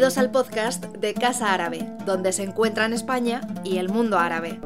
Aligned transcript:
Bienvenidos 0.00 0.24
al 0.24 0.32
podcast 0.32 0.84
de 0.96 1.12
Casa 1.12 1.52
Árabe, 1.52 1.86
donde 2.06 2.32
se 2.32 2.42
encuentran 2.42 2.94
España 2.94 3.42
y 3.64 3.76
el 3.76 3.90
mundo 3.90 4.18
árabe. 4.18 4.58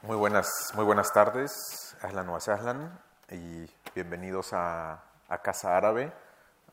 Muy 0.00 0.16
buenas, 0.16 0.72
muy 0.74 0.86
buenas 0.86 1.12
tardes, 1.12 1.94
Ahlan 2.00 2.30
wa 2.30 2.40
Sahlan, 2.40 2.98
y 3.30 3.68
bienvenidos 3.94 4.54
a, 4.54 5.04
Casa 5.42 5.76
Árabe, 5.76 6.14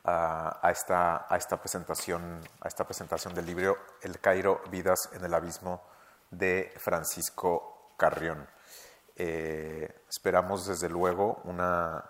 a, 0.04 0.70
esta, 0.72 1.60
presentación, 1.60 2.40
a 2.62 2.68
esta 2.68 2.84
presentación 2.84 3.34
del 3.34 3.44
libro 3.44 3.76
El 4.00 4.20
Cairo, 4.20 4.62
Vidas 4.70 5.10
en 5.12 5.22
el 5.22 5.34
Abismo 5.34 5.82
de 6.30 6.72
Francisco 6.78 7.92
Carrión. 7.98 8.48
Eh, 9.16 10.02
esperamos 10.08 10.66
desde 10.66 10.88
luego 10.88 11.42
una, 11.44 12.02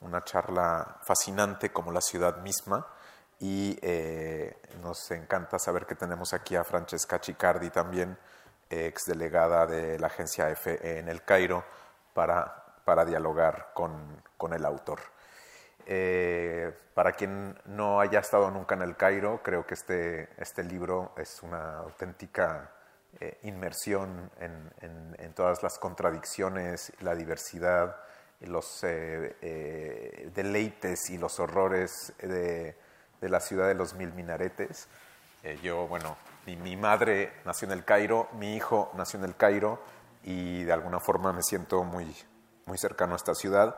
una 0.00 0.24
charla 0.24 0.98
fascinante 1.02 1.70
como 1.70 1.92
la 1.92 2.00
ciudad 2.00 2.38
misma 2.38 2.86
y 3.38 3.78
eh, 3.80 4.56
nos 4.82 5.10
encanta 5.10 5.58
saber 5.58 5.86
que 5.86 5.94
tenemos 5.94 6.34
aquí 6.34 6.56
a 6.56 6.64
Francesca 6.64 7.20
Chicardi 7.20 7.70
también, 7.70 8.16
ex 8.68 9.06
delegada 9.06 9.66
de 9.66 9.98
la 9.98 10.08
agencia 10.08 10.50
EFE 10.50 10.98
en 10.98 11.08
el 11.08 11.24
Cairo, 11.24 11.64
para, 12.12 12.64
para 12.84 13.04
dialogar 13.04 13.70
con, 13.74 14.22
con 14.36 14.52
el 14.52 14.64
autor. 14.64 15.00
Eh, 15.86 16.72
para 16.94 17.12
quien 17.12 17.58
no 17.64 18.00
haya 18.00 18.20
estado 18.20 18.50
nunca 18.50 18.74
en 18.74 18.82
el 18.82 18.96
Cairo, 18.96 19.40
creo 19.42 19.66
que 19.66 19.74
este, 19.74 20.28
este 20.36 20.62
libro 20.62 21.12
es 21.16 21.42
una 21.42 21.78
auténtica 21.78 22.70
eh, 23.18 23.38
inmersión 23.42 24.30
en, 24.38 24.70
en, 24.80 25.16
en, 25.18 25.32
todas 25.32 25.62
las 25.62 25.78
contradicciones, 25.78 26.92
la 27.00 27.14
diversidad, 27.14 27.96
los 28.40 28.82
eh, 28.84 29.36
eh, 29.42 30.30
deleites 30.34 31.10
y 31.10 31.18
los 31.18 31.38
horrores 31.40 32.12
de, 32.18 32.76
la 33.20 33.40
ciudad 33.40 33.68
de 33.68 33.74
los 33.74 33.94
mil 33.94 34.12
minaretes. 34.12 34.88
Eh, 35.42 35.58
yo, 35.62 35.86
bueno, 35.86 36.16
mi, 36.46 36.76
madre 36.76 37.32
nació 37.44 37.66
en 37.66 37.72
el 37.72 37.84
Cairo, 37.84 38.28
mi 38.32 38.56
hijo 38.56 38.90
nació 38.94 39.18
en 39.18 39.26
el 39.26 39.36
Cairo 39.36 39.82
y 40.24 40.64
de 40.64 40.72
alguna 40.72 41.00
forma 41.00 41.32
me 41.32 41.42
siento 41.42 41.84
muy, 41.84 42.14
muy 42.66 42.78
cercano 42.78 43.12
a 43.12 43.16
esta 43.16 43.34
ciudad 43.34 43.76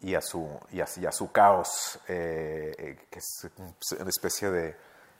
y 0.00 0.14
a 0.14 0.20
su, 0.20 0.48
y 0.70 0.80
a, 0.80 1.12
su 1.12 1.30
caos, 1.30 2.00
que 2.06 2.96
es 3.10 3.50
una 3.98 4.10
especie 4.10 4.50
de, 4.50 4.76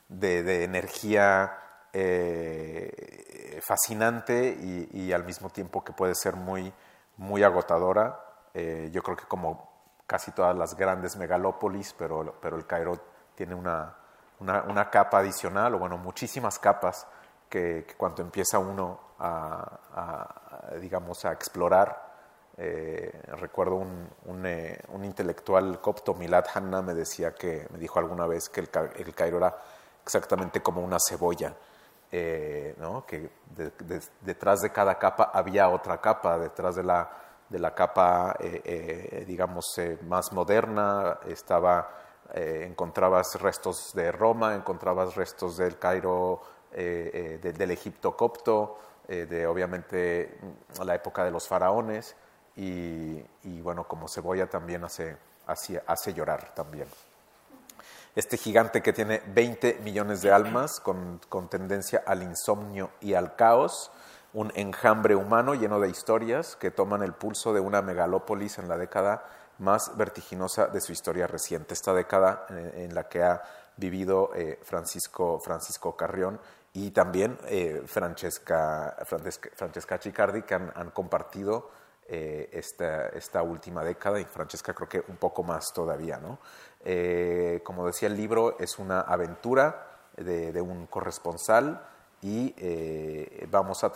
de, 0.08 0.64
energía 0.64 1.56
fascinante 3.60 4.56
y, 4.60 4.88
y, 4.92 5.12
al 5.12 5.24
mismo 5.24 5.50
tiempo 5.50 5.84
que 5.84 5.92
puede 5.92 6.16
ser 6.16 6.34
muy, 6.34 6.72
muy 7.16 7.44
agotadora 7.44 8.31
eh, 8.54 8.90
yo 8.92 9.02
creo 9.02 9.16
que 9.16 9.24
como 9.24 9.70
casi 10.06 10.30
todas 10.32 10.56
las 10.56 10.76
grandes 10.76 11.16
megalópolis, 11.16 11.94
pero, 11.96 12.34
pero 12.40 12.56
el 12.56 12.66
Cairo 12.66 12.98
tiene 13.34 13.54
una, 13.54 13.96
una, 14.40 14.90
capa 14.90 15.18
adicional, 15.18 15.74
o 15.74 15.78
bueno, 15.78 15.96
muchísimas 15.96 16.58
capas 16.58 17.06
que, 17.48 17.86
cuando 17.96 18.22
empieza 18.22 18.58
uno 18.58 19.00
a, 19.18 20.76
digamos, 20.80 21.24
a 21.24 21.32
explorar, 21.32 22.12
eh, 22.58 23.22
recuerdo 23.38 23.76
un, 23.76 24.46
eh, 24.46 24.78
un, 24.88 25.04
intelectual 25.04 25.80
copto, 25.80 26.12
Milad 26.12 26.44
Hanna, 26.52 26.82
me 26.82 26.92
decía 26.92 27.34
que, 27.34 27.66
me 27.70 27.78
dijo 27.78 27.98
alguna 27.98 28.26
vez 28.26 28.50
que 28.50 28.60
el, 28.60 28.68
el 28.96 29.14
Cairo 29.14 29.38
era 29.38 29.56
exactamente 30.04 30.60
como 30.60 30.82
una 30.82 30.98
cebolla, 30.98 31.54
¿no? 32.76 33.06
que 33.06 33.30
detrás 34.20 34.60
de 34.60 34.70
cada 34.70 34.98
capa 34.98 35.30
había 35.32 35.70
otra 35.70 35.98
capa, 35.98 36.38
detrás 36.38 36.74
de 36.74 36.82
la 36.82 37.08
de 37.52 37.58
la 37.58 37.74
capa, 37.74 38.34
eh, 38.40 38.62
eh, 38.64 39.24
digamos, 39.26 39.76
eh, 39.78 39.98
más 40.08 40.32
moderna, 40.32 41.18
estaba, 41.28 41.98
encontrabas 42.34 43.38
restos 43.42 43.92
de 43.94 44.10
Roma, 44.10 44.54
encontrabas 44.54 45.14
restos 45.16 45.58
del 45.58 45.78
Cairo, 45.78 46.40
del 46.70 47.70
Egipto 47.70 48.16
copto, 48.16 48.78
de 49.06 49.46
obviamente 49.46 50.38
la 50.82 50.94
época 50.94 51.24
de 51.24 51.30
los 51.30 51.46
faraones, 51.46 52.16
y, 52.56 53.20
bueno, 53.60 53.86
como 53.86 54.08
cebolla 54.08 54.48
también 54.48 54.82
hace, 54.82 55.18
hace, 55.46 55.82
hace 55.86 56.14
llorar 56.14 56.54
también. 56.54 56.88
Este 58.16 58.38
gigante 58.38 58.80
que 58.80 58.94
tiene 58.94 59.20
20 59.26 59.80
millones 59.84 60.22
de 60.22 60.32
almas 60.32 60.80
con, 60.80 61.20
con, 61.28 61.50
tendencia 61.50 62.02
al 62.06 62.22
insomnio 62.22 62.92
y 63.02 63.12
al 63.12 63.36
caos, 63.36 63.90
un 64.34 64.50
enjambre 64.54 65.14
humano 65.14 65.54
lleno 65.54 65.78
de 65.80 65.88
historias 65.88 66.56
que 66.56 66.70
toman 66.70 67.02
el 67.02 67.12
pulso 67.12 67.52
de 67.52 67.60
una 67.60 67.82
megalópolis 67.82 68.58
en 68.58 68.68
la 68.68 68.78
década 68.78 69.24
más 69.58 69.96
vertiginosa 69.96 70.66
de 70.66 70.80
su 70.80 70.92
historia 70.92 71.26
reciente, 71.26 71.74
esta 71.74 71.92
década 71.92 72.46
eh, 72.50 72.86
en 72.88 72.94
la 72.94 73.08
que 73.08 73.22
ha 73.22 73.42
vivido 73.76 74.30
eh, 74.34 74.58
Francisco, 74.62 75.38
Francisco 75.38 75.96
Carrión 75.96 76.40
y 76.72 76.90
también 76.90 77.38
eh, 77.46 77.82
Francesca, 77.86 78.96
Francesca, 79.04 79.98
Chicardi, 79.98 80.42
que 80.42 80.54
han, 80.54 80.90
compartido 80.90 81.70
esta, 82.08 83.06
esta, 83.08 83.42
última 83.42 83.82
década, 83.84 84.20
y 84.20 84.24
Francesca 84.24 84.74
creo 84.74 84.88
que 84.88 85.02
un 85.08 85.16
poco 85.16 85.42
más 85.42 85.72
todavía. 85.72 86.18
¿no? 86.18 86.38
como 87.62 87.86
decía 87.86 88.08
el 88.08 88.16
libro, 88.16 88.58
es 88.58 88.78
una 88.78 89.02
aventura 89.02 90.00
de, 90.16 90.52
de 90.52 90.60
un 90.60 90.86
corresponsal 90.86 91.80
y 92.22 92.54
eh, 92.56 93.46
vamos 93.50 93.82
a, 93.82 93.88
a, 93.88 93.90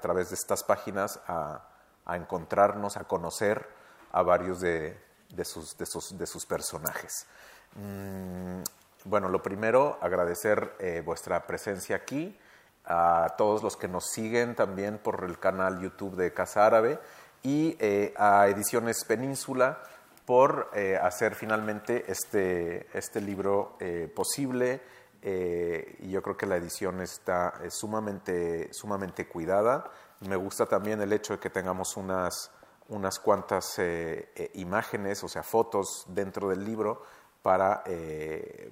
través 0.00 0.28
de 0.28 0.34
estas 0.34 0.62
páginas 0.62 1.18
a, 1.26 1.66
encontrarnos, 2.10 2.98
a 2.98 3.04
conocer 3.04 3.66
a 4.12 4.22
varios 4.22 4.60
de, 4.60 4.98
sus, 5.42 5.76
de 5.78 6.26
sus, 6.26 6.46
personajes. 6.46 7.26
Mm, 7.74 8.60
bueno, 9.06 9.28
lo 9.30 9.42
primero, 9.42 9.98
agradecer 10.02 10.74
eh, 10.78 11.02
vuestra 11.04 11.46
presencia 11.46 11.96
aquí, 11.96 12.38
a 12.84 13.34
todos 13.38 13.62
los 13.62 13.76
que 13.76 13.88
nos 13.88 14.10
siguen 14.10 14.54
también 14.54 14.98
por 14.98 15.24
el 15.24 15.38
canal 15.38 15.80
YouTube 15.80 16.16
de 16.16 16.34
Casa 16.34 16.66
Árabe 16.66 16.98
y 17.42 17.76
eh, 17.80 18.12
a 18.18 18.48
Ediciones 18.48 19.04
Península 19.04 19.80
por 20.26 20.70
hacer 21.02 21.34
finalmente 21.34 22.04
este, 22.06 22.86
este 22.96 23.20
libro 23.20 23.76
posible 24.14 24.80
eh, 25.22 25.96
y 26.00 26.10
yo 26.10 26.20
creo 26.20 26.36
que 26.36 26.46
la 26.46 26.56
edición 26.56 27.00
está 27.00 27.54
sumamente, 27.70 28.72
sumamente 28.72 29.28
cuidada. 29.28 29.84
Me 30.20 30.36
gusta 30.36 30.66
también 30.66 31.00
el 31.00 31.12
hecho 31.12 31.34
de 31.34 31.38
que 31.38 31.48
tengamos 31.48 31.96
unas, 31.96 32.50
unas 32.88 33.20
cuantas 33.20 33.78
eh, 33.78 34.32
eh, 34.34 34.50
imágenes, 34.54 35.22
o 35.22 35.28
sea, 35.28 35.44
fotos 35.44 36.04
dentro 36.08 36.48
del 36.48 36.64
libro 36.64 37.04
para, 37.42 37.82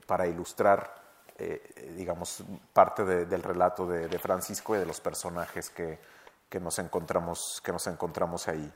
para 0.07 0.29
ilustrar, 0.29 0.95
digamos, 1.97 2.45
parte 2.73 3.05
del 3.05 3.43
relato 3.43 3.85
de, 3.85 4.07
de, 4.07 4.19
Francisco 4.21 4.77
y 4.77 4.79
de 4.79 4.87
los 4.87 5.01
personajes 5.01 5.71
que, 5.71 5.99
que, 6.49 6.61
nos, 6.61 6.79
encontramos, 6.79 7.61
que 7.65 7.73
nos 7.73 7.89
encontramos 7.89 8.47
ahí. 8.47 8.73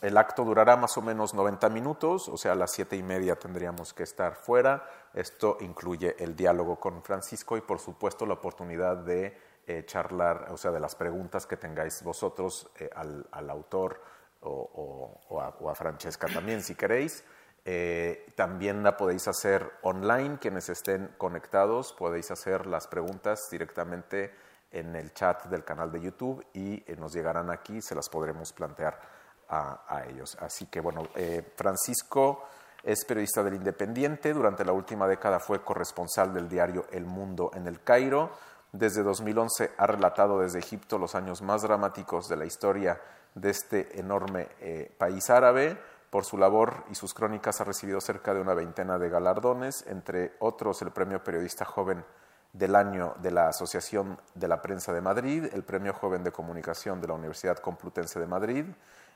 El 0.00 0.16
acto 0.16 0.44
durará 0.44 0.76
más 0.76 0.96
o 0.96 1.02
menos 1.02 1.34
90 1.34 1.68
minutos, 1.68 2.28
o 2.28 2.36
sea, 2.38 2.52
a 2.52 2.54
las 2.54 2.72
siete 2.72 2.96
y 2.96 3.02
media 3.02 3.36
tendríamos 3.36 3.92
que 3.92 4.02
estar 4.02 4.34
fuera. 4.34 4.88
Esto 5.12 5.58
incluye 5.60 6.16
el 6.18 6.34
diálogo 6.34 6.80
con 6.80 7.02
Francisco 7.02 7.56
y, 7.58 7.60
por 7.60 7.80
supuesto, 7.80 8.24
la 8.24 8.34
oportunidad 8.34 8.96
de 8.96 9.36
eh, 9.66 9.84
charlar, 9.84 10.48
o 10.50 10.56
sea, 10.56 10.70
de 10.70 10.80
las 10.80 10.94
preguntas 10.94 11.46
que 11.46 11.58
tengáis 11.58 12.02
vosotros 12.02 12.70
eh, 12.78 12.88
al, 12.94 13.50
autor 13.50 14.00
o, 14.40 15.38
a, 15.38 15.74
Francesca 15.74 16.28
también, 16.32 16.62
si 16.62 16.74
queréis. 16.74 17.22
Eh, 17.66 18.26
también 18.36 18.82
la 18.82 18.96
podéis 18.96 19.28
hacer 19.28 19.70
online, 19.82 20.38
quienes 20.40 20.70
estén 20.70 21.14
conectados, 21.18 21.92
podéis 21.92 22.30
hacer 22.30 22.64
las 22.64 22.86
preguntas 22.86 23.50
directamente 23.50 24.34
en 24.70 24.96
el 24.96 25.12
chat 25.12 25.44
del 25.46 25.62
canal 25.62 25.92
de 25.92 26.00
YouTube 26.00 26.42
y 26.54 26.82
nos 26.96 27.12
llegarán 27.12 27.50
aquí, 27.50 27.82
se 27.82 27.94
las 27.94 28.08
podremos 28.08 28.54
plantear 28.54 29.19
a, 29.50 30.04
ellos. 30.08 30.36
Así 30.40 30.66
que 30.66 30.80
bueno, 30.80 31.08
eh, 31.14 31.52
Francisco 31.56 32.44
es 32.82 33.04
periodista 33.04 33.42
del 33.42 33.54
Independiente, 33.54 34.32
durante 34.32 34.64
la 34.64 34.72
última 34.72 35.06
década 35.06 35.38
fue 35.40 35.62
corresponsal 35.62 36.32
del 36.32 36.48
diario 36.48 36.86
El 36.92 37.04
Mundo 37.04 37.50
en 37.54 37.66
el 37.66 37.82
Cairo, 37.82 38.30
desde 38.72 39.02
2011 39.02 39.72
ha 39.76 39.86
relatado 39.86 40.40
desde 40.40 40.60
Egipto 40.60 40.98
los 40.98 41.16
años 41.16 41.42
más 41.42 41.62
dramáticos 41.62 42.28
de 42.28 42.36
la 42.36 42.44
historia 42.44 43.00
de 43.34 43.50
este 43.50 43.98
enorme 43.98 44.48
eh, 44.60 44.94
país 44.96 45.28
árabe. 45.30 45.76
Por 46.10 46.24
su 46.24 46.36
labor 46.38 46.84
y 46.90 46.96
sus 46.96 47.14
crónicas 47.14 47.60
ha 47.60 47.64
recibido 47.64 48.00
cerca 48.00 48.34
de 48.34 48.40
una 48.40 48.54
veintena 48.54 48.98
de 48.98 49.08
galardones, 49.08 49.84
entre 49.86 50.34
otros 50.40 50.82
el 50.82 50.90
Premio 50.90 51.22
Periodista 51.22 51.64
Joven 51.64 52.04
del 52.52 52.74
Año 52.74 53.14
de 53.20 53.30
la 53.30 53.48
Asociación 53.48 54.18
de 54.34 54.48
la 54.48 54.60
Prensa 54.60 54.92
de 54.92 55.00
Madrid, 55.00 55.46
el 55.52 55.62
Premio 55.62 55.92
Joven 55.92 56.24
de 56.24 56.32
Comunicación 56.32 57.00
de 57.00 57.06
la 57.06 57.14
Universidad 57.14 57.58
Complutense 57.58 58.18
de 58.18 58.26
Madrid, 58.26 58.64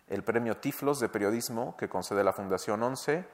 el 0.08 0.22
premio 0.22 0.56
Tiflos 0.58 1.00
de 1.00 1.08
Periodismo 1.08 1.76
que 1.76 1.88
concede 1.88 2.24
la 2.24 2.32
Fundación 2.32 2.82
11, 2.82 3.26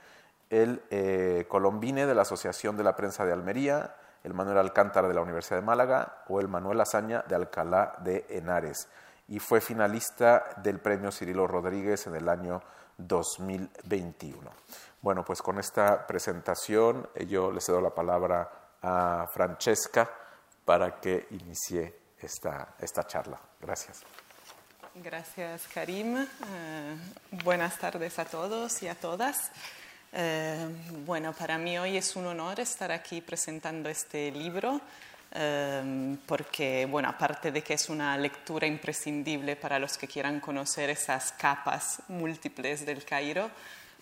el 0.50 0.82
eh, 0.90 1.46
Colombine 1.48 2.06
de 2.06 2.14
la 2.14 2.22
Asociación 2.22 2.76
de 2.76 2.84
la 2.84 2.96
Prensa 2.96 3.24
de 3.24 3.32
Almería, 3.32 3.96
el 4.22 4.34
Manuel 4.34 4.58
Alcántara 4.58 5.08
de 5.08 5.14
la 5.14 5.22
Universidad 5.22 5.60
de 5.60 5.66
Málaga 5.66 6.24
o 6.28 6.40
el 6.40 6.48
Manuel 6.48 6.80
Azaña 6.80 7.24
de 7.26 7.34
Alcalá 7.34 7.94
de 8.00 8.26
Henares. 8.28 8.88
Y 9.28 9.38
fue 9.38 9.60
finalista 9.60 10.44
del 10.56 10.80
premio 10.80 11.12
Cirilo 11.12 11.46
Rodríguez 11.46 12.06
en 12.06 12.16
el 12.16 12.28
año 12.28 12.60
2021. 12.98 14.50
Bueno, 15.00 15.24
pues 15.24 15.40
con 15.40 15.58
esta 15.58 16.06
presentación 16.06 17.08
yo 17.28 17.50
le 17.50 17.60
cedo 17.60 17.80
la 17.80 17.94
palabra 17.94 18.50
a 18.82 19.26
Francesca 19.32 20.10
para 20.64 21.00
que 21.00 21.26
inicie 21.30 22.00
esta, 22.18 22.74
esta 22.78 23.04
charla. 23.04 23.40
Gracias. 23.60 24.04
Gracias, 24.96 25.68
Karim. 25.72 26.16
Eh, 26.18 26.96
buenas 27.44 27.78
tardes 27.78 28.18
a 28.18 28.24
todos 28.24 28.82
y 28.82 28.88
a 28.88 28.96
todas. 28.96 29.52
Eh, 30.12 30.66
bueno, 31.06 31.32
para 31.32 31.58
mí 31.58 31.78
hoy 31.78 31.96
es 31.96 32.16
un 32.16 32.26
honor 32.26 32.58
estar 32.58 32.90
aquí 32.90 33.20
presentando 33.20 33.88
este 33.88 34.32
libro, 34.32 34.80
eh, 35.30 36.16
porque, 36.26 36.86
bueno, 36.90 37.08
aparte 37.08 37.52
de 37.52 37.62
que 37.62 37.74
es 37.74 37.88
una 37.88 38.18
lectura 38.18 38.66
imprescindible 38.66 39.54
para 39.54 39.78
los 39.78 39.96
que 39.96 40.08
quieran 40.08 40.40
conocer 40.40 40.90
esas 40.90 41.30
capas 41.32 42.02
múltiples 42.08 42.84
del 42.84 43.04
Cairo, 43.04 43.48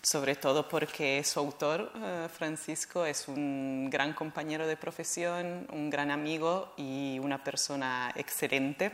sobre 0.01 0.37
todo 0.37 0.67
porque 0.67 1.23
su 1.23 1.39
autor, 1.39 1.91
Francisco, 2.35 3.05
es 3.05 3.27
un 3.27 3.89
gran 3.91 4.13
compañero 4.13 4.65
de 4.65 4.75
profesión, 4.75 5.67
un 5.71 5.91
gran 5.91 6.09
amigo 6.09 6.73
y 6.77 7.19
una 7.19 7.43
persona 7.43 8.11
excelente. 8.15 8.91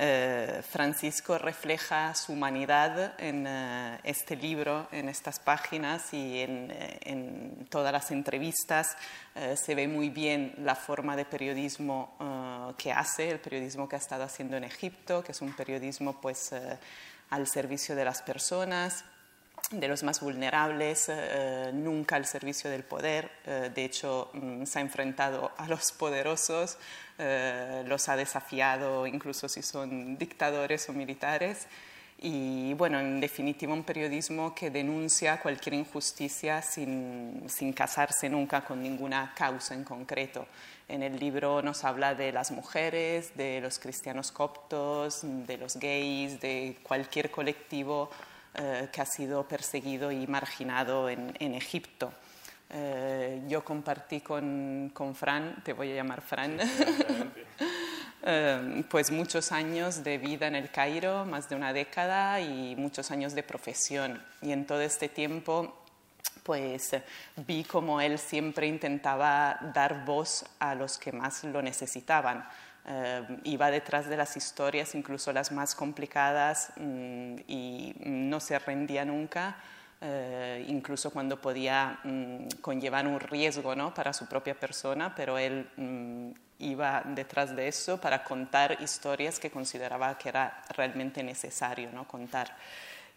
Eh, 0.00 0.62
Francisco 0.62 1.38
refleja 1.38 2.14
su 2.14 2.32
humanidad 2.32 3.14
en 3.18 3.44
eh, 3.48 3.98
este 4.04 4.36
libro, 4.36 4.86
en 4.92 5.08
estas 5.08 5.40
páginas 5.40 6.14
y 6.14 6.38
en, 6.38 6.70
eh, 6.70 7.64
todas 7.68 7.92
las 7.92 8.12
entrevistas. 8.12 8.96
se 9.56 9.74
ve 9.74 9.88
muy 9.88 10.08
bien 10.10 10.54
la 10.58 10.74
forma 10.74 11.16
de 11.16 11.24
periodismo 11.24 12.16
que 12.76 12.92
hace, 12.92 13.30
el 13.30 13.40
periodismo 13.40 13.88
que 13.88 13.96
ha 13.96 13.98
estado 13.98 14.24
haciendo 14.24 14.56
en 14.56 14.64
Egipto, 14.64 15.22
que 15.22 15.32
es 15.32 15.40
un 15.42 15.52
periodismo 15.54 16.20
pues, 16.20 16.50
al 17.30 17.46
servicio 17.46 17.94
de 17.94 18.04
las 18.04 18.22
personas, 18.22 19.04
de 19.70 19.88
los 19.88 20.02
más 20.02 20.20
vulnerables, 20.20 21.10
nunca 21.74 22.16
al 22.16 22.26
servicio 22.26 22.70
del 22.70 22.84
poder. 22.84 23.30
de 23.44 23.84
hecho, 23.84 24.30
mm, 24.32 24.64
se 24.64 24.78
ha 24.78 24.82
enfrentado 24.82 25.52
a 25.56 25.68
los 25.68 25.92
poderosos, 25.92 26.78
eh, 27.20 27.82
los 27.86 28.08
ha 28.08 28.14
desafiado 28.14 29.04
incluso 29.04 29.48
si 29.48 29.60
son 29.60 30.16
dictadores 30.16 30.88
o 30.88 30.92
militares. 30.92 31.66
Y 32.20 32.74
bueno, 32.74 32.98
en 33.00 33.20
definitiva 33.20 33.72
un 33.72 33.84
periodismo 33.84 34.54
que 34.54 34.70
denuncia 34.70 35.40
cualquier 35.40 35.74
injusticia 35.74 36.62
sin, 36.62 37.44
sin 37.48 37.72
casarse 37.72 38.28
nunca 38.28 38.64
con 38.64 38.82
ninguna 38.82 39.32
causa 39.36 39.74
en 39.74 39.84
concreto. 39.84 40.46
En 40.88 41.02
el 41.02 41.18
libro 41.18 41.60
nos 41.62 41.84
habla 41.84 42.14
de 42.14 42.32
las 42.32 42.50
mujeres, 42.50 43.36
de 43.36 43.60
los 43.60 43.78
cristianos 43.78 44.32
coptos, 44.32 45.20
de 45.22 45.56
los 45.58 45.76
gays, 45.76 46.40
de 46.40 46.78
cualquier 46.82 47.30
colectivo 47.30 48.10
eh, 48.54 48.88
que 48.92 49.00
ha 49.00 49.06
sido 49.06 49.46
perseguido 49.46 50.10
y 50.10 50.26
marginado 50.26 51.08
en, 51.08 51.34
en 51.38 51.54
Egipto. 51.54 52.12
Eh, 52.70 53.42
yo 53.48 53.64
compartí 53.64 54.20
con, 54.20 54.90
con, 54.92 55.14
Fran, 55.14 55.62
te 55.64 55.72
voy 55.72 55.92
a 55.92 55.94
llamar 55.94 56.20
Fran, 56.20 56.58
eh, 58.22 58.84
pues 58.90 59.10
muchos 59.10 59.52
años 59.52 60.04
de 60.04 60.18
vida 60.18 60.46
en 60.46 60.54
el 60.54 60.70
Cairo, 60.70 61.24
más 61.24 61.48
de 61.48 61.56
una 61.56 61.72
década 61.72 62.40
y 62.40 62.76
muchos 62.76 63.10
años 63.10 63.34
de 63.34 63.42
profesión. 63.42 64.22
Y 64.42 64.52
en 64.52 64.66
todo 64.66 64.82
este 64.82 65.08
tiempo 65.08 65.74
pues 66.42 66.96
vi 67.46 67.62
como 67.62 68.00
él 68.00 68.18
siempre 68.18 68.66
intentaba 68.66 69.58
dar 69.74 70.06
voz 70.06 70.46
a 70.58 70.74
los 70.74 70.96
que 70.96 71.12
más 71.12 71.44
lo 71.44 71.60
necesitaban. 71.60 72.42
Eh, 72.90 73.22
iba 73.44 73.70
detrás 73.70 74.08
de 74.08 74.16
las 74.16 74.34
historias, 74.36 74.94
incluso 74.94 75.30
las 75.30 75.52
más 75.52 75.74
complicadas, 75.74 76.72
mm, 76.76 77.34
y 77.46 77.94
no 78.06 78.40
se 78.40 78.58
rendía 78.58 79.04
nunca. 79.04 79.56
Eh, 80.00 80.64
incluso 80.68 81.10
cuando 81.10 81.40
podía 81.40 81.98
mm, 82.04 82.60
conllevar 82.60 83.06
un 83.06 83.18
riesgo 83.18 83.74
¿no? 83.74 83.92
para 83.92 84.12
su 84.12 84.26
propia 84.26 84.54
persona, 84.54 85.14
pero 85.14 85.36
él 85.36 85.68
mm, 85.76 86.30
iba 86.60 87.02
detrás 87.04 87.54
de 87.54 87.68
eso 87.68 88.00
para 88.00 88.22
contar 88.24 88.80
historias 88.80 89.38
que 89.38 89.50
consideraba 89.50 90.16
que 90.16 90.28
era 90.30 90.62
realmente 90.70 91.22
necesario 91.22 91.90
¿no? 91.92 92.06
contar. 92.06 92.56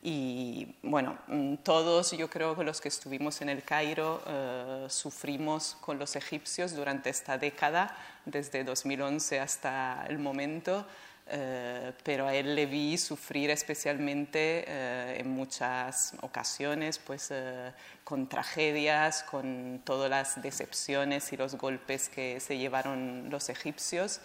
Y 0.04 0.76
bueno, 0.82 1.18
mm, 1.28 1.56
todos 1.58 2.12
yo 2.12 2.30
creo 2.30 2.56
que 2.56 2.64
los 2.64 2.82
que 2.82 2.90
estuvimos 2.90 3.42
en 3.42 3.50
el 3.50 3.64
Cairo 3.64 4.22
eh, 4.26 4.86
sufrimos 4.90 5.78
con 5.80 6.00
los 6.00 6.16
egipcios 6.16 6.76
durante 6.76 7.10
esta 7.10 7.38
década, 7.38 7.96
desde 8.26 8.64
2011 8.64 9.40
hasta 9.40 10.06
el 10.10 10.18
momento. 10.18 10.86
Eh, 11.34 11.94
pero 12.04 12.28
a 12.28 12.36
él 12.36 12.56
le 12.56 12.66
vi 12.66 12.98
sufrir 12.98 13.52
especialmente 13.52 14.66
eh, 14.68 15.18
en 15.20 15.30
muchas 15.30 16.14
ocasiones, 16.22 17.00
pues 17.00 17.30
eh, 17.32 17.72
con 18.04 18.28
tragedias, 18.28 19.24
con 19.24 19.82
todas 19.86 20.10
las 20.10 20.42
decepciones 20.42 21.32
y 21.32 21.38
los 21.38 21.56
golpes 21.56 22.10
que 22.10 22.42
se 22.42 22.58
llevaron 22.58 23.30
los 23.30 23.48
egipcios. 23.48 24.20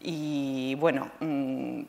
Y 0.00 0.76
bueno, 0.76 1.10
mm, 1.20 1.82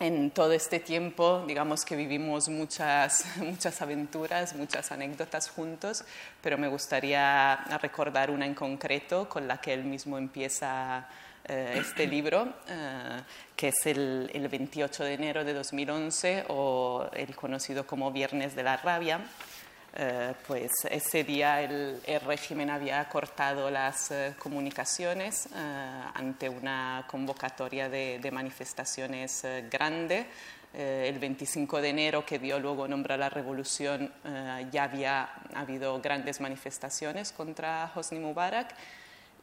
en 0.00 0.30
todo 0.30 0.52
este 0.52 0.80
tiempo, 0.80 1.44
digamos 1.46 1.84
que 1.84 1.96
vivimos 1.96 2.48
muchas, 2.48 3.24
muchas 3.36 3.80
aventuras, 3.82 4.54
muchas 4.54 4.90
anécdotas 4.92 5.48
juntos, 5.48 6.04
pero 6.40 6.58
me 6.58 6.68
gustaría 6.68 7.56
recordar 7.80 8.30
una 8.30 8.46
en 8.46 8.54
concreto 8.54 9.28
con 9.28 9.46
la 9.46 9.60
que 9.60 9.72
él 9.72 9.84
mismo 9.84 10.18
empieza 10.18 11.06
eh, 11.44 11.78
este 11.80 12.06
libro, 12.06 12.52
eh, 12.68 13.20
que 13.56 13.68
es 13.68 13.86
el, 13.86 14.48
28 14.50 15.04
de 15.04 15.14
enero 15.14 15.44
de 15.44 15.54
2011 15.54 16.44
o 16.48 17.08
el 17.12 17.34
conocido 17.34 17.86
como 17.86 18.12
Viernes 18.12 18.54
de 18.54 18.62
la 18.62 18.76
Rabia. 18.76 19.20
Eh, 19.94 20.32
pues 20.46 20.72
ese 20.90 21.22
día 21.22 21.60
el, 21.60 22.00
régimen 22.24 22.70
había 22.70 23.06
cortado 23.08 23.70
las 23.70 24.12
comunicaciones 24.38 25.48
ante 26.14 26.48
una 26.48 27.04
convocatoria 27.08 27.88
de, 27.88 28.18
de 28.18 28.30
manifestaciones 28.30 29.46
grande. 29.70 30.26
el 30.72 31.18
25 31.18 31.82
de 31.82 31.88
enero, 31.90 32.24
que 32.24 32.38
dio 32.38 32.58
luego 32.58 32.88
nombre 32.88 33.14
a 33.14 33.18
la 33.18 33.28
revolución, 33.28 34.10
ya 34.70 34.84
había 34.84 35.28
habido 35.54 36.00
grandes 36.00 36.40
manifestaciones 36.40 37.30
contra 37.32 37.92
Hosni 37.94 38.18
Mubarak 38.18 38.74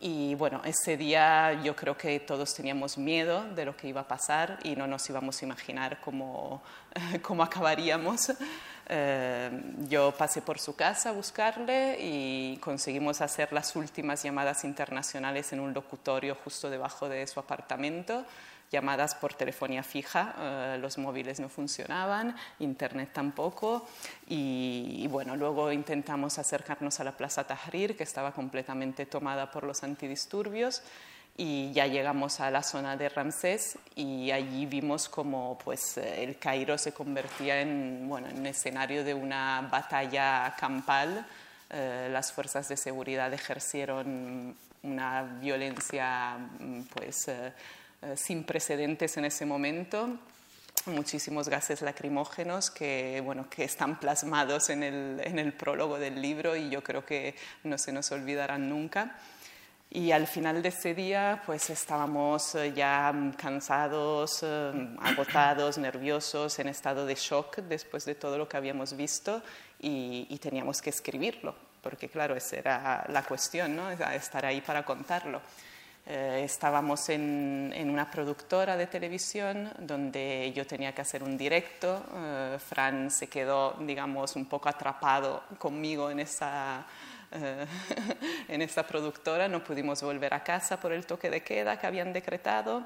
y 0.01 0.33
bueno, 0.35 0.61
ese 0.63 0.95
día 0.95 1.61
yo 1.61 1.75
creo 1.75 1.97
que 1.97 2.21
todos 2.21 2.53
teníamos 2.53 2.97
miedo 2.97 3.43
de 3.53 3.65
lo 3.65 3.75
que 3.75 3.89
iba 3.89 4.01
a 4.01 4.07
pasar 4.07 4.57
y 4.63 4.77
no 4.77 4.87
nos 4.87 5.09
íbamos 5.09 5.41
a 5.41 5.45
imaginar 5.45 5.99
cómo, 5.99 6.61
cómo 7.21 7.43
acabaríamos. 7.43 8.31
Eh, 8.91 9.51
yo 9.87 10.11
pasé 10.17 10.41
por 10.41 10.57
su 10.57 10.75
casa 10.75 11.09
a 11.09 11.13
buscarle 11.13 11.97
y 12.01 12.57
conseguimos 12.57 13.21
hacer 13.21 13.53
las 13.53 13.75
últimas 13.75 14.23
llamadas 14.23 14.63
internacionales 14.63 15.53
en 15.53 15.59
un 15.59 15.75
locutorio 15.75 16.35
justo 16.43 16.71
debajo 16.71 17.07
de 17.07 17.27
su 17.27 17.39
apartamento 17.39 18.25
llamadas 18.71 19.15
por 19.15 19.33
telefonía 19.33 19.83
fija, 19.83 20.35
eh, 20.37 20.77
los 20.79 20.97
móviles 20.97 21.39
no 21.39 21.49
funcionaban, 21.49 22.35
internet 22.59 23.09
tampoco 23.13 23.87
y, 24.27 25.07
bueno, 25.09 25.35
luego 25.35 25.71
intentamos 25.71 26.37
acercarnos 26.37 26.99
a 26.99 27.03
la 27.03 27.17
Plaza 27.17 27.45
Tahrir 27.45 27.97
que 27.97 28.03
estaba 28.03 28.31
completamente 28.31 29.05
tomada 29.05 29.51
por 29.51 29.63
los 29.63 29.83
antidisturbios 29.83 30.83
y 31.41 31.71
ya 31.71 31.87
llegamos 31.87 32.41
a 32.41 32.51
la 32.51 32.61
zona 32.61 32.97
de 32.97 33.07
Ramsés 33.07 33.77
y 33.95 34.29
allí 34.29 34.65
vimos 34.65 35.07
como 35.07 35.57
pues 35.63 35.95
el 35.97 36.37
Cairo 36.37 36.77
se 36.77 36.91
convertía 36.91 37.61
en, 37.61 38.09
bueno, 38.09 38.27
en 38.27 38.45
escenario 38.45 39.05
de 39.05 39.13
una 39.13 39.61
batalla 39.71 40.53
campal. 40.59 41.25
Eh, 41.69 42.09
las 42.11 42.33
fuerzas 42.33 42.67
de 42.67 42.75
seguridad 42.75 43.33
ejercieron 43.33 44.53
una 44.83 45.23
violencia 45.39 46.37
pues 46.93 47.29
eh, 47.29 47.53
eh, 48.01 48.17
sin 48.17 48.43
precedentes 48.43 49.15
en 49.15 49.23
ese 49.23 49.45
momento, 49.45 50.09
muchísimos 50.87 51.47
gases 51.47 51.81
lacrimógenos 51.81 52.69
que, 52.69 53.21
bueno, 53.23 53.49
que 53.49 53.63
están 53.63 53.97
plasmados 53.97 54.69
en 54.69 54.83
el, 54.83 55.21
en 55.23 55.39
el 55.39 55.53
prólogo 55.53 55.99
del 55.99 56.21
libro 56.21 56.57
y 56.57 56.69
yo 56.69 56.83
creo 56.83 57.05
que 57.05 57.33
no 57.63 57.77
se 57.77 57.93
nos 57.93 58.11
olvidarán 58.11 58.67
nunca. 58.67 59.15
Y 59.91 60.11
al 60.11 60.27
final 60.27 60.61
de 60.61 60.69
ese 60.69 60.93
día, 60.93 61.41
pues 61.45 61.69
estábamos 61.71 62.53
eh, 62.55 62.73
ya 62.73 63.11
cansados, 63.35 64.41
eh, 64.43 64.95
agotados, 65.01 65.77
nerviosos, 65.79 66.59
en 66.59 66.67
estado 66.67 67.05
de 67.05 67.15
shock 67.15 67.57
después 67.57 68.05
de 68.05 68.13
todo 68.13 68.37
lo 68.37 68.47
que 68.47 68.57
habíamos 68.57 68.95
visto 68.95 69.41
y, 69.79 70.27
y, 70.29 70.37
teníamos 70.37 70.81
que 70.81 70.91
escribirlo, 70.91 71.55
porque 71.81 72.07
claro, 72.07 72.35
esa 72.35 72.57
era 72.57 73.05
la 73.09 73.23
cuestión, 73.23 73.75
¿no? 73.75 73.89
estar 73.89 74.45
ahí 74.45 74.61
para 74.61 74.85
contarlo. 74.85 75.41
Eh, 76.11 76.41
estábamos 76.43 77.07
en, 77.09 77.71
una 77.87 78.09
productora 78.09 78.75
de 78.75 78.87
televisión 78.87 79.71
donde 79.77 80.51
yo 80.55 80.65
tenía 80.65 80.91
que 80.91 81.01
hacer 81.01 81.21
un 81.21 81.37
directo. 81.37 82.03
Eh, 82.15 82.57
Fran 82.57 83.11
se 83.11 83.27
quedó, 83.27 83.75
digamos, 83.79 84.35
un 84.35 84.47
poco 84.47 84.69
atrapado 84.69 85.43
conmigo 85.59 86.09
en 86.09 86.21
esa, 86.21 86.83
en 88.47 88.61
esa 88.61 88.85
productora. 88.85 89.47
No 89.47 89.63
pudimos 89.63 90.01
volver 90.01 90.33
a 90.33 90.43
casa 90.43 90.79
por 90.79 90.91
el 90.91 91.05
toque 91.05 91.29
de 91.29 91.41
queda 91.41 91.79
que 91.79 91.87
habían 91.87 92.13
decretado. 92.13 92.85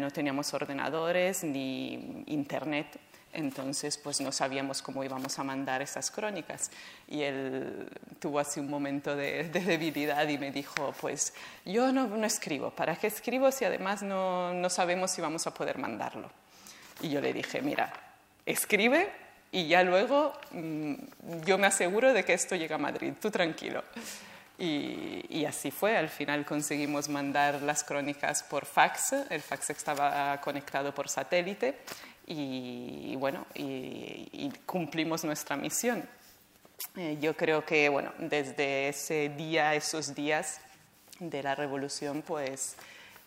no 0.00 0.10
teníamos 0.10 0.52
ordenadores 0.54 1.44
ni 1.44 2.24
internet. 2.26 2.98
Entonces, 3.34 3.98
pues 3.98 4.20
no 4.20 4.30
sabíamos 4.30 4.80
cómo 4.80 5.02
íbamos 5.02 5.38
a 5.40 5.44
mandar 5.44 5.82
esas 5.82 6.10
crónicas. 6.10 6.70
Y 7.08 7.22
él 7.22 7.88
tuvo 8.20 8.38
así 8.38 8.60
un 8.60 8.70
momento 8.70 9.16
de, 9.16 9.44
debilidad 9.50 10.26
y 10.28 10.38
me 10.38 10.52
dijo, 10.52 10.94
pues 11.00 11.34
yo 11.64 11.92
no, 11.92 12.06
no, 12.06 12.24
escribo. 12.24 12.70
¿Para 12.70 12.94
qué 12.96 13.08
escribo 13.08 13.50
si 13.50 13.64
además 13.64 14.02
no, 14.02 14.54
no 14.54 14.70
sabemos 14.70 15.10
si 15.10 15.20
vamos 15.20 15.48
a 15.48 15.52
poder 15.52 15.78
mandarlo? 15.78 16.30
Y 17.02 17.10
yo 17.10 17.20
le 17.20 17.32
dije, 17.32 17.60
mira, 17.60 17.92
escribe 18.46 19.23
y 19.54 19.68
ya 19.68 19.84
luego 19.84 20.32
mm, 20.50 20.94
yo 21.46 21.58
me 21.58 21.68
aseguro 21.68 22.12
de 22.12 22.24
que 22.24 22.32
esto 22.32 22.56
llega 22.56 22.74
a 22.74 22.78
Madrid, 22.78 23.12
tú 23.20 23.30
tranquilo. 23.30 23.84
Y, 24.58 25.44
así 25.46 25.70
fue, 25.70 25.96
al 25.96 26.08
final 26.08 26.44
conseguimos 26.44 27.08
mandar 27.08 27.62
las 27.62 27.84
crónicas 27.84 28.42
por 28.42 28.66
fax, 28.66 29.12
el 29.30 29.40
fax 29.40 29.70
estaba 29.70 30.40
conectado 30.40 30.94
por 30.94 31.08
satélite 31.08 31.78
y, 32.26 33.14
bueno, 33.16 33.46
y, 33.54 34.50
cumplimos 34.66 35.24
nuestra 35.24 35.56
misión. 35.56 36.08
Eh, 36.96 37.18
yo 37.20 37.36
creo 37.36 37.64
que, 37.64 37.88
bueno, 37.88 38.12
desde 38.18 38.88
ese 38.88 39.28
día, 39.30 39.74
esos 39.74 40.14
días 40.14 40.60
de 41.20 41.42
la 41.42 41.54
revolución, 41.54 42.22
pues 42.22 42.76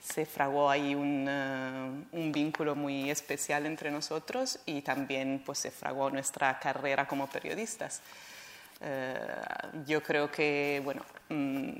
se 0.02 0.26
fraguó 0.26 0.70
ahí 0.70 0.96
un, 0.96 1.28
eh, 1.30 2.06
un, 2.12 2.32
vínculo 2.32 2.76
muy 2.76 3.10
especial 3.10 3.66
entre 3.66 3.92
nosotros 3.92 4.60
y 4.66 4.82
también 4.82 5.42
pues 5.46 5.60
se 5.60 5.72
fraguó 5.72 6.10
nuestra 6.10 6.60
carrera 6.60 7.08
como 7.08 7.28
periodistas. 7.28 8.02
Eh, 8.82 9.16
yo 9.86 10.02
creo 10.04 10.32
que, 10.32 10.82
bueno, 10.84 11.04
mm, 11.30 11.72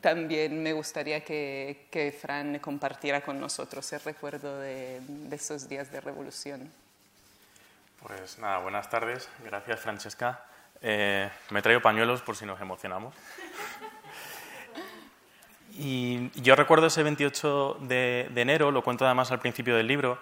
también 0.00 0.62
me 0.62 0.72
gustaría 0.72 1.24
que, 1.24 1.88
que, 1.90 2.12
Fran 2.12 2.58
compartiera 2.58 3.20
con 3.22 3.40
nosotros 3.40 3.92
el 3.92 4.00
recuerdo 4.00 4.60
de, 4.60 5.00
esos 5.30 5.68
días 5.68 5.90
de 5.90 6.00
revolución. 6.00 6.70
Pues 8.06 8.38
nada, 8.38 8.58
buenas 8.58 8.90
tardes. 8.90 9.28
Gracias, 9.44 9.80
Francesca. 9.80 10.44
Eh, 10.80 11.30
me 11.50 11.62
traigo 11.62 11.80
pañuelos 11.80 12.22
por 12.22 12.36
si 12.36 12.44
nos 12.44 12.60
emocionamos. 12.60 13.14
Y 15.78 16.30
yo 16.40 16.54
recuerdo 16.54 16.86
ese 16.88 17.02
28 17.02 17.78
de, 17.80 18.30
enero, 18.36 18.70
lo 18.70 18.82
cuento 18.82 19.06
además 19.06 19.30
al 19.32 19.38
principio 19.38 19.76
del 19.76 19.86
libro, 19.86 20.18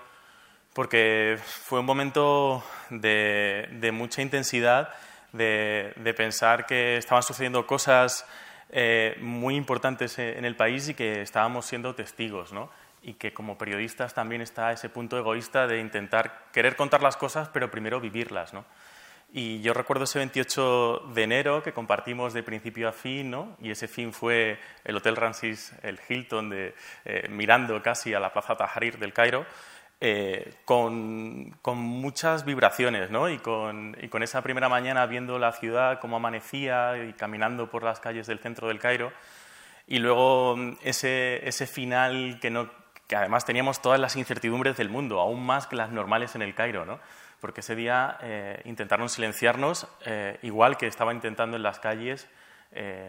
porque 0.72 1.38
fue 1.44 1.80
un 1.80 1.86
momento 1.86 2.62
de, 2.90 3.90
mucha 3.92 4.22
intensidad, 4.22 4.90
de, 5.32 6.14
pensar 6.16 6.66
que 6.66 6.96
estaban 6.98 7.24
sucediendo 7.24 7.66
cosas 7.66 8.24
eh, 8.70 9.16
muy 9.20 9.56
importantes 9.56 10.18
en 10.20 10.44
el 10.44 10.54
país 10.54 10.88
y 10.88 10.94
que 10.94 11.22
estábamos 11.22 11.66
siendo 11.66 11.96
testigos, 11.96 12.52
¿no? 12.52 12.70
Y 13.02 13.14
que 13.14 13.32
como 13.32 13.58
periodistas 13.58 14.14
también 14.14 14.42
está 14.42 14.70
ese 14.70 14.88
punto 14.88 15.18
egoísta 15.18 15.66
de 15.66 15.80
intentar 15.80 16.44
querer 16.52 16.76
contar 16.76 17.02
las 17.02 17.16
cosas, 17.16 17.48
pero 17.48 17.70
primero 17.70 18.00
vivirlas, 18.00 18.52
¿no? 18.54 18.64
Y 19.32 19.60
yo 19.60 19.72
recuerdo 19.74 20.04
ese 20.04 20.18
28 20.18 21.10
de 21.14 21.22
enero 21.22 21.62
que 21.62 21.72
compartimos 21.72 22.32
de 22.32 22.42
principio 22.42 22.88
a 22.88 22.92
fin, 22.92 23.30
¿no? 23.30 23.56
y 23.60 23.70
ese 23.70 23.86
fin 23.86 24.12
fue 24.12 24.58
el 24.84 24.96
Hotel 24.96 25.14
Ramses, 25.14 25.72
el 25.82 26.00
Hilton, 26.08 26.50
de, 26.50 26.74
eh, 27.04 27.28
mirando 27.28 27.80
casi 27.80 28.12
a 28.12 28.18
la 28.18 28.32
Plaza 28.32 28.56
Tahrir 28.56 28.98
del 28.98 29.12
Cairo, 29.12 29.46
eh, 30.00 30.54
con, 30.64 31.54
muchas 31.62 32.44
vibraciones, 32.44 33.10
¿no? 33.10 33.28
Y 33.28 33.38
con, 33.38 33.96
y 34.00 34.08
con, 34.08 34.22
esa 34.22 34.42
primera 34.42 34.68
mañana 34.68 35.04
viendo 35.06 35.38
la 35.38 35.52
ciudad, 35.52 36.00
cómo 36.00 36.16
amanecía 36.16 37.04
y 37.04 37.12
caminando 37.12 37.70
por 37.70 37.82
las 37.84 38.00
calles 38.00 38.26
del 38.26 38.38
centro 38.38 38.68
del 38.68 38.78
Cairo. 38.78 39.12
Y 39.86 39.98
luego 39.98 40.56
mm, 40.56 40.78
ese, 40.82 41.46
ese 41.46 41.66
final 41.66 42.38
que, 42.40 42.50
no, 42.50 42.70
que 43.06 43.14
además 43.14 43.44
teníamos 43.44 43.82
todas 43.82 44.00
las 44.00 44.16
incertidumbres 44.16 44.76
del 44.76 44.88
mundo, 44.88 45.20
aún 45.20 45.44
más 45.44 45.66
que 45.66 45.76
las 45.76 45.90
normales 45.90 46.34
en 46.34 46.42
el 46.42 46.54
Cairo, 46.54 46.86
¿no? 46.86 46.98
Porque 47.40 47.60
ese 47.60 47.74
día 47.74 48.18
eh, 48.22 48.60
intentaron 48.64 49.08
silenciarnos, 49.08 49.88
eh, 50.04 50.38
igual 50.42 50.76
que 50.76 50.86
estaba 50.86 51.14
intentando 51.14 51.56
en 51.56 51.62
las 51.62 51.78
calles, 51.78 52.28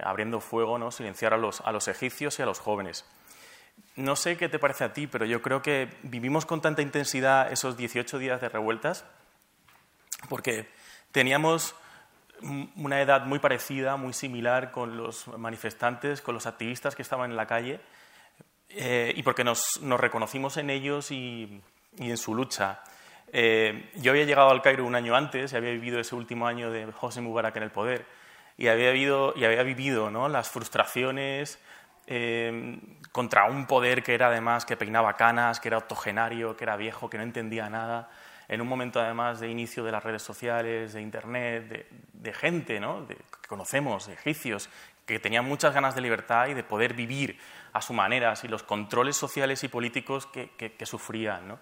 abriendo 0.04 0.42
fuego, 0.42 0.80
¿no? 0.80 0.90
Silenciar 0.90 1.36
a 1.36 1.38
los, 1.38 1.62
a 1.62 1.72
los 1.72 1.88
egipcios 1.88 2.40
y 2.40 2.42
a 2.42 2.48
los 2.48 2.58
jóvenes. 2.58 3.06
No 3.96 4.16
sé 4.16 4.36
qué 4.36 4.50
te 4.50 4.58
parece 4.58 4.86
a 4.86 4.94
ti, 4.94 5.06
pero 5.06 5.24
yo 5.26 5.44
creo 5.44 5.62
que 5.62 5.88
vivimos 6.02 6.48
con 6.48 6.62
tanta 6.62 6.82
intensidad 6.82 7.52
esos 7.52 7.78
18 7.78 8.18
días 8.18 8.42
de 8.42 8.50
revueltas 8.50 9.06
porque 10.30 10.68
teníamos 11.12 11.76
una 12.76 13.02
edad 13.02 13.26
muy 13.26 13.40
parecida, 13.40 13.98
muy 13.98 14.14
similar 14.14 14.72
con 14.72 14.98
los 14.98 15.28
manifestantes, 15.28 16.22
con 16.22 16.34
los 16.34 16.48
activistas 16.48 16.96
que 16.96 17.02
estaban 17.02 17.32
en 17.32 17.38
la 17.38 17.46
calle, 17.46 17.80
eh, 18.70 19.14
y 19.16 19.22
porque 19.24 19.44
nos, 19.44 19.80
reconocimos 19.82 20.58
en 20.58 20.70
ellos 20.70 21.12
y, 21.12 21.62
en 21.98 22.18
su 22.18 22.34
lucha. 22.34 22.82
Eh, 23.32 23.90
yo 23.96 24.12
había 24.12 24.26
llegado 24.26 24.50
al 24.50 24.62
Cairo 24.62 24.86
un 24.86 24.96
año 24.96 25.16
antes 25.16 25.54
y 25.54 25.56
había 25.56 25.72
vivido 25.72 26.00
ese 26.00 26.16
último 26.16 26.48
año 26.48 26.70
de 26.70 26.92
José 26.92 27.22
Mubarak 27.22 27.56
en 27.56 27.64
el 27.64 27.72
poder 27.72 28.06
y 28.58 28.68
había, 28.68 28.92
vivido 28.92 30.12
¿no? 30.12 30.28
las 30.28 30.50
frustraciones, 30.50 31.60
Em, 32.08 32.80
contra 33.12 33.46
un 33.46 33.68
poder 33.68 34.04
que 34.04 34.14
era 34.14 34.28
además 34.28 34.66
que 34.66 34.76
peinaba 34.76 35.16
canas, 35.16 35.60
que 35.60 35.70
era 35.70 35.78
octogenario, 35.78 36.58
que 36.58 36.64
era 36.64 36.76
viejo, 36.76 37.10
que 37.10 37.18
no 37.18 37.24
entendía 37.24 37.70
nada, 37.70 38.10
en 38.48 38.60
un 38.60 38.68
momento 38.68 39.00
además 39.00 39.40
de 39.40 39.50
inicio 39.50 39.84
de 39.84 39.92
las 39.92 40.04
redes 40.04 40.22
sociales, 40.22 40.94
de 40.94 41.02
Internet, 41.02 41.88
de, 42.12 42.34
gente 42.34 42.80
que 42.80 43.48
conocemos, 43.48 44.08
de 44.08 44.14
egipcios, 44.14 44.70
que 45.06 45.20
tenían 45.20 45.46
muchas 45.46 45.74
ganas 45.74 45.96
de 45.96 46.02
libertad 46.02 46.48
y 46.48 46.54
de 46.54 46.64
poder 46.64 46.94
vivir 46.96 47.40
a 47.72 47.82
su 47.82 47.94
manera, 47.94 48.34
y 48.44 48.48
los 48.48 48.64
controles 48.64 49.16
sociales 49.16 49.64
y 49.64 49.70
políticos 49.70 50.26
que, 50.28 50.50
que 50.50 50.86
sufrían. 50.86 51.48
¿no? 51.48 51.60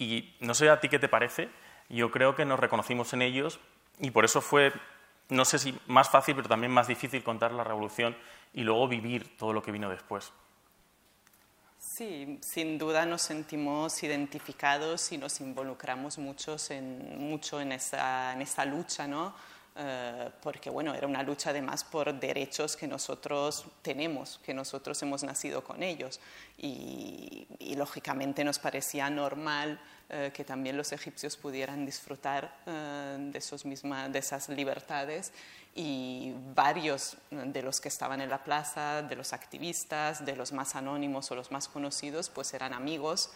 Y 0.00 0.34
no 0.40 0.54
sé 0.54 0.70
a 0.70 0.80
ti 0.80 0.88
qué 0.88 0.98
te 0.98 1.08
parece, 1.08 1.50
yo 1.90 2.10
creo 2.10 2.34
que 2.34 2.46
nos 2.46 2.58
reconocimos 2.58 3.12
en 3.12 3.20
ellos 3.20 3.60
y 3.98 4.10
por 4.10 4.24
eso 4.24 4.40
fue, 4.40 4.72
no 5.28 5.44
sé 5.44 5.58
si 5.58 5.78
más 5.88 6.08
fácil, 6.08 6.34
pero 6.34 6.48
también 6.48 6.72
más 6.72 6.88
difícil 6.88 7.22
contar 7.22 7.52
la 7.52 7.64
revolución 7.64 8.16
y 8.54 8.62
luego 8.62 8.88
vivir 8.88 9.36
todo 9.36 9.52
lo 9.52 9.62
que 9.62 9.72
vino 9.72 9.90
después. 9.90 10.32
Sí, 11.78 12.38
sin 12.40 12.78
duda 12.78 13.04
nos 13.04 13.20
sentimos 13.20 14.02
identificados 14.02 15.12
y 15.12 15.18
nos 15.18 15.38
involucramos 15.42 16.16
muchos 16.16 16.70
en, 16.70 17.18
mucho 17.18 17.60
en 17.60 17.72
esa, 17.72 18.32
en 18.32 18.40
esa 18.40 18.64
lucha, 18.64 19.06
¿no? 19.06 19.34
Eh, 19.82 20.30
porque 20.42 20.68
bueno, 20.68 20.94
era 20.94 21.06
una 21.06 21.22
lucha 21.22 21.50
además 21.50 21.84
por 21.84 22.12
derechos 22.12 22.76
que 22.76 22.86
nosotros 22.86 23.64
tenemos, 23.80 24.38
que 24.44 24.52
nosotros 24.52 25.00
hemos 25.02 25.22
nacido 25.24 25.64
con 25.64 25.82
ellos 25.82 26.20
y, 26.58 27.46
lógicamente 27.76 28.44
nos 28.44 28.58
parecía 28.58 29.08
normal 29.08 29.80
eh, 30.10 30.32
que 30.34 30.44
también 30.44 30.76
los 30.76 30.92
egipcios 30.92 31.38
pudieran 31.38 31.86
disfrutar 31.86 32.58
eh, 32.66 33.16
de, 33.18 33.38
esos 33.38 33.62
de 33.62 34.18
esas 34.18 34.50
libertades 34.50 35.32
y 35.74 36.34
varios 36.54 37.16
de 37.30 37.62
los 37.62 37.80
que 37.80 37.88
estaban 37.88 38.20
en 38.20 38.28
la 38.28 38.44
plaza, 38.44 39.00
de 39.00 39.16
los 39.16 39.32
activistas, 39.32 40.26
de 40.26 40.36
los 40.36 40.52
más 40.52 40.74
anónimos 40.74 41.30
o 41.30 41.36
los 41.36 41.50
más 41.50 41.68
conocidos, 41.68 42.28
pues 42.28 42.52
eran 42.52 42.74
amigos. 42.74 43.30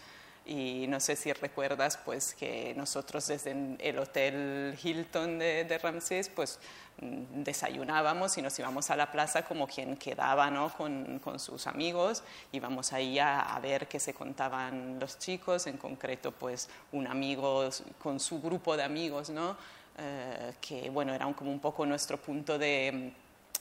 Y 0.46 0.86
no 0.88 1.00
sé 1.00 1.16
si 1.16 1.32
recuerdas 1.32 1.96
pues 1.96 2.34
que 2.34 2.74
nosotros 2.76 3.26
desde 3.28 3.76
el 3.78 3.98
Hotel 3.98 4.78
Hilton 4.82 5.38
de, 5.38 5.80
Ramsés 5.82 6.28
pues 6.28 6.58
mm, 7.00 7.42
desayunábamos 7.42 8.36
y 8.36 8.42
nos 8.42 8.58
íbamos 8.58 8.90
a 8.90 8.96
la 8.96 9.10
plaza 9.10 9.46
como 9.46 9.66
quien 9.66 9.96
quedaba 9.96 10.50
¿no? 10.50 10.70
con, 10.70 11.18
con, 11.20 11.38
sus 11.38 11.66
amigos, 11.66 12.22
íbamos 12.52 12.92
ahí 12.92 13.18
a, 13.18 13.40
a, 13.40 13.58
ver 13.60 13.88
qué 13.88 13.98
se 13.98 14.12
contaban 14.12 15.00
los 15.00 15.18
chicos, 15.18 15.66
en 15.66 15.78
concreto 15.78 16.30
pues 16.32 16.68
un 16.92 17.06
amigo 17.06 17.68
con 17.98 18.20
su 18.20 18.42
grupo 18.42 18.76
de 18.76 18.82
amigos, 18.82 19.30
¿no? 19.30 19.56
Eh, 19.96 20.54
que 20.60 20.90
bueno, 20.90 21.14
era 21.14 21.32
como 21.34 21.52
un 21.52 21.60
poco 21.60 21.86
nuestro 21.86 22.16
punto 22.16 22.58
de, 22.58 23.12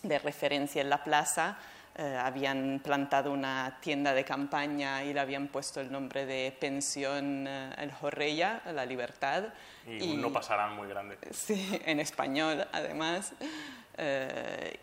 referencia 0.04 0.82
en 0.82 0.90
la 0.90 1.04
plaza. 1.04 1.58
Eh, 1.96 2.18
habían 2.18 2.82
plantado 2.84 3.32
una 3.32 3.78
tienda 3.80 4.14
de 4.14 4.26
campaña 4.26 5.04
y 5.04 5.14
le 5.14 5.20
habían 5.20 5.48
puesto 5.48 5.80
el 5.80 5.92
nombre 5.92 6.26
de 6.26 6.56
Pensión 6.60 7.46
eh, 7.48 7.72
El 7.78 7.92
Jorreya, 7.92 8.62
La 8.74 8.86
Libertad. 8.86 9.46
Y, 9.88 10.16
no 10.16 10.32
pasarán 10.34 10.76
muy 10.76 10.88
grande. 10.88 11.18
Sí, 11.32 11.80
en 11.86 12.00
español 12.00 12.68
además. 12.72 13.34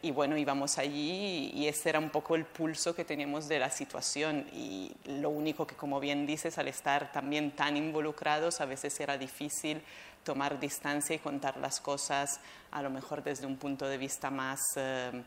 y 0.03 0.11
bueno, 0.13 0.37
íbamos 0.37 0.79
allí 0.79 1.51
y 1.53 1.67
ese 1.67 1.89
era 1.89 1.99
un 1.99 2.11
poco 2.11 2.37
el 2.37 2.45
pulso 2.45 2.95
que 2.95 3.05
teníamos 3.05 3.49
de 3.49 3.59
la 3.59 3.71
situación. 3.71 4.47
Y 4.53 4.93
lo 5.07 5.31
único 5.31 5.67
que, 5.67 5.75
como 5.75 5.99
bien 5.99 6.27
dices, 6.27 6.59
al 6.59 6.69
estar 6.69 7.11
también 7.11 7.51
tan 7.51 7.77
involucrados, 7.77 8.61
a 8.61 8.67
veces 8.67 9.01
era 9.01 9.19
difícil 9.19 9.83
tomar 10.25 10.61
distancia 10.61 11.17
y 11.17 11.19
contar 11.19 11.57
las 11.57 11.81
cosas 11.81 12.41
a 12.71 12.83
lo 12.83 12.91
mejor 12.91 13.23
desde 13.23 13.47
un 13.47 13.57
punto 13.57 13.87
de 13.89 13.99
vista 13.99 14.31
más, 14.31 14.61
eh, 14.77 15.11
eh, 15.13 15.23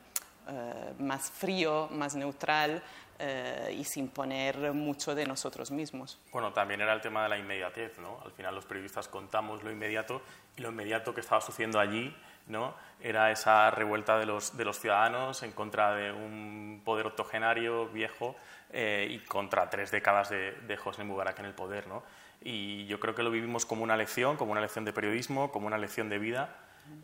más 0.99 1.31
frío, 1.31 1.87
más 1.91 2.15
neutral 2.15 2.83
eh, 3.19 3.75
y 3.77 3.83
sin 3.83 4.09
poner 4.09 4.73
mucho 4.73 5.15
de 5.15 5.25
nosotros 5.25 5.71
mismos. 5.71 6.19
Bueno, 6.31 6.51
también 6.51 6.81
era 6.81 6.93
el 6.93 7.01
tema 7.01 7.23
de 7.23 7.29
la 7.29 7.37
inmediatez, 7.37 7.97
¿no? 7.99 8.19
Al 8.25 8.31
final 8.31 8.53
los 8.55 8.65
periodistas 8.65 9.07
contamos 9.07 9.63
lo 9.63 9.71
inmediato 9.71 10.21
y 10.57 10.61
lo 10.61 10.69
inmediato 10.69 11.13
que 11.13 11.21
estaba 11.21 11.39
sucediendo 11.39 11.79
allí 11.79 12.13
¿no? 12.47 12.75
Era 13.01 13.31
esa 13.31 13.71
revuelta 13.71 14.17
de 14.17 14.25
los, 14.25 14.57
de 14.57 14.65
los 14.65 14.79
ciudadanos 14.79 15.43
en 15.43 15.51
contra 15.51 15.95
de 15.95 16.11
un 16.11 16.81
poder 16.83 17.07
octogenario 17.07 17.87
viejo 17.87 18.35
eh, 18.71 19.07
y 19.09 19.19
contra 19.19 19.69
tres 19.69 19.91
décadas 19.91 20.29
de, 20.29 20.51
de 20.51 20.77
Hosni 20.83 21.05
Mubarak 21.05 21.39
en 21.39 21.45
el 21.45 21.53
poder, 21.53 21.87
¿no? 21.87 22.03
Y 22.41 22.85
yo 22.87 22.99
creo 22.99 23.15
que 23.15 23.23
lo 23.23 23.31
vivimos 23.31 23.65
como 23.65 23.83
una 23.83 23.95
lección, 23.95 24.35
como 24.35 24.51
una 24.51 24.61
lección 24.61 24.83
de 24.83 24.91
periodismo, 24.91 25.51
como 25.51 25.67
una 25.67 25.77
lección 25.77 26.09
de 26.09 26.19
vida. 26.19 26.49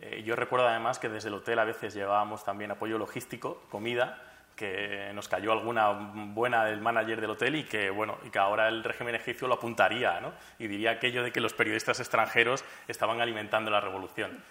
Eh, 0.02 0.24
yo 0.26 0.36
recuerdo 0.36 0.68
además 0.68 1.00
que 1.00 1.10
desde 1.10 1.30
el 1.30 1.36
hotel 1.36 1.60
a 1.60 1.66
veces 1.66 1.94
llevábamos 1.94 2.44
también 2.44 2.72
apoyo 2.72 2.98
logístico, 2.98 3.64
comida, 3.70 4.22
que 4.56 5.12
nos 5.14 5.30
cayó 5.30 5.54
alguna 5.54 5.90
buena 6.34 6.66
del 6.66 6.82
manager 6.82 7.22
del 7.22 7.30
hotel 7.30 7.56
y 7.56 7.64
que, 7.64 7.90
bueno, 7.90 8.18
y 8.26 8.30
que 8.30 8.40
ahora 8.40 8.68
el 8.68 8.84
régimen 8.84 9.16
egipcio 9.16 9.48
lo 9.48 9.54
apuntaría 9.54 10.20
¿no? 10.20 10.34
y 10.60 10.68
diría 10.68 10.92
aquello 10.92 11.24
de 11.24 11.32
que 11.32 11.40
los 11.40 11.54
periodistas 11.54 12.02
extranjeros 12.02 12.66
estaban 12.90 13.22
alimentando 13.22 13.72
la 13.72 13.80
revolución. 13.80 14.44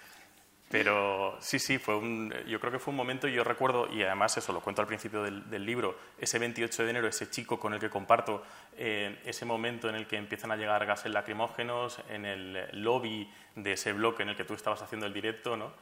Pero 0.71 1.39
sí, 1.41 1.59
sí, 1.59 1.79
fue 1.79 1.97
un, 1.97 2.33
yo 2.47 2.61
creo 2.61 2.71
que 2.71 2.79
fue 2.79 2.91
un 2.91 2.97
momento, 2.97 3.27
y 3.27 3.33
yo 3.33 3.43
recuerdo, 3.43 3.89
y 3.91 4.03
además 4.03 4.37
eso 4.37 4.53
lo 4.53 4.61
cuento 4.61 4.83
al 4.83 4.89
principio 4.89 5.23
del, 5.23 5.65
libro, 5.65 5.99
ese 6.19 6.39
28 6.39 6.85
de 6.85 6.91
enero, 6.91 7.09
ese 7.09 7.31
chico 7.31 7.59
con 7.59 7.73
el 7.73 7.81
que 7.81 7.89
comparto 7.89 8.43
eh, 8.77 9.19
ese 9.25 9.47
momento 9.47 9.89
en 9.89 9.95
el 9.95 10.07
que 10.07 10.17
empiezan 10.17 10.51
a 10.51 10.57
llegar 10.57 10.85
gases 10.85 11.11
lacrimógenos 11.11 12.01
en 12.11 12.27
el 12.27 12.69
lobby 12.83 13.33
de 13.55 13.73
ese 13.73 13.95
bloque 13.95 14.23
en 14.23 14.31
el 14.31 14.37
que 14.37 14.45
tú 14.45 14.53
estabas 14.53 14.83
haciendo 14.83 15.07
el 15.07 15.15
directo, 15.15 15.57
¿no? 15.57 15.73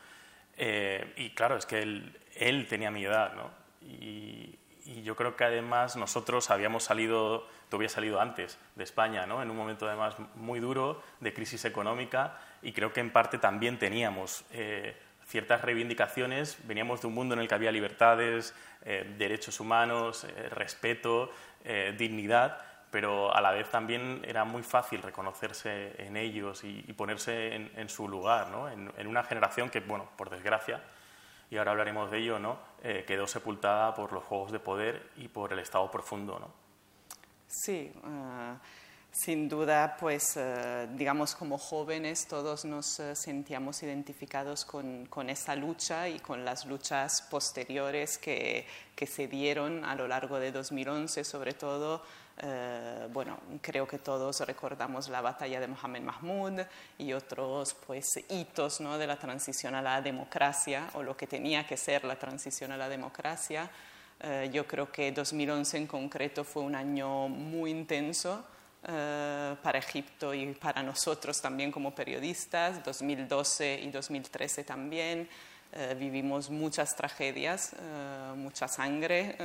Eh, 0.57 1.15
y 1.17 1.31
claro, 1.31 1.57
es 1.57 1.67
que 1.67 1.83
él, 1.83 2.67
tenía 2.69 2.93
mi 2.93 3.05
edad, 3.05 3.35
¿no? 3.35 3.51
Y, 3.83 4.57
y 4.87 5.03
yo 5.03 5.17
creo 5.17 5.37
que 5.37 5.45
además 5.45 5.97
nosotros 5.97 6.51
habíamos 6.51 6.85
salido, 6.85 7.49
tú 7.69 7.77
habías 7.77 7.93
salido 7.93 8.21
antes 8.21 8.57
de 8.77 8.85
España, 8.85 9.27
¿no? 9.27 9.43
en 9.43 9.51
un 9.51 9.57
momento 9.57 9.87
además 9.89 10.15
muy 10.37 10.61
duro 10.61 11.03
de 11.21 11.35
crisis 11.35 11.65
económica 11.65 12.39
y 12.67 12.73
creo 12.73 12.93
que 12.93 12.99
en 12.99 13.11
parte 13.11 13.39
también 13.39 13.79
teníamos 13.79 14.45
eh, 14.51 14.97
ciertas 15.25 15.63
reivindicaciones, 15.63 16.59
veníamos 16.67 17.01
de 17.01 17.07
un 17.07 17.15
mundo 17.15 17.37
en 17.37 17.41
el 17.41 17.47
que 17.47 17.55
había 17.55 17.71
libertades, 17.71 18.57
eh, 18.85 19.15
derechos 19.17 19.61
humanos, 19.61 20.25
eh, 20.25 20.49
respeto, 20.49 21.31
dignidad, 21.97 22.59
pero 22.93 23.35
a 23.35 23.41
la 23.41 23.51
vez 23.51 23.69
también 23.71 24.23
era 24.25 24.45
muy 24.45 24.63
fácil 24.63 25.03
reconocerse 25.03 25.95
en 25.99 26.17
ellos 26.17 26.63
y, 26.63 26.81
ponerse 26.93 27.55
en, 27.55 27.89
su 27.89 28.09
lugar, 28.09 28.51
¿no? 28.51 28.69
en, 28.69 29.07
una 29.07 29.25
generación 29.25 29.69
que, 29.69 29.81
bueno, 29.81 30.09
por 30.17 30.31
desgracia, 30.31 30.81
y 31.51 31.57
ahora 31.57 31.73
hablaremos 31.73 32.09
de 32.13 32.19
ello, 32.19 32.39
¿no? 32.39 32.61
Quedó 32.83 33.27
sepultada 33.27 33.95
por 33.97 34.13
los 34.13 34.23
juegos 34.23 34.53
de 34.53 34.61
poder 34.61 35.11
y 35.17 35.27
por 35.27 35.53
el 35.53 35.59
Estado 35.59 35.91
profundo. 35.91 36.39
¿no? 36.39 36.53
Sí, 37.49 37.93
sin 39.17 39.49
duda, 39.49 39.97
pues 39.99 40.37
eh, 40.37 40.89
digamos 40.95 41.35
como 41.35 41.57
jóvenes 41.57 42.27
todos 42.27 42.67
nos 42.67 43.01
sentíamos 43.15 43.83
identificados 43.83 44.67
con, 44.67 45.07
con, 45.07 45.31
esa 45.31 45.57
lucha 45.57 46.07
y 46.07 46.19
con 46.19 46.45
las 46.45 46.67
luchas 46.67 47.23
posteriores 47.23 48.19
que, 48.19 48.67
se 49.07 49.27
dieron 49.27 49.87
a 49.87 49.95
lo 49.95 50.07
largo 50.07 50.39
de 50.39 50.53
2011, 50.53 51.25
sobre 51.25 51.55
todo 51.55 52.03
eh, 52.43 53.09
bueno, 53.11 53.39
creo 53.63 53.89
que 53.89 53.99
todos 53.99 54.41
recordamos 54.41 55.09
la 55.09 55.23
batalla 55.23 55.61
de 55.61 55.69
Mohamed 55.69 56.03
Mahmoud 56.03 56.61
y 56.99 57.15
otros 57.15 57.73
pues, 57.87 58.23
hitos 58.29 58.83
¿no? 58.83 58.99
de 58.99 59.07
la 59.07 59.19
transición 59.19 59.75
a 59.75 59.81
la 59.81 60.03
democracia 60.03 60.91
o 60.93 61.03
lo 61.03 61.17
que 61.17 61.27
tenía 61.27 61.67
que 61.67 61.79
ser 61.79 62.05
la 62.05 62.19
transición 62.19 62.71
a 62.73 62.77
la 62.77 62.91
democracia. 62.91 63.71
Eh, 64.21 64.51
yo 64.53 64.67
creo 64.67 64.93
que 64.93 65.11
2011 65.11 65.79
en 65.79 65.87
concreto 65.87 66.45
fue 66.45 66.63
un 66.63 66.75
año 66.75 67.29
muy 67.29 67.71
intenso 67.71 68.45
eh, 68.87 69.57
para 69.63 69.79
Egipto 69.79 70.33
y 70.33 70.55
para 70.55 70.83
nosotros 70.83 71.41
también 71.41 71.71
como 71.73 71.95
periodistas, 71.95 72.83
2012 72.85 73.81
y 73.83 73.91
2013 73.91 74.65
también. 74.65 75.29
vivimos 75.99 76.49
muchas 76.49 76.97
tragedias, 76.97 77.75
mucha 78.35 78.67
sangre 78.67 79.37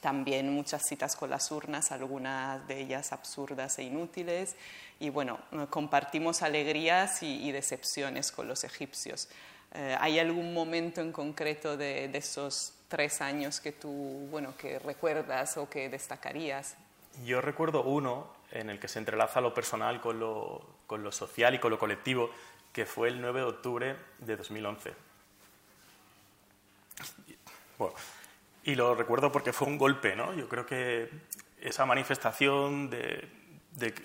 también 0.00 0.52
muchas 0.52 0.86
citas 0.86 1.16
con 1.16 1.30
las 1.30 1.50
urnas, 1.50 1.92
algunas 1.92 2.66
de 2.66 2.80
ellas 2.80 3.12
absurdas 3.12 3.78
e 3.78 3.84
inútiles. 3.84 4.56
Y 5.00 5.10
bueno, 5.10 5.38
eh, 5.52 5.66
compartimos 5.70 6.42
alegrías 6.42 7.22
y, 7.22 7.50
decepciones 7.52 8.32
con 8.32 8.48
los 8.48 8.64
egipcios. 8.64 9.28
Eh, 9.74 9.96
¿Hay 10.00 10.18
algún 10.18 10.54
momento 10.54 11.00
en 11.00 11.12
concreto 11.12 11.76
de, 11.76 12.04
esos 12.14 12.74
tres 12.88 13.20
años 13.20 13.60
que 13.60 13.72
tú, 13.72 13.90
bueno, 14.30 14.56
que 14.56 14.78
recuerdas 14.78 15.56
o 15.56 15.68
que 15.68 15.88
destacarías? 15.88 16.74
Yo 17.24 17.40
recuerdo 17.40 17.82
uno 17.82 18.32
en 18.50 18.70
el 18.70 18.78
que 18.78 18.88
se 18.88 18.98
entrelaza 18.98 19.40
lo 19.40 19.52
personal 19.54 20.00
con 20.00 20.18
lo, 20.18 21.12
social 21.12 21.54
y 21.54 21.58
con 21.58 21.70
lo 21.70 21.78
colectivo, 21.78 22.30
que 22.72 22.86
fue 22.86 23.08
el 23.08 23.20
9 23.20 23.40
de 23.40 23.46
octubre 23.46 23.96
de 24.18 24.36
2011. 24.36 24.94
Bueno, 27.78 27.94
y 28.64 28.74
lo 28.74 28.94
recuerdo 28.94 29.30
porque 29.30 29.52
fue 29.52 29.68
un 29.68 29.78
golpe, 29.78 30.16
¿no? 30.16 30.34
Yo 30.34 30.48
creo 30.48 30.66
que 30.66 31.10
esa 31.60 31.86
manifestación 31.86 32.90
de, 32.90 33.28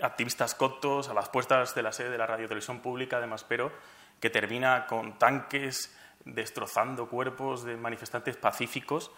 activistas 0.01 0.55
coptos 0.55 1.09
a 1.09 1.13
las 1.13 1.29
puertas 1.29 1.73
de 1.73 1.81
la 1.81 1.91
sede 1.91 2.09
de 2.09 2.17
la 2.17 2.27
Radio 2.27 2.47
Televisión 2.47 2.79
Pública 2.79 3.19
de 3.19 3.27
Maspero, 3.27 3.71
que 4.19 4.29
termina 4.29 4.85
con 4.85 5.17
tanques 5.17 5.95
destrozando 6.25 7.09
cuerpos 7.09 7.63
de 7.63 7.75
manifestantes 7.75 8.37
pacíficos, 8.37 9.11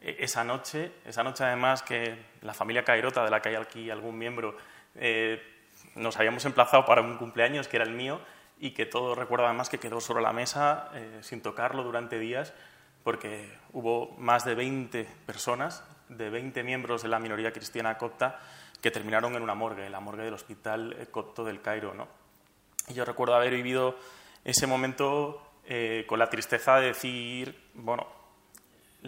esa 0.00 0.44
noche, 0.44 0.92
esa 1.04 1.22
noche 1.22 1.44
además 1.44 1.82
que 1.82 2.16
la 2.42 2.54
familia 2.54 2.84
Cairota, 2.84 3.24
de 3.24 3.30
la 3.30 3.40
que 3.40 3.50
hay 3.50 3.54
aquí 3.56 3.90
algún 3.90 4.18
miembro, 4.18 4.56
eh, 4.94 5.42
nos 5.94 6.16
habíamos 6.16 6.44
emplazado 6.44 6.84
para 6.84 7.02
un 7.02 7.16
cumpleaños 7.16 7.68
que 7.68 7.76
era 7.76 7.84
el 7.84 7.92
mío 7.92 8.20
y 8.58 8.70
que 8.70 8.86
todo 8.86 9.14
recuerdo 9.14 9.46
además 9.46 9.68
que 9.68 9.78
quedó 9.78 10.00
sobre 10.00 10.22
la 10.22 10.32
mesa 10.32 10.90
eh, 10.94 11.18
sin 11.22 11.40
tocarlo 11.40 11.82
durante 11.82 12.18
días 12.18 12.54
porque 13.06 13.56
hubo 13.72 14.16
más 14.18 14.44
de 14.44 14.56
20 14.56 15.06
personas, 15.26 15.84
de 16.08 16.28
20 16.28 16.64
miembros 16.64 17.02
de 17.02 17.08
la 17.08 17.20
minoría 17.20 17.52
cristiana 17.52 17.96
copta, 17.98 18.40
que 18.82 18.90
terminaron 18.90 19.36
en 19.36 19.42
una 19.42 19.54
morgue, 19.54 19.86
en 19.86 19.92
la 19.92 20.00
morgue 20.00 20.24
del 20.24 20.34
Hospital 20.34 20.96
eh, 20.98 21.06
Copto 21.06 21.44
del 21.44 21.62
Cairo. 21.62 21.94
¿no? 21.94 22.08
Y 22.88 22.94
yo 22.94 23.04
recuerdo 23.04 23.36
haber 23.36 23.54
vivido 23.54 23.96
ese 24.42 24.66
momento 24.66 25.40
eh, 25.64 26.04
con 26.08 26.18
la 26.18 26.28
tristeza 26.28 26.80
de 26.80 26.88
decir, 26.88 27.70
bueno, 27.74 28.08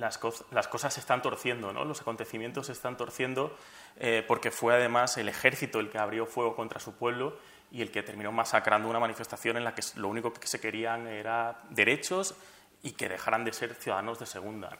las, 0.01 0.19
cosas 0.19 0.95
se 0.95 1.01
están 1.01 1.23
torciendo, 1.23 1.73
¿no? 1.73 1.85
los 1.85 2.01
acontecimientos 2.01 2.67
se 2.67 2.73
están 2.73 2.97
torciendo, 2.97 3.57
eh, 3.97 4.25
porque 4.27 4.51
fue 4.51 4.75
además 4.75 5.17
el 5.19 5.29
ejército 5.29 5.81
el 5.81 5.91
que 5.91 5.99
abrió 5.99 6.27
fuego 6.27 6.55
contra 6.57 6.81
su 6.81 6.95
pueblo 6.95 7.39
y 7.71 7.83
el 7.83 7.91
que 7.91 8.03
terminó 8.03 8.33
masacrando 8.33 8.89
una 8.89 8.99
manifestación 8.99 9.57
en 9.57 9.65
la 9.65 9.75
que 9.75 9.83
lo 9.97 10.09
único 10.09 10.33
que 10.33 10.47
se 10.47 10.61
querían 10.61 11.07
era 11.07 11.61
derechos 11.71 12.35
y 12.83 12.93
que 12.93 13.09
dejaran 13.09 13.45
de 13.45 13.53
ser 13.53 13.75
ciudadanos 13.75 14.19
de 14.19 14.27
segunda. 14.27 14.71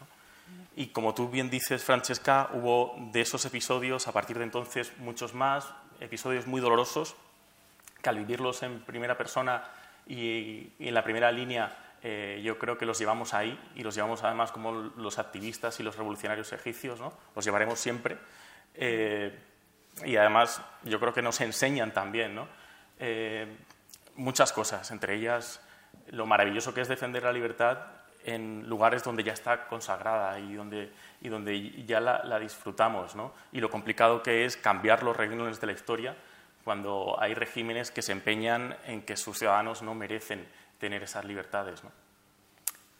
Y 0.77 0.89
como 0.89 1.15
tú 1.15 1.29
bien 1.29 1.51
dices, 1.51 1.83
Francesca, 1.83 2.51
hubo 2.53 2.95
de 3.13 3.21
esos 3.21 3.45
episodios, 3.45 4.07
a 4.07 4.13
partir 4.13 4.39
de 4.39 4.45
entonces, 4.45 4.93
muchos 4.99 5.35
más, 5.35 5.67
episodios 6.01 6.47
muy 6.47 6.61
dolorosos, 6.61 7.17
que 8.01 8.09
al 8.09 8.19
vivirlos 8.19 8.63
en 8.63 8.81
primera 8.81 9.19
persona 9.19 9.65
y, 10.07 10.73
en 10.79 10.95
la 10.95 11.03
primera 11.03 11.33
línea, 11.33 11.77
eh, 12.03 12.41
yo 12.45 12.59
creo 12.59 12.79
que 12.79 12.87
los 12.87 12.99
llevamos 12.99 13.35
ahí 13.35 13.59
y 13.75 13.83
los 13.83 13.95
llevamos 13.95 14.23
además 14.23 14.53
como 14.53 14.73
los 14.73 15.19
activistas 15.19 15.79
y 15.81 15.83
los 15.83 15.97
revolucionarios 15.97 16.53
egipcios, 16.53 17.01
¿no? 17.01 17.13
los 17.35 17.45
llevaremos 17.45 17.79
siempre. 17.81 18.19
Eh, 18.75 19.37
y 20.05 20.17
además 20.17 20.63
yo 20.85 21.01
creo 21.01 21.13
que 21.13 21.23
nos 21.23 21.41
enseñan 21.41 21.93
también 21.93 22.35
¿no? 22.35 22.47
Eh, 22.99 23.47
muchas 24.15 24.53
cosas, 24.53 24.91
entre 24.91 25.15
ellas 25.17 25.61
lo 26.11 26.27
maravilloso 26.27 26.73
que 26.73 26.81
es 26.81 26.89
defender 26.89 27.23
la 27.25 27.33
libertad 27.33 27.79
en 28.25 28.69
lugares 28.69 29.03
donde 29.03 29.25
ya 29.25 29.33
está 29.33 29.67
consagrada 29.67 30.39
y 30.39 30.55
donde, 30.55 30.93
y 31.21 31.29
donde 31.29 31.85
ya 31.85 32.01
la, 32.01 32.39
disfrutamos, 32.39 33.15
¿no? 33.15 33.33
Y 33.53 33.61
lo 33.61 33.71
complicado 33.71 34.23
que 34.23 34.45
es 34.45 34.57
cambiar 34.57 35.03
los 35.03 35.17
regímenes 35.17 35.61
de 35.61 35.67
la 35.67 35.73
historia 35.73 36.17
cuando 36.65 37.17
hay 37.19 37.35
regímenes 37.35 37.91
que 37.91 38.03
se 38.03 38.13
empeñan 38.13 38.77
en 38.85 39.03
que 39.03 39.17
sus 39.17 39.39
ciudadanos 39.39 39.83
no 39.83 39.95
merecen 39.95 40.47
tener 40.79 41.03
esas 41.03 41.25
libertades, 41.25 41.83
¿no? 41.83 41.91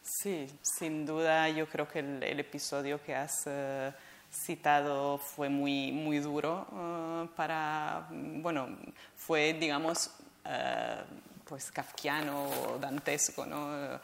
Sí, 0.01 0.47
sin 0.61 1.05
duda 1.05 1.49
yo 1.49 1.67
creo 1.67 1.87
que 1.87 1.99
el, 1.99 2.39
episodio 2.39 3.01
que 3.03 3.15
has 3.15 3.43
eh, 3.45 3.91
citado 4.31 5.17
fue 5.17 5.49
muy, 5.49 5.91
muy 5.91 6.19
duro 6.19 6.67
eh, 6.73 7.29
para, 7.35 8.07
bueno, 8.09 8.67
fue, 9.15 9.53
digamos, 9.53 10.11
uh, 10.45 11.03
pues 11.45 11.71
kafkiano 11.71 12.43
o 12.43 12.77
dantesco, 12.79 13.45
¿no? 13.45 13.99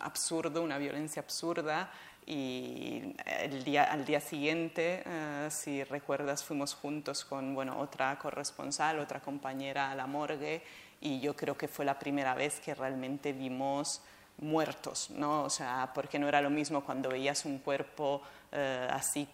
Absurdo, 0.00 0.62
una 0.62 0.78
violencia 0.78 1.20
absurda. 1.20 1.90
Y 2.30 3.14
el 3.24 3.64
día, 3.64 3.84
al 3.84 4.04
día 4.04 4.20
siguiente, 4.20 5.02
eh, 5.06 5.48
si 5.50 5.82
recuerdas, 5.82 6.44
fuimos 6.44 6.74
juntos 6.74 7.24
con 7.24 7.54
bueno, 7.54 7.80
otra 7.80 8.18
corresponsal, 8.18 8.98
otra 8.98 9.20
compañera 9.20 9.90
a 9.90 9.94
la 9.94 10.06
morgue, 10.06 10.62
y 11.00 11.20
yo 11.20 11.36
creo 11.36 11.56
que 11.56 11.68
fue 11.68 11.84
la 11.84 11.98
primera 11.98 12.34
vez 12.34 12.60
que 12.60 12.74
realmente 12.74 13.32
vimos 13.32 14.00
muertos, 14.38 15.10
¿no? 15.10 15.44
O 15.44 15.50
sea, 15.50 15.90
porque 15.94 16.18
no 16.18 16.28
era 16.28 16.40
lo 16.40 16.50
mismo 16.50 16.84
cuando 16.84 17.08
veías 17.08 17.44
un 17.44 17.58
cuerpo 17.58 18.22
eh, 18.52 18.88
así 18.90 19.28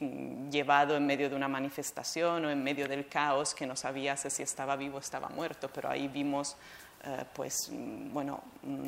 llevado 0.51 0.97
en 0.97 1.07
medio 1.07 1.29
de 1.29 1.37
una 1.37 1.49
manifestación 1.49 2.45
o 2.45 2.51
en 2.51 2.63
medio 2.63 2.89
del 2.89 3.09
caos 3.09 3.55
que 3.55 3.67
no 3.67 3.77
sabías 3.77 4.27
si 4.29 4.43
estaba 4.43 4.77
vivo 4.77 4.97
o 4.97 5.01
estaba 5.01 5.29
muerto, 5.29 5.71
pero 5.73 5.91
ahí 5.91 6.09
vimos 6.09 6.57
pues, 7.35 7.69
mm, 7.71 8.13
bueno, 8.13 8.43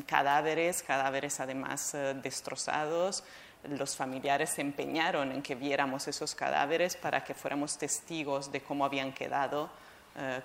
cadáveres, 0.07 0.83
cadáveres 0.83 1.39
además 1.41 1.95
destrozados. 2.23 3.25
Los 3.65 3.97
familiares 3.97 4.51
se 4.51 4.61
empeñaron 4.61 5.33
en 5.33 5.43
que 5.43 5.55
viéramos 5.55 6.07
esos 6.09 6.35
cadáveres 6.35 6.97
para 6.97 7.25
que 7.25 7.35
fuéramos 7.35 7.79
testigos 7.79 8.53
de 8.53 8.62
cómo 8.62 8.85
habían 8.85 9.12
quedado, 9.12 9.71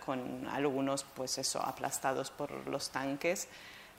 con 0.06 0.48
algunos, 0.48 1.04
pues 1.04 1.38
eso, 1.38 1.62
aplastados 1.62 2.30
por 2.30 2.68
los 2.68 2.90
tanques 2.90 3.48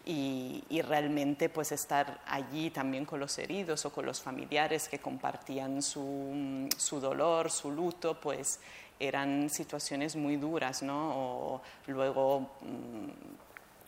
y, 0.04 0.82
realmente 0.82 1.48
pues 1.48 1.72
estar 1.72 2.20
allí 2.26 2.70
también 2.70 3.04
con 3.04 3.20
los 3.20 3.38
heridos 3.38 3.85
o 3.87 3.92
con 3.92 4.04
los 4.04 4.20
familiares 4.20 4.88
que 4.88 4.98
compartían 4.98 5.80
su, 5.80 6.68
su 6.76 7.00
dolor, 7.00 7.50
su 7.50 7.70
luto, 7.70 8.18
pues 8.20 8.61
eran 8.98 9.48
situaciones 9.48 10.16
muy 10.16 10.37
duras, 10.37 10.82
¿no? 10.82 11.11
O 11.14 11.62
luego 11.87 12.50
mm, 12.61 13.08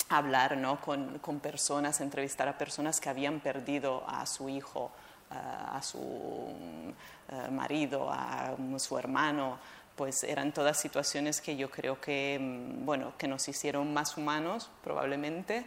hablar 0.09 0.57
¿no? 0.57 0.81
con, 0.81 1.18
con, 1.18 1.40
personas, 1.40 2.01
entrevistar 2.01 2.49
a 2.49 2.57
personas 2.59 3.01
que 3.01 3.09
habían 3.09 3.40
perdido 3.40 4.05
a 4.07 4.27
su 4.27 4.49
hijo, 4.49 4.90
a 5.31 5.81
su 5.83 5.99
eh, 7.29 7.51
marido, 7.51 8.09
a 8.11 8.55
su 8.79 8.99
hermano, 8.99 9.59
pues 9.97 10.25
eran 10.25 10.53
todas 10.53 10.81
situaciones 10.81 11.41
que 11.41 11.57
yo 11.57 11.71
creo 11.71 12.01
que, 12.01 12.39
mm, 12.41 12.85
bueno, 12.85 13.13
que 13.19 13.29
nos 13.29 13.49
hicieron 13.49 13.93
más 13.93 14.17
humanos 14.17 14.71
probablemente 14.83 15.65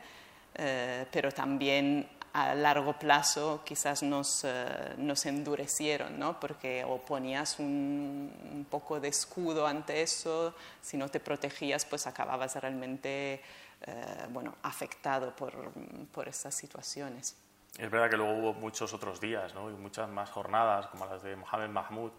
eh, 0.60 1.06
pero 1.12 1.32
también 1.32 2.10
a 2.34 2.56
largo 2.56 2.94
plazo 2.94 3.62
quizás 3.64 4.02
nos, 4.02 4.44
eh, 4.44 4.96
nos 4.98 5.26
endurecieron, 5.28 6.18
¿no? 6.18 6.40
porque 6.40 6.84
o 6.84 6.98
ponías 6.98 7.60
un, 7.60 8.66
poco 8.70 9.00
de 9.00 9.08
escudo 9.08 9.68
ante 9.68 10.02
eso, 10.02 10.56
si 10.82 10.98
no 10.98 11.10
te 11.10 11.20
protegías, 11.20 11.86
pues 11.86 12.08
acababas 12.08 12.56
realmente 12.56 13.42
eh, 13.82 14.26
bueno, 14.30 14.56
afectado 14.64 15.36
por, 15.36 15.72
por 16.12 16.28
estas 16.28 16.56
situaciones. 16.56 17.38
Es 17.78 17.92
verdad 17.92 18.10
que 18.10 18.18
luego 18.18 18.34
hubo 18.34 18.54
muchos 18.54 18.94
otros 18.94 19.22
días 19.22 19.54
¿no? 19.54 19.70
y 19.70 19.74
muchas 19.74 20.10
más 20.10 20.32
jornadas, 20.32 20.88
como 20.88 21.06
las 21.06 21.22
de 21.22 21.36
Mohamed 21.36 21.70
Mahmoud, 21.70 22.12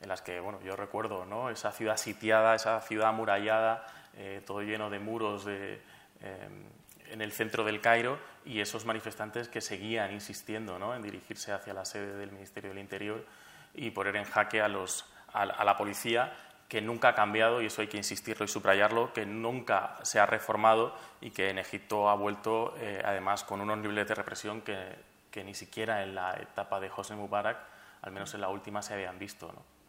en 0.00 0.08
las 0.08 0.22
que 0.22 0.40
bueno, 0.40 0.60
yo 0.62 0.76
recuerdo 0.76 1.24
¿no? 1.24 1.50
esa 1.50 1.72
ciudad 1.72 1.96
sitiada, 1.96 2.54
esa 2.54 2.80
ciudad 2.80 3.08
amurallada, 3.08 3.86
todo 4.46 4.62
lleno 4.62 4.90
de 4.90 4.98
muros, 4.98 5.44
de, 5.44 5.80
en 7.10 7.20
el 7.20 7.32
centro 7.32 7.64
del 7.64 7.80
Cairo 7.80 8.18
y 8.44 8.60
esos 8.60 8.84
manifestantes 8.84 9.48
que 9.48 9.60
seguían 9.60 10.12
insistiendo 10.12 10.78
¿no? 10.78 10.94
en 10.94 11.02
dirigirse 11.02 11.52
hacia 11.52 11.74
la 11.74 11.84
sede 11.84 12.16
del 12.16 12.32
Ministerio 12.32 12.70
del 12.70 12.78
Interior 12.78 13.24
y 13.74 13.90
poner 13.90 14.16
en 14.16 14.24
jaque 14.24 14.60
a, 14.60 14.68
los, 14.68 15.04
a, 15.32 15.44
la 15.44 15.76
policía 15.76 16.32
que 16.68 16.80
nunca 16.80 17.08
ha 17.08 17.14
cambiado, 17.16 17.60
y 17.60 17.66
eso 17.66 17.82
hay 17.82 17.88
que 17.88 17.96
insistirlo 17.96 18.44
y 18.44 18.48
subrayarlo, 18.48 19.12
que 19.12 19.26
nunca 19.26 19.98
se 20.02 20.20
ha 20.20 20.26
reformado 20.26 20.94
y 21.20 21.32
que 21.32 21.50
en 21.50 21.58
Egipto 21.58 22.08
ha 22.08 22.14
vuelto, 22.14 22.74
eh, 22.78 23.02
además, 23.04 23.42
con 23.42 23.60
unos 23.60 23.78
niveles 23.78 24.06
de 24.06 24.14
represión 24.14 24.60
que, 24.60 24.94
que, 25.32 25.42
ni 25.42 25.52
siquiera 25.52 26.04
en 26.04 26.14
la 26.14 26.32
etapa 26.34 26.78
de 26.78 26.88
José 26.88 27.16
Mubarak, 27.16 27.58
al 28.02 28.12
menos 28.12 28.34
en 28.34 28.40
la 28.40 28.50
última, 28.50 28.82
se 28.82 28.94
habían 28.94 29.18
visto. 29.18 29.52
¿no? 29.52 29.79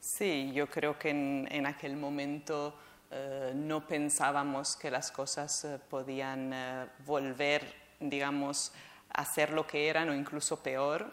Sí, 0.00 0.50
yo 0.54 0.66
creo 0.68 0.98
que 0.98 1.10
en, 1.10 1.46
en 1.50 1.66
aquel 1.66 1.94
momento 1.94 2.74
eh, 3.10 3.52
no 3.54 3.86
pensábamos 3.86 4.76
que 4.76 4.90
las 4.90 5.10
cosas 5.10 5.64
eh, 5.66 5.78
podían 5.90 6.52
eh, 6.54 6.86
volver, 7.04 7.62
digamos, 8.00 8.72
a 9.12 9.24
ser 9.24 9.50
lo 9.50 9.66
que 9.66 9.88
eran 9.88 10.08
o 10.08 10.14
incluso 10.14 10.62
peor. 10.62 11.12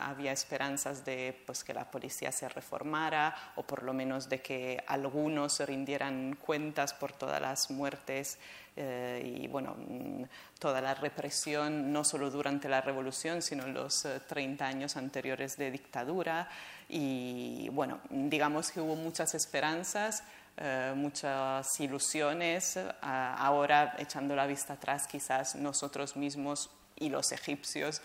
había 0.00 0.32
esperanzas 0.32 1.04
de 1.04 1.42
pues, 1.46 1.64
que 1.64 1.74
la 1.74 1.90
policía 1.90 2.32
se 2.32 2.48
reformara 2.48 3.34
o 3.56 3.62
por 3.62 3.82
lo 3.82 3.92
menos 3.92 4.28
de 4.28 4.40
que 4.40 4.82
algunos 4.86 5.60
rindieran 5.60 6.36
cuentas 6.36 6.94
por 6.94 7.12
todas 7.12 7.40
las 7.40 7.70
muertes 7.70 8.38
y 8.76 9.46
bueno, 9.46 9.76
mm, 9.76 10.24
toda 10.58 10.80
la 10.80 10.94
represión, 10.94 11.92
no 11.92 12.02
solo 12.02 12.30
durante 12.30 12.68
la 12.68 12.80
revolución, 12.80 13.40
sino 13.40 13.66
los 13.68 14.06
30 14.26 14.66
años 14.66 14.96
anteriores 14.96 15.56
de 15.56 15.70
dictadura. 15.70 16.48
Y 16.88 17.68
bueno, 17.70 18.00
digamos 18.10 18.72
que 18.72 18.80
hubo 18.80 18.96
muchas 18.96 19.34
esperanzas. 19.34 20.24
Eh, 20.56 20.92
muchas 20.94 21.80
ilusiones. 21.80 22.78
ahora, 23.02 23.96
echando 23.98 24.36
la 24.36 24.46
vista 24.46 24.74
atrás, 24.74 25.06
quizás 25.06 25.56
nosotros 25.56 26.16
mismos 26.16 26.70
y 26.96 27.08
los 27.08 27.32
egipcios, 27.32 28.00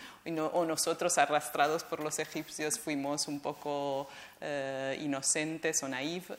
o 0.53 0.65
nosotros 0.65 1.17
arrastrados 1.17 1.83
por 1.83 2.03
los 2.03 2.19
egipcios, 2.19 2.79
fuimos 2.79 3.27
un 3.27 3.39
poco 3.39 4.07
eh, 4.41 4.97
inocentes 5.01 5.81
o 5.83 5.87
naivos. 5.87 6.37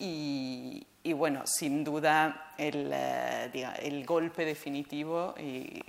Y, 0.00 0.86
bueno, 1.14 1.42
sin 1.46 1.82
duda 1.82 2.54
el, 2.56 2.90
eh, 2.92 3.50
el, 3.82 4.04
golpe 4.06 4.44
definitivo, 4.44 5.34
y 5.38 5.82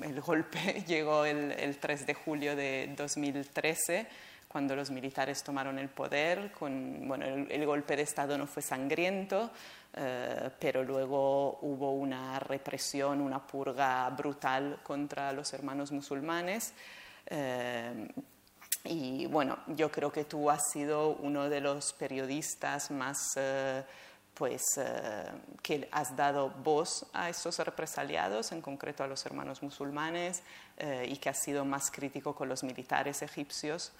el 0.00 0.20
golpe 0.20 0.82
llegó 0.86 1.24
el, 1.24 1.52
el 1.52 1.76
3 1.76 2.06
de 2.06 2.14
julio 2.14 2.56
de 2.56 2.94
2013 2.96 4.06
cuando 4.50 4.74
los 4.74 4.90
militares 4.90 5.44
tomaron 5.44 5.78
el 5.78 5.88
poder. 5.88 6.50
Con, 6.50 7.06
bueno, 7.06 7.24
el, 7.24 7.66
golpe 7.66 7.94
de 7.94 8.02
Estado 8.02 8.36
no 8.36 8.48
fue 8.48 8.62
sangriento, 8.62 9.50
eh, 9.94 10.50
pero 10.58 10.84
luego 10.84 11.58
hubo 11.62 11.92
una 11.92 12.38
represión, 12.38 13.20
una 13.20 13.44
purga 13.44 14.08
brutal 14.10 14.80
contra 14.82 15.32
los 15.32 15.52
hermanos 15.52 15.90
musulmanes. 15.90 16.72
Eh, 17.26 18.08
y 18.84 19.26
bueno, 19.26 19.58
yo 19.68 19.90
creo 19.90 20.12
que 20.12 20.24
tú 20.24 20.48
has 20.48 20.70
sido 20.70 21.16
uno 21.16 21.48
de 21.48 21.60
los 21.60 21.92
periodistas 21.92 22.90
más... 22.90 23.18
Eh, 23.36 23.82
pues, 24.32 24.62
que 25.62 25.86
has 25.92 26.16
dado 26.16 26.48
voz 26.48 27.04
a 27.12 27.28
esos 27.28 27.58
represaliados, 27.58 28.52
en 28.52 28.62
concreto 28.62 29.04
a 29.04 29.06
los 29.06 29.26
hermanos 29.26 29.62
musulmanes, 29.62 30.42
y 31.04 31.18
que 31.18 31.28
has 31.28 31.42
sido 31.42 31.66
más 31.66 31.90
crítico 31.90 32.34
con 32.34 32.48
los 32.48 32.62
militares 32.62 33.20
egipcios 33.20 33.92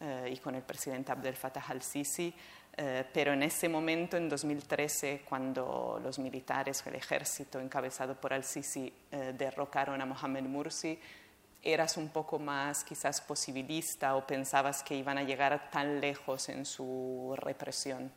eh, 0.00 0.30
y 0.32 0.36
con 0.36 0.54
el 0.54 0.62
presidente 0.62 1.10
Abdel 1.10 1.34
Fattah 1.34 1.64
al-Sisi, 1.68 2.32
eh, 2.80 3.04
pero 3.12 3.32
en 3.32 3.42
ese 3.42 3.68
momento, 3.68 4.16
en 4.16 4.28
2013, 4.28 5.22
cuando 5.28 5.98
los 6.00 6.20
militares, 6.20 6.80
el 6.86 6.94
ejército 6.94 7.58
encabezado 7.58 8.14
por 8.14 8.32
al-Sisi, 8.32 8.92
eh, 9.10 9.34
derrocaron 9.36 10.00
a 10.00 10.06
Mohamed 10.06 10.44
Mursi, 10.44 10.96
eras 11.60 11.96
un 11.96 12.10
poco 12.10 12.38
más 12.38 12.84
quizás 12.84 13.20
posibilista 13.20 14.14
o 14.14 14.24
pensabas 14.24 14.84
que 14.84 14.94
iban 14.94 15.18
a 15.18 15.24
llegar 15.24 15.70
tan 15.72 16.00
lejos 16.00 16.48
en 16.50 16.64
su 16.64 17.34
represión? 17.38 18.12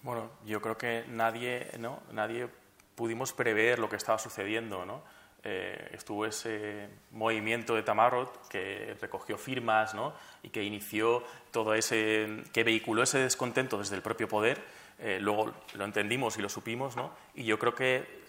Bueno, 0.00 0.30
yo 0.46 0.62
creo 0.62 0.78
que 0.78 1.04
nadie, 1.08 1.70
¿no? 1.78 2.00
nadie 2.12 2.48
pudimos 2.94 3.34
prever 3.34 3.78
lo 3.78 3.90
que 3.90 3.96
estaba 3.96 4.18
sucediendo, 4.18 4.86
¿no? 4.86 5.02
Eh, 5.48 5.90
estuvo 5.92 6.26
ese 6.26 6.88
movimiento 7.12 7.76
de 7.76 7.84
Tamarot 7.84 8.48
que 8.48 8.96
recogió 9.00 9.38
firmas 9.38 9.94
¿no? 9.94 10.12
y 10.42 10.48
que 10.48 10.64
inició 10.64 11.22
todo 11.52 11.72
ese, 11.74 12.42
que 12.52 12.64
vehiculó 12.64 13.04
ese 13.04 13.20
descontento 13.20 13.78
desde 13.78 13.94
el 13.94 14.02
propio 14.02 14.26
poder. 14.26 14.60
Eh, 14.98 15.18
luego 15.20 15.54
lo 15.74 15.84
entendimos 15.84 16.36
y 16.36 16.42
lo 16.42 16.48
supimos, 16.48 16.96
¿no? 16.96 17.12
y 17.36 17.44
yo 17.44 17.60
creo 17.60 17.76
que, 17.76 18.24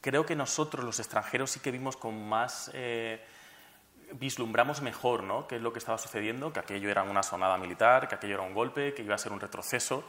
creo 0.00 0.24
que 0.24 0.36
nosotros, 0.36 0.84
los 0.84 1.00
extranjeros, 1.00 1.50
sí 1.50 1.58
que 1.58 1.72
vimos 1.72 1.96
con 1.96 2.28
más. 2.28 2.70
Eh, 2.74 3.20
vislumbramos 4.12 4.82
mejor 4.82 5.24
¿no? 5.24 5.48
qué 5.48 5.56
es 5.56 5.62
lo 5.62 5.72
que 5.72 5.80
estaba 5.80 5.98
sucediendo, 5.98 6.52
que 6.52 6.60
aquello 6.60 6.90
era 6.90 7.02
una 7.02 7.24
sonada 7.24 7.58
militar, 7.58 8.06
que 8.06 8.14
aquello 8.14 8.34
era 8.34 8.44
un 8.44 8.54
golpe, 8.54 8.94
que 8.94 9.02
iba 9.02 9.16
a 9.16 9.18
ser 9.18 9.32
un 9.32 9.40
retroceso 9.40 10.04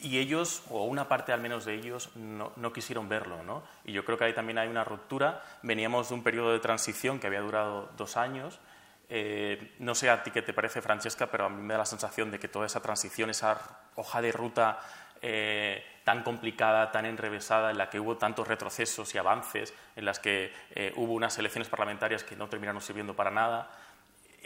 y 0.00 0.18
ellos, 0.18 0.62
o 0.70 0.84
una 0.84 1.08
parte 1.08 1.32
al 1.32 1.40
menos 1.40 1.64
de 1.64 1.74
ellos, 1.74 2.10
no, 2.16 2.52
no, 2.56 2.72
quisieron 2.72 3.08
verlo. 3.08 3.42
¿no? 3.42 3.62
Y 3.84 3.92
yo 3.92 4.04
creo 4.04 4.18
que 4.18 4.24
ahí 4.24 4.34
también 4.34 4.58
hay 4.58 4.68
una 4.68 4.84
ruptura. 4.84 5.42
Veníamos 5.62 6.08
de 6.08 6.14
un 6.14 6.22
periodo 6.22 6.52
de 6.52 6.60
transición 6.60 7.18
que 7.18 7.26
había 7.26 7.40
durado 7.40 7.90
dos 7.96 8.16
años. 8.16 8.60
Eh, 9.08 9.74
no 9.78 9.94
sé 9.94 10.10
a 10.10 10.22
ti 10.22 10.30
qué 10.30 10.42
te 10.42 10.52
parece, 10.52 10.82
Francesca, 10.82 11.28
pero 11.28 11.46
a 11.46 11.48
mí 11.48 11.62
me 11.62 11.74
da 11.74 11.78
la 11.78 11.86
sensación 11.86 12.30
de 12.30 12.38
que 12.38 12.48
toda 12.48 12.66
esa 12.66 12.80
transición, 12.80 13.30
esa 13.30 13.58
hoja 13.94 14.20
de 14.20 14.32
ruta 14.32 14.80
eh, 15.22 15.84
tan 16.04 16.22
complicada, 16.22 16.92
tan 16.92 17.06
enrevesada, 17.06 17.70
en 17.70 17.78
la 17.78 17.88
que 17.88 17.98
hubo 17.98 18.16
tantos 18.16 18.46
retrocesos 18.46 19.14
y 19.14 19.18
avances, 19.18 19.74
en 19.96 20.04
las 20.04 20.18
que 20.18 20.52
eh, 20.70 20.92
hubo 20.96 21.14
unas 21.14 21.38
elecciones 21.38 21.68
parlamentarias 21.68 22.22
que 22.22 22.36
no 22.36 22.48
terminaron 22.48 22.80
sirviendo 22.80 23.14
para 23.14 23.30
nada, 23.30 23.70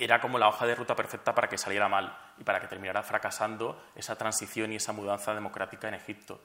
era 0.00 0.20
como 0.20 0.38
la 0.38 0.48
hoja 0.48 0.66
de 0.66 0.74
ruta 0.74 0.96
perfecta 0.96 1.34
para 1.34 1.48
que 1.48 1.58
saliera 1.58 1.88
mal 1.88 2.16
y 2.38 2.44
para 2.44 2.60
que 2.60 2.66
terminara 2.66 3.02
fracasando 3.02 3.80
esa 3.94 4.16
transición 4.16 4.72
y 4.72 4.76
esa 4.76 4.92
mudanza 4.92 5.34
democrática 5.34 5.88
en 5.88 5.94
Egipto. 5.94 6.40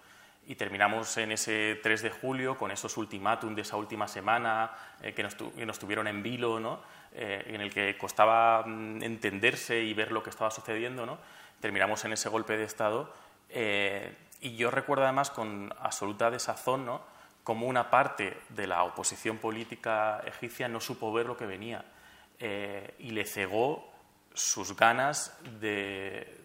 Y 0.47 0.55
terminamos 0.55 1.17
en 1.17 1.31
ese 1.31 1.79
3 1.81 2.03
de 2.03 2.09
julio 2.11 2.57
con 2.57 2.69
esos 2.69 2.97
ultimátum 2.97 3.55
de 3.55 3.63
esa 3.63 3.77
última 3.77 4.07
semana 4.07 4.71
eh, 5.01 5.13
que, 5.13 5.23
nos 5.23 5.79
tuvieron 5.79 6.07
en 6.07 6.21
vilo, 6.21 6.59
¿no? 6.59 6.81
Eh, 7.13 7.45
en 7.47 7.61
el 7.61 7.73
que 7.73 7.97
costaba 7.97 8.63
mm, 8.63 9.01
entenderse 9.01 9.81
y 9.81 9.93
ver 9.93 10.11
lo 10.11 10.21
que 10.21 10.29
estaba 10.29 10.51
sucediendo. 10.51 11.05
¿no? 11.05 11.17
Terminamos 11.61 12.03
en 12.05 12.13
ese 12.13 12.29
golpe 12.29 12.57
de 12.57 12.65
Estado. 12.65 13.11
Eh, 13.49 14.13
y 14.41 14.55
yo 14.55 14.69
recuerdo 14.69 15.05
además 15.05 15.31
con 15.31 15.73
absoluta 15.79 16.29
desazón 16.29 16.85
¿no? 16.85 17.01
como 17.43 17.67
una 17.67 17.89
parte 17.89 18.37
de 18.49 18.67
la 18.67 18.83
oposición 18.83 19.37
política 19.37 20.21
egipcia 20.27 20.67
no 20.67 20.81
supo 20.81 21.13
ver 21.13 21.25
lo 21.25 21.37
que 21.37 21.45
venía 21.45 21.85
eh, 22.39 22.95
y 22.99 23.11
le 23.11 23.25
cegó 23.25 23.91
sus 24.33 24.75
ganas 24.75 25.37
de, 25.59 26.41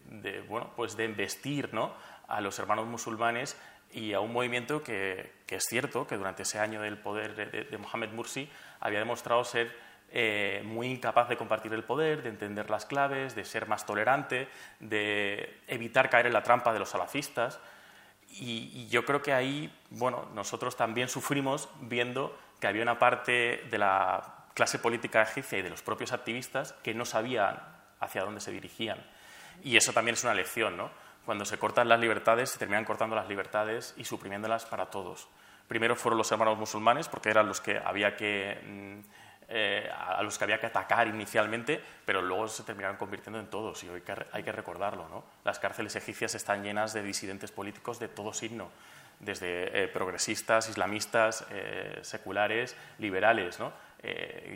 bueno, 0.49 0.73
pues 0.77 0.97
de 0.97 1.05
embestir 1.05 1.75
¿no? 1.75 1.93
a 2.29 2.41
los 2.41 2.59
hermanos 2.59 2.87
musulmanes 2.87 3.57
y 3.93 4.13
a 4.13 4.21
un 4.21 4.33
movimiento 4.33 4.83
que, 4.83 5.33
es 5.49 5.65
cierto 5.69 6.07
que 6.07 6.17
durante 6.17 6.45
ese 6.45 6.59
año 6.59 6.81
del 6.81 6.99
poder 6.99 7.35
de, 7.69 7.79
Mohamed 7.79 8.11
Mursi 8.11 8.49
había 8.79 9.01
demostrado 9.01 9.43
ser 9.45 9.77
eh, 10.13 10.63
muy 10.65 10.89
incapaz 10.89 11.29
de 11.29 11.37
compartir 11.37 11.73
el 11.73 11.85
poder, 11.85 12.23
de 12.23 12.31
entender 12.31 12.71
las 12.71 12.87
claves, 12.87 13.35
de 13.35 13.45
ser 13.45 13.67
más 13.67 13.87
tolerante, 13.87 14.49
de 14.79 15.61
evitar 15.67 16.09
caer 16.09 16.27
en 16.27 16.33
la 16.33 16.43
trampa 16.43 16.73
de 16.73 16.79
los 16.79 16.91
salafistas. 16.91 17.61
Y, 18.33 18.87
yo 18.89 19.05
creo 19.05 19.23
que 19.23 19.33
ahí, 19.33 19.73
bueno, 19.91 20.29
nosotros 20.35 20.77
también 20.77 21.09
sufrimos 21.09 21.69
viendo 21.81 22.37
que 22.61 22.69
había 22.69 22.83
una 22.83 22.99
parte 22.99 23.65
de 23.71 23.79
la 23.79 24.40
clase 24.61 24.79
política 24.79 25.23
egipcia 25.23 25.57
y 25.57 25.63
de 25.63 25.71
los 25.71 25.81
propios 25.81 26.13
activistas 26.13 26.75
que 26.83 26.93
no 26.93 27.07
sabían 27.07 27.59
hacia 27.99 28.25
dónde 28.25 28.43
se 28.43 28.51
dirigían. 28.51 28.99
Y 29.65 29.79
eso 29.79 29.95
también 29.95 30.17
es 30.17 30.23
una 30.23 30.35
lección, 30.35 30.77
¿no? 30.77 30.91
Cuando 31.25 31.47
se 31.47 31.59
cortan 31.59 31.89
las 31.89 31.99
libertades, 31.99 32.51
se 32.51 32.59
terminan 32.59 32.85
cortando 32.85 33.17
las 33.17 33.27
libertades 33.27 33.95
y 33.97 34.05
suprimiéndolas 34.05 34.67
para 34.67 34.91
todos. 34.91 35.29
Primero 35.67 35.97
fueron 35.97 36.19
los 36.19 36.31
hermanos 36.31 36.59
musulmanes, 36.59 37.09
porque 37.09 37.31
eran 37.31 37.49
los 37.49 37.63
que 37.63 37.79
había 37.79 38.15
que, 38.17 38.61
mm, 38.63 38.99
eh, 39.49 39.91
a 39.97 40.23
los 40.23 40.37
que 40.37 40.45
había 40.45 40.61
que 40.61 40.67
atacar 40.67 41.09
inicialmente, 41.09 41.83
pero 42.05 42.21
luego 42.21 42.47
se 42.47 42.63
terminaron 42.63 42.99
convirtiendo 42.99 43.41
en 43.41 43.47
todos, 43.47 43.83
y 43.83 43.89
hoy 43.89 44.03
hay 44.31 44.43
que 44.43 44.53
recordarlo. 44.53 45.09
¿no? 45.09 45.25
Las 45.43 45.59
cárceles 45.59 45.97
egipcias 45.97 46.35
están 46.35 46.63
llenas 46.63 46.93
de 46.93 47.03
disidentes 47.03 47.51
políticos 47.51 47.99
de 47.99 48.09
todo 48.09 48.35
signo, 48.35 48.71
desde 49.21 49.85
eh, 49.85 49.89
progresistas, 49.89 50.69
islamistas, 50.69 51.47
eh, 51.51 52.01
seculares, 52.03 52.77
liberales. 52.99 53.59
¿no? 53.59 53.73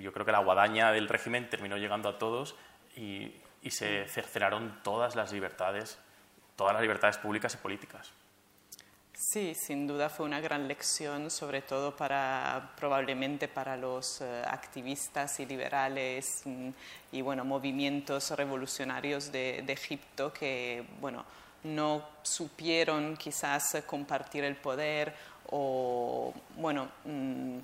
Yo 0.02 0.12
creo 0.12 0.24
que 0.24 0.32
la 0.32 0.38
guadaña 0.38 0.90
del 0.92 1.08
régimen 1.08 1.50
terminó 1.50 1.76
llegando 1.76 2.08
a 2.08 2.18
todos 2.18 2.54
y, 2.96 3.32
y 3.62 3.70
se 3.70 4.06
cercenaron 4.08 4.80
todas 4.82 5.16
las 5.16 5.32
libertades 5.32 5.98
todas 6.56 6.74
las 6.74 6.82
libertades 6.82 7.18
públicas 7.18 7.54
y 7.54 7.56
políticas. 7.58 8.10
Sí, 9.16 9.54
sin 9.54 9.86
duda 9.86 10.08
fue 10.08 10.26
una 10.26 10.40
gran 10.40 10.66
lección, 10.66 11.30
sobre 11.30 11.62
todo 11.62 11.96
para 11.96 12.72
probablemente 12.76 13.46
para 13.46 13.76
los 13.76 14.20
eh, 14.20 14.42
activistas 14.46 15.38
y 15.38 15.46
liberales 15.46 16.42
mm, 16.44 16.68
y 17.12 17.22
bueno 17.22 17.44
movimientos 17.44 18.30
revolucionarios 18.32 19.30
de, 19.30 19.60
Egipto 19.68 20.32
que 20.32 20.84
bueno 21.00 21.24
no 21.62 22.06
supieron 22.22 23.16
quizás 23.16 23.82
compartir 23.86 24.44
el 24.44 24.56
poder 24.56 25.14
o 25.50 26.34
bueno 26.56 26.90
mm, 27.04 27.58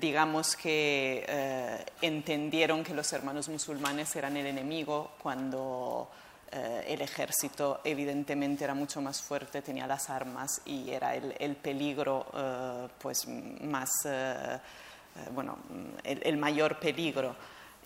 digamos 0.00 0.56
que 0.56 1.24
eh, 1.28 1.84
entendieron 2.02 2.82
que 2.82 2.94
los 2.94 3.12
hermanos 3.12 3.48
musulmanes 3.48 4.14
eran 4.16 4.36
el 4.36 4.46
enemigo 4.46 5.12
cuando 5.22 6.08
eh, 6.50 6.84
el 6.88 7.02
ejército 7.02 7.80
evidentemente 7.84 8.64
era 8.64 8.74
mucho 8.74 9.00
más 9.00 9.20
fuerte, 9.20 9.62
tenía 9.62 9.86
las 9.86 10.10
armas 10.10 10.60
y 10.64 10.90
era 10.90 11.14
el, 11.14 11.56
peligro 11.56 12.26
eh, 12.34 12.88
pues 12.98 13.26
más, 13.28 13.90
bueno, 15.32 15.58
el, 16.04 16.36
mayor 16.36 16.78
peligro. 16.78 17.34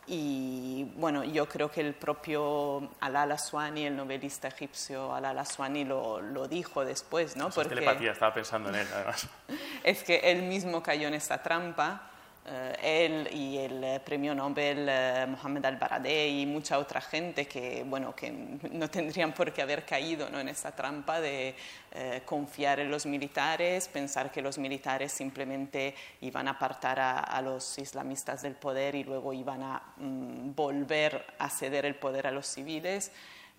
Y 0.07 0.91
bueno, 0.97 1.23
yo 1.25 1.49
creo 1.49 1.71
que 1.71 1.81
el 1.81 1.95
propio 1.95 2.91
Alal 3.01 3.33
Aswani, 3.33 3.87
el 3.87 3.97
novelista 3.97 4.49
egipcio 4.49 5.15
Alal 5.15 5.39
Aswani, 5.39 5.85
lo, 5.85 6.21
lo 6.21 6.49
dijo 6.49 6.85
después, 6.85 7.37
¿no? 7.37 7.51
Porque 7.51 7.69
telepatía, 7.69 8.13
estaba 8.13 8.35
pensando 8.35 8.71
en 8.71 8.77
él, 8.77 8.89
además. 8.93 9.29
es 9.85 10.03
que 10.03 10.17
él 10.25 10.43
mismo 10.43 10.83
cayó 10.83 11.09
en 11.09 11.15
esta 11.15 11.43
trampa 11.43 12.10
él 12.83 13.29
y 13.33 13.59
el 13.59 13.85
eh, 13.85 14.01
premio 14.01 14.35
Nobel 14.35 14.87
eh, 14.89 15.27
Mohamed 15.29 15.65
Al-Baradei 15.65 16.41
y 16.41 16.47
mucha 16.47 16.79
otra 16.79 17.01
gente 17.01 17.47
que, 17.47 17.85
bueno, 17.87 18.15
que 18.15 18.31
no 18.73 18.89
tendrían 18.89 19.33
por 19.33 19.53
qué 19.53 19.63
haber 19.63 19.85
caído 19.85 20.29
¿no? 20.31 20.41
en 20.41 20.49
esa 20.49 20.75
trampa 20.75 21.21
de 21.21 21.55
confiar 22.25 22.79
en 22.79 22.89
los 22.89 23.05
militares, 23.05 23.89
pensar 23.89 24.31
que 24.31 24.41
los 24.41 24.59
militares 24.59 25.11
simplemente 25.11 25.97
iban 26.21 26.47
a 26.47 26.53
apartar 26.53 27.01
a, 27.01 27.43
los 27.43 27.79
islamistas 27.79 28.43
del 28.43 28.55
poder 28.55 28.95
y 28.95 29.03
luego 29.03 29.33
iban 29.33 29.63
a 29.65 29.83
mm, 29.97 30.55
volver 30.55 31.27
a 31.39 31.51
ceder 31.51 31.85
el 31.85 31.97
poder 31.97 32.29
a 32.29 32.31
los 32.31 32.47
civiles. 32.47 33.11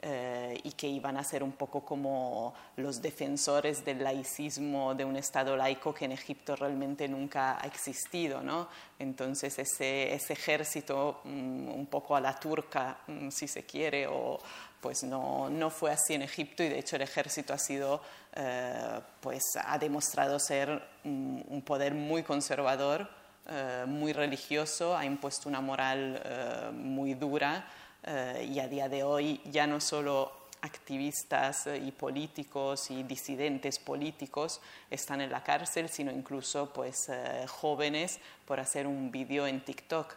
Eh, 0.03 0.59
y 0.63 0.71
que 0.71 0.87
iban 0.87 1.15
a 1.17 1.23
ser 1.23 1.43
un 1.43 1.51
poco 1.51 1.85
como 1.85 2.55
los 2.77 3.03
defensores 3.03 3.85
del 3.85 4.03
laicismo 4.03 4.95
de 4.95 5.05
un 5.05 5.15
Estado 5.15 5.55
laico 5.55 5.93
que 5.93 6.05
en 6.05 6.13
Egipto 6.13 6.55
realmente 6.55 7.07
nunca 7.07 7.63
ha 7.63 7.67
existido. 7.67 8.41
¿no? 8.41 8.67
Entonces 8.97 9.59
ese, 9.59 10.11
ese 10.11 10.33
ejército 10.33 11.21
mm, 11.23 11.69
un 11.69 11.85
poco 11.85 12.15
a 12.15 12.19
la 12.19 12.33
turca, 12.39 12.97
mm, 13.05 13.29
si 13.29 13.47
se 13.47 13.63
quiere, 13.63 14.07
o, 14.07 14.39
pues 14.81 15.03
no, 15.03 15.51
no, 15.51 15.69
fue 15.69 15.91
así 15.91 16.15
en 16.15 16.23
Egipto 16.23 16.63
y 16.63 16.69
de 16.69 16.79
hecho 16.79 16.95
el 16.95 17.03
ejército 17.03 17.53
ha 17.53 17.59
sido, 17.59 18.01
eh, 18.33 18.99
pues 19.19 19.43
ha 19.63 19.77
demostrado 19.77 20.39
ser 20.39 20.81
un, 21.03 21.61
poder 21.63 21.93
muy 21.93 22.23
conservador, 22.23 23.07
eh, 23.47 23.83
muy 23.85 24.13
religioso, 24.13 24.97
ha 24.97 25.05
impuesto 25.05 25.47
una 25.47 25.61
moral 25.61 26.71
muy 26.73 27.13
dura 27.13 27.67
eh, 28.03 28.49
y 28.51 28.59
a 28.59 28.67
día 28.67 28.89
de 28.89 29.03
hoy 29.03 29.41
ya 29.45 29.67
no 29.67 29.79
solo 29.79 30.31
activistas 30.61 31.67
eh, 31.67 31.77
y 31.77 31.91
políticos 31.91 32.89
y 32.89 33.03
disidentes 33.03 33.77
políticos 33.79 34.59
están 34.89 35.21
en 35.21 35.31
la 35.31 35.43
cárcel, 35.43 35.89
sino 35.89 36.11
incluso 36.11 36.71
pues, 36.73 37.09
eh, 37.09 37.45
jóvenes 37.47 38.19
por 38.45 38.59
hacer 38.59 38.87
un 38.87 39.11
vídeo 39.11 39.47
en 39.47 39.61
TikTok. 39.61 40.15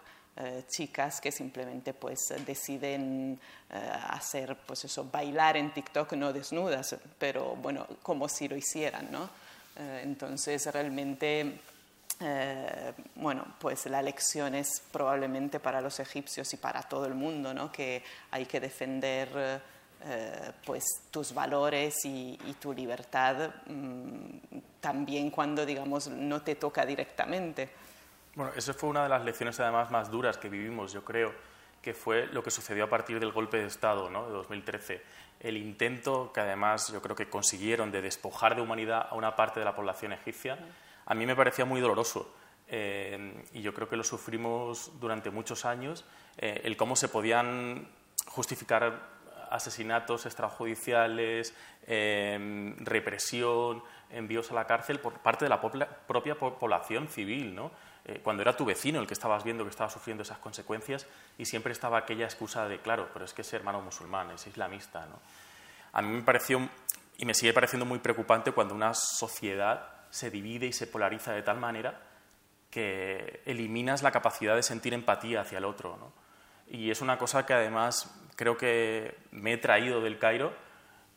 chicas 0.69 1.21
que 1.21 1.31
simplemente 1.31 1.95
pues 1.95 2.19
deciden 2.45 3.39
hacer 4.11 4.57
pues 4.67 4.85
eso 4.85 5.05
bailar 5.05 5.57
en 5.57 5.73
TikTok 5.73 6.15
no 6.15 6.33
desnudas 6.33 6.97
pero 7.21 7.55
bueno 7.63 7.87
como 8.03 8.29
si 8.29 8.49
lo 8.49 8.57
hicieran 8.57 9.13
no 9.13 9.31
entonces 10.03 10.67
realmente 10.73 11.61
eh, 12.21 12.93
bueno, 13.17 13.45
pues 13.59 13.87
la 13.87 14.01
lección 14.03 14.55
es 14.55 14.83
probablemente 14.93 15.61
para 15.61 15.81
los 15.81 15.99
egipcios 16.01 16.53
y 16.55 16.57
para 16.57 16.83
todo 16.83 17.07
el 17.07 17.15
mundo, 17.15 17.53
¿no? 17.53 17.73
que 17.73 18.03
hay 18.31 18.47
que 18.47 18.61
defender 18.61 19.61
eh, 20.07 20.53
pues 20.67 20.85
tus 21.11 21.33
valores 21.33 21.95
y, 22.05 22.37
tu 22.61 22.75
libertad 22.75 23.51
mm, 23.67 24.59
también 24.79 25.31
cuando, 25.31 25.65
digamos, 25.65 26.09
no 26.09 26.43
te 26.43 26.57
toca 26.57 26.85
directamente. 26.85 27.71
Bueno, 28.35 28.53
esa 28.55 28.75
fue 28.75 28.91
una 28.91 29.05
de 29.05 29.09
las 29.09 29.25
lecciones 29.25 29.59
además 29.61 29.91
más 29.91 30.11
duras 30.11 30.37
que 30.37 30.51
vivimos, 30.51 30.93
yo 30.93 31.03
creo, 31.05 31.33
que 31.81 31.95
fue 31.95 32.27
lo 32.27 32.43
que 32.43 32.51
sucedió 32.51 32.85
a 32.85 32.89
partir 32.91 33.19
del 33.19 33.33
golpe 33.33 33.57
de 33.57 33.67
Estado 33.67 34.11
¿no? 34.11 34.27
de 34.27 34.33
2013. 34.33 35.03
El 35.41 35.57
intento 35.57 36.33
que 36.35 36.41
además 36.41 36.93
yo 36.93 37.01
creo 37.01 37.17
que 37.17 37.31
consiguieron 37.31 37.91
de 37.91 38.03
despojar 38.03 38.57
de 38.57 38.61
humanidad 38.63 39.07
a 39.11 39.15
una 39.15 39.35
parte 39.37 39.61
de 39.61 39.65
la 39.65 39.75
población 39.75 40.13
egipcia 40.13 40.59
a 41.07 41.15
mí 41.15 41.27
me 41.27 41.37
parecía 41.37 41.65
muy 41.65 41.81
doloroso. 41.81 42.33
Eh, 42.69 43.45
y 43.53 43.63
yo 43.63 43.75
creo 43.75 43.89
que 43.89 43.97
lo 43.97 44.05
sufrimos 44.05 44.93
durante 44.99 45.31
muchos 45.31 45.65
años, 45.65 46.05
eh, 46.39 46.63
el 46.65 46.77
cómo 46.77 46.97
se 46.97 47.09
podían 47.09 47.89
justificar 48.27 49.13
asesinatos 49.51 50.27
extrajudiciales, 50.27 51.55
eh, 51.87 52.75
represión, 52.79 53.83
envíos 54.11 54.51
a 54.51 54.55
la 54.55 54.67
cárcel 54.67 54.99
por 54.99 55.21
parte 55.21 55.45
de 55.45 55.51
la 55.51 55.61
propia 55.61 56.35
población 56.37 57.09
civil, 57.09 57.55
¿no? 57.55 57.71
cuando 58.23 58.43
era 58.43 58.55
tu 58.55 58.67
vecino 58.67 59.01
el 59.01 59.07
que 59.07 59.15
estabas 59.15 59.45
viendo 59.45 59.65
que 59.65 59.71
estaba 59.71 59.89
sufriendo 59.89 60.25
esas 60.25 60.37
consecuencias 60.37 61.07
y 61.39 61.47
siempre 61.47 61.73
estaba 61.73 61.97
aquella 61.97 62.27
excusa 62.27 62.69
de, 62.69 62.79
claro, 62.79 63.09
pero 63.15 63.25
es 63.25 63.33
que 63.33 63.41
es 63.41 63.53
hermano 63.55 63.81
musulmán, 63.81 64.31
es 64.31 64.47
islamista. 64.47 65.07
¿no? 65.07 65.19
A 65.95 66.03
mí 66.03 66.09
me 66.09 66.23
pareció 66.23 66.69
y 67.17 67.25
me 67.25 67.33
sigue 67.33 67.55
pareciendo 67.55 67.87
muy 67.87 68.01
preocupante 68.01 68.53
cuando 68.53 68.75
una 68.75 68.93
sociedad 68.93 69.94
se 70.15 70.31
divide 70.31 70.67
y 70.67 70.73
se 70.73 70.87
polariza 70.87 71.33
de 71.33 71.43
tal 71.43 71.59
manera 71.59 72.01
que 72.71 73.43
eliminas 73.47 74.05
la 74.05 74.13
capacidad 74.13 74.55
de 74.55 74.63
sentir 74.63 74.95
empatía 74.95 75.41
hacia 75.41 75.59
el 75.59 75.65
otro. 75.65 75.99
Y 76.69 76.93
es 76.93 77.01
una 77.01 77.19
cosa 77.19 77.45
que 77.45 77.53
además 77.53 78.15
creo 78.37 78.57
que 78.57 79.17
me 79.33 79.55
he 79.55 79.59
traído 79.59 80.01
del 80.01 80.21
Cairo 80.21 80.53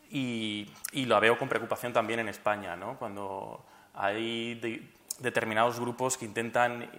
y, 0.10 0.74
y 0.94 1.06
lo 1.06 1.20
veo 1.20 1.38
con 1.38 1.48
preocupación 1.48 1.94
también 1.94 2.22
en 2.22 2.28
España, 2.28 2.76
¿no? 2.76 2.98
cuando 2.98 3.64
hay 3.94 4.90
determinados 5.20 5.80
grupos 5.80 6.18
que 6.18 6.26
intentan 6.26 6.90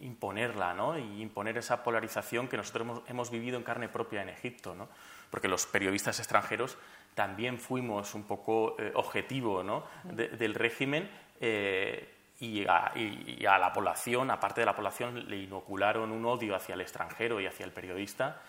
imponerla 0.00 0.74
¿no? 0.74 0.96
y 0.96 1.20
imponer 1.20 1.58
esa 1.58 1.82
polarización 1.82 2.46
que 2.46 2.56
nosotros 2.56 3.02
hemos, 3.08 3.32
vivido 3.32 3.56
en 3.56 3.64
carne 3.64 3.88
propia 3.88 4.22
en 4.22 4.28
Egipto, 4.28 4.76
¿no? 4.76 4.88
porque 5.28 5.48
los 5.48 5.66
periodistas 5.66 6.20
extranjeros 6.20 6.78
también 7.16 7.58
fuimos 7.58 8.14
un 8.14 8.22
poco 8.22 8.76
eh, 8.78 8.92
objetivo 8.94 9.64
¿no? 9.64 9.82
del 10.04 10.54
régimen 10.54 11.10
eh, 11.40 12.14
y, 12.40 12.64
a, 12.66 13.58
la 13.58 13.72
población, 13.72 14.30
aparte 14.30 14.60
de 14.60 14.66
la 14.66 14.76
población, 14.76 15.28
le 15.28 15.38
inocularon 15.38 16.12
un 16.12 16.24
odio 16.24 16.54
hacia 16.54 16.74
el 16.74 16.80
extranjero 16.80 17.40
y 17.40 17.46
hacia 17.46 17.64
el 17.64 17.72
periodista 17.72 18.40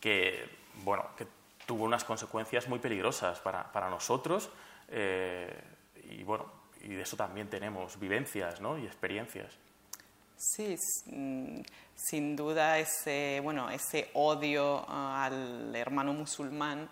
que, 0.00 0.48
bueno, 0.84 1.06
que 1.16 1.26
tuvo 1.66 1.84
unas 1.84 2.04
consecuencias 2.04 2.68
muy 2.68 2.78
peligrosas 2.78 3.40
para, 3.40 3.70
para 3.70 3.90
nosotros 3.90 4.50
eh, 4.88 5.54
y, 6.10 6.22
bueno, 6.24 6.50
y 6.80 6.88
de 6.88 7.02
eso 7.02 7.16
también 7.16 7.48
tenemos 7.48 7.98
vivencias 7.98 8.60
¿no? 8.60 8.78
y 8.78 8.86
experiencias. 8.86 9.58
Sí, 10.36 10.76
sin 11.94 12.36
duda 12.36 12.78
ese, 12.78 13.40
bueno, 13.42 13.68
ese 13.70 14.08
odio 14.14 14.84
ah, 14.88 15.24
al 15.24 15.74
hermano 15.74 16.12
musulmán 16.12 16.88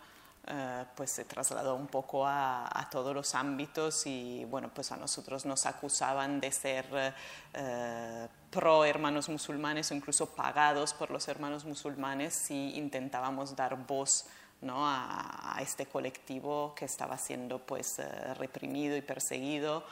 eh, 0.48 0.85
pues 0.94 1.11
se 1.11 1.24
trasladó 1.24 1.74
un 1.74 1.88
poco 1.88 2.24
a, 2.24 2.88
todos 2.90 3.12
los 3.12 3.35
ámbitos 3.35 4.06
y 4.06 4.44
bueno, 4.44 4.70
pues 4.72 4.92
a 4.92 4.96
nosotros 4.96 5.44
nos 5.44 5.66
acusaban 5.66 6.38
de 6.38 6.52
ser 6.52 7.14
eh, 7.52 8.28
pro 8.50 8.85
hermanos 8.85 9.28
musulmanes 9.28 9.90
o 9.90 9.94
incluso 9.94 10.26
pagados 10.26 10.94
por 10.94 11.11
los 11.11 11.26
hermanos 11.26 11.64
musulmanes 11.64 12.32
si 12.32 12.76
intentábamos 12.76 13.56
dar 13.56 13.76
voz 13.87 14.26
¿no? 14.61 14.87
a, 14.87 15.59
este 15.61 15.87
colectivo 15.87 16.74
que 16.76 16.85
estaba 16.85 17.18
siendo 17.18 17.59
pues 17.59 17.98
eh, 17.98 18.35
reprimido 18.35 18.96
y 18.96 19.02
perseguido 19.02 19.82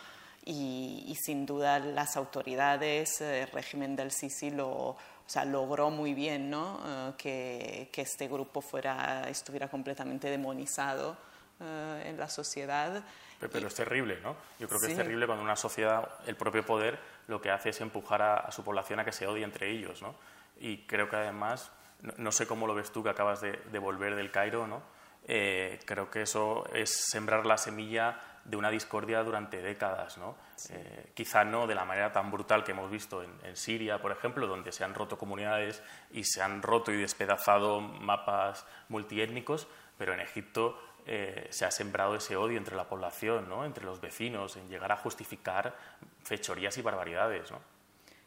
y, 0.45 1.17
sin 1.21 1.47
duda 1.47 1.79
las 1.79 2.17
autoridades, 2.17 3.21
el 3.21 3.49
régimen 3.49 3.97
del 3.97 4.11
Sisi 4.11 4.51
lo, 4.51 4.69
o 4.71 4.99
sea, 5.27 5.45
logró 5.45 5.91
muy 5.91 6.13
bien 6.13 6.51
¿no? 6.51 6.81
Eh, 6.85 7.13
que, 7.17 7.89
que, 7.93 8.03
este 8.03 8.29
grupo 8.29 8.61
fuera, 8.61 9.29
estuviera 9.29 9.69
completamente 9.69 10.29
demonizado 10.29 11.17
eh, 11.61 12.05
en 12.07 12.19
la 12.19 12.29
sociedad. 12.29 13.03
Pero, 13.41 13.69
es 13.69 13.75
terrible, 13.75 14.19
¿no? 14.23 14.37
Yo 14.59 14.69
creo 14.69 14.81
que 14.81 14.87
es 14.89 14.97
terrible 14.97 15.27
cuando 15.27 15.45
una 15.45 15.57
sociedad, 15.57 16.09
el 16.27 16.37
propio 16.37 16.65
poder, 16.65 16.99
lo 17.27 17.41
que 17.41 17.51
hace 17.51 17.71
es 17.71 17.81
empujar 17.81 18.23
a, 18.23 18.51
su 18.53 18.63
población 18.65 19.01
a 19.01 19.05
que 19.05 19.13
se 19.13 19.27
odie 19.27 19.45
entre 19.45 19.71
ellos, 19.71 20.03
¿no? 20.03 20.15
Y 20.59 20.87
creo 20.87 21.09
que 21.09 21.17
además, 21.17 21.71
no, 22.17 22.33
sé 22.33 22.47
cómo 22.47 22.67
lo 22.67 22.75
ves 22.75 22.91
tú 22.91 23.03
que 23.03 23.11
acabas 23.11 23.41
de, 23.41 23.53
de 23.53 23.79
volver 23.79 24.15
del 24.15 24.31
Cairo, 24.31 24.67
¿no? 24.67 24.83
Eh, 25.27 25.81
creo 25.87 26.11
que 26.11 26.23
eso 26.23 26.67
es 26.75 27.07
sembrar 27.11 27.47
la 27.47 27.57
semilla 27.57 28.21
de 28.45 28.57
una 28.57 28.71
discordia 28.71 29.23
durante 29.23 29.63
décadas, 29.63 30.19
¿no? 30.19 30.37
Eh, 30.71 31.13
quizá 31.15 31.45
no 31.45 31.67
de 31.67 31.75
la 31.75 31.85
manera 31.85 32.13
tan 32.13 32.31
brutal 32.31 32.63
que 32.63 32.73
hemos 32.73 32.91
visto 32.91 33.23
en, 33.23 33.57
Siria, 33.57 34.01
por 34.01 34.13
ejemplo, 34.13 34.47
donde 34.47 34.73
se 34.73 34.85
han 34.85 34.95
roto 34.95 35.17
comunidades 35.17 35.83
y 36.13 36.25
se 36.25 36.43
han 36.43 36.63
roto 36.63 36.93
y 36.93 36.97
despedazado 36.97 37.81
mapas 37.81 38.67
multiétnicos, 38.89 39.67
pero 39.97 40.13
en 40.13 40.21
Egipto 40.21 40.79
eh, 41.07 41.47
se 41.51 41.65
ha 41.65 41.71
sembrado 41.71 42.17
ese 42.17 42.37
odio 42.37 42.59
entre 42.59 42.77
la 42.77 42.89
población, 42.89 43.49
¿no? 43.49 43.65
entre 43.65 43.85
los 43.85 44.01
vecinos, 44.01 44.57
en 44.57 44.69
llegar 44.69 44.93
a 44.93 44.97
justificar 44.97 45.75
fechorías 46.23 46.77
y 46.79 46.83
barbaridades. 46.83 47.51
¿no? 47.51 47.61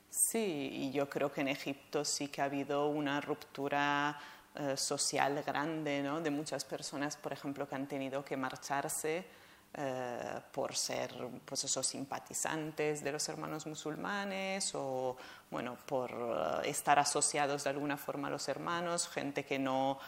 Sí, 0.10 0.70
y 0.72 0.92
yo 0.92 1.10
creo 1.10 1.32
que 1.32 1.42
en 1.42 1.50
Egipto 1.50 2.04
sí 2.06 2.30
que 2.30 2.42
ha 2.42 2.46
habido 2.46 2.88
una 2.88 3.22
ruptura 3.22 4.18
eh, 4.56 4.76
social 4.78 5.44
grande 5.44 6.02
¿no? 6.02 6.22
de 6.22 6.32
muchas 6.32 6.66
personas, 6.66 7.18
por 7.18 7.34
ejemplo, 7.34 7.68
que 7.68 7.76
han 7.76 7.88
tenido 7.88 8.24
que 8.26 8.38
marcharse 8.38 9.26
eh, 9.74 10.40
por 10.52 10.76
ser 10.76 11.14
pues 11.46 11.64
esos 11.64 11.86
simpatizantes 11.86 13.04
de 13.04 13.12
los 13.12 13.28
hermanos 13.30 13.66
musulmanes 13.68 14.74
o 14.74 15.16
bueno, 15.52 15.78
por 15.86 16.12
eh, 16.12 16.70
estar 16.70 17.00
asociados 17.00 17.64
de 17.64 17.70
alguna 17.70 17.98
forma 17.98 18.28
a 18.28 18.32
los 18.32 18.48
hermanos, 18.50 19.08
gente 19.08 19.46
que 19.46 19.60
no 19.60 20.00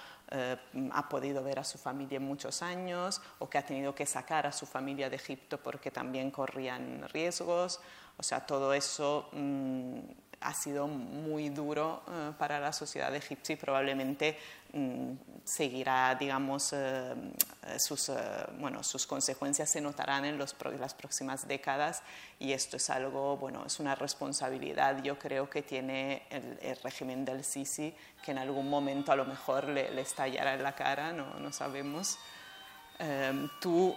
ha 0.91 1.10
podido 1.10 1.43
ver 1.43 1.58
a 1.58 1.63
su 1.63 1.80
familia 1.80 2.17
en 2.17 2.24
muchos 2.24 2.62
años 2.62 3.19
o 3.39 3.50
que 3.50 3.58
ha 3.58 3.65
tenido 3.65 3.95
que 3.95 4.06
sacar 4.06 4.45
a 4.45 4.52
su 4.52 4.67
familia 4.67 5.10
de 5.10 5.15
Egipto 5.15 5.58
porque 5.58 5.89
también 5.89 6.30
corrían 6.30 7.10
riesgos. 7.10 7.80
O 8.15 8.22
sea, 8.22 8.45
todo 8.45 8.74
eso 8.74 9.28
mm, 9.32 10.00
ha 10.41 10.54
sido 10.54 10.88
muy 10.88 11.50
duro 11.50 12.02
eh, 12.08 12.32
para 12.38 12.60
la 12.60 12.74
sociedad 12.74 13.13
egipcia 13.15 13.54
y 13.54 13.58
probablemente 13.58 14.38
seguirá, 15.43 16.15
digamos, 16.15 16.73
eh, 16.73 17.15
sus, 17.79 18.10
eh, 18.10 18.15
bueno, 18.60 18.84
sus 18.84 19.08
consecuencias 19.08 19.69
se 19.69 19.82
notarán 19.82 20.25
en 20.25 20.38
los, 20.38 20.55
las 20.79 20.93
próximas 20.93 21.47
décadas 21.47 22.03
y 22.38 22.53
esto 22.53 22.77
es 22.77 22.89
algo, 22.89 23.38
bueno, 23.38 23.63
es 23.65 23.79
una 23.79 23.95
responsabilidad, 23.95 25.01
yo 25.01 25.17
creo 25.17 25.49
que 25.49 25.63
tiene 25.63 26.23
el, 26.29 26.77
régimen 26.84 27.25
del 27.25 27.43
Sisi, 27.43 27.93
que 28.23 28.32
en 28.32 28.38
algún 28.38 28.69
momento 28.69 29.12
a 29.12 29.15
lo 29.15 29.25
mejor 29.25 29.67
le, 29.69 29.99
estallará 29.99 30.53
en 30.53 30.63
la 30.63 30.75
cara, 30.75 31.12
no, 31.13 31.34
no 31.39 31.51
sabemos. 31.51 32.17
tú 33.62 33.95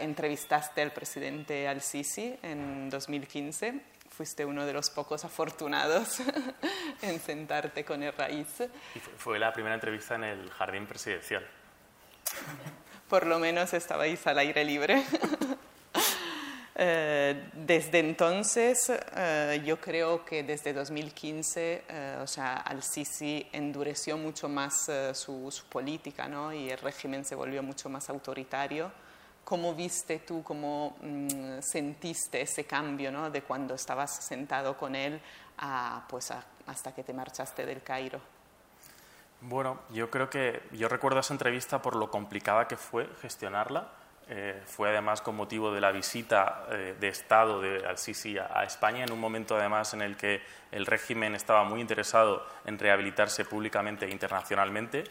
entrevistaste 0.00 0.82
al 0.82 0.92
presidente 0.92 1.68
al-Sisi 1.68 2.36
en 2.42 2.90
2015 2.90 3.80
fuiste 4.20 4.44
uno 4.44 4.66
de 4.66 4.74
los 4.74 4.90
pocos 4.90 5.24
afortunados 5.24 6.20
en 7.00 7.18
sentarte 7.20 7.86
con 7.86 8.02
el 8.02 8.12
raíz. 8.12 8.48
Y 8.94 9.00
fue 9.00 9.38
la 9.38 9.50
primera 9.50 9.74
entrevista 9.74 10.16
en 10.16 10.24
el 10.24 10.50
jardín 10.50 10.86
presidencial. 10.86 11.42
Por 13.08 13.26
lo 13.26 13.38
menos 13.38 13.72
estabais 13.72 14.26
al 14.26 14.38
aire 14.38 14.62
libre. 14.62 15.02
Eh, 16.82 17.50
desde 17.52 17.98
entonces, 17.98 18.90
eh, 19.14 19.60
yo 19.66 19.78
creo 19.78 20.24
que 20.24 20.42
desde 20.42 20.72
2015, 20.72 21.84
eh, 21.86 22.18
o 22.22 22.26
sea, 22.26 22.56
Al-Sisi 22.56 23.46
endureció 23.52 24.16
mucho 24.16 24.48
más 24.48 24.88
su, 25.12 25.50
su, 25.50 25.64
política 25.66 26.26
¿no? 26.26 26.54
y 26.54 26.70
el 26.70 26.78
régimen 26.78 27.26
se 27.26 27.34
volvió 27.34 27.62
mucho 27.62 27.90
más 27.90 28.08
autoritario 28.08 28.90
¿Cómo 29.44 29.74
viste 29.74 30.20
tú, 30.20 30.42
cómo 30.42 30.96
mm, 31.00 31.60
sentiste 31.60 32.40
ese 32.42 32.64
cambio 32.64 33.10
¿no? 33.10 33.30
de 33.30 33.42
cuando 33.42 33.74
estabas 33.74 34.24
sentado 34.24 34.76
con 34.76 34.94
él 34.94 35.20
a, 35.58 36.04
pues 36.08 36.32
hasta 36.66 36.94
que 36.94 37.02
te 37.02 37.12
marchaste 37.12 37.66
del 37.66 37.82
Cairo? 37.82 38.20
Bueno, 39.42 39.80
yo 39.90 40.10
creo 40.10 40.28
que 40.28 40.62
yo 40.72 40.88
recuerdo 40.88 41.20
esa 41.20 41.32
entrevista 41.32 41.80
por 41.80 41.96
lo 41.96 42.10
complicada 42.10 42.68
que 42.68 42.76
fue 42.76 43.08
gestionarla. 43.22 43.88
Eh, 44.28 44.62
fue 44.64 44.90
además 44.90 45.22
con 45.22 45.34
motivo 45.34 45.72
de 45.72 45.80
la 45.80 45.90
visita 45.90 46.66
eh, 46.70 46.94
de 47.00 47.08
Estado 47.08 47.60
de 47.60 47.84
Al-Sisi 47.84 48.38
a, 48.38 48.62
España, 48.62 49.02
en 49.02 49.10
un 49.10 49.18
momento 49.18 49.56
además 49.56 49.92
en 49.94 50.02
el 50.02 50.16
que 50.16 50.40
el 50.70 50.86
régimen 50.86 51.34
estaba 51.34 51.64
muy 51.64 51.80
interesado 51.80 52.46
en 52.64 52.78
rehabilitarse 52.78 53.44
públicamente 53.44 54.06
e 54.06 54.10
internacionalmente. 54.10 55.04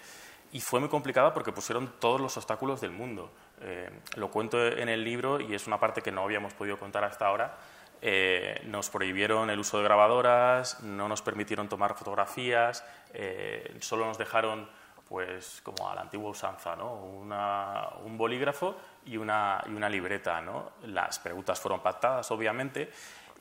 Y 0.51 0.61
fue 0.61 0.79
muy 0.79 0.89
complicada 0.89 1.33
porque 1.33 1.51
pusieron 1.51 1.91
todos 1.99 2.21
los 2.21 2.37
obstáculos 2.37 2.81
del 2.81 2.91
mundo. 2.91 3.31
Eh, 3.61 3.89
lo 4.15 4.29
cuento 4.29 4.65
en 4.65 4.89
el 4.89 5.03
libro 5.03 5.39
y 5.39 5.53
es 5.53 5.67
una 5.67 5.79
parte 5.79 6.01
que 6.01 6.11
no 6.11 6.23
habíamos 6.23 6.53
podido 6.53 6.77
contar 6.77 7.03
hasta 7.03 7.27
ahora. 7.27 7.57
Eh, 8.01 8.61
nos 8.65 8.89
prohibieron 8.89 9.49
el 9.49 9.59
uso 9.59 9.77
de 9.77 9.83
grabadoras, 9.83 10.81
no 10.81 11.09
nos 11.09 11.21
permitieron 11.21 11.67
tomar 11.67 11.95
fotografías, 11.95 12.85
eh, 13.13 13.77
solo 13.81 14.05
nos 14.05 14.17
dejaron, 14.17 14.69
pues, 15.07 15.61
como 15.63 15.89
a 15.89 15.95
la 15.95 16.01
antigua 16.01 16.29
usanza, 16.29 16.77
¿no? 16.77 16.93
un 16.93 18.17
bolígrafo 18.17 18.77
y 19.05 19.17
una, 19.17 19.61
y 19.67 19.71
una 19.71 19.89
libreta. 19.89 20.39
¿no? 20.39 20.71
Las 20.83 21.19
preguntas 21.19 21.59
fueron 21.59 21.81
pactadas, 21.81 22.31
obviamente, 22.31 22.89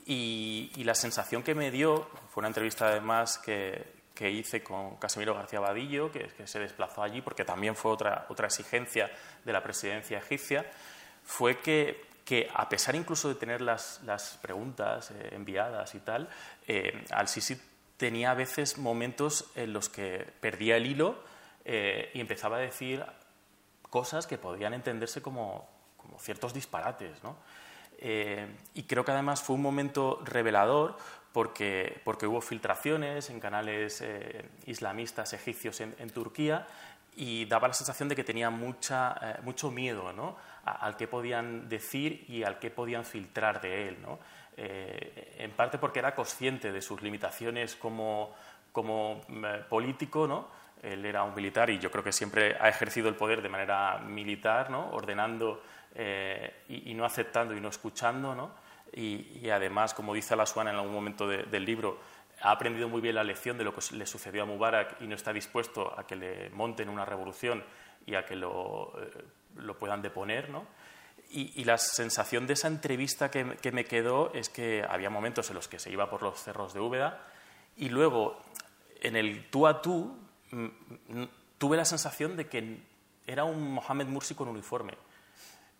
y 0.06 0.82
la 0.84 0.94
sensación 0.94 1.42
que 1.42 1.54
me 1.54 1.70
dio, 1.70 2.08
fue 2.30 2.40
una 2.40 2.48
entrevista 2.48 2.88
además 2.88 3.38
que, 3.38 3.97
que 4.18 4.28
hice 4.28 4.64
con 4.64 4.96
Casimiro 4.96 5.32
García 5.32 5.60
Vadillo, 5.60 6.10
que, 6.10 6.28
se 6.44 6.58
desplazó 6.58 7.04
allí 7.04 7.22
porque 7.22 7.44
también 7.44 7.76
fue 7.76 7.92
otra, 7.92 8.26
otra 8.28 8.48
exigencia 8.48 9.08
de 9.44 9.52
la 9.52 9.62
presidencia 9.62 10.18
egipcia, 10.18 10.68
fue 11.22 11.60
que, 11.60 12.04
que 12.24 12.50
a 12.52 12.68
pesar 12.68 12.96
incluso 12.96 13.28
de 13.28 13.36
tener 13.36 13.60
las, 13.60 14.00
las 14.04 14.36
preguntas 14.42 15.12
eh, 15.12 15.28
enviadas 15.30 15.94
y 15.94 16.00
tal, 16.00 16.28
eh, 16.66 17.04
Al-Sisi 17.12 17.60
tenía 17.96 18.32
a 18.32 18.34
veces 18.34 18.76
momentos 18.76 19.52
en 19.54 19.72
los 19.72 19.88
que 19.88 20.26
perdía 20.40 20.78
el 20.78 20.86
hilo 20.86 21.22
eh, 21.64 22.10
y 22.12 22.20
empezaba 22.20 22.56
a 22.56 22.60
decir 22.60 23.06
cosas 23.88 24.26
que 24.26 24.36
podían 24.36 24.74
entenderse 24.74 25.22
como, 25.22 25.68
como 25.96 26.18
ciertos 26.18 26.52
disparates. 26.52 27.22
¿no? 27.22 27.36
y 28.00 28.84
creo 28.84 29.04
que 29.04 29.10
además 29.10 29.42
fue 29.42 29.56
un 29.56 29.62
momento 29.62 30.22
revelador 30.24 30.96
porque, 31.38 32.00
porque 32.02 32.26
hubo 32.26 32.40
filtraciones 32.40 33.30
en 33.30 33.38
canales 33.38 34.00
eh, 34.00 34.44
islamistas 34.66 35.32
egipcios 35.34 35.80
en, 35.80 36.10
Turquía 36.10 36.66
y 37.14 37.44
daba 37.44 37.68
la 37.68 37.74
sensación 37.74 38.08
de 38.08 38.16
que 38.16 38.24
tenía 38.24 38.50
mucha, 38.50 39.14
eh, 39.22 39.36
mucho 39.44 39.70
miedo 39.70 40.12
¿no? 40.12 40.34
al 40.64 40.96
que 40.96 41.06
podían 41.06 41.68
decir 41.68 42.24
y 42.26 42.42
al 42.42 42.58
que 42.58 42.72
podían 42.72 43.04
filtrar 43.04 43.60
de 43.60 43.86
él. 43.86 43.98
¿no? 44.02 44.18
Eh, 44.56 45.36
en 45.38 45.52
parte 45.52 45.78
porque 45.78 46.00
era 46.00 46.12
consciente 46.12 46.72
de 46.72 46.82
sus 46.82 47.02
limitaciones 47.02 47.76
como, 47.76 48.34
como 48.72 49.20
político, 49.68 50.26
¿no? 50.26 50.48
él 50.82 51.04
era 51.04 51.22
un 51.22 51.36
militar 51.36 51.70
y 51.70 51.78
yo 51.78 51.88
creo 51.92 52.02
que 52.02 52.10
siempre 52.10 52.56
ha 52.60 52.68
ejercido 52.68 53.08
el 53.08 53.14
poder 53.14 53.42
de 53.42 53.48
manera 53.48 53.98
militar, 53.98 54.70
¿no? 54.70 54.90
ordenando 54.90 55.62
y, 56.68 56.90
y, 56.90 56.94
no 56.94 57.04
aceptando 57.04 57.54
y 57.54 57.60
no 57.60 57.68
escuchando. 57.68 58.34
¿no? 58.34 58.66
Y, 58.92 59.48
además, 59.50 59.94
como 59.94 60.14
dice 60.14 60.34
Alasuana 60.34 60.70
en 60.70 60.76
algún 60.76 60.92
momento 60.92 61.28
del 61.28 61.64
libro, 61.64 61.98
ha 62.40 62.52
aprendido 62.52 62.88
muy 62.88 63.00
bien 63.00 63.14
la 63.14 63.24
lección 63.24 63.58
de 63.58 63.64
lo 63.64 63.74
que 63.74 63.80
le 63.94 64.06
sucedió 64.06 64.42
a 64.42 64.46
Mubarak 64.46 65.00
y 65.00 65.06
no 65.06 65.14
está 65.14 65.32
dispuesto 65.32 65.98
a 65.98 66.06
que 66.06 66.16
le 66.16 66.50
monten 66.50 66.88
una 66.88 67.04
revolución 67.04 67.64
y 68.06 68.14
a 68.14 68.24
que 68.24 68.36
lo, 68.36 68.92
eh, 69.00 69.74
puedan 69.78 70.02
deponer. 70.02 70.50
¿no? 70.50 70.66
Y, 71.30 71.64
la 71.64 71.78
sensación 71.78 72.46
de 72.46 72.54
esa 72.54 72.68
entrevista 72.68 73.30
que, 73.30 73.44
me 73.72 73.84
quedó 73.84 74.32
es 74.34 74.48
que 74.48 74.84
había 74.88 75.10
momentos 75.10 75.48
en 75.50 75.56
los 75.56 75.68
que 75.68 75.78
se 75.78 75.90
iba 75.90 76.08
por 76.08 76.22
los 76.22 76.40
cerros 76.40 76.72
de 76.72 76.80
Úbeda 76.80 77.26
y 77.76 77.88
luego 77.88 78.40
en 79.00 79.16
el 79.16 79.48
tú 79.50 79.66
a 79.66 79.82
tú 79.82 80.16
mm, 80.50 80.64
mm, 81.08 81.28
tuve 81.58 81.76
la 81.76 81.84
sensación 81.84 82.36
de 82.36 82.46
que 82.46 82.78
era 83.26 83.44
un 83.44 83.72
Mohamed 83.72 84.06
Mursi 84.06 84.34
con 84.34 84.48
uniforme 84.48 84.94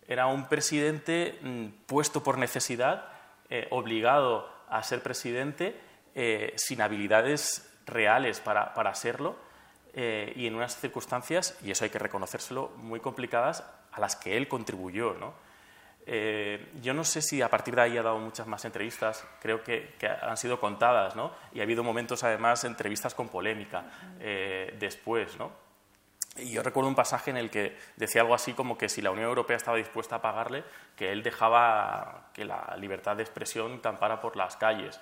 era 0.09 0.27
un 0.27 0.49
presidente 0.49 1.39
mm, 1.41 1.85
puesto 1.85 2.21
por 2.21 2.37
necesidad, 2.37 3.05
eh, 3.49 3.67
obligado 3.69 4.51
a 4.67 4.83
ser 4.83 5.01
presidente, 5.01 5.79
eh, 6.15 6.53
sin 6.57 6.81
habilidades 6.81 7.71
reales 7.85 8.41
para, 8.41 8.73
para 8.73 8.93
serlo, 8.95 9.37
eh, 9.93 10.33
y 10.35 10.45
en 10.45 10.55
unas 10.55 10.75
circunstancias, 10.75 11.57
y 11.63 11.71
eso 11.71 11.83
hay 11.83 11.89
que 11.89 11.99
reconocérselo, 11.99 12.71
muy 12.77 12.99
complicadas 12.99 13.63
a 13.91 13.99
las 13.99 14.15
que 14.15 14.37
él 14.37 14.47
contribuyó. 14.47 15.13
¿no? 15.13 15.33
Eh, 16.05 16.71
yo 16.81 16.93
no 16.93 17.03
sé 17.03 17.21
si 17.21 17.41
a 17.41 17.49
partir 17.49 17.75
de 17.75 17.81
ahí 17.81 17.97
ha 17.97 18.03
dado 18.03 18.19
muchas 18.19 18.47
más 18.47 18.65
entrevistas, 18.65 19.25
creo 19.41 19.63
que, 19.63 19.95
han 20.21 20.37
sido 20.37 20.59
contadas, 20.59 21.15
¿no? 21.15 21.31
y 21.53 21.59
ha 21.59 21.63
habido 21.63 21.83
momentos 21.83 22.23
además 22.23 22.63
entrevistas 22.63 23.15
con 23.15 23.29
polémica 23.29 23.85
eh, 24.19 24.75
después. 24.79 25.37
¿no? 25.37 25.68
Y 26.41 26.51
yo 26.51 26.63
recuerdo 26.63 26.89
un 26.89 26.95
pasaje 26.95 27.31
en 27.31 27.37
el 27.37 27.49
que 27.49 27.77
decía 27.95 28.21
algo 28.21 28.33
así 28.33 28.53
como 28.53 28.77
que 28.77 28.89
si 28.89 29.01
la 29.01 29.11
Unión 29.11 29.27
Europea 29.27 29.57
estaba 29.57 29.77
dispuesta 29.77 30.15
a 30.15 30.21
pagarle, 30.21 30.63
que 30.95 31.11
él 31.11 31.23
dejaba 31.23 32.29
que 32.33 32.45
la 32.45 32.75
libertad 32.77 33.15
de 33.15 33.23
expresión 33.23 33.79
campara 33.79 34.19
por 34.19 34.35
las 34.35 34.55
calles. 34.55 34.99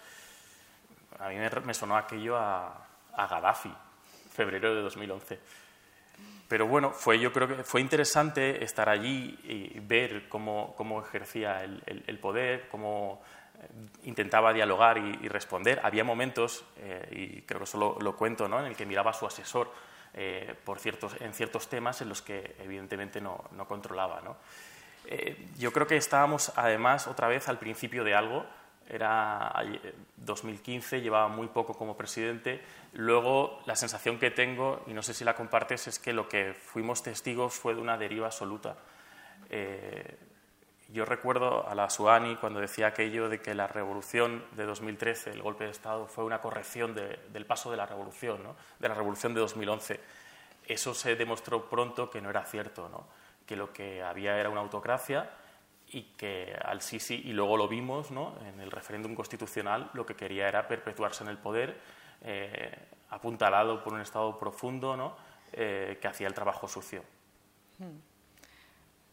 A 1.19 1.29
mí 1.29 1.35
me, 1.65 1.73
sonó 1.73 1.97
aquello 1.97 2.37
a, 2.37 2.87
a 3.15 3.27
Gaddafi, 3.27 3.73
febrero 4.31 4.75
de 4.75 4.81
2011. 4.81 5.39
Pero 6.47 6.65
bueno, 6.65 6.91
fue, 6.91 7.19
yo 7.19 7.33
creo 7.33 7.47
que 7.47 7.63
fue 7.63 7.81
interesante 7.81 8.63
estar 8.63 8.87
allí 8.87 9.37
y 9.43 9.79
ver 9.81 10.29
cómo, 10.29 10.73
cómo 10.77 11.01
ejercía 11.01 11.63
el, 11.63 12.19
poder, 12.19 12.69
cómo 12.69 13.21
intentaba 14.03 14.53
dialogar 14.53 14.97
y, 14.97 15.27
responder. 15.27 15.81
Había 15.83 16.05
momentos, 16.05 16.63
eh, 16.77 17.07
y 17.11 17.41
creo 17.41 17.59
que 17.59 17.65
eso 17.65 17.97
lo, 17.99 18.15
cuento, 18.15 18.47
¿no? 18.47 18.59
en 18.61 18.67
el 18.67 18.75
que 18.77 18.85
miraba 18.85 19.11
a 19.11 19.13
su 19.13 19.25
asesor 19.25 19.71
eh, 20.17 20.53
por 20.65 20.79
ciertos, 20.79 21.15
en 21.21 21.33
ciertos 21.33 21.69
temas 21.69 22.01
en 22.01 22.09
los 22.09 22.21
que 22.21 22.55
evidentemente 22.59 23.21
no, 23.21 23.45
no 23.51 23.67
controlaba. 23.67 24.21
¿no? 24.21 24.35
yo 25.57 25.71
creo 25.71 25.87
que 25.87 25.95
estábamos 25.95 26.51
además 26.57 27.07
otra 27.07 27.29
vez 27.29 27.47
al 27.47 27.59
principio 27.59 28.03
de 28.03 28.13
algo 28.13 28.45
era 28.89 29.53
2015, 30.15 31.01
llevaba 31.01 31.27
muy 31.27 31.47
poco 31.47 31.73
como 31.73 31.97
presidente. 31.97 32.61
Luego, 32.93 33.61
la 33.65 33.75
sensación 33.75 34.17
que 34.17 34.31
tengo, 34.31 34.83
y 34.87 34.93
no 34.93 35.01
sé 35.01 35.13
si 35.13 35.25
la 35.25 35.35
compartes, 35.35 35.87
es 35.87 35.99
que 35.99 36.13
lo 36.13 36.29
que 36.29 36.53
fuimos 36.53 37.03
testigos 37.03 37.53
fue 37.53 37.75
de 37.75 37.81
una 37.81 37.97
deriva 37.97 38.27
absoluta. 38.27 38.77
Eh, 39.49 40.17
yo 40.89 41.05
recuerdo 41.05 41.67
a 41.67 41.75
la 41.75 41.89
Suani 41.89 42.35
cuando 42.37 42.59
decía 42.59 42.87
aquello 42.87 43.29
de 43.29 43.41
que 43.41 43.53
la 43.53 43.67
revolución 43.67 44.43
de 44.51 44.65
2013, 44.65 45.31
el 45.31 45.41
golpe 45.41 45.65
de 45.65 45.71
Estado, 45.71 46.07
fue 46.07 46.23
una 46.23 46.39
corrección 46.39 46.95
del 46.95 47.45
paso 47.45 47.71
de 47.71 47.77
la 47.77 47.85
revolución, 47.85 48.41
de 48.79 48.87
la 48.89 48.95
revolución 48.95 49.33
de 49.33 49.41
2011. 49.41 49.99
Eso 50.65 50.93
se 50.93 51.15
demostró 51.15 51.69
pronto 51.69 52.09
que 52.09 52.21
no 52.21 52.29
era 52.29 52.45
cierto, 52.45 53.07
que 53.45 53.55
lo 53.55 53.71
que 53.71 54.01
había 54.03 54.37
era 54.37 54.49
una 54.49 54.61
autocracia 54.61 55.29
y 55.89 56.03
que 56.17 56.53
al 56.61 56.81
Sisi, 56.81 57.15
y 57.15 57.31
luego 57.31 57.55
lo 57.57 57.67
vimos 57.67 58.09
en 58.11 58.59
el 58.59 58.71
referéndum 58.71 59.15
constitucional, 59.15 59.89
lo 59.93 60.05
que 60.05 60.15
quería 60.15 60.47
era 60.47 60.67
perpetuarse 60.67 61.23
en 61.23 61.29
el 61.29 61.37
poder, 61.37 61.79
eh, 62.21 62.87
apuntalado 63.09 63.83
por 63.83 63.93
un 63.93 64.01
Estado 64.01 64.37
profundo. 64.37 65.15
Eh, 65.53 65.97
que 66.01 66.07
hacía 66.07 66.27
el 66.27 66.33
trabajo 66.33 66.67
sucio. 66.67 67.03
Hmm. 67.79 68.16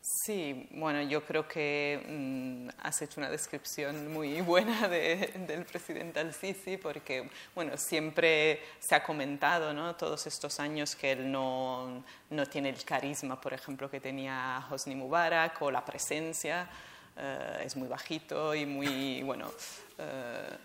Sí, 0.07 0.69
bueno, 0.73 1.01
yo 1.01 1.25
creo 1.25 1.49
que 1.49 1.99
mm, 2.07 2.69
has 2.83 3.01
hecho 3.01 3.21
una 3.21 3.31
descripción 3.31 4.13
muy 4.13 4.39
buena 4.43 4.87
del 4.87 5.65
presidente 5.65 6.21
Al-Sisi 6.21 6.77
porque, 6.77 7.31
bueno, 7.55 7.79
siempre 7.79 8.61
se 8.81 8.95
ha 8.95 9.03
comentado, 9.03 9.73
¿no? 9.73 9.97
Todos 9.97 10.27
estos 10.27 10.61
años 10.61 10.95
que 10.95 11.13
él 11.13 11.33
no, 11.33 12.05
no 12.29 12.45
tiene 12.45 12.69
el 12.69 12.85
carisma, 12.85 13.41
por 13.41 13.55
ejemplo, 13.55 13.91
que 13.91 13.99
tenía 13.99 14.67
Hosni 14.71 14.95
Mubarak 14.95 15.63
o 15.63 15.71
la 15.71 15.83
presencia, 15.83 16.69
eh, 17.17 17.63
es 17.65 17.75
muy 17.75 17.89
bajito 17.89 18.55
y 18.55 18.67
muy, 18.67 19.23
bueno, 19.23 19.51
eh, 19.97 20.59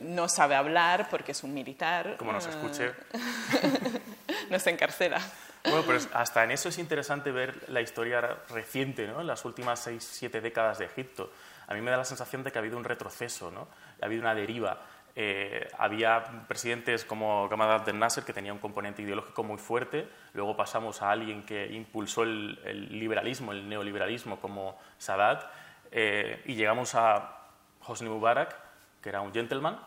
no 0.00 0.30
sabe 0.30 0.54
hablar 0.54 1.10
porque 1.10 1.32
es 1.32 1.42
un 1.42 1.52
militar. 1.52 2.16
Como 2.16 2.32
nos 2.32 2.46
escuche. 2.46 2.86
Eh, 2.86 4.00
no 4.48 4.58
se 4.58 4.70
encarcela. 4.70 5.20
Bueno, 5.64 5.82
pero 5.86 5.98
hasta 6.14 6.44
en 6.44 6.50
eso 6.50 6.68
es 6.68 6.78
interesante 6.78 7.30
ver 7.30 7.68
la 7.68 7.80
historia 7.80 8.20
reciente, 8.48 9.06
¿no? 9.06 9.22
las 9.22 9.44
últimas 9.44 9.80
seis, 9.80 10.04
siete 10.04 10.40
décadas 10.40 10.78
de 10.78 10.86
Egipto. 10.86 11.30
A 11.66 11.74
mí 11.74 11.80
me 11.80 11.90
da 11.90 11.98
la 11.98 12.04
sensación 12.04 12.42
de 12.42 12.50
que 12.50 12.58
ha 12.58 12.60
habido 12.60 12.76
un 12.76 12.84
retroceso, 12.84 13.50
¿no? 13.50 13.68
ha 14.00 14.06
habido 14.06 14.22
una 14.22 14.34
deriva. 14.34 14.80
Eh, 15.20 15.68
había 15.78 16.44
presidentes 16.46 17.04
como 17.04 17.48
Gamal 17.48 17.72
Abdel 17.72 17.98
Nasser 17.98 18.24
que 18.24 18.32
tenía 18.32 18.52
un 18.52 18.60
componente 18.60 19.02
ideológico 19.02 19.42
muy 19.42 19.58
fuerte, 19.58 20.08
luego 20.32 20.56
pasamos 20.56 21.02
a 21.02 21.10
alguien 21.10 21.44
que 21.44 21.66
impulsó 21.66 22.22
el, 22.22 22.88
liberalismo, 22.90 23.52
el 23.52 23.68
neoliberalismo 23.68 24.40
como 24.40 24.78
Sadat, 24.98 25.44
eh, 25.90 26.40
y 26.46 26.54
llegamos 26.54 26.94
a 26.94 27.36
Hosni 27.84 28.08
Mubarak, 28.08 28.54
que 29.02 29.08
era 29.08 29.20
un 29.20 29.32
gentleman, 29.32 29.80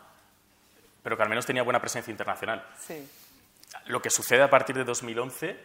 pero 1.01 1.15
que 1.15 1.23
al 1.23 1.29
menos 1.29 1.45
tenía 1.45 1.63
buena 1.63 1.79
presencia 1.79 2.11
internacional. 2.11 2.63
Sí. 2.77 3.09
Lo 3.85 4.01
que 4.01 4.09
sucede 4.09 4.41
a 4.41 4.49
partir 4.49 4.75
de 4.75 4.83
2011 4.83 5.57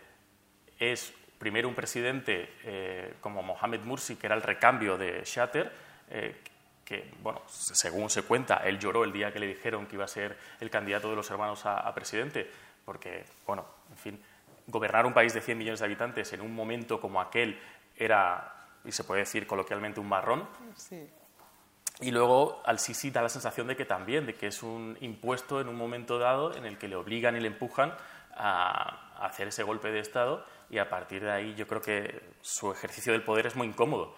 es 0.78 1.12
primero 1.38 1.68
un 1.68 1.74
presidente 1.74 2.54
eh, 2.64 3.14
como 3.20 3.42
Mohamed 3.42 3.80
Mursi, 3.80 4.16
que 4.16 4.26
era 4.26 4.34
el 4.34 4.42
recambio 4.42 4.96
de 4.96 5.22
Shatter, 5.24 5.72
eh, 6.10 6.36
que, 6.84 7.12
bueno, 7.20 7.42
según 7.46 8.08
se 8.10 8.22
cuenta, 8.22 8.58
él 8.58 8.78
lloró 8.78 9.04
el 9.04 9.12
día 9.12 9.32
que 9.32 9.40
le 9.40 9.48
dijeron 9.48 9.86
que 9.86 9.96
iba 9.96 10.04
a 10.04 10.08
ser 10.08 10.36
el 10.60 10.70
candidato 10.70 11.10
de 11.10 11.16
los 11.16 11.28
hermanos 11.30 11.66
a, 11.66 11.92
presidente, 11.94 12.48
porque, 12.84 13.24
bueno, 13.44 13.66
en 13.90 13.98
fin, 13.98 14.22
gobernar 14.68 15.04
un 15.04 15.12
país 15.12 15.34
de 15.34 15.40
100 15.40 15.58
millones 15.58 15.80
de 15.80 15.86
habitantes 15.86 16.32
en 16.32 16.40
un 16.40 16.54
momento 16.54 17.00
como 17.00 17.20
aquel 17.20 17.60
era, 17.96 18.68
y 18.84 18.92
se 18.92 19.02
puede 19.02 19.22
decir 19.22 19.48
coloquialmente, 19.48 19.98
un 19.98 20.08
marrón. 20.08 20.48
Sí. 20.76 21.08
Y 22.00 22.10
luego 22.10 22.60
al 22.64 22.78
Sisi 22.78 23.10
da 23.10 23.22
la 23.22 23.28
sensación 23.28 23.66
de 23.68 23.76
que 23.76 23.86
también, 23.86 24.26
de 24.26 24.34
que 24.34 24.48
es 24.48 24.62
un 24.62 24.98
impuesto 25.00 25.60
en 25.60 25.68
un 25.68 25.76
momento 25.76 26.18
dado 26.18 26.54
en 26.54 26.66
el 26.66 26.76
que 26.76 26.88
le 26.88 26.96
obligan 26.96 27.36
y 27.36 27.40
le 27.40 27.48
empujan 27.48 27.94
a, 28.34 29.24
hacer 29.24 29.48
ese 29.48 29.62
golpe 29.62 29.90
de 29.90 30.00
Estado 30.00 30.44
y 30.68 30.76
a 30.76 30.90
partir 30.90 31.22
de 31.22 31.30
ahí 31.30 31.54
yo 31.54 31.66
creo 31.66 31.80
que 31.80 32.34
su 32.42 32.70
ejercicio 32.70 33.12
del 33.12 33.22
poder 33.22 33.46
es 33.46 33.56
muy 33.56 33.66
incómodo. 33.66 34.14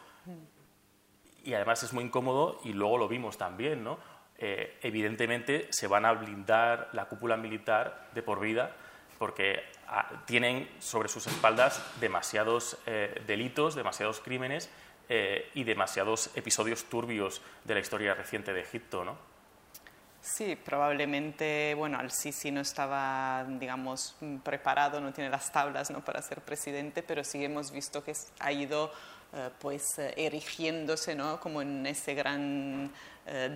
Y 1.45 1.55
además 1.55 1.85
es 1.85 1.93
muy 1.93 2.05
incómodo 2.05 2.61
y 2.65 2.73
luego 2.73 2.99
lo 2.99 3.07
vimos 3.07 3.39
también, 3.39 3.85
¿no? 3.85 3.99
Eh, 4.37 4.79
evidentemente 4.83 5.69
se 5.71 5.87
van 5.87 6.05
a 6.05 6.13
blindar 6.13 6.91
la 6.93 7.07
cúpula 7.07 7.37
militar 7.37 8.09
de 8.13 8.23
por 8.23 8.41
vida 8.41 8.73
porque 9.19 9.63
ah, 9.89 10.25
tienen 10.27 10.69
sobre 10.79 11.09
sus 11.09 11.27
espaldas 11.27 11.85
demasiados 12.01 12.79
eh, 12.87 13.23
delitos, 13.27 13.75
demasiados 13.75 14.21
crímenes 14.21 14.71
eh, 15.11 15.51
y 15.55 15.65
demasiados 15.65 16.29
episodios 16.35 16.85
turbios 16.85 17.41
de 17.65 17.73
la 17.73 17.81
historia 17.81 18.13
reciente 18.13 18.53
de 18.53 18.61
Egipto, 18.61 19.07
¿no? 19.07 19.17
Sí, 20.21 20.55
probablemente, 20.55 21.73
bueno, 21.75 21.99
Al-Sisi 21.99 22.51
no 22.51 22.61
estaba, 22.61 23.47
digamos, 23.49 24.17
preparado, 24.45 25.01
no 25.01 25.11
tiene 25.15 25.31
las 25.31 25.51
tablas 25.51 25.91
¿no? 25.91 26.05
para 26.05 26.21
ser 26.21 26.43
presidente, 26.43 27.03
pero 27.03 27.25
sí 27.25 27.43
hemos 27.43 27.71
visto 27.71 28.05
que 28.05 28.13
ha 28.41 28.53
ido, 28.53 28.93
eh, 29.33 29.49
pues, 29.59 29.99
eh, 29.99 30.13
erigiéndose, 30.19 31.15
¿no? 31.15 31.41
Como 31.41 31.63
en 31.63 31.87
ese 31.87 32.15
gran 32.15 32.93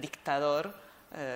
dictador, 0.01 0.75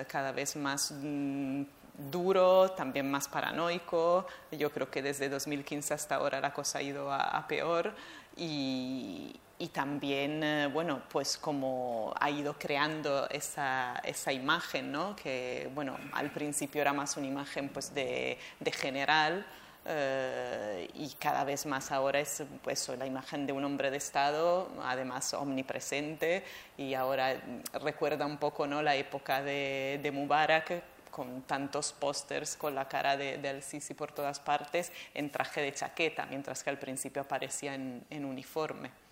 cada 0.07 0.31
vez 0.31 0.55
más 0.55 0.91
mm, 0.91 1.63
duro, 2.11 2.71
también 2.71 3.09
más 3.09 3.27
paranoico. 3.27 4.25
Yo 4.51 4.71
creo 4.71 4.89
que 4.89 5.03
desde 5.03 5.29
2015 5.29 5.93
hasta 5.93 6.15
ahora 6.15 6.39
la 6.39 6.53
cosa 6.53 6.79
ha 6.79 6.81
ido 6.81 7.11
a 7.11 7.47
peor 7.47 7.95
y, 8.35 9.39
y 9.59 9.69
también, 9.69 10.43
eh, 10.43 10.67
bueno, 10.67 11.01
pues 11.09 11.37
como 11.37 12.13
ha 12.19 12.29
ido 12.29 12.53
creando 12.59 13.27
esa, 13.29 13.95
esa 14.03 14.31
imagen, 14.31 14.91
¿no? 14.91 15.15
Que, 15.15 15.69
bueno, 15.73 15.97
al 16.13 16.31
principio 16.31 16.81
era 16.81 16.93
más 16.93 17.17
una 17.17 17.27
imagen 17.27 17.69
pues 17.69 17.93
de, 17.93 18.37
de 18.59 18.71
general 18.71 19.45
eh, 19.89 20.87
y 20.93 21.09
cada 21.19 21.43
vez 21.43 21.65
más 21.65 21.91
ahora 21.91 22.19
es 22.19 22.43
pues 22.61 22.89
la 22.89 23.05
imagen 23.05 23.47
de 23.47 23.53
un 23.53 23.63
hombre 23.63 23.89
de 23.89 23.97
Estado, 23.97 24.69
además 24.83 25.33
omnipresente 25.33 26.43
y 26.77 26.93
ahora 26.93 27.41
recuerda 27.81 28.25
un 28.25 28.37
poco, 28.37 28.67
¿no? 28.67 28.81
La 28.81 28.95
época 28.95 29.41
de, 29.41 29.99
de 30.03 30.11
Mubarak 30.11 30.83
con 31.09 31.41
tantos 31.43 31.93
pósters 31.93 32.57
con 32.57 32.75
la 32.75 32.87
cara 32.87 33.17
de, 33.17 33.39
de 33.39 33.49
Al-Sisi 33.49 33.95
por 33.95 34.11
todas 34.11 34.39
partes 34.39 34.91
en 35.15 35.31
traje 35.31 35.61
de 35.61 35.73
chaqueta, 35.73 36.27
mientras 36.27 36.63
que 36.63 36.69
al 36.69 36.77
principio 36.77 37.23
aparecía 37.23 37.73
en, 37.73 38.05
en 38.11 38.23
uniforme. 38.25 39.06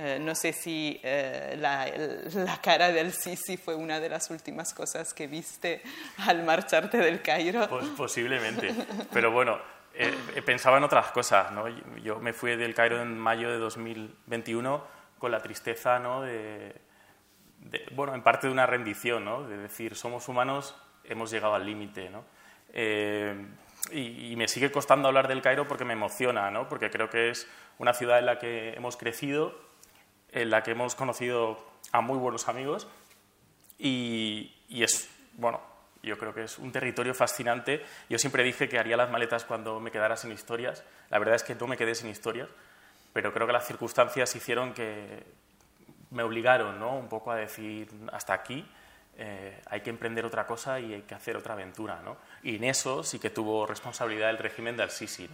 Eh, 0.00 0.20
no 0.20 0.32
sé 0.36 0.52
si 0.52 1.00
eh, 1.02 1.56
la, 1.58 2.60
cara 2.62 2.92
del 2.92 3.12
Sisi 3.12 3.56
fue 3.56 3.74
una 3.74 3.98
de 3.98 4.08
las 4.08 4.30
últimas 4.30 4.72
cosas 4.72 5.12
que 5.12 5.26
viste 5.26 5.82
al 6.18 6.44
marcharte 6.44 6.98
del 6.98 7.20
Cairo. 7.20 7.68
Posiblemente, 7.96 8.72
pero 9.12 9.32
bueno, 9.32 9.58
eh, 9.94 10.14
pensaba 10.46 10.78
en 10.78 10.84
otras 10.84 11.10
cosas. 11.10 11.50
¿no? 11.50 11.66
Yo 11.98 12.20
me 12.20 12.32
fui 12.32 12.54
del 12.54 12.74
Cairo 12.74 13.02
en 13.02 13.18
mayo 13.18 13.50
de 13.50 13.58
2021 13.58 14.84
con 15.18 15.32
la 15.32 15.42
tristeza 15.42 15.98
¿no? 15.98 16.22
de, 16.22 16.80
bueno, 17.90 18.14
en 18.14 18.22
parte 18.22 18.46
de 18.46 18.52
una 18.52 18.66
rendición, 18.66 19.24
¿no? 19.24 19.48
de 19.48 19.56
decir, 19.56 19.96
somos 19.96 20.28
humanos, 20.28 20.76
hemos 21.02 21.32
llegado 21.32 21.56
al 21.56 21.66
límite. 21.66 22.08
¿no? 22.08 22.24
y, 23.90 24.32
y, 24.32 24.36
me 24.36 24.46
sigue 24.46 24.70
costando 24.70 25.08
hablar 25.08 25.26
del 25.26 25.42
Cairo 25.42 25.66
porque 25.66 25.84
me 25.84 25.94
emociona, 25.94 26.52
¿no? 26.52 26.68
porque 26.68 26.88
creo 26.88 27.10
que 27.10 27.30
es 27.30 27.48
una 27.78 27.94
ciudad 27.94 28.20
en 28.20 28.26
la 28.26 28.38
que 28.38 28.74
hemos 28.74 28.96
crecido 28.96 29.67
en 30.32 30.50
la 30.50 30.62
que 30.62 30.72
hemos 30.72 30.94
conocido 30.94 31.58
a 31.92 32.00
muy 32.00 32.18
buenos 32.18 32.48
amigos 32.48 32.86
y, 33.78 34.52
es, 34.70 35.08
bueno, 35.34 35.60
Yo 36.02 36.16
creo 36.16 36.32
que 36.32 36.44
es 36.44 36.58
un 36.58 36.70
territorio 36.70 37.12
fascinante. 37.14 37.84
Yo 38.08 38.18
siempre 38.18 38.44
dije 38.44 38.68
que 38.68 38.78
haría 38.78 38.96
las 38.96 39.10
maletas 39.10 39.44
cuando 39.44 39.80
me 39.80 39.90
quedara 39.90 40.16
sin 40.16 40.32
historias. 40.32 40.84
La 41.10 41.18
verdad 41.18 41.34
es 41.34 41.42
que 41.42 41.54
no 41.54 41.66
me 41.66 41.76
quedé 41.76 41.94
sin 41.94 42.08
historias, 42.08 42.48
pero 43.12 43.32
creo 43.32 43.46
que 43.46 43.52
las 43.52 43.66
circunstancias 43.66 44.34
hicieron 44.36 44.74
que 44.74 45.24
me 46.10 46.22
obligaron 46.22 46.78
¿no? 46.78 46.96
un 46.96 47.08
poco 47.08 47.30
a 47.32 47.36
decir 47.36 47.88
hasta 48.12 48.32
aquí. 48.32 48.64
Eh, 49.20 49.60
hay 49.66 49.80
que 49.80 49.90
emprender 49.90 50.24
otra 50.24 50.46
cosa 50.46 50.78
y 50.78 50.94
hay 50.94 51.02
que 51.02 51.14
hacer 51.16 51.36
otra 51.36 51.54
aventura. 51.54 52.00
¿no? 52.04 52.18
Y 52.44 52.54
en 52.54 52.64
eso 52.64 53.02
sí 53.02 53.18
que 53.18 53.30
tuvo 53.30 53.66
responsabilidad 53.66 54.30
el 54.30 54.38
régimen 54.38 54.76
de 54.76 54.84
Al-Sisi. 54.84 55.28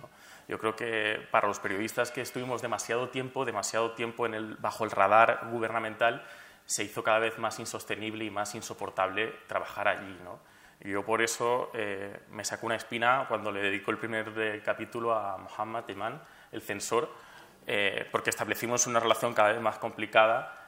Yo 0.49 0.59
creo 0.59 0.75
que 0.75 1.29
para 1.31 1.47
los 1.47 1.61
periodistas 1.61 2.11
que 2.11 2.23
estuvimos 2.23 2.63
demasiado 2.63 3.11
tiempo, 3.11 3.45
demasiado 3.45 3.93
tiempo 3.93 4.27
bajo 4.59 4.85
el 4.85 4.91
radar 4.91 5.49
gubernamental, 5.51 6.25
se 6.65 6.85
hizo 6.85 7.05
cada 7.05 7.19
vez 7.19 7.39
más 7.39 7.59
insostenible 7.61 8.25
y 8.25 8.31
más 8.31 8.55
insoportable 8.55 9.35
trabajar 9.47 9.87
allí. 9.89 10.19
¿no? 10.25 10.39
Y 10.81 10.91
yo 10.91 11.05
por 11.05 11.21
eso 11.21 11.71
eh, 11.75 12.21
me 12.31 12.45
sacó 12.47 12.65
una 12.65 12.77
espina 12.77 13.27
cuando 13.29 13.53
le 13.53 13.61
dedico 13.61 13.91
el 13.91 13.99
primer 13.99 14.33
eh, 14.39 14.63
capítulo 14.65 15.13
a 15.13 15.37
Mohammad 15.37 15.87
Iman, 15.89 16.23
el 16.53 16.63
censor, 16.63 17.11
porque 18.13 18.29
establecimos 18.29 18.87
una 18.87 19.01
relación 19.01 19.33
cada 19.33 19.53
vez 19.53 19.61
más 19.63 19.79
complicada 19.79 20.64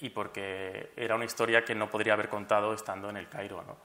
y 0.00 0.10
porque 0.10 0.92
era 0.96 1.16
una 1.16 1.24
historia 1.24 1.64
que 1.64 1.74
no 1.74 1.90
podría 1.90 2.12
haber 2.12 2.28
contado 2.28 2.72
estando 2.72 3.10
en 3.10 3.16
el 3.16 3.28
Cairo. 3.28 3.62
¿no? 3.62 3.76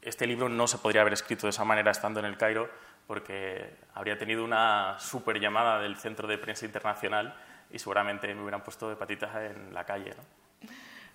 este 0.00 0.26
libro 0.26 0.48
no 0.48 0.68
se 0.68 0.78
podría 0.78 1.00
haber 1.00 1.14
escrito 1.14 1.46
de 1.46 1.50
esa 1.50 1.64
manera 1.64 1.90
estando 1.90 2.20
en 2.20 2.26
el 2.26 2.36
Cairo 2.36 2.68
porque 3.06 3.76
habría 3.94 4.18
tenido 4.18 4.44
una 4.44 4.98
super 4.98 5.38
llamada 5.38 5.80
del 5.80 5.96
Centro 5.96 6.28
de 6.28 6.38
Prensa 6.38 6.66
Internacional 6.66 7.34
y 7.70 7.78
seguramente 7.78 8.32
me 8.34 8.42
hubieran 8.42 8.62
puesto 8.62 8.88
de 8.88 8.96
patitas 8.96 9.34
en 9.36 9.74
la 9.74 9.84
calle. 9.84 10.10
¿no? 10.10 10.68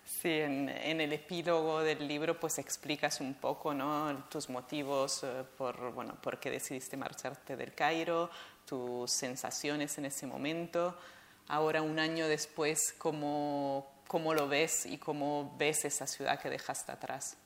Sí, 0.04 0.30
en, 0.32 0.70
el 0.70 1.14
epílogo 1.14 1.82
del 1.82 2.08
libro 2.08 2.40
pues 2.40 2.60
explicas 2.60 3.22
un 3.22 3.36
poco 3.36 3.74
¿no? 3.74 4.26
tus 4.30 4.50
motivos 4.50 5.24
eh, 5.24 5.44
por, 5.58 5.92
bueno, 5.94 6.16
por 6.22 6.40
qué 6.40 6.50
decidiste 6.50 6.98
marcharte 6.98 7.56
del 7.56 7.74
Cairo, 7.74 8.30
tus 8.66 9.12
sensaciones 9.12 9.98
en 9.98 10.06
ese 10.06 10.28
momento. 10.28 10.98
Ahora, 11.50 11.82
un 11.82 11.97
año 11.97 12.28
después, 12.28 12.93
¿cómo, 13.00 13.91
cómo 14.08 14.36
lo 14.36 14.47
ves 14.47 14.86
y 14.86 15.00
cómo 15.00 15.56
ves 15.58 15.84
esa 15.84 16.06
ciudad 16.06 16.39
que 16.39 16.47
dejaste 16.47 16.91
atrás? 16.91 17.38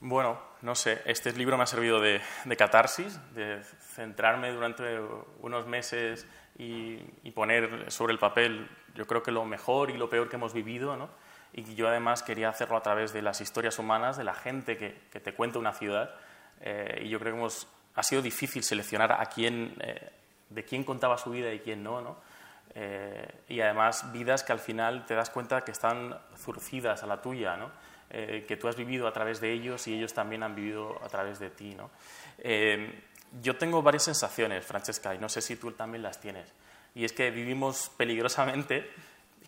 Bueno, 0.00 0.38
no 0.60 0.74
sé, 0.74 1.00
este 1.06 1.32
libro 1.32 1.56
me 1.56 1.62
ha 1.62 1.66
servido 1.66 1.98
de, 1.98 2.20
catarsis, 2.58 3.18
de 3.34 3.62
centrarme 3.62 4.52
durante 4.52 5.00
unos 5.40 5.66
meses 5.66 6.26
y, 6.58 6.98
poner 7.34 7.90
sobre 7.90 8.12
el 8.12 8.18
papel, 8.18 8.68
yo 8.94 9.06
creo 9.06 9.22
que 9.22 9.30
lo 9.30 9.46
mejor 9.46 9.90
y 9.90 9.96
lo 9.96 10.10
peor 10.10 10.28
que 10.28 10.36
hemos 10.36 10.52
vivido, 10.52 10.94
¿no? 10.98 11.08
Y 11.54 11.74
yo 11.74 11.88
además 11.88 12.22
quería 12.22 12.50
hacerlo 12.50 12.76
a 12.76 12.82
través 12.82 13.14
de 13.14 13.22
las 13.22 13.40
historias 13.40 13.78
humanas, 13.78 14.18
de 14.18 14.24
la 14.24 14.34
gente 14.34 14.76
que, 14.76 15.20
te 15.20 15.32
cuenta 15.32 15.58
una 15.58 15.72
ciudad. 15.72 16.14
Eh, 16.60 17.04
y 17.04 17.08
yo 17.08 17.18
creo 17.18 17.32
que 17.32 17.38
hemos, 17.38 17.66
ha 17.94 18.02
sido 18.02 18.20
difícil 18.20 18.62
seleccionar 18.62 19.12
a 19.12 19.24
quién, 19.24 19.74
eh, 19.80 20.10
de 20.50 20.64
quién 20.64 20.84
contaba 20.84 21.16
su 21.16 21.30
vida 21.30 21.50
y 21.52 21.60
quién 21.60 21.82
no, 21.82 22.02
¿no? 22.02 22.29
Eh, 22.74 23.26
y 23.48 23.60
además 23.60 24.12
vidas 24.12 24.44
que 24.44 24.52
al 24.52 24.60
final 24.60 25.04
te 25.06 25.14
das 25.14 25.30
cuenta 25.30 25.64
que 25.64 25.72
están 25.72 26.16
zurcidas 26.36 27.02
a 27.02 27.06
la 27.06 27.20
tuya, 27.20 27.56
¿no? 27.56 27.70
Eh, 28.12 28.44
que 28.46 28.56
tú 28.56 28.66
has 28.66 28.74
vivido 28.74 29.06
a 29.06 29.12
través 29.12 29.40
de 29.40 29.52
ellos 29.52 29.86
y 29.86 29.94
ellos 29.94 30.12
también 30.12 30.42
han 30.42 30.56
vivido 30.56 31.00
a 31.04 31.08
través 31.08 31.38
de 31.38 31.48
ti. 31.48 31.76
¿no? 31.76 31.90
Eh, 32.38 33.04
yo 33.40 33.56
tengo 33.56 33.82
varias 33.82 34.02
sensaciones, 34.02 34.66
Francesca, 34.66 35.14
y 35.14 35.18
no 35.18 35.28
sé 35.28 35.40
si 35.40 35.54
tú 35.54 35.70
también 35.70 36.02
las 36.02 36.20
tienes. 36.20 36.52
Y 36.96 37.04
es 37.04 37.12
que 37.12 37.30
vivimos 37.30 37.88
peligrosamente, 37.96 38.90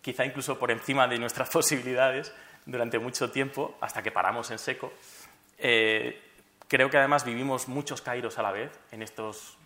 quizá 0.01 0.23
incluso 0.23 0.57
por 0.57 0.71
encima 0.71 1.09
de 1.09 1.19
nuestras 1.19 1.49
posibilidades, 1.51 2.33
durante 2.65 2.99
mucho 2.99 3.29
tiempo, 3.29 3.75
hasta 3.81 4.01
que 4.01 4.11
paramos 4.11 4.49
en 4.51 4.59
seco. 4.59 4.93
Eh, 5.57 6.21
creo 6.69 6.89
que 6.89 6.97
además 6.97 7.25
vivimos 7.25 7.67
muchos 7.67 8.01
Cairos 8.01 8.39
a 8.39 8.43
la 8.43 8.53
vez, 8.53 8.71
en 8.91 9.01
estos 9.01 9.57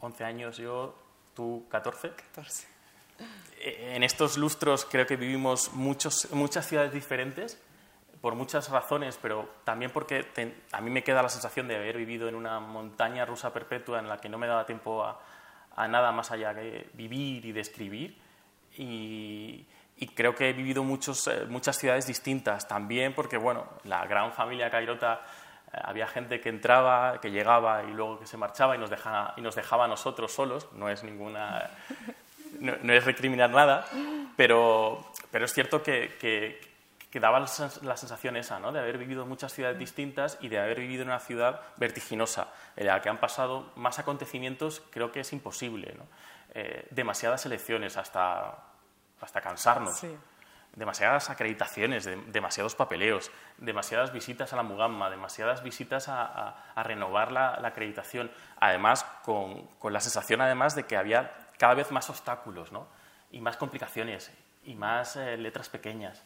11 0.00 0.24
años 0.24 0.56
yo, 0.56 0.96
tú 1.36 1.66
14. 1.70 2.10
14. 2.10 2.66
En 3.60 4.02
estos 4.02 4.36
lustros 4.36 4.84
creo 4.84 5.06
que 5.06 5.16
vivimos 5.16 5.72
muchos, 5.72 6.28
muchas 6.32 6.66
ciudades 6.66 6.92
diferentes 6.92 7.60
por 8.20 8.34
muchas 8.34 8.70
razones, 8.70 9.18
pero 9.20 9.48
también 9.64 9.92
porque 9.92 10.26
a 10.72 10.80
mí 10.80 10.90
me 10.90 11.04
queda 11.04 11.22
la 11.22 11.28
sensación 11.28 11.68
de 11.68 11.76
haber 11.76 11.96
vivido 11.96 12.28
en 12.28 12.34
una 12.34 12.58
montaña 12.58 13.24
rusa 13.24 13.52
perpetua 13.52 14.00
en 14.00 14.08
la 14.08 14.18
que 14.18 14.28
no 14.28 14.38
me 14.38 14.46
daba 14.46 14.66
tiempo 14.66 15.04
a, 15.04 15.88
nada 15.88 16.10
más 16.10 16.30
allá 16.30 16.54
que 16.54 16.88
vivir 16.94 17.44
y 17.44 17.52
describir. 17.52 18.18
Y, 18.78 19.66
creo 20.14 20.34
que 20.34 20.50
he 20.50 20.52
vivido 20.52 20.82
muchos, 20.82 21.26
eh, 21.28 21.46
muchas 21.48 21.76
ciudades 21.76 22.06
distintas 22.06 22.66
también 22.66 23.14
porque, 23.14 23.36
bueno, 23.36 23.66
la 23.84 24.06
gran 24.06 24.32
familia 24.32 24.70
Cairota 24.70 25.14
eh, 25.14 25.26
había 25.82 26.06
gente 26.06 26.40
que 26.40 26.48
entraba, 26.48 27.20
que 27.20 27.30
llegaba 27.30 27.84
y 27.84 27.92
luego 27.92 28.18
que 28.18 28.26
se 28.26 28.36
marchaba 28.36 28.76
y 28.76 28.78
nos 28.78 28.90
dejaba, 28.90 29.34
y 29.36 29.40
nos 29.40 29.54
dejaba 29.54 29.84
a 29.84 29.88
nosotros 29.88 30.32
solos. 30.32 30.68
No 30.72 30.88
es 30.88 31.02
ninguna... 31.02 31.70
No, 32.60 32.92
es 32.92 33.04
recriminar 33.04 33.50
nada, 33.50 33.84
pero, 34.34 35.12
pero 35.30 35.44
es 35.44 35.52
cierto 35.52 35.82
que, 35.82 36.16
que 37.16 37.20
daba 37.20 37.40
la 37.40 37.96
sensación 37.96 38.36
esa, 38.36 38.58
¿no? 38.60 38.72
de 38.72 38.80
haber 38.80 38.98
vivido 38.98 39.24
muchas 39.24 39.52
ciudades 39.52 39.78
distintas 39.78 40.38
y 40.42 40.48
de 40.48 40.58
haber 40.58 40.80
vivido 40.80 41.02
en 41.02 41.08
una 41.08 41.18
ciudad 41.18 41.60
vertiginosa, 41.76 42.48
en 42.76 42.86
la 42.86 43.00
que 43.00 43.08
han 43.08 43.18
pasado 43.18 43.72
más 43.76 43.98
acontecimientos, 43.98 44.82
creo 44.90 45.12
que 45.12 45.20
es 45.20 45.32
imposible. 45.32 45.94
¿no? 45.96 46.04
Eh, 46.54 46.86
demasiadas 46.90 47.46
elecciones 47.46 47.96
hasta, 47.96 48.54
hasta 49.20 49.40
cansarnos. 49.40 50.02
Demasiadas 50.76 51.30
acreditaciones, 51.30 52.08
demasiados 52.28 52.76
papeleos, 52.76 53.32
demasiadas 53.58 54.12
visitas 54.12 54.52
a 54.52 54.56
la 54.56 54.62
Mugamma, 54.62 55.10
demasiadas 55.10 55.62
visitas 55.62 56.08
a, 56.08 56.54
renovar 56.76 57.32
la, 57.32 57.54
acreditación. 57.64 58.30
Además, 58.60 59.04
con, 59.24 59.66
con, 59.78 59.92
la 59.92 60.00
sensación 60.00 60.40
además 60.40 60.76
de 60.76 60.84
que 60.84 60.96
había 60.96 61.32
cada 61.58 61.74
vez 61.74 61.90
más 61.90 62.08
obstáculos 62.10 62.72
¿no? 62.72 62.86
y 63.30 63.40
más 63.40 63.56
complicaciones 63.56 64.30
y 64.64 64.74
más 64.74 65.16
eh, 65.16 65.36
letras 65.36 65.68
pequeñas. 65.68 66.22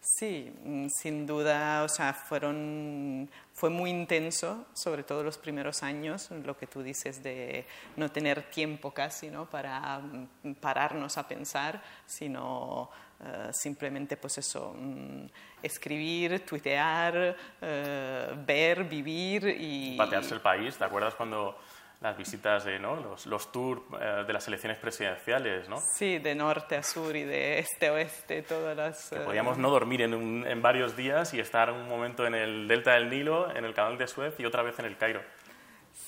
Sí, 0.00 0.50
mm, 0.64 0.88
sin 0.88 1.26
duda, 1.26 1.82
o 1.82 1.88
sea, 1.88 2.14
fueron, 2.14 3.28
fue 3.52 3.68
muy 3.68 3.90
intenso, 3.90 4.66
sobre 4.72 5.02
todo 5.02 5.22
los 5.22 5.36
primeros 5.36 5.82
años, 5.82 6.30
lo 6.30 6.56
que 6.56 6.66
tú 6.66 6.82
dices 6.82 7.22
de 7.22 7.66
no 7.96 8.10
tener 8.10 8.44
tiempo 8.44 8.92
casi 8.92 9.28
¿no? 9.28 9.44
para 9.44 9.98
mm, 9.98 10.54
pararnos 10.54 11.18
a 11.18 11.28
pensar, 11.28 11.82
sino 12.06 12.88
eh, 13.22 13.50
simplemente 13.52 14.16
pues 14.16 14.38
eso, 14.38 14.74
mm, 14.74 15.26
escribir, 15.62 16.46
tuitear, 16.46 17.36
eh, 17.60 18.34
ver, 18.46 18.84
vivir 18.84 19.54
y... 19.60 19.98
Patearse 19.98 20.32
el 20.32 20.40
país, 20.40 20.78
¿te 20.78 20.84
acuerdas 20.84 21.14
cuando 21.14 21.58
las 22.00 22.16
visitas 22.16 22.64
de 22.64 22.78
¿no? 22.78 22.96
los, 22.96 23.26
los 23.26 23.52
tours 23.52 23.82
eh, 24.00 24.24
de 24.26 24.32
las 24.32 24.46
elecciones 24.48 24.78
presidenciales, 24.78 25.68
¿no? 25.68 25.78
Sí, 25.80 26.18
de 26.18 26.34
norte 26.34 26.76
a 26.76 26.82
sur 26.82 27.14
y 27.14 27.24
de 27.24 27.58
este 27.58 27.88
a 27.88 27.92
oeste, 27.92 28.42
todas 28.42 28.76
las... 28.76 29.10
Que 29.10 29.20
podíamos 29.20 29.58
no 29.58 29.70
dormir 29.70 30.02
en, 30.02 30.46
en, 30.46 30.62
varios 30.62 30.96
días 30.96 31.34
y 31.34 31.40
estar 31.40 31.70
un 31.70 31.88
momento 31.88 32.26
en 32.26 32.34
el 32.34 32.66
delta 32.68 32.94
del 32.94 33.10
Nilo, 33.10 33.54
en 33.54 33.64
el 33.66 33.74
canal 33.74 33.98
de 33.98 34.06
Suez 34.06 34.34
y 34.38 34.46
otra 34.46 34.62
vez 34.62 34.78
en 34.78 34.86
el 34.86 34.96
Cairo. 34.96 35.20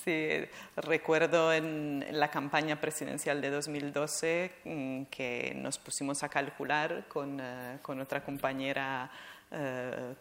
Sí, 0.03 0.29
recuerdo 0.75 1.53
en 1.53 2.05
la 2.11 2.29
campaña 2.29 2.81
presidencial 2.81 3.39
de 3.39 3.51
2012 3.51 4.51
mm, 4.65 5.03
que 5.03 5.53
nos 5.55 5.77
pusimos 5.77 6.23
a 6.23 6.29
calcular 6.29 7.05
con, 7.07 7.39
eh, 7.39 7.77
con 7.81 7.99
otra 8.01 8.23
compañera 8.23 9.09
eh, 9.51 10.15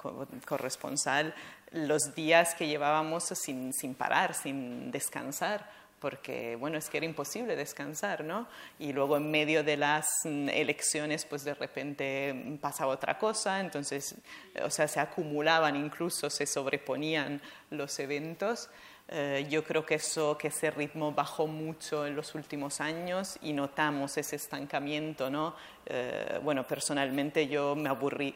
corresponsal 0.45 1.35
los 1.73 2.15
días 2.15 2.55
que 2.55 2.67
llevábamos 2.67 3.25
sin, 3.25 3.73
sin 3.73 3.95
parar, 3.95 4.35
sin 4.35 4.91
descansar 4.91 5.83
porque 6.03 6.57
bueno, 6.57 6.79
es 6.79 6.91
que 6.91 6.97
era 6.97 7.07
imposible 7.07 7.55
descansar, 7.55 8.25
¿no? 8.25 8.49
Y 8.81 8.93
luego 8.93 9.17
en 9.17 9.31
medio 9.31 9.63
de 9.63 9.77
las 9.77 10.09
mm, 10.25 10.49
elecciones, 10.49 11.25
pues 11.25 11.45
de 11.45 11.55
repente 11.55 12.59
pasaba 12.61 12.93
otra 12.93 13.17
cosa, 13.19 13.61
entonces, 13.61 14.17
o 14.65 14.69
sea, 14.69 14.89
se 14.89 14.99
acumulaban 14.99 15.77
incluso, 15.77 16.29
se 16.29 16.45
sobreponían 16.45 17.41
los 17.71 18.01
eventos. 18.01 18.69
Eh, 19.15 19.47
yo 19.51 19.63
creo 19.63 19.85
que, 19.85 19.97
eso, 19.97 20.39
que 20.39 20.49
ese 20.49 20.71
ritmo 20.71 21.13
bajó 21.13 21.47
mucho 21.47 22.07
en 22.07 22.17
los 22.17 22.35
últimos 22.35 22.81
años 22.81 23.39
y 23.43 23.53
notamos 23.53 24.17
ese 24.17 24.37
estancamiento. 24.37 25.29
¿no? 25.29 25.55
Eh, 25.85 26.41
bueno, 26.43 26.67
personalmente 26.67 27.47
yo 27.47 27.77
me 27.77 27.91
aburrí, 27.91 28.35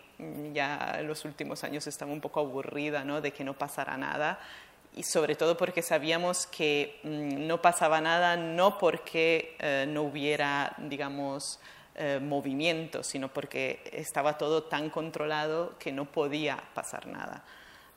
ya 0.52 0.96
en 0.98 1.08
los 1.08 1.24
últimos 1.24 1.64
años 1.64 1.86
estaba 1.86 2.12
un 2.12 2.20
poco 2.20 2.40
aburrida 2.40 3.04
¿no? 3.04 3.22
de 3.22 3.32
que 3.32 3.42
no 3.42 3.54
pasara 3.54 3.96
nada 3.96 4.38
y 4.94 5.02
sobre 5.02 5.34
todo 5.34 5.56
porque 5.56 5.80
sabíamos 5.80 6.46
que 6.46 7.00
mm, 7.04 7.46
no 7.46 7.62
pasaba 7.62 8.02
nada 8.02 8.36
no 8.36 8.76
porque 8.76 9.56
eh, 9.58 9.86
no 9.88 10.02
hubiera, 10.02 10.74
digamos, 10.76 11.58
movimiento, 12.20 13.02
sino 13.02 13.28
porque 13.28 13.80
estaba 13.90 14.36
todo 14.36 14.64
tan 14.64 14.90
controlado 14.90 15.78
que 15.78 15.92
no 15.92 16.04
podía 16.04 16.62
pasar 16.74 17.06
nada. 17.06 17.42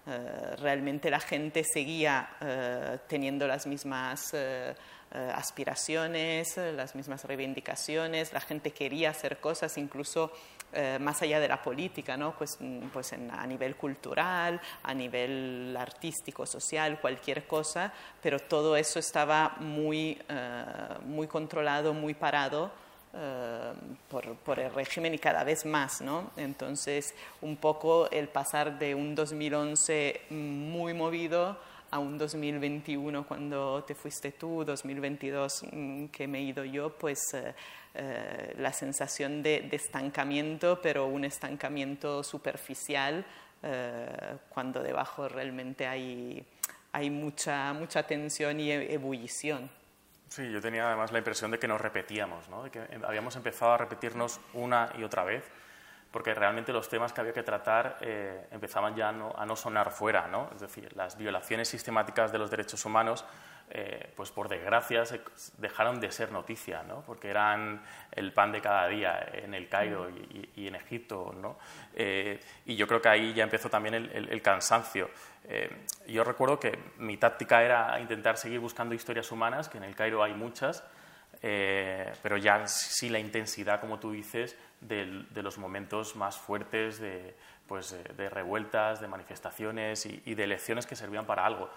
Eh, 0.10 0.56
realmente 0.58 1.12
la 1.12 1.20
gente 1.20 1.64
seguía 1.64 2.30
eh, 2.42 2.98
teniendo 3.08 3.46
las 3.46 3.68
mismas 3.68 4.32
eh, 4.34 4.74
aspiraciones, 5.12 6.58
las 6.58 6.96
mismas 6.96 7.24
reivindicaciones, 7.26 8.34
la 8.34 8.42
gente 8.42 8.72
quería 8.72 9.12
hacer 9.12 9.40
cosas 9.40 9.78
incluso 9.78 10.32
más 11.00 11.20
allá 11.24 11.40
de 11.40 11.48
la 11.48 11.64
política, 11.64 12.16
¿no? 12.16 12.38
pues, 12.38 12.58
mm, 12.60 12.90
pues 12.94 13.14
a 13.14 13.48
nivel 13.48 13.76
cultural, 13.76 14.62
a 14.84 14.94
nivel 14.94 15.76
artístico, 15.76 16.46
social, 16.46 17.00
cualquier 17.02 17.48
cosa, 17.48 17.92
pero 18.22 18.38
todo 18.38 18.76
eso 18.78 19.00
estaba 19.00 19.56
muy, 19.62 20.22
muy 21.08 21.26
controlado, 21.26 21.96
muy 21.96 22.14
parado 22.14 22.72
por, 24.10 24.36
por, 24.36 24.60
el 24.60 24.74
régimen 24.74 25.14
y 25.14 25.18
cada 25.18 25.44
vez 25.44 25.66
más, 25.66 26.02
¿no? 26.02 26.32
Entonces, 26.38 27.16
un 27.42 27.58
poco 27.58 28.10
el 28.12 28.28
pasar 28.28 28.78
de 28.78 28.94
un 28.94 29.16
2011 29.16 30.22
muy 30.30 30.94
movido 30.94 31.58
a 31.92 32.00
un 32.00 32.18
2021 32.18 33.26
cuando 33.26 33.84
te 33.84 33.96
fuiste 33.96 34.32
tú, 34.32 34.64
2022 34.64 35.64
mm, 35.72 36.06
que 36.08 36.28
me 36.28 36.40
he 36.40 36.42
ido 36.44 36.64
yo, 36.64 36.92
pues 36.98 37.34
eh, 37.34 37.54
eh, 37.96 38.54
la 38.58 38.72
sensación 38.74 39.42
de, 39.42 39.68
estancamiento, 39.72 40.80
pero 40.82 41.08
un 41.08 41.26
estancamiento 41.26 42.24
superficial 42.24 43.26
cuando 44.54 44.82
debajo 44.82 45.28
realmente 45.28 45.86
hay, 45.86 46.46
hay 46.94 47.10
mucha, 47.10 47.74
mucha 47.74 48.04
tensión 48.04 48.58
y 48.62 48.72
e, 48.72 48.94
ebullición. 48.94 49.70
Sí, 50.30 50.52
yo 50.52 50.62
tenía 50.62 50.88
además 50.88 51.12
la 51.12 51.18
impresión 51.18 51.50
de 51.50 51.58
que 51.58 51.68
nos 51.68 51.82
repetíamos, 51.82 52.48
¿no? 52.50 52.64
de 52.64 52.70
que 52.70 52.82
habíamos 53.04 53.36
empezado 53.36 53.72
a 53.74 53.78
repetirnos 53.78 54.40
una 54.54 54.92
y 54.96 55.04
otra 55.04 55.24
vez, 55.24 55.44
porque 56.12 56.36
realmente 56.36 56.72
los 56.72 56.88
temas 56.88 57.12
que 57.12 57.22
había 57.22 57.34
que 57.34 57.42
tratar 57.42 57.98
eh, 58.02 58.48
empezaban 58.52 58.96
ya 58.96 59.10
a 59.10 59.46
no 59.46 59.56
sonar 59.56 59.90
fuera, 59.92 60.28
¿no? 60.28 60.50
es 60.54 60.62
decir, 60.62 60.96
las 60.96 61.18
violaciones 61.18 61.68
sistemáticas 61.68 62.32
de 62.32 62.38
los 62.38 62.52
derechos 62.52 62.86
humanos 62.86 63.26
eh, 63.72 64.12
pues 64.16 64.32
por 64.32 64.50
desgracia 64.50 65.04
dejaron 65.60 66.00
de 66.00 66.12
ser 66.12 66.32
noticia, 66.32 66.82
¿no? 66.82 67.04
porque 67.06 67.30
eran 67.30 67.84
el 68.12 68.34
pan 68.34 68.52
de 68.52 68.62
cada 68.62 68.88
día 68.88 69.30
en 69.32 69.54
el 69.54 69.70
Cairo 69.70 70.10
y, 70.10 70.68
en 70.68 70.74
Egipto. 70.74 71.36
¿no? 71.40 71.60
Eh, 71.94 72.40
y 72.66 72.76
yo 72.76 72.88
creo 72.88 73.00
que 73.00 73.10
ahí 73.10 73.32
ya 73.32 73.44
empezó 73.44 73.70
también 73.70 73.94
el, 73.94 74.42
cansancio. 74.42 75.12
Eh, 75.50 75.70
yo 76.08 76.24
recuerdo 76.24 76.60
que 76.60 76.78
mi 76.98 77.18
táctica 77.18 77.64
era 77.64 78.00
intentar 78.00 78.38
seguir 78.38 78.60
buscando 78.60 78.96
historias 78.96 79.32
humanas, 79.32 79.68
que 79.68 79.78
en 79.78 79.84
el 79.84 79.96
Cairo 79.96 80.24
hay 80.24 80.34
muchas, 80.34 80.84
pero 81.42 82.38
ya 82.38 82.68
sí 82.68 83.10
la 83.10 83.20
intensidad, 83.20 83.80
como 83.82 84.00
tú 84.00 84.12
dices, 84.12 84.58
de, 84.82 85.26
los 85.36 85.58
momentos 85.58 86.16
más 86.16 86.38
fuertes 86.38 87.00
de, 87.00 87.36
pues, 87.68 87.96
de 88.16 88.30
revueltas, 88.30 89.00
de 89.02 89.08
manifestaciones 89.08 90.06
y, 90.06 90.22
y 90.26 90.36
de 90.36 90.44
elecciones 90.44 90.86
que 90.86 90.96
servían 90.96 91.26
para 91.26 91.46
algo. 91.46 91.70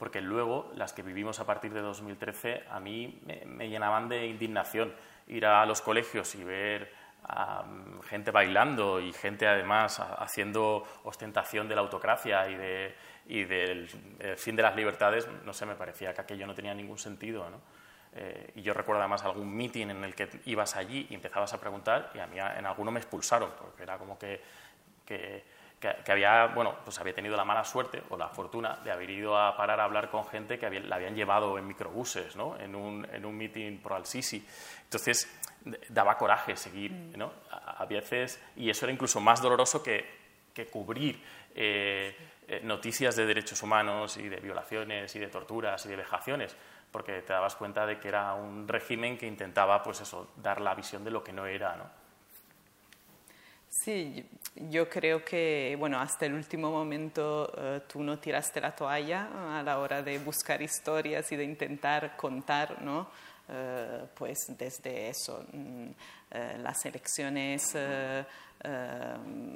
Porque 0.00 0.22
luego 0.22 0.72
las 0.76 0.94
que 0.94 1.02
vivimos 1.02 1.40
a 1.40 1.44
partir 1.44 1.74
de 1.74 1.82
2013 1.82 2.64
a 2.70 2.80
mí 2.80 3.20
me, 3.44 3.68
llenaban 3.68 4.08
de 4.08 4.28
indignación 4.28 4.94
ir 5.28 5.44
a 5.44 5.66
los 5.66 5.82
colegios 5.82 6.34
y 6.36 6.42
ver 6.42 6.90
mm, 7.28 8.00
gente 8.02 8.30
bailando 8.30 9.00
y 9.00 9.12
gente 9.12 9.46
además 9.46 10.00
haciendo 10.00 10.84
ostentación 11.04 11.68
de 11.68 11.74
la 11.74 11.80
autocracia 11.80 12.48
y, 12.48 12.56
de, 12.56 12.94
y 13.26 13.44
del 13.44 13.88
fin 14.36 14.56
de 14.56 14.62
las 14.62 14.76
libertades, 14.76 15.28
no 15.44 15.52
sé, 15.52 15.66
me 15.66 15.74
parecía 15.74 16.12
que 16.14 16.20
aquello 16.20 16.46
no 16.46 16.54
tenía 16.54 16.74
ningún 16.74 16.98
sentido. 16.98 17.48
¿no? 17.50 17.60
Eh, 18.12 18.52
y 18.56 18.62
yo 18.62 18.74
recuerdo 18.74 19.00
además 19.00 19.24
algún 19.24 19.54
meeting 19.54 19.88
en 19.90 20.02
el 20.02 20.14
que 20.14 20.28
ibas 20.46 20.74
allí 20.76 21.06
y 21.10 21.14
empezabas 21.14 21.52
a 21.54 21.60
preguntar 21.60 22.10
y 22.14 22.18
a 22.18 22.26
mí 22.26 22.38
en 22.38 22.66
alguno 22.66 22.90
me 22.90 22.98
expulsaron, 22.98 23.50
porque 23.56 23.84
era 23.84 23.98
como 23.98 24.18
que, 24.18 24.40
que 25.06 25.44
que, 25.80 26.12
había, 26.12 26.46
bueno, 26.48 26.76
pues 26.84 27.00
había 27.00 27.14
tenido 27.14 27.36
la 27.36 27.44
mala 27.44 27.64
suerte 27.64 28.02
o 28.10 28.16
la 28.18 28.28
fortuna 28.28 28.78
de 28.84 28.92
haber 28.92 29.08
ido 29.08 29.38
a 29.38 29.56
parar 29.56 29.80
a 29.80 29.84
hablar 29.84 30.10
con 30.10 30.26
gente 30.26 30.58
que 30.58 30.68
la 30.80 30.96
habían 30.96 31.14
llevado 31.14 31.56
en 31.56 31.66
microbuses, 31.66 32.36
¿no? 32.36 32.58
En 32.60 32.74
un, 32.74 33.06
en 33.10 33.24
un 33.24 33.34
meeting 33.34 33.78
pro 33.78 33.96
Al-Sisi. 33.96 34.46
Entonces, 34.84 35.40
daba 35.88 36.18
coraje 36.18 36.54
seguir, 36.56 36.92
mm. 36.92 37.16
¿no? 37.16 37.32
A, 37.50 37.86
veces, 37.86 38.42
y 38.56 38.68
eso 38.68 38.84
era 38.84 38.92
incluso 38.92 39.20
más 39.20 39.40
doloroso 39.40 39.82
que, 39.82 40.04
que 40.52 40.66
cubrir 40.66 41.22
eh, 41.54 42.14
eh, 42.46 42.60
noticias 42.62 43.16
de 43.16 43.24
derechos 43.24 43.62
humanos 43.62 44.18
y 44.18 44.28
de 44.28 44.36
violaciones 44.36 45.16
y 45.16 45.18
de 45.18 45.28
torturas 45.28 45.86
y 45.86 45.88
de 45.88 45.96
vejaciones, 45.96 46.54
porque 46.92 47.22
te 47.22 47.32
dabas 47.32 47.56
cuenta 47.56 47.86
de 47.86 47.98
que 47.98 48.08
era 48.08 48.34
un 48.34 48.68
régimen 48.68 49.16
que 49.16 49.26
intentaba, 49.26 49.82
pues 49.82 50.02
eso, 50.02 50.30
dar 50.36 50.60
la 50.60 50.74
visión 50.74 51.04
de 51.04 51.10
lo 51.10 51.24
que 51.24 51.32
no 51.32 51.46
era, 51.46 51.74
¿no? 51.76 51.99
Sí, 53.82 54.26
yo 54.68 54.90
creo 54.90 55.24
que, 55.24 55.74
bueno, 55.78 55.98
hasta 55.98 56.26
el 56.26 56.34
último 56.34 56.70
momento 56.70 57.50
eh, 57.56 57.80
tú 57.90 58.02
no 58.02 58.18
tiraste 58.18 58.60
la 58.60 58.76
toalla 58.76 59.58
a 59.58 59.62
la 59.62 59.78
hora 59.78 60.02
de 60.02 60.18
buscar 60.18 60.60
historias 60.60 61.32
y 61.32 61.36
de 61.36 61.44
intentar 61.44 62.14
contar, 62.14 62.82
¿no? 62.82 63.08
Eh, 63.48 64.04
pues 64.14 64.54
desde 64.58 65.08
eso, 65.08 65.46
mm, 65.50 65.86
eh, 66.30 66.58
las 66.62 66.84
elecciones 66.84 67.74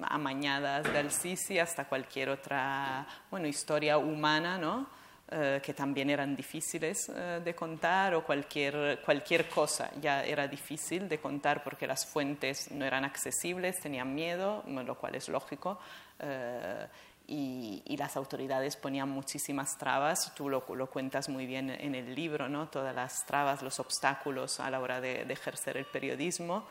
amañadas 0.09 0.91
del 0.91 1.11
Sisi 1.11 1.59
hasta 1.59 1.85
cualquier 1.85 2.31
otra, 2.31 3.07
bueno, 3.31 3.47
historia 3.47 3.99
humana, 3.99 4.57
¿no? 4.57 4.89
Eh, 5.27 5.63
que 5.65 5.73
también 5.73 6.11
eran 6.11 6.37
difíciles 6.37 7.09
eh, 7.09 7.41
de 7.43 7.55
contar 7.55 8.15
o 8.15 8.23
cualquier, 8.23 9.01
cualquier 9.03 9.49
cosa 9.49 9.91
ya 9.99 10.23
era 10.23 10.47
difícil 10.47 11.09
de 11.09 11.19
contar 11.19 11.65
porque 11.65 11.87
las 11.87 12.05
fuentes 12.05 12.71
no 12.71 12.85
eran 12.85 13.07
accesibles, 13.07 13.81
tenían 13.81 14.15
miedo, 14.15 14.63
lo 14.67 14.99
cual 14.99 15.15
es 15.15 15.31
lógico. 15.31 15.79
Eh, 16.19 16.87
y, 17.27 17.97
las 17.97 18.19
autoridades 18.19 18.77
ponían 18.77 19.09
muchísimas 19.09 19.79
trabas, 19.79 20.35
tú 20.35 20.51
lo, 20.51 20.63
lo, 20.75 20.91
cuentas 20.91 21.31
muy 21.31 21.47
bien 21.47 21.71
en 21.71 21.95
el 21.95 22.15
libro, 22.15 22.51
¿no? 22.51 22.69
todas 22.69 22.95
las 22.95 23.25
trabas, 23.25 23.63
los 23.63 23.81
obstáculos 23.81 24.61
a 24.61 24.69
la 24.71 24.79
hora 24.79 25.01
de, 25.01 25.25
de 25.25 25.33
ejercer 25.33 25.79
el 25.79 25.87
periodismo. 25.87 26.67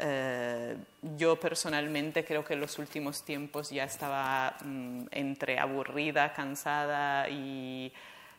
Eh, 0.00 0.76
yo 1.16 1.40
personalmente 1.40 2.24
creo 2.24 2.44
que 2.44 2.54
en 2.54 2.60
los 2.60 2.78
últimos 2.78 3.24
tiempos 3.24 3.70
ya 3.70 3.84
estaba 3.84 4.56
mm, 4.64 5.06
entre 5.10 5.58
aburrida, 5.58 6.32
cansada 6.32 7.28
y, 7.28 7.92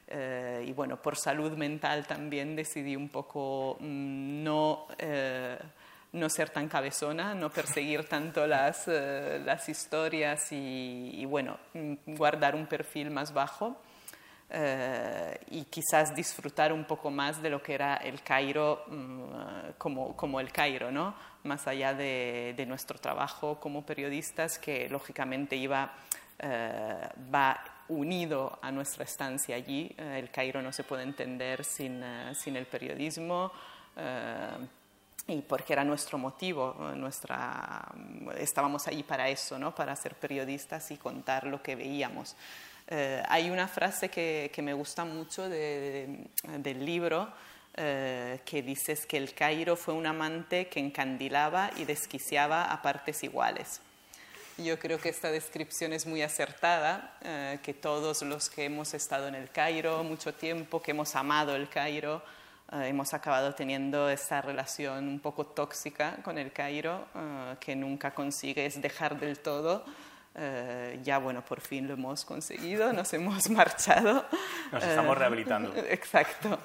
eh, 0.07 0.63
y, 0.65 0.71
bueno, 0.71 1.01
por 1.01 1.17
salud 1.17 1.51
mental 1.57 2.07
también 2.07 2.55
decidí 2.55 2.95
un 2.95 3.09
poco 3.09 3.75
mm, 3.81 4.43
no, 4.43 4.87
eh, 4.97 5.59
no 6.13 6.29
ser 6.29 6.49
tan 6.49 6.69
cabezona, 6.69 7.35
no 7.35 7.49
perseguir 7.49 8.07
tanto 8.07 8.47
las, 8.47 8.87
las 8.87 9.67
historias 9.67 10.47
y, 10.51 11.25
bueno, 11.25 11.57
mm, 11.73 12.15
guardar 12.15 12.55
un 12.55 12.67
perfil 12.67 13.11
más 13.11 13.33
bajo. 13.33 13.81
y 15.51 15.65
quizás 15.65 16.15
disfrutar 16.15 16.73
un 16.73 16.85
poco 16.85 17.11
más 17.11 17.39
de 17.41 17.49
lo 17.51 17.61
que 17.61 17.75
era 17.75 17.97
el 17.97 18.23
Cairo 18.23 18.83
como, 19.77 20.15
como 20.15 20.39
el 20.39 20.51
Cairo, 20.51 20.91
¿no? 20.91 21.13
Más 21.43 21.67
allá 21.67 21.93
de, 21.93 22.65
nuestro 22.67 22.99
trabajo 22.99 23.59
como 23.59 23.85
periodistas, 23.85 24.59
que 24.59 24.89
lógicamente 24.89 25.55
iba, 25.55 25.93
eh, 26.37 27.09
va 27.33 27.59
unido 27.87 28.59
a 28.61 28.71
nuestra 28.71 29.03
estancia 29.03 29.55
allí. 29.55 29.93
Eh, 29.97 30.19
el 30.19 30.29
Cairo 30.29 30.61
no 30.61 30.71
se 30.71 30.83
puede 30.83 31.03
entender 31.03 31.63
sin, 31.63 32.03
eh, 32.03 32.35
sin 32.35 32.55
el 32.55 32.65
periodismo. 32.65 33.51
y 35.27 35.41
porque 35.41 35.73
era 35.73 35.83
nuestro 35.83 36.17
motivo, 36.17 36.73
nuestra, 36.95 37.85
estábamos 38.37 38.87
allí 38.87 39.03
para 39.03 39.29
eso, 39.29 39.59
¿no? 39.59 39.75
para 39.75 39.95
ser 39.95 40.15
periodistas 40.15 40.89
y 40.91 40.97
contar 40.97 41.45
lo 41.45 41.61
que 41.61 41.75
veíamos. 41.75 42.35
hay 43.27 43.49
una 43.51 43.67
frase 43.67 44.09
que, 44.09 44.49
que 44.53 44.61
me 44.61 44.73
gusta 44.73 45.05
mucho 45.05 45.47
del 45.49 46.85
libro, 46.85 47.31
eh, 47.75 48.41
que 48.43 48.61
dices 48.61 49.05
que 49.05 49.15
el 49.15 49.33
Cairo 49.33 49.77
fue 49.77 49.93
un 49.93 50.05
amante 50.05 50.67
que 50.67 50.79
encandilaba 50.79 51.71
y 51.77 51.85
desquiciaba 51.85 52.71
a 52.71 52.81
partes 52.81 53.23
iguales. 53.23 53.79
Yo 54.57 54.77
creo 54.77 54.99
que 54.99 55.07
esta 55.07 55.31
descripción 55.31 55.93
es 55.93 56.05
muy 56.05 56.21
acertada, 56.21 57.13
eh, 57.21 57.59
que 57.63 57.73
todos 57.73 58.21
los 58.23 58.49
que 58.49 58.65
hemos 58.65 58.93
estado 58.93 59.29
en 59.29 59.35
el 59.35 59.49
Cairo 59.49 60.03
mucho 60.03 60.33
tiempo, 60.33 60.81
que 60.81 60.91
hemos 60.91 61.15
amado 61.15 61.55
el 61.55 61.69
Cairo, 61.69 62.21
eh, 62.73 62.87
hemos 62.87 63.13
acabado 63.13 63.55
teniendo 63.55 64.09
esta 64.09 64.41
relación 64.41 65.07
un 65.07 65.19
poco 65.21 65.45
tóxica 65.45 66.17
con 66.23 66.37
el 66.37 66.51
Cairo, 66.51 67.07
que 67.61 67.77
nunca 67.77 68.13
consigues 68.13 68.81
dejar 68.81 69.17
del 69.19 69.39
todo. 69.39 69.85
ya 71.03 71.17
bueno, 71.17 71.45
por 71.45 71.61
fin 71.61 71.87
lo 71.87 71.93
hemos 71.93 72.25
conseguido, 72.25 72.91
nos 72.91 73.13
hemos 73.13 73.49
marchado. 73.51 74.25
Nos 74.71 74.83
estamos 74.83 75.17
rehabilitando. 75.17 75.73
Exacto. 75.89 76.59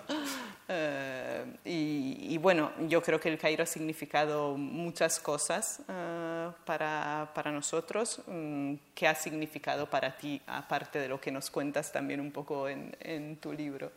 Eh, 0.67 1.45
y, 1.65 2.39
bueno, 2.39 2.73
yo 2.89 3.03
creo 3.03 3.21
que 3.21 3.29
el 3.29 3.39
Cairo 3.39 3.62
ha 3.62 3.67
significado 3.67 4.57
muchas 4.57 5.21
cosas 5.21 5.83
eh, 5.89 6.51
para, 6.65 7.31
para, 7.35 7.51
nosotros. 7.53 8.23
Mm, 8.27 8.75
¿Qué 8.95 9.07
ha 9.07 9.15
significado 9.15 9.89
para 9.89 10.17
ti, 10.17 10.41
aparte 10.47 10.99
de 10.99 11.09
lo 11.09 11.21
que 11.21 11.31
nos 11.31 11.51
cuentas 11.51 11.93
también 11.93 12.21
un 12.21 12.33
poco 12.33 12.69
en, 12.69 12.97
en, 13.01 13.37
tu 13.37 13.53
libro? 13.53 13.93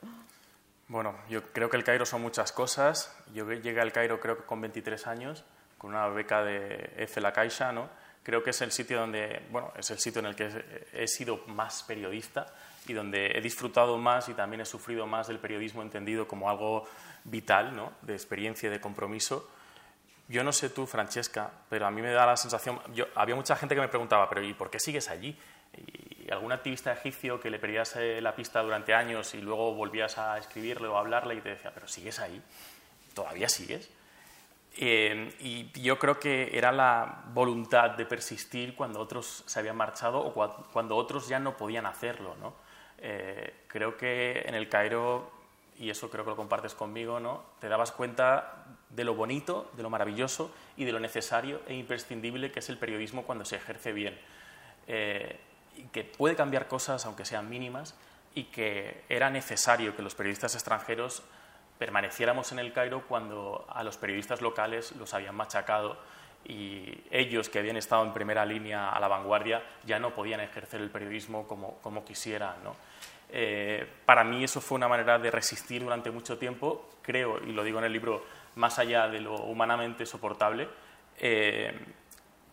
Bueno, 0.89 1.15
yo 1.29 1.41
creo 1.53 1.69
que 1.69 1.77
el 1.77 1.83
Cairo 1.83 2.05
son 2.05 2.21
muchas 2.21 2.51
cosas. 2.51 3.15
Yo 3.33 3.49
llegué 3.51 3.79
al 3.79 3.93
Cairo 3.93 4.19
creo 4.19 4.37
que 4.37 4.43
con 4.43 4.59
23 4.59 5.07
años, 5.07 5.45
con 5.77 5.91
una 5.91 6.07
beca 6.09 6.43
de 6.43 6.91
F. 6.97 7.21
La 7.21 7.31
Caixa, 7.31 7.71
¿no? 7.71 7.89
Creo 8.23 8.43
que 8.43 8.49
es 8.49 8.59
el 8.59 8.73
sitio 8.73 8.99
donde, 8.99 9.43
bueno, 9.51 9.71
es 9.77 9.89
el 9.89 9.99
sitio 9.99 10.19
en 10.19 10.25
el 10.25 10.35
que 10.35 10.49
he 10.91 11.07
sido 11.07 11.43
más 11.47 11.83
periodista 11.83 12.45
y 12.89 12.93
donde 12.93 13.37
he 13.37 13.41
disfrutado 13.41 13.97
más 13.97 14.29
y 14.29 14.33
también 14.33 14.61
he 14.61 14.65
sufrido 14.65 15.07
más 15.07 15.27
del 15.27 15.39
periodismo 15.39 15.81
entendido 15.81 16.27
como 16.27 16.49
algo 16.49 16.87
vital, 17.23 17.75
¿no? 17.75 17.93
de 18.01 18.13
experiencia 18.13 18.67
y 18.67 18.71
de 18.71 18.79
compromiso. 18.79 19.49
Yo 20.29 20.43
no 20.43 20.51
sé 20.51 20.69
tú, 20.69 20.85
Francesca, 20.85 21.51
pero 21.69 21.85
a 21.85 21.91
mí 21.91 22.01
me 22.01 22.11
da 22.11 22.25
la 22.25 22.35
sensación, 22.35 22.79
yo, 22.93 23.05
había 23.15 23.35
mucha 23.35 23.55
gente 23.55 23.75
que 23.75 23.81
me 23.81 23.87
preguntaba, 23.87 24.27
pero 24.27 24.43
¿y 24.43 24.53
por 24.53 24.69
qué 24.69 24.79
sigues 24.79 25.09
allí? 25.09 25.37
Y 25.73 26.29
algún 26.31 26.51
activista 26.51 26.91
egipcio 26.91 27.39
que 27.39 27.49
le 27.49 27.59
perdías 27.59 27.95
eh, 27.95 28.19
la 28.21 28.35
pista 28.35 28.61
durante 28.61 28.93
años 28.93 29.33
y 29.35 29.41
luego 29.41 29.73
volvías 29.73 30.17
a 30.17 30.37
escribirle 30.37 30.87
o 30.87 30.97
a 30.97 30.99
hablarle 30.99 31.35
y 31.35 31.41
te 31.41 31.49
decía, 31.49 31.71
pero 31.73 31.87
sigues 31.87 32.19
ahí, 32.19 32.41
todavía 33.13 33.47
sigues. 33.47 33.89
Eh, 34.79 35.33
y 35.39 35.71
yo 35.81 35.97
creo 35.97 36.19
que 36.19 36.55
era 36.55 36.71
la 36.71 37.23
voluntad 37.33 37.91
de 37.91 38.05
persistir 38.05 38.75
cuando 38.75 38.99
otros 38.99 39.43
se 39.47 39.59
habían 39.59 39.75
marchado 39.75 40.19
o 40.19 40.33
cuando 40.71 40.95
otros 40.95 41.27
ya 41.27 41.39
no 41.39 41.57
podían 41.57 41.85
hacerlo. 41.85 42.35
¿no? 42.39 42.53
Eh, 42.99 43.53
creo 43.67 43.97
que 43.97 44.43
en 44.45 44.55
el 44.55 44.69
Cairo, 44.69 45.31
y 45.77 45.89
eso 45.89 46.09
creo 46.09 46.23
que 46.23 46.31
lo 46.31 46.35
compartes 46.35 46.73
conmigo, 46.73 47.19
¿no? 47.19 47.43
te 47.59 47.69
dabas 47.69 47.91
cuenta 47.91 48.65
de 48.89 49.03
lo 49.03 49.15
bonito, 49.15 49.69
de 49.75 49.83
lo 49.83 49.89
maravilloso 49.89 50.51
y 50.75 50.85
de 50.85 50.91
lo 50.91 50.99
necesario 50.99 51.61
e 51.67 51.75
imprescindible 51.75 52.51
que 52.51 52.59
es 52.59 52.69
el 52.69 52.77
periodismo 52.77 53.23
cuando 53.23 53.45
se 53.45 53.57
ejerce 53.57 53.91
bien. 53.93 54.17
Eh, 54.87 55.39
que 55.91 56.03
puede 56.03 56.35
cambiar 56.35 56.67
cosas, 56.67 57.05
aunque 57.05 57.25
sean 57.25 57.49
mínimas, 57.49 57.95
y 58.33 58.45
que 58.45 59.03
era 59.09 59.29
necesario 59.29 59.95
que 59.95 60.01
los 60.01 60.15
periodistas 60.15 60.55
extranjeros 60.55 61.23
permaneciéramos 61.77 62.51
en 62.51 62.59
el 62.59 62.73
Cairo 62.73 63.03
cuando 63.07 63.65
a 63.69 63.83
los 63.83 63.97
periodistas 63.97 64.41
locales 64.41 64.95
los 64.95 65.13
habían 65.13 65.35
machacado 65.35 65.97
y 66.47 67.03
ellos 67.11 67.49
que 67.49 67.59
habían 67.59 67.75
estado 67.75 68.03
en 68.05 68.13
primera 68.13 68.45
línea 68.45 68.89
a 68.89 68.99
la 68.99 69.07
vanguardia 69.07 69.61
ya 69.85 69.99
no 69.99 70.13
podían 70.13 70.39
ejercer 70.39 70.81
el 70.81 70.89
periodismo 70.89 71.47
como, 71.47 71.75
como 71.79 72.05
quisieran. 72.05 72.55
Eh, 73.29 73.85
para 74.05 74.23
mí 74.23 74.43
eso 74.43 74.61
fue 74.61 74.77
una 74.77 74.87
manera 74.87 75.19
de 75.19 75.29
resistir 75.29 75.83
durante 75.83 76.09
mucho 76.09 76.37
tiempo, 76.37 76.89
creo, 77.01 77.39
y 77.43 77.51
lo 77.51 77.63
digo 77.63 77.79
en 77.79 77.85
el 77.85 77.93
libro, 77.93 78.23
más 78.55 78.79
allá 78.79 79.09
de 79.09 79.19
lo 79.19 79.35
humanamente 79.35 80.05
soportable. 80.05 80.69
Eh, 81.17 81.77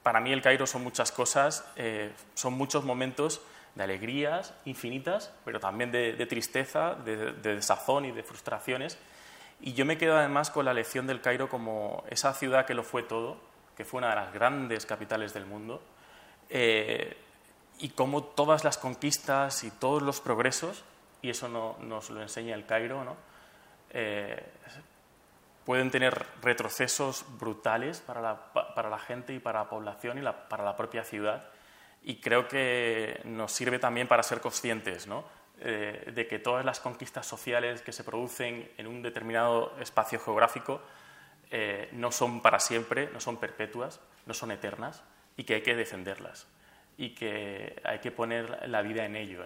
para 0.03 0.21
mí 0.21 0.33
el 0.33 0.43
Cairo 0.43 0.67
son 0.67 0.83
muchas 0.83 1.13
cosas, 1.13 1.71
eh, 1.77 2.13
son 2.35 2.55
muchos 2.55 2.85
momentos 2.85 3.43
de 3.77 3.85
alegrías 3.85 4.55
infinitas, 4.65 5.33
pero 5.45 5.61
también 5.61 5.93
de, 5.93 6.27
tristeza, 6.27 6.95
de, 6.95 7.33
de 7.33 7.55
desazón 7.55 8.05
y 8.07 8.11
de 8.11 8.23
frustraciones 8.23 8.99
y 9.61 9.73
yo 9.73 9.87
me 9.87 9.97
quedo 9.97 10.17
además 10.19 10.51
con 10.51 10.65
la 10.65 10.75
lección 10.75 11.07
del 11.07 11.21
Cairo 11.21 11.49
como 11.49 12.05
esa 12.11 12.35
ciudad 12.35 12.67
que 12.67 12.75
lo 12.75 12.83
fue 12.83 13.03
todo, 13.03 13.39
que 13.77 13.85
fue 13.85 13.99
una 13.99 14.11
de 14.11 14.17
las 14.17 14.33
grandes 14.33 14.87
capitales 14.87 15.35
del 15.35 15.47
mundo, 15.47 15.83
eh, 16.49 17.17
y 17.79 17.91
cómo 17.91 18.23
todas 18.23 18.65
las 18.65 18.79
conquistas 18.79 19.65
y 19.65 19.71
todos 19.71 20.03
los 20.03 20.21
progresos, 20.21 20.85
y 21.23 21.31
eso 21.31 21.49
no, 21.49 21.77
nos 21.81 22.11
lo 22.11 22.23
enseña 22.23 22.55
el 22.55 22.67
Cairo, 22.67 23.05
¿no? 23.05 23.17
Eh, 23.91 24.43
pueden 25.65 25.91
tener 25.91 26.27
retrocesos 26.43 27.25
brutales 27.39 28.01
para 28.01 28.21
la, 28.21 28.53
para 28.53 28.91
la, 28.91 28.99
gente 28.99 29.33
y 29.33 29.39
para 29.39 29.61
la 29.61 29.69
población 29.69 30.19
y 30.19 30.21
la, 30.21 30.49
para 30.49 30.65
la 30.65 30.77
propia 30.77 31.05
ciudad. 31.05 31.45
Y 32.03 32.17
creo 32.17 32.47
que 32.49 33.21
nos 33.25 33.53
sirve 33.53 33.79
también 33.79 34.07
para 34.07 34.23
ser 34.23 34.41
conscientes 34.41 35.07
¿no? 35.07 35.25
Eh, 35.61 36.13
de 36.15 36.27
que 36.27 36.39
todas 36.39 36.65
las 36.65 36.81
conquistas 36.81 37.27
sociales 37.27 37.81
que 37.81 37.93
se 37.93 38.05
producen 38.05 38.71
en 38.77 38.87
un 38.87 39.03
determinado 39.03 39.75
espacio 39.81 40.21
geográfico 40.21 40.83
eh, 41.57 41.89
no 41.93 42.11
son 42.11 42.43
para 42.43 42.59
siempre, 42.59 43.09
no 43.13 43.21
son 43.21 43.37
perpetuas, 43.37 44.01
no 44.27 44.35
son 44.35 44.51
eternas 44.51 45.05
y 45.37 45.45
que 45.45 45.55
hay 45.55 45.63
que 45.63 45.77
defenderlas 45.77 46.49
y 46.99 47.11
que 47.11 47.81
hay 47.85 48.01
que 48.01 48.11
poner 48.11 48.69
la 48.69 48.83
vida 48.83 49.05
en 49.05 49.15
ello. 49.15 49.45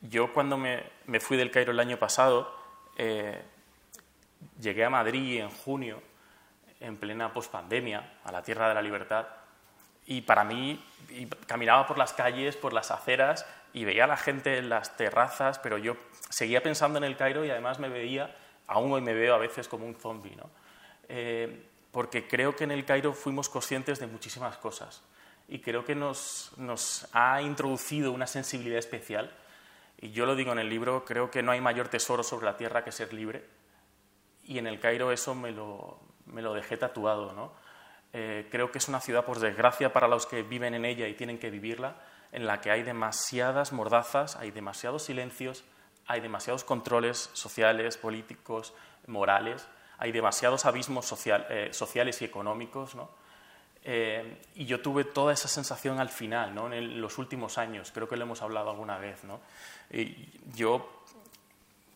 Yo 0.00 0.32
cuando 0.32 0.56
me, 0.56 0.80
fui 1.20 1.36
del 1.36 1.50
Cairo 1.50 1.72
el 1.72 1.80
año 1.80 1.98
pasado, 1.98 2.50
eh, 2.96 3.42
llegué 4.58 4.86
a 4.86 4.88
Madrid 4.88 5.42
en 5.42 5.50
junio, 5.50 6.02
en 6.80 6.96
plena 6.96 7.34
pospandemia, 7.34 8.20
a 8.24 8.32
la 8.32 8.42
Tierra 8.42 8.70
de 8.70 8.74
la 8.76 8.80
Libertad, 8.80 9.26
y 10.06 10.22
para 10.22 10.44
mí 10.44 10.82
caminaba 11.46 11.86
por 11.86 11.98
las 11.98 12.14
calles, 12.14 12.56
por 12.56 12.72
las 12.72 12.90
aceras, 12.90 13.44
y 13.74 13.84
veía 13.84 14.04
a 14.04 14.06
la 14.06 14.16
gente 14.16 14.56
en 14.56 14.70
las 14.70 14.96
terrazas, 14.96 15.58
pero 15.58 15.76
yo 15.76 15.98
seguía 16.30 16.62
pensando 16.62 16.96
en 16.96 17.04
el 17.04 17.18
Cairo 17.18 17.44
y 17.44 17.50
además 17.50 17.80
me 17.80 17.90
veía, 17.90 18.34
aún 18.66 18.92
hoy 18.92 19.02
me 19.02 19.12
veo 19.12 19.34
a 19.34 19.38
veces 19.38 19.68
como 19.68 19.84
un 19.84 19.96
zombie, 19.96 20.36
¿no? 20.36 20.48
Eh, 21.08 21.66
porque 21.90 22.26
creo 22.26 22.56
que 22.56 22.64
en 22.64 22.72
el 22.72 22.84
Cairo 22.84 23.12
fuimos 23.12 23.48
conscientes 23.48 24.00
de 24.00 24.06
muchísimas 24.06 24.56
cosas 24.56 25.02
y 25.48 25.60
creo 25.60 25.84
que 25.84 25.94
nos, 25.94 26.52
nos 26.56 27.06
ha 27.12 27.40
introducido 27.42 28.12
una 28.12 28.26
sensibilidad 28.26 28.78
especial. 28.78 29.30
Y 30.00 30.10
yo 30.10 30.26
lo 30.26 30.34
digo 30.34 30.52
en 30.52 30.58
el 30.58 30.68
libro, 30.68 31.04
creo 31.04 31.30
que 31.30 31.42
no 31.42 31.52
hay 31.52 31.60
mayor 31.60 31.88
tesoro 31.88 32.22
sobre 32.22 32.46
la 32.46 32.56
tierra 32.56 32.82
que 32.82 32.92
ser 32.92 33.12
libre. 33.12 33.44
Y 34.44 34.58
en 34.58 34.66
el 34.66 34.80
Cairo 34.80 35.12
eso 35.12 35.34
me 35.34 35.52
lo, 35.52 36.00
me 36.26 36.42
lo 36.42 36.52
dejé 36.54 36.76
tatuado. 36.76 37.32
¿no? 37.32 37.52
Eh, 38.12 38.48
creo 38.50 38.70
que 38.70 38.78
es 38.78 38.88
una 38.88 39.00
ciudad, 39.00 39.24
por 39.24 39.38
desgracia, 39.38 39.92
para 39.92 40.08
los 40.08 40.26
que 40.26 40.42
viven 40.42 40.74
en 40.74 40.84
ella 40.84 41.08
y 41.08 41.14
tienen 41.14 41.38
que 41.38 41.50
vivirla, 41.50 41.96
en 42.32 42.46
la 42.46 42.60
que 42.60 42.70
hay 42.70 42.82
demasiadas 42.82 43.72
mordazas, 43.72 44.36
hay 44.36 44.50
demasiados 44.50 45.04
silencios, 45.04 45.64
hay 46.06 46.20
demasiados 46.20 46.64
controles 46.64 47.30
sociales, 47.32 47.96
políticos, 47.96 48.74
morales, 49.06 49.66
hay 49.98 50.12
demasiados 50.12 50.64
abismos 50.64 51.12
eh, 51.26 51.68
sociales 51.72 52.20
y 52.22 52.24
económicos. 52.24 52.96
Eh, 53.86 54.40
y 54.54 54.64
yo 54.64 54.80
tuve 54.80 55.04
toda 55.04 55.32
esa 55.32 55.48
sensación 55.48 56.00
al 56.00 56.08
final, 56.08 56.54
¿no? 56.54 56.72
en 56.72 57.00
los 57.00 57.18
últimos 57.18 57.58
años, 57.58 57.90
creo 57.92 58.08
que 58.08 58.16
lo 58.16 58.24
hemos 58.24 58.40
hablado 58.42 58.70
alguna 58.70 58.98
vez. 58.98 59.24
¿no? 59.24 59.40
Y 59.90 60.30
yo 60.54 61.04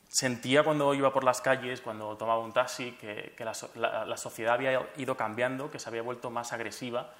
sentía 0.08 0.62
cuando 0.62 0.92
iba 0.94 1.12
por 1.12 1.24
las 1.24 1.40
calles, 1.40 1.80
cuando 1.80 2.16
tomaba 2.16 2.40
un 2.40 2.52
taxi, 2.52 2.92
que, 2.92 3.34
la, 3.38 4.16
sociedad 4.16 4.54
había 4.54 4.88
ido 4.96 5.16
cambiando, 5.16 5.70
que 5.70 5.78
se 5.78 5.88
había 5.88 6.02
vuelto 6.02 6.30
más 6.30 6.52
agresiva, 6.52 7.12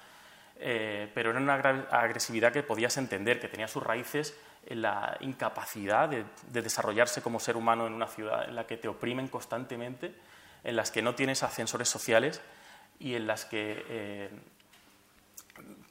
eh, 0.57 1.09
pero 1.13 1.31
era 1.31 1.39
una 1.39 1.55
agresividad 1.55 2.51
que 2.51 2.63
podías 2.63 2.97
entender, 2.97 3.39
que 3.39 3.47
tenía 3.47 3.67
sus 3.67 3.81
raíces 3.81 4.37
en 4.65 4.81
la 4.81 5.17
incapacidad 5.21 6.09
de, 6.09 6.25
desarrollarse 6.51 7.21
como 7.21 7.39
ser 7.39 7.55
humano 7.55 7.87
en 7.87 7.93
una 7.93 8.07
ciudad 8.07 8.47
en 8.47 8.55
la 8.55 8.67
que 8.67 8.77
te 8.77 8.87
oprimen 8.87 9.27
constantemente, 9.27 10.13
en 10.63 10.75
las 10.75 10.91
que 10.91 11.01
no 11.01 11.15
tienes 11.15 11.43
ascensores 11.43 11.89
sociales 11.89 12.41
y 12.99 13.15
en 13.15 13.27
las 13.27 13.45
que 13.45 13.85
eh, 13.89 14.29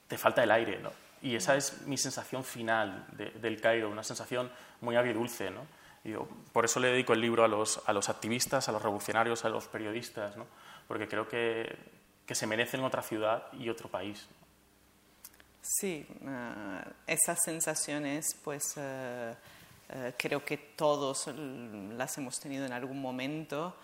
te 0.07 0.19
falta 0.19 0.43
el 0.43 0.51
aire. 0.51 0.79
¿no? 0.79 0.93
Y 1.23 1.37
esa 1.37 1.57
es 1.57 1.83
mi 1.87 1.97
sensación 1.97 2.45
final 2.45 3.07
del 3.41 3.61
Cairo, 3.61 3.91
una 3.91 4.05
sensación 4.05 4.51
muy 4.81 4.97
agridulce. 4.97 5.51
¿no? 5.51 5.67
por 6.53 6.65
eso 6.65 6.81
le 6.81 6.89
dedico 6.89 7.13
el 7.13 7.21
libro 7.21 7.45
a 7.45 7.49
los, 7.49 7.83
a 7.87 7.93
los 7.93 8.09
activistas, 8.09 8.69
a 8.69 8.73
los 8.73 8.83
revolucionarios, 8.83 9.45
a 9.45 9.49
los 9.49 9.69
periodistas, 9.69 10.37
¿no? 10.37 10.47
porque 10.87 11.07
creo 11.07 11.29
que, 11.29 11.77
que 12.25 12.35
se 12.35 12.47
merecen 12.47 12.83
otra 12.83 13.03
ciudad 13.03 13.47
y 13.53 13.69
otro 13.69 13.89
país. 13.89 14.29
Sí, 15.61 16.07
uh, 16.23 16.91
esas 17.07 17.39
sensaciones, 17.45 18.27
pues 18.43 18.77
uh, 18.77 18.81
uh, 18.81 20.13
creo 20.17 20.43
que 20.45 20.57
todos 20.57 21.27
las 21.27 22.17
hemos 22.17 22.41
tenido 22.41 22.65
en 22.65 22.73
algún 22.73 23.01
momento. 23.01 23.77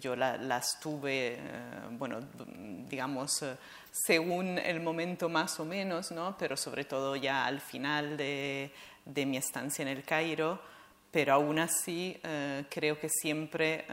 Yo 0.00 0.16
las 0.16 0.80
tuve, 0.80 1.38
bueno, 1.92 2.20
digamos, 2.88 3.44
según 3.90 4.58
el 4.58 4.80
momento 4.80 5.28
más 5.28 5.60
o 5.60 5.64
menos, 5.64 6.10
¿no? 6.10 6.36
Pero 6.38 6.56
sobre 6.56 6.84
todo 6.84 7.16
ya 7.16 7.44
al 7.44 7.60
final 7.60 8.16
de, 8.16 8.72
de 9.04 9.26
mi 9.26 9.36
estancia 9.36 9.82
en 9.82 9.88
el 9.88 10.02
Cairo. 10.04 10.60
Pero 11.10 11.34
aún 11.34 11.58
así 11.58 12.18
creo 12.70 12.98
que 12.98 13.08
siempre, 13.08 13.84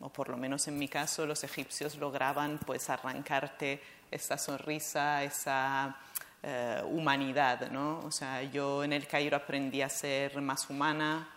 o 0.00 0.08
por 0.08 0.28
lo 0.28 0.36
menos 0.36 0.66
en 0.68 0.78
mi 0.78 0.88
caso, 0.88 1.24
los 1.26 1.42
egipcios 1.44 1.96
lograban 1.96 2.58
pues 2.58 2.90
arrancarte 2.90 3.80
esa 4.10 4.36
sonrisa, 4.36 5.24
esa 5.24 5.96
eh, 6.42 6.82
humanidad, 6.84 7.70
¿no? 7.70 8.00
O 8.00 8.10
sea, 8.10 8.42
yo 8.42 8.84
en 8.84 8.92
el 8.92 9.06
Cairo 9.06 9.36
aprendí 9.36 9.80
a 9.80 9.88
ser 9.88 10.40
más 10.42 10.68
humana, 10.68 11.28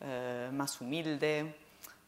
eh, 0.00 0.48
más 0.52 0.80
humilde, 0.80 1.54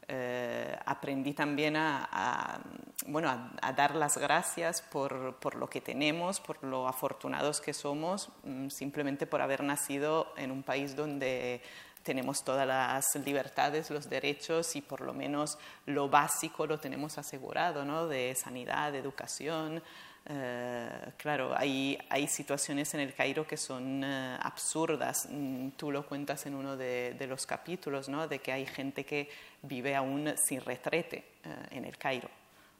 eh, 0.08 0.78
aprendí 0.86 1.32
también 1.32 1.76
a, 1.76 2.60
bueno, 3.06 3.28
a, 3.60 3.72
dar 3.72 3.94
las 3.94 4.16
gracias 4.16 4.80
por, 4.82 5.36
por, 5.36 5.56
lo 5.56 5.68
que 5.68 5.80
tenemos, 5.80 6.40
por 6.40 6.62
lo 6.62 6.86
afortunados 6.86 7.60
que 7.60 7.74
somos, 7.74 8.30
mm, 8.44 8.68
simplemente 8.68 9.26
por 9.26 9.40
haber 9.40 9.62
nacido 9.64 10.32
en 10.36 10.50
un 10.50 10.62
país 10.62 10.94
donde 10.94 11.60
tenemos 12.02 12.44
todas 12.44 12.66
las 12.68 13.16
libertades, 13.24 13.90
los 13.90 14.08
derechos 14.08 14.76
y 14.76 14.80
por 14.80 15.00
lo 15.00 15.12
menos 15.12 15.58
lo 15.86 16.08
básico 16.08 16.66
lo 16.66 16.78
tenemos 16.78 17.18
asegurado, 17.18 17.84
¿no? 17.84 18.06
de 18.06 18.34
sanidad, 18.36 18.92
de 18.92 18.98
educación, 18.98 19.82
eh, 20.28 20.88
claro, 21.16 21.54
hay, 21.56 21.96
hay 22.10 22.26
situaciones 22.26 22.92
en 22.94 23.00
el 23.00 23.14
Cairo 23.14 23.46
que 23.46 23.56
son 23.56 24.02
eh, 24.02 24.38
absurdas. 24.40 25.28
Mm, 25.30 25.70
tú 25.76 25.92
lo 25.92 26.04
cuentas 26.04 26.46
en 26.46 26.54
uno 26.54 26.76
de, 26.76 27.16
los 27.28 27.46
capítulos, 27.46 28.08
¿no? 28.08 28.26
De 28.26 28.40
que 28.40 28.52
hay 28.52 28.66
gente 28.66 29.04
que 29.04 29.28
vive 29.62 29.94
aún 29.94 30.34
sin 30.36 30.60
retrete 30.60 31.24
eh, 31.44 31.54
en 31.72 31.84
el 31.84 31.96
Cairo. 31.98 32.28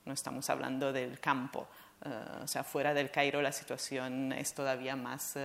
No 0.04 0.12
estamos 0.12 0.48
hablando 0.50 0.92
del 0.92 1.18
campo. 1.18 1.66
o 2.42 2.46
sea, 2.46 2.62
fuera 2.62 2.94
del 2.94 3.10
Cairo 3.10 3.42
la 3.42 3.50
situación 3.50 4.32
es 4.32 4.54
todavía 4.54 4.94
más, 4.94 5.36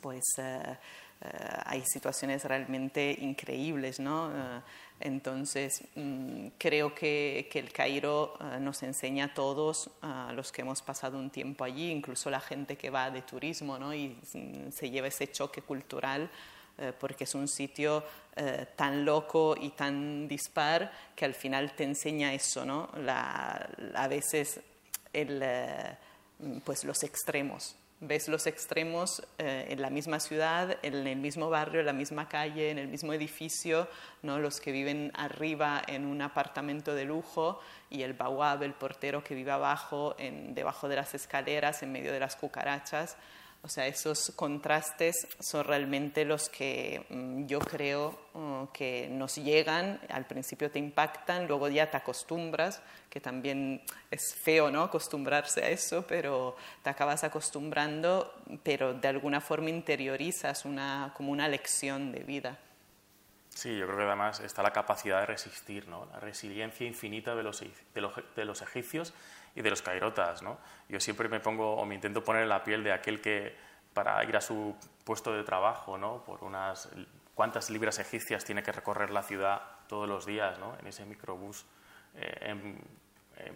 pues, 0.00 0.24
hay 1.66 1.82
situaciones 1.84 2.44
realmente 2.44 3.14
increíbles, 3.20 4.00
¿no? 4.00 4.30
Entonces, 5.00 5.84
mm, 5.96 6.48
creo 6.56 6.94
que, 6.94 7.50
el 7.52 7.72
Cairo 7.72 8.38
nos 8.60 8.82
enseña 8.82 9.26
a 9.26 9.34
todos, 9.34 9.90
los 10.32 10.52
que 10.52 10.62
hemos 10.62 10.82
pasado 10.82 11.18
un 11.18 11.30
tiempo 11.30 11.64
allí, 11.64 11.90
incluso 11.90 12.30
la 12.30 12.40
gente 12.40 12.76
que 12.76 12.90
va 12.90 13.10
de 13.10 13.22
turismo 13.22 13.78
¿no? 13.78 13.92
y 13.92 14.16
mm, 14.32 14.70
se 14.70 14.90
lleva 14.90 15.08
ese 15.08 15.30
choque 15.30 15.62
cultural, 15.62 16.30
porque 16.98 17.22
es 17.22 17.34
un 17.36 17.46
sitio 17.46 18.02
tan 18.76 19.04
loco 19.04 19.54
y 19.60 19.70
tan 19.70 20.26
dispar 20.26 20.90
que 21.14 21.24
al 21.24 21.34
final 21.34 21.76
te 21.76 21.84
enseña 21.84 22.34
eso, 22.34 22.64
¿no? 22.64 22.88
a 23.06 24.08
veces 24.08 24.60
el, 25.12 25.42
pues 26.64 26.82
los 26.84 27.04
extremos 27.04 27.76
ves 28.06 28.28
los 28.28 28.46
extremos 28.46 29.22
eh, 29.38 29.66
en 29.70 29.80
la 29.80 29.90
misma 29.90 30.20
ciudad, 30.20 30.78
en 30.82 31.06
el 31.06 31.16
mismo 31.16 31.48
barrio, 31.50 31.80
en 31.80 31.86
la 31.86 31.92
misma 31.92 32.28
calle, 32.28 32.70
en 32.70 32.78
el 32.78 32.88
mismo 32.88 33.12
edificio, 33.12 33.88
¿no? 34.22 34.38
los 34.38 34.60
que 34.60 34.72
viven 34.72 35.10
arriba 35.14 35.82
en 35.86 36.04
un 36.04 36.20
apartamento 36.22 36.94
de 36.94 37.04
lujo 37.04 37.60
y 37.90 38.02
el 38.02 38.12
bawab, 38.12 38.62
el 38.62 38.74
portero 38.74 39.22
que 39.24 39.34
vive 39.34 39.52
abajo, 39.52 40.14
en, 40.18 40.54
debajo 40.54 40.88
de 40.88 40.96
las 40.96 41.14
escaleras, 41.14 41.82
en 41.82 41.92
medio 41.92 42.12
de 42.12 42.20
las 42.20 42.36
cucarachas. 42.36 43.16
O 43.64 43.68
sea, 43.68 43.86
esos 43.86 44.30
contrastes 44.36 45.26
son 45.40 45.64
realmente 45.64 46.26
los 46.26 46.50
que 46.50 47.06
mm, 47.08 47.46
yo 47.46 47.60
creo 47.60 48.18
uh, 48.34 48.66
que 48.74 49.08
nos 49.10 49.36
llegan, 49.36 49.98
al 50.10 50.26
principio 50.26 50.70
te 50.70 50.78
impactan, 50.78 51.48
luego 51.48 51.68
ya 51.68 51.90
te 51.90 51.96
acostumbras, 51.96 52.82
que 53.08 53.20
también 53.20 53.82
es 54.10 54.34
feo, 54.34 54.70
¿no? 54.70 54.82
Acostumbrarse 54.82 55.64
a 55.64 55.70
eso, 55.70 56.06
pero 56.06 56.56
te 56.82 56.90
acabas 56.90 57.24
acostumbrando, 57.24 58.34
pero 58.62 58.92
de 58.92 59.08
alguna 59.08 59.40
forma 59.40 59.70
interiorizas 59.70 60.66
una, 60.66 61.14
como 61.16 61.32
una 61.32 61.48
lección 61.48 62.12
de 62.12 62.20
vida. 62.20 62.58
Sí, 63.48 63.78
yo 63.78 63.86
creo 63.86 63.96
que 63.96 64.04
además 64.04 64.40
está 64.40 64.62
la 64.62 64.74
capacidad 64.74 65.20
de 65.20 65.26
resistir, 65.26 65.88
¿no? 65.88 66.04
La 66.12 66.20
resiliencia 66.20 66.86
infinita 66.86 67.34
de 67.34 67.42
los, 67.42 67.60
de 67.60 68.00
los, 68.02 68.12
de 68.36 68.44
los 68.44 68.60
egipcios 68.60 69.14
y 69.54 69.62
de 69.62 69.70
los 69.70 69.82
cairotas. 69.82 70.42
¿no? 70.42 70.58
Yo 70.88 71.00
siempre 71.00 71.28
me 71.28 71.40
pongo 71.40 71.76
o 71.76 71.84
me 71.84 71.94
intento 71.94 72.22
poner 72.22 72.42
en 72.42 72.48
la 72.48 72.64
piel 72.64 72.82
de 72.84 72.92
aquel 72.92 73.20
que 73.20 73.56
para 73.92 74.22
ir 74.24 74.36
a 74.36 74.40
su 74.40 74.76
puesto 75.04 75.32
de 75.32 75.44
trabajo, 75.44 75.96
¿no? 75.96 76.24
por 76.24 76.42
unas 76.42 76.88
cuántas 77.34 77.70
libras 77.70 77.98
egipcias 77.98 78.44
tiene 78.44 78.62
que 78.62 78.72
recorrer 78.72 79.10
la 79.10 79.22
ciudad 79.22 79.60
todos 79.88 80.08
los 80.08 80.26
días 80.26 80.58
¿no? 80.58 80.76
en 80.78 80.86
ese 80.86 81.04
microbús 81.04 81.64
eh, 82.14 82.50
en, 82.50 83.04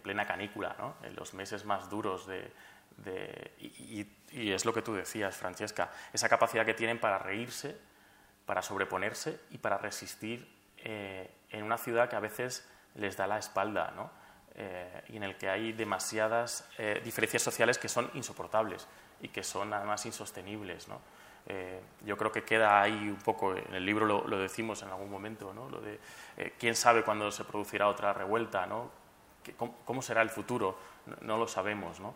plena 0.03 0.27
canícula, 0.27 0.75
¿no? 0.79 0.97
en 1.03 1.15
los 1.15 1.35
meses 1.35 1.65
más 1.65 1.89
duros 1.89 2.27
de, 2.27 2.53
de 2.99 3.53
y, 3.59 4.07
es 4.53 4.65
lo 4.65 4.75
que 4.75 4.83
tú 4.83 4.93
decías, 4.93 5.37
Francesca, 5.37 5.91
esa 6.13 6.29
capacidad 6.29 6.67
que 6.67 6.75
tienen 6.75 7.01
para 7.01 7.19
reírse, 7.19 7.79
para 8.45 8.61
sobreponerse 8.61 9.41
y 9.51 9.59
para 9.59 9.79
resistir 9.79 10.53
eh, 10.79 11.31
en 11.51 11.63
una 11.63 11.79
ciudad 11.79 12.11
que 12.11 12.17
a 12.17 12.21
veces 12.21 12.69
les 12.95 13.17
da 13.17 13.27
la 13.27 13.39
espalda. 13.39 13.93
¿no? 13.95 14.11
Eh, 14.61 15.03
y 15.11 15.17
en 15.19 15.23
el 15.23 15.37
que 15.37 15.49
hay 15.49 15.73
demasiadas 15.73 16.69
eh, 16.79 17.01
diferencias 17.05 17.41
sociales 17.41 17.79
que 17.79 17.89
son 17.89 18.11
insoportables 18.15 18.89
y 19.21 19.29
que 19.29 19.45
son 19.45 19.73
además 19.73 20.05
insostenibles. 20.05 20.89
¿no? 20.89 21.01
Eh, 21.47 21.81
yo 22.05 22.17
creo 22.17 22.33
que 22.33 22.43
queda 22.43 22.83
ahí 22.83 23.09
un 23.09 23.23
poco, 23.23 23.55
en 23.55 23.73
el 23.73 23.87
libro 23.87 24.05
lo, 24.05 24.39
decimos 24.39 24.83
en 24.83 24.89
algún 24.89 25.13
momento, 25.13 25.55
¿no? 25.55 25.71
lo 25.71 25.81
de 25.81 26.01
quién 26.59 26.75
sabe 26.75 27.05
cuándo 27.05 27.31
se 27.31 27.45
producirá 27.45 27.87
otra 27.87 28.13
revuelta, 28.13 28.67
¿no? 28.67 28.91
¿Cómo, 29.85 30.03
será 30.03 30.23
el 30.23 30.29
futuro? 30.29 30.77
No, 31.21 31.39
lo 31.39 31.47
sabemos, 31.47 32.01
¿no? 32.01 32.15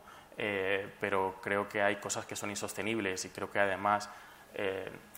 pero 1.01 1.37
creo 1.41 1.69
que 1.69 1.81
hay 1.81 1.97
cosas 1.97 2.27
que 2.27 2.37
son 2.37 2.51
insostenibles 2.51 3.25
y 3.25 3.31
creo 3.31 3.51
que 3.51 3.59
además 3.59 4.11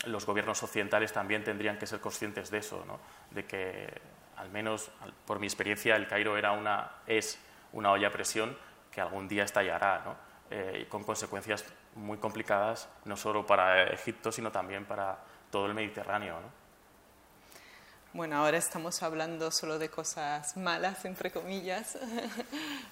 los 0.05 0.25
gobiernos 0.25 0.63
occidentales 0.63 1.13
también 1.13 1.43
tendrían 1.43 1.77
que 1.77 1.87
ser 1.87 1.99
conscientes 2.01 2.51
de 2.51 2.59
eso, 2.59 2.85
¿no? 2.87 3.01
de 3.31 3.47
que 3.47 4.01
al 4.37 4.51
menos 4.51 4.91
por 5.27 5.39
mi 5.39 5.47
experiencia, 5.47 5.97
el 5.97 6.07
Cairo 6.07 6.37
era 6.37 6.53
una, 6.53 6.91
es 7.07 7.41
una 7.73 7.93
olla 7.93 8.09
a 8.09 8.11
presión 8.11 8.57
que 8.91 9.01
algún 9.01 9.29
día 9.29 9.45
estallará, 9.45 10.03
¿no? 10.05 10.17
Eh, 10.51 10.87
con 10.89 11.03
consecuencias 11.05 11.65
muy 11.95 12.19
complicadas, 12.19 12.89
no 13.05 13.17
solo 13.17 13.47
para 13.47 13.85
Egipto, 13.85 14.31
sino 14.31 14.53
también 14.53 14.85
para 14.85 15.19
todo 15.51 15.67
el 15.67 15.75
Mediterráneo. 15.75 16.35
¿no? 16.41 16.64
Bueno, 18.15 18.37
ahora 18.37 18.59
estamos 18.59 19.03
hablando 19.03 19.51
solo 19.51 19.77
de 19.77 19.89
cosas 19.89 20.57
malas, 20.57 21.05
entre 21.05 21.33
comillas. 21.33 21.99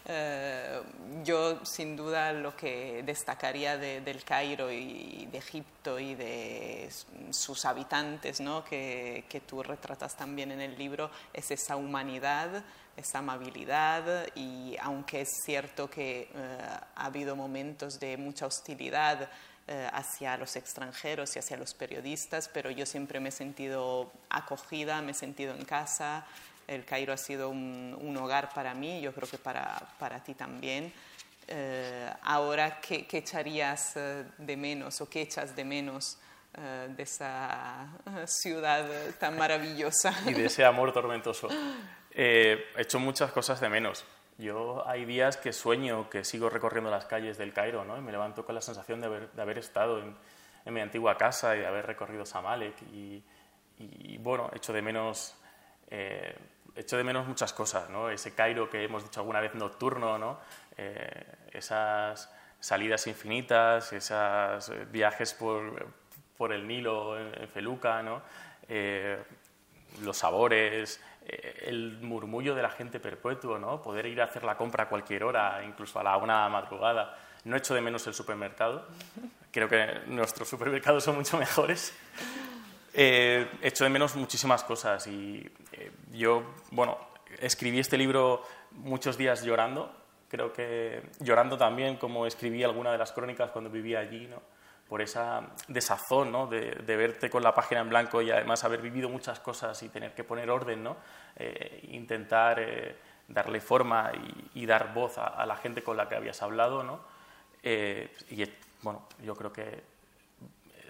Eh, 0.05 0.83
yo, 1.23 1.65
sin 1.65 1.95
duda, 1.95 2.33
lo 2.33 2.57
que 2.57 3.05
destacaría 3.07 3.77
del 3.77 4.25
Cairo 4.25 4.73
y 4.73 5.29
de 5.31 5.39
Egipto 5.39 6.01
y 6.01 6.17
de 6.17 6.91
sus 7.31 7.65
habitantes, 7.65 8.41
¿no? 8.41 8.65
que, 8.65 9.25
que 9.29 9.41
tú 9.41 9.63
retratas 9.63 10.17
también 10.17 10.51
en 10.51 10.61
el 10.61 10.77
libro, 10.77 11.09
es 11.33 11.53
esa 11.53 11.77
humanidad, 11.77 12.65
esa 12.97 13.19
amabilidad 13.19 14.27
y 14.35 14.77
aunque 14.81 15.21
es 15.21 15.29
cierto 15.45 15.89
que 15.89 16.29
eh, 16.35 16.59
ha 16.97 17.07
habido 17.07 17.37
momentos 17.37 18.01
de 18.01 18.17
mucha 18.17 18.47
hostilidad, 18.47 19.31
eh, 19.69 19.89
hacia 19.93 20.37
los 20.37 20.57
extranjeros 20.57 21.37
y 21.37 21.39
hacia 21.39 21.57
los 21.57 21.73
periodistas, 21.73 22.49
pero 22.49 22.71
yo 22.71 22.85
siempre 22.85 23.21
me 23.21 23.29
he 23.29 23.33
sentido 23.33 24.11
acogida, 24.29 25.01
me 25.03 25.13
he 25.13 25.15
sentido 25.15 25.55
en 25.55 25.65
casa. 25.65 26.27
El 26.67 26.85
Cairo 26.85 27.13
ha 27.13 27.17
sido 27.17 27.49
un, 27.49 28.17
hogar 28.21 28.53
para 28.53 28.75
mí, 28.75 29.01
yo 29.01 29.15
creo 29.15 29.29
que 29.29 29.39
para, 29.39 29.81
para 30.01 30.23
ti 30.23 30.35
también. 30.35 30.93
Eh, 31.47 32.11
ahora, 32.23 32.81
¿qué, 32.81 33.07
echarías 33.13 33.97
eh, 33.97 34.25
de 34.37 34.57
menos 34.57 35.01
o 35.01 35.09
qué 35.09 35.23
echas 35.23 35.55
de 35.55 35.65
menos 35.65 36.19
de 36.55 37.03
esa 37.03 37.89
ciudad 38.27 38.85
tan 39.19 39.39
maravillosa? 39.39 40.13
Y 40.27 40.35
de 40.35 40.47
ese 40.47 40.65
amor 40.65 40.93
tormentoso. 40.93 41.49
he 42.11 42.59
hecho 42.77 42.99
muchas 42.99 43.31
cosas 43.31 43.61
de 43.61 43.69
menos. 43.69 44.05
Yo 44.43 44.83
hay 44.89 45.05
días 45.05 45.37
que 45.37 45.53
sueño 45.53 46.11
que 46.11 46.25
sigo 46.25 46.51
recorriendo 46.51 46.91
las 46.91 47.07
calles 47.07 47.39
del 47.39 47.53
Cairo, 47.53 47.85
¿no? 47.85 47.97
Y 47.97 48.01
me 48.01 48.11
levanto 48.11 48.45
con 48.45 48.57
la 48.57 48.61
sensación 48.61 49.01
de 49.01 49.07
haber, 49.41 49.59
estado 49.59 50.01
en, 50.01 50.17
mi 50.75 50.81
antigua 50.81 51.17
casa 51.17 51.55
y 51.55 51.61
de 51.61 51.67
haber 51.67 51.87
recorrido 51.87 52.27
Samalek. 52.27 52.75
Y, 52.93 53.23
bueno, 54.19 54.51
echo 54.53 54.73
de 54.73 54.83
menos, 54.83 55.37
eh, 55.89 56.37
echo 56.75 56.97
de 56.97 57.05
menos 57.05 57.27
muchas 57.29 57.53
cosas, 57.53 57.89
¿no? 57.89 58.11
Ese 58.11 58.35
Cairo 58.35 58.69
que 58.69 58.83
hemos 58.83 59.05
dicho 59.05 59.21
alguna 59.21 59.41
vez 59.41 59.55
nocturno, 59.55 60.19
¿no? 60.19 60.41
Eh, 60.77 61.25
esas 61.53 62.29
salidas 62.59 63.07
infinitas, 63.07 63.93
esos 63.93 64.69
eh, 64.71 64.87
viajes 64.91 65.35
por, 65.35 65.87
por 66.37 66.53
el 66.53 66.67
Nilo 66.67 67.17
en, 67.17 67.49
Feluca, 67.49 68.03
¿no? 68.03 68.23
los 70.01 70.17
sabores, 70.17 71.03
el 71.27 71.99
murmullo 72.01 72.55
de 72.55 72.63
la 72.63 72.71
gente 72.71 73.01
perpetuo, 73.01 73.59
¿no? 73.59 73.83
Poder 73.83 74.07
ir 74.07 74.21
a 74.21 74.25
hacer 74.25 74.45
la 74.45 74.57
compra 74.57 74.85
a 74.85 74.89
cualquier 74.89 75.25
hora, 75.25 75.63
incluso 75.65 75.99
a 75.99 76.03
la 76.03 76.17
una 76.17 76.49
madrugada. 76.49 77.17
No 77.45 77.57
echo 77.57 77.75
de 77.75 77.81
menos 77.81 78.07
el 78.07 78.15
supermercado. 78.15 78.87
Creo 79.51 79.69
que 79.69 80.01
nuestros 80.07 80.49
supermercados 80.49 81.05
son 81.05 81.17
mucho 81.17 81.37
mejores. 81.39 81.95
Eh, 82.95 83.49
echo 83.63 83.85
de 83.85 83.91
menos 83.91 84.15
muchísimas 84.17 84.63
cosas 84.65 85.07
y 85.07 85.51
eh, 85.73 85.91
yo, 86.13 86.43
bueno, 86.71 86.99
escribí 87.41 87.79
este 87.79 87.97
libro 87.97 88.43
muchos 88.73 89.17
días 89.17 89.43
llorando. 89.43 89.91
Creo 90.29 90.53
que 90.53 91.03
llorando 91.21 91.57
también 91.57 91.97
como 91.97 92.27
escribí 92.27 92.63
alguna 92.63 92.93
de 92.93 92.99
las 92.99 93.13
crónicas 93.13 93.51
cuando 93.51 93.71
vivía 93.71 94.01
allí, 94.01 94.27
¿no? 94.27 94.43
Por 94.93 95.01
esa 95.01 95.41
desazón 95.69 96.31
¿no? 96.31 96.47
de, 96.47 96.75
verte 96.85 97.31
con 97.31 97.43
la 97.43 97.55
página 97.55 97.81
en 97.81 97.89
blanco 97.89 98.21
y 98.21 98.31
además 98.31 98.63
haber 98.63 98.83
vivido 98.83 99.09
muchas 99.09 99.41
cosas 99.41 99.83
y 99.83 99.89
tener 99.89 100.15
que 100.15 100.23
poner 100.23 100.51
orden, 100.51 100.83
¿no? 100.83 100.99
Eh, 101.35 101.89
intentar 101.93 102.61
eh, 102.61 102.99
darle 103.27 103.63
forma 103.63 104.13
y, 104.53 104.67
dar 104.67 104.93
voz 104.93 105.17
a, 105.17 105.47
la 105.47 105.57
gente 105.57 105.83
con 105.83 105.97
la 105.97 106.07
que 106.11 106.15
habías 106.15 106.43
hablado. 106.43 106.83
¿no? 106.83 107.01
Eh, 107.63 108.15
y 108.29 108.45
bueno, 108.83 109.09
yo 109.23 109.35
creo 109.35 109.51
que 109.51 109.83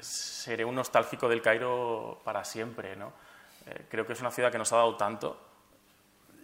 seré 0.01 0.65
un 0.65 0.75
nostálgico 0.75 1.29
del 1.29 1.41
Cairo 1.41 2.23
para 2.25 2.45
siempre. 2.45 2.97
¿no? 2.97 3.13
creo 3.89 4.05
que 4.05 4.15
es 4.15 4.21
una 4.21 4.33
ciudad 4.33 4.51
que 4.51 4.59
nos 4.59 4.73
ha 4.73 4.79
dado 4.79 4.97
tanto 4.97 5.39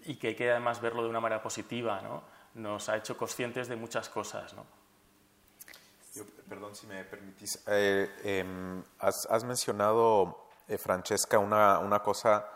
y 0.04 0.14
que 0.14 0.28
hay 0.28 0.34
que 0.36 0.48
además 0.48 0.80
verlo 0.80 1.02
de 1.02 1.08
una 1.08 1.18
manera 1.18 1.42
positiva. 1.42 2.00
¿no? 2.02 2.22
Nos 2.54 2.88
ha 2.88 2.96
hecho 2.96 3.16
conscientes 3.16 3.66
de 3.66 3.74
muchas 3.74 4.08
cosas. 4.08 4.54
¿no? 4.54 4.64
Perdón 6.24 6.74
si 6.74 6.86
me 6.86 7.04
permitís. 7.04 7.62
Eh, 7.66 8.08
em, 8.24 8.82
has, 8.98 9.44
mencionado, 9.44 10.48
eh, 10.66 10.78
Francesca, 10.78 11.38
una, 11.38 11.78
una 11.78 12.00
cosa 12.00 12.46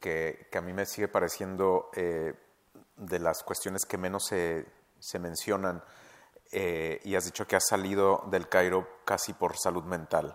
que, 0.00 0.48
que, 0.50 0.58
a 0.58 0.60
mí 0.60 0.72
me 0.72 0.86
sigue 0.86 1.08
pareciendo 1.08 1.90
eh, 1.94 2.34
de 2.96 3.18
las 3.18 3.42
cuestiones 3.42 3.84
que 3.84 3.98
menos 3.98 4.26
se, 4.26 4.66
se 4.98 5.18
mencionan 5.18 5.82
y 6.50 7.14
has 7.14 7.26
dicho 7.26 7.46
que 7.46 7.56
has 7.56 7.66
salido 7.68 8.24
del 8.30 8.48
Cairo 8.48 9.00
casi 9.04 9.34
por 9.34 9.58
salud 9.58 9.84
mental, 9.84 10.34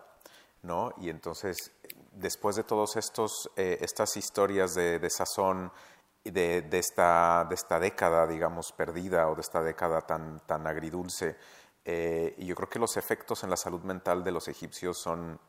¿no? 0.62 0.94
Y 0.98 1.10
entonces, 1.10 1.72
después 2.12 2.56
de 2.56 2.64
todas 2.64 2.96
estas 2.96 4.18
historias 4.18 4.76
de, 4.76 5.10
sazón 5.10 5.72
de, 6.24 6.62
de, 6.62 6.78
esta, 6.78 7.46
de 7.50 7.56
esta 7.56 7.80
década, 7.80 8.28
digamos, 8.28 8.72
perdida 8.74 9.28
o 9.28 9.34
de 9.34 9.42
esta 9.42 9.64
década 9.64 10.02
tan, 10.02 10.40
tan 10.42 10.68
agridulce, 10.68 11.36
eh, 11.86 12.36
y 12.38 12.46
yo 12.46 12.56
creo 12.56 12.70
que 12.70 12.80
los 12.80 12.98
efectos 12.98 13.44
en 13.44 13.50
la 13.50 13.58
salud 13.58 13.82
mental 13.82 14.24
de 14.24 14.32
los 14.32 14.48
egipcios 14.48 14.98
son 15.02 15.40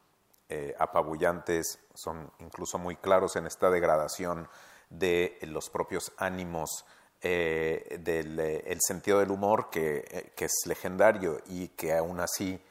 eh, 0.49 0.75
apabullantes, 0.79 1.79
son 1.95 2.31
incluso 2.41 2.79
muy 2.79 2.97
claros 2.97 3.37
en 3.37 3.47
esta 3.47 3.71
degradación 3.71 4.49
de 4.91 5.39
los 5.43 5.71
propios 5.71 6.13
ánimos, 6.19 6.85
del 7.23 8.39
el 8.39 8.79
sentido 8.83 9.19
del 9.19 9.31
humor 9.31 9.71
que, 9.71 10.35
que, 10.37 10.45
es 10.45 10.67
legendario 10.67 11.41
y 11.47 11.69
que 11.69 11.97
aún 11.97 12.21
así 12.21 12.63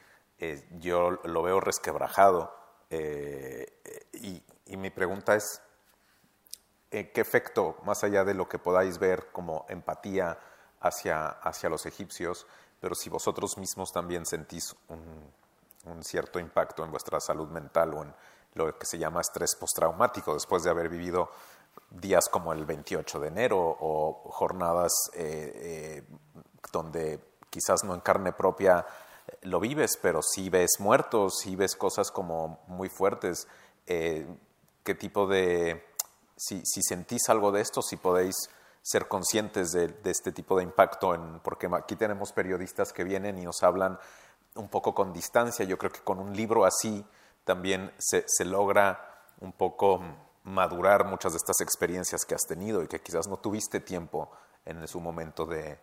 yo 0.78 1.10
lo 1.24 1.42
veo 1.42 1.58
resquebrajado. 1.58 2.54
Y, 2.88 4.42
y, 4.66 4.76
mi 4.76 4.90
pregunta 4.90 5.34
es, 5.34 5.60
¿qué 6.88 7.20
efecto, 7.20 7.78
más 7.84 8.04
allá 8.04 8.22
de 8.22 8.34
lo 8.34 8.48
que 8.48 8.60
podáis 8.60 9.00
ver 9.00 9.26
como 9.32 9.66
empatía 9.68 10.38
hacia, 10.84 11.28
hacia 11.28 11.68
los 11.68 11.86
egipcios, 11.86 12.46
pero 12.84 12.94
si 12.94 13.08
vosotros 13.08 13.56
mismos 13.56 13.90
también 13.92 14.26
sentís 14.26 14.76
un, 14.88 16.04
cierto 16.04 16.38
impacto 16.38 16.84
en 16.84 16.90
vuestra 16.90 17.18
salud 17.18 17.48
mental 17.48 17.94
o 17.94 18.02
en 18.02 18.14
lo 18.52 18.78
que 18.78 18.84
se 18.84 18.98
llama 18.98 19.22
estrés 19.22 19.56
postraumático 19.58 20.34
después 20.34 20.64
de 20.64 20.68
haber 20.68 20.90
vivido 20.90 21.30
días 21.88 22.28
como 22.30 22.52
el 22.52 22.66
28 22.66 23.20
de 23.20 23.28
enero 23.28 23.58
o 23.58 24.28
jornadas 24.32 24.92
eh, 25.14 26.02
eh, 26.04 26.04
donde 26.70 27.20
quizás 27.48 27.84
no 27.84 27.94
en 27.94 28.00
carne 28.00 28.34
propia 28.34 28.84
lo 29.44 29.60
vives, 29.60 29.98
pero 30.02 30.20
sí 30.20 30.50
ves 30.50 30.72
muertos, 30.78 31.38
sí 31.38 31.56
ves 31.56 31.76
cosas 31.76 32.10
como 32.10 32.64
muy 32.66 32.90
fuertes. 32.90 33.48
Eh, 33.86 34.26
¿Qué 34.82 34.94
tipo 34.94 35.26
de... 35.26 35.86
Si, 36.36 36.60
si 36.66 36.82
sentís 36.82 37.30
algo 37.30 37.50
de 37.50 37.62
esto, 37.62 37.80
si 37.80 37.96
podéis 37.96 38.50
ser 38.84 39.08
conscientes 39.08 39.72
de, 39.72 39.94
este 40.04 40.30
tipo 40.30 40.58
de 40.58 40.62
impacto, 40.62 41.14
en, 41.14 41.40
porque 41.40 41.68
aquí 41.72 41.96
tenemos 41.96 42.32
periodistas 42.32 42.92
que 42.92 43.02
vienen 43.02 43.38
y 43.38 43.44
nos 43.44 43.62
hablan 43.62 43.98
un 44.56 44.68
poco 44.68 44.94
con 44.94 45.10
distancia. 45.10 45.64
Yo 45.64 45.78
creo 45.78 45.90
que 45.90 46.00
con 46.00 46.18
un 46.18 46.36
libro 46.36 46.66
así 46.66 47.02
también 47.44 47.90
se, 47.96 48.26
logra 48.44 49.22
un 49.40 49.52
poco 49.52 50.02
madurar 50.42 51.06
muchas 51.06 51.32
de 51.32 51.38
estas 51.38 51.62
experiencias 51.62 52.26
que 52.26 52.34
has 52.34 52.46
tenido 52.46 52.82
y 52.82 52.86
que 52.86 53.00
quizás 53.00 53.26
no 53.26 53.38
tuviste 53.38 53.80
tiempo 53.80 54.30
en 54.66 54.86
su 54.86 55.00
momento 55.00 55.46
de, 55.46 55.78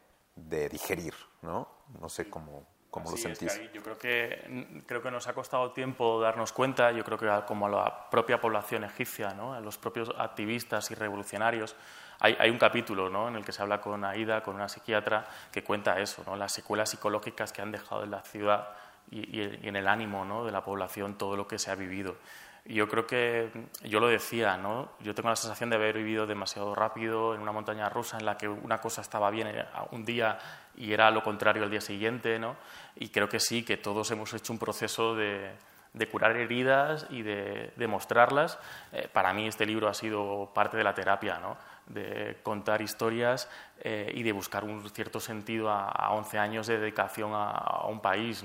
digerir, 0.69 1.15
¿no? 1.41 1.67
No 1.99 2.07
sé 2.07 2.29
cómo, 2.29 2.67
cómo 2.91 3.09
lo 3.09 3.17
sentís. 3.17 3.59
yo 3.73 3.81
creo 3.81 3.97
que, 3.97 4.83
creo 4.85 5.01
que 5.01 5.09
nos 5.09 5.27
ha 5.27 5.33
costado 5.33 5.71
tiempo 5.71 6.21
darnos 6.21 6.53
cuenta, 6.53 6.91
yo 6.91 7.03
creo 7.03 7.17
que 7.17 7.45
como 7.47 7.65
a 7.65 7.69
la 7.69 8.09
propia 8.11 8.39
población 8.39 8.83
egipcia, 8.83 9.33
¿no? 9.33 9.53
a 9.53 9.59
los 9.59 9.79
propios 9.79 10.11
activistas 10.17 10.91
y 10.91 10.95
revolucionarios, 10.95 11.75
hay, 12.22 12.49
un 12.51 12.59
capítulo 12.59 13.09
¿no? 13.09 13.28
en 13.28 13.36
el 13.36 13.43
que 13.43 13.51
se 13.51 13.61
habla 13.63 13.82
con 13.82 14.05
Aida, 14.05 14.41
con 14.41 14.55
una 14.55 14.69
psiquiatra, 14.69 15.26
que 15.51 15.63
cuenta 15.63 15.99
eso, 15.99 16.24
¿no? 16.26 16.36
las 16.36 16.51
secuelas 16.51 16.91
psicológicas 16.91 17.51
que 17.51 17.63
han 17.63 17.72
dejado 17.72 18.03
en 18.03 18.11
la 18.11 18.22
ciudad 18.22 18.69
y, 19.09 19.41
en 19.41 19.76
el 19.76 19.88
ánimo 19.88 20.24
¿no? 20.24 20.45
de 20.45 20.51
la 20.51 20.63
población 20.63 21.17
todo 21.17 21.36
lo 21.36 21.47
que 21.47 21.57
se 21.57 21.72
ha 21.72 21.76
vivido. 21.76 22.15
Y 22.63 22.76
yo 22.76 22.88
creo 22.88 23.07
que, 23.07 23.49
yo 23.86 23.99
lo 23.99 24.07
decía, 24.07 24.55
¿no? 24.55 24.91
yo 24.99 25.15
tengo 25.15 25.30
la 25.30 25.36
sensación 25.36 25.72
de 25.72 25.78
haber 25.78 25.97
vivido 25.97 26.28
demasiado 26.28 26.76
rápido 26.76 27.34
en 27.34 27.41
una 27.41 27.51
montaña 27.51 27.89
rusa 27.89 28.19
en 28.19 28.26
la 28.26 28.38
que 28.38 28.47
una 28.47 28.80
cosa 28.80 29.01
estaba 29.01 29.32
bien 29.32 29.47
eh, 29.47 29.65
un 29.89 30.05
día 30.05 30.38
y 30.78 30.93
era 30.93 31.09
lo 31.09 31.24
contrario 31.24 31.63
al 31.63 31.72
día 31.72 31.82
siguiente, 31.82 32.38
¿no? 32.38 32.55
y 32.95 33.09
creo 33.09 33.28
que 33.28 33.39
sí, 33.39 33.63
que 33.63 33.78
todos 33.78 34.11
hemos 34.11 34.32
hecho 34.36 34.53
un 34.53 34.59
proceso 34.59 35.15
de, 35.15 35.55
de 35.93 36.07
curar 36.07 36.36
heridas 36.38 37.05
y 37.09 37.22
de, 37.22 37.74
de 37.76 37.88
mostrarlas. 37.88 38.57
Eh, 38.91 39.09
para 39.11 39.34
mí 39.34 39.47
este 39.47 39.65
libro 39.65 39.88
ha 39.88 39.93
sido 39.93 40.51
parte 40.53 40.78
de 40.78 40.84
la 40.84 40.93
terapia, 40.93 41.39
¿no? 41.39 41.57
De 41.93 42.37
contar 42.43 42.81
historias 42.81 43.49
eh, 43.79 44.11
y 44.13 44.23
de 44.23 44.31
buscar 44.31 44.63
un 44.63 44.89
cierto 44.89 45.19
sentido 45.19 45.69
a, 45.69 46.11
11 46.11 46.37
años 46.37 46.67
de 46.67 46.79
dedicación 46.79 47.31
a, 47.33 47.85
un 47.87 47.99
país. 47.99 48.43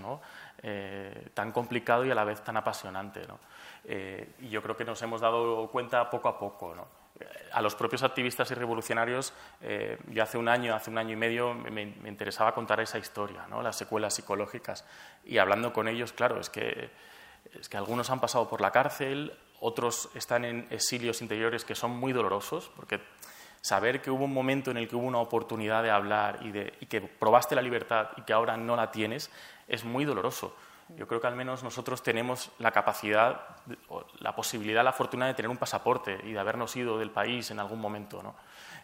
Eh, 0.63 1.29
tan 1.35 1.53
complicado 1.53 2.05
y 2.05 2.11
a 2.11 2.15
la 2.15 2.25
vez 2.25 2.43
tan 2.43 2.57
apasionante. 2.57 3.23
Eh, 3.85 4.35
y 4.41 4.49
yo 4.49 4.63
creo 4.63 4.77
que 4.77 4.85
nos 4.85 5.01
hemos 5.03 5.21
dado 5.21 5.69
cuenta 5.69 6.09
poco 6.09 6.29
a 6.29 6.39
poco. 6.39 6.75
A 7.53 7.63
los 7.63 7.75
propios 7.75 8.03
activistas 8.03 8.51
y 8.51 8.55
revolucionarios, 8.55 9.33
yo 10.09 10.23
hace 10.23 10.37
un 10.37 10.49
año, 10.49 10.75
hace 10.75 10.91
un 10.91 10.99
año 10.99 11.13
y 11.13 11.17
medio, 11.17 11.55
me, 11.55 11.83
interesaba 11.83 12.53
contar 12.55 12.81
esa 12.81 12.99
historia, 12.99 13.47
¿no? 13.49 13.63
las 13.63 13.77
secuelas 13.77 14.15
psicológicas. 14.15 14.85
Y 15.25 15.39
hablando 15.39 15.73
con 15.73 15.89
ellos, 15.89 16.13
claro, 16.13 16.39
es 16.39 16.51
que, 16.51 16.91
es 17.59 17.69
que 17.69 17.77
algunos 17.79 18.11
han 18.11 18.21
pasado 18.21 18.49
por 18.49 18.61
la 18.61 18.71
cárcel, 18.71 19.33
otros 19.61 20.11
están 20.15 20.45
en 20.45 20.67
exilios 20.71 21.23
interiores 21.23 21.65
que 21.65 21.75
son 21.75 21.93
muy 21.93 22.13
dolorosos, 22.13 22.71
porque 22.77 23.01
saber 23.61 24.01
que 24.01 24.11
hubo 24.11 24.25
un 24.25 24.33
momento 24.33 24.71
en 24.71 24.77
el 24.77 24.89
que 24.89 24.97
hubo 24.97 25.07
una 25.07 25.19
oportunidad 25.19 25.83
de 25.83 25.91
hablar 25.91 26.39
y, 26.43 26.51
de, 26.51 26.73
que 26.89 27.01
probaste 27.01 27.55
la 27.55 27.63
libertad 27.63 28.11
y 28.17 28.23
que 28.23 28.33
ahora 28.33 28.57
no 28.57 28.77
la 28.77 28.91
tienes, 28.91 29.31
es 29.69 29.85
muy 29.85 30.05
doloroso. 30.05 30.57
Yo 30.97 31.09
creo 31.09 31.21
que 31.21 31.27
al 31.27 31.35
menos 31.35 31.65
nosotros 31.65 32.03
tenemos 32.03 32.53
la 32.59 32.71
capacidad, 32.71 33.41
la 34.21 34.37
posibilidad, 34.37 34.85
la 34.85 34.93
fortuna 34.93 35.27
de 35.27 35.35
tener 35.35 35.51
un 35.51 35.57
pasaporte 35.57 36.21
y 36.23 36.33
de 36.33 36.39
habernos 36.39 36.77
ido 36.77 36.97
del 36.99 37.11
país 37.11 37.51
en 37.51 37.59
algún 37.59 37.81
momento. 37.81 38.23
¿no? 38.23 38.37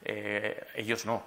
Eh, 0.02 0.66
ellos 0.74 1.06
no. 1.06 1.22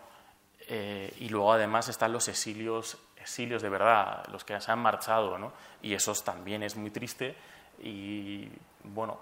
Eh, 0.67 1.13
y 1.19 1.29
luego 1.29 1.53
además 1.53 1.87
están 1.87 2.11
los 2.11 2.27
exilios, 2.27 2.97
exilios 3.15 3.61
de 3.61 3.69
verdad, 3.69 4.25
los 4.31 4.43
que 4.43 4.59
se 4.59 4.71
han 4.71 4.79
marchado, 4.79 5.37
¿no? 5.37 5.53
y 5.81 5.93
esos 5.93 6.23
también 6.23 6.61
es 6.63 6.75
muy 6.75 6.91
triste. 6.91 7.35
Y 7.81 8.49
bueno, 8.83 9.17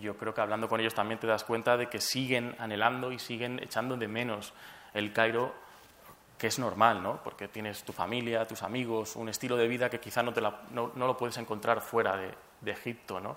yo 0.00 0.16
creo 0.16 0.34
que 0.34 0.40
hablando 0.40 0.68
con 0.68 0.80
ellos 0.80 0.94
también 0.94 1.18
te 1.18 1.26
das 1.26 1.44
cuenta 1.44 1.76
de 1.76 1.88
que 1.88 2.00
siguen 2.00 2.54
anhelando 2.58 3.12
y 3.12 3.18
siguen 3.18 3.60
echando 3.62 3.96
de 3.96 4.08
menos 4.08 4.52
el 4.92 5.12
Cairo, 5.12 5.54
que 6.38 6.46
es 6.46 6.58
normal, 6.58 7.02
¿no? 7.02 7.22
Porque 7.22 7.48
tienes 7.48 7.84
tu 7.84 7.92
familia, 7.92 8.46
tus 8.46 8.62
amigos, 8.62 9.16
un 9.16 9.28
estilo 9.28 9.56
de 9.56 9.68
vida 9.68 9.90
que 9.90 10.00
quizá 10.00 10.22
no, 10.22 10.32
te 10.32 10.40
no, 10.40 10.92
lo 10.94 11.16
puedes 11.16 11.36
encontrar 11.38 11.80
fuera 11.80 12.16
de, 12.16 12.34
Egipto, 12.70 13.20
¿no? 13.20 13.36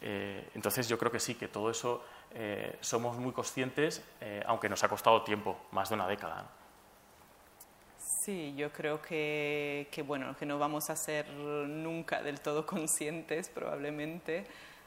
Eh, 0.00 0.50
entonces 0.54 0.88
yo 0.88 0.98
creo 0.98 1.10
que 1.10 1.20
sí, 1.20 1.36
que 1.36 1.48
todo 1.48 1.70
eso 1.70 2.04
eh, 2.34 2.76
somos 2.80 3.16
muy 3.16 3.32
conscientes, 3.32 4.04
eh, 4.20 4.42
aunque 4.46 4.68
nos 4.68 4.82
ha 4.84 4.88
costado 4.88 5.22
tiempo, 5.22 5.58
más 5.70 5.88
de 5.88 5.94
una 5.94 6.06
década. 6.06 6.44
Sí, 7.98 8.54
yo 8.56 8.70
creo 8.72 9.00
que, 9.00 9.88
que, 9.90 10.02
bueno, 10.02 10.36
que 10.36 10.44
no 10.46 10.58
vamos 10.58 10.90
a 10.90 10.96
ser 10.96 11.28
nunca 11.30 12.22
del 12.22 12.40
todo 12.40 12.66
conscientes 12.66 13.48
probablemente 13.48 14.46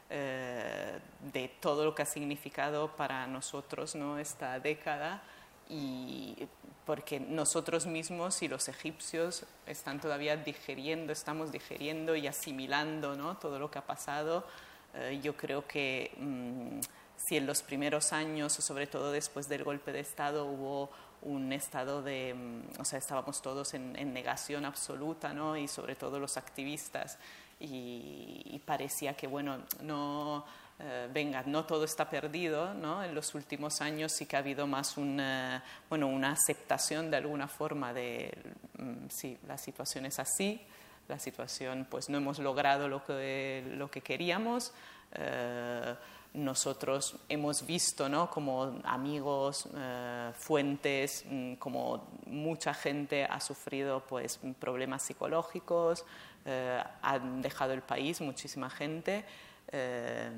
eh, 0.09 0.99
de 1.33 1.47
todo 1.59 1.83
lo 1.83 1.95
que 1.95 2.03
ha 2.03 2.05
significado 2.05 2.95
para 2.95 3.25
nosotros 3.25 3.95
¿no? 3.95 4.19
esta 4.19 4.59
década 4.59 5.23
y 5.67 6.47
porque 6.85 7.19
nosotros 7.19 7.87
mismos 7.87 8.43
y 8.43 8.47
los 8.47 8.67
egipcios 8.67 9.45
están 9.65 9.99
todavía 9.99 10.37
digeriendo, 10.37 11.11
estamos 11.11 11.51
digeriendo 11.51 12.15
y 12.15 12.27
asimilando 12.27 13.15
¿no? 13.15 13.37
todo 13.37 13.57
lo 13.57 13.71
que 13.71 13.79
ha 13.79 13.87
pasado. 13.87 14.45
Eh, 14.93 15.19
yo 15.23 15.35
creo 15.35 15.67
que 15.67 16.11
mm, 16.17 16.79
si 17.17 17.37
en 17.37 17.47
los 17.47 17.63
primeros 17.63 18.13
años, 18.13 18.53
sobre 18.53 18.85
todo 18.85 19.11
después 19.11 19.49
del 19.49 19.63
golpe 19.63 19.91
de 19.91 20.01
Estado, 20.01 20.45
hubo 20.45 20.91
un 21.23 21.51
estado 21.51 22.03
de, 22.03 22.35
mm, 22.35 22.79
o 22.79 22.85
sea, 22.85 22.99
estábamos 22.99 23.41
todos 23.41 23.73
en, 23.73 23.95
en 23.95 24.13
negación 24.13 24.65
absoluta, 24.65 25.33
¿no? 25.33 25.57
y 25.57 25.67
sobre 25.67 25.95
todo 25.95 26.19
los 26.19 26.37
activistas, 26.37 27.17
y, 27.59 28.61
parecía 28.65 29.15
que, 29.15 29.27
bueno, 29.27 29.59
no, 29.81 30.45
eh, 30.79 31.07
venga, 31.13 31.43
no 31.45 31.65
todo 31.65 31.83
está 31.85 32.09
perdido, 32.09 32.73
¿no? 32.73 33.03
En 33.03 33.13
los 33.13 33.35
últimos 33.35 33.81
años 33.81 34.11
sí 34.11 34.25
que 34.25 34.35
ha 34.35 34.39
habido 34.39 34.65
más 34.65 34.97
una, 34.97 35.63
bueno, 35.89 36.07
una 36.07 36.31
aceptación 36.31 37.11
de 37.11 37.17
alguna 37.17 37.47
forma 37.47 37.93
de, 37.93 38.35
mm, 38.77 39.07
sí, 39.09 39.37
la 39.47 39.57
situación 39.57 40.05
es 40.05 40.19
así, 40.19 40.61
la 41.07 41.19
situación, 41.19 41.87
pues 41.89 42.09
no 42.09 42.17
hemos 42.17 42.39
logrado 42.39 42.87
lo 42.87 43.05
que, 43.05 43.63
lo 43.77 43.89
que 43.91 44.01
queríamos. 44.01 44.73
Eh, 45.13 45.95
nosotros 46.35 47.15
hemos 47.29 47.65
visto 47.65 48.09
¿no? 48.09 48.29
como 48.29 48.79
amigos, 48.83 49.69
eh, 49.73 50.31
fuentes, 50.37 51.23
mm, 51.29 51.55
como 51.55 52.07
mucha 52.25 52.73
gente 52.73 53.23
ha 53.23 53.39
sufrido 53.39 54.01
pues, 54.01 54.39
problemas 54.59 55.03
psicológicos, 55.03 56.03
eh, 56.45 56.83
han 57.01 57.41
dejado 57.41 57.73
el 57.73 57.81
país, 57.81 58.21
muchísima 58.21 58.69
gente, 58.69 59.25
eh, 59.71 60.29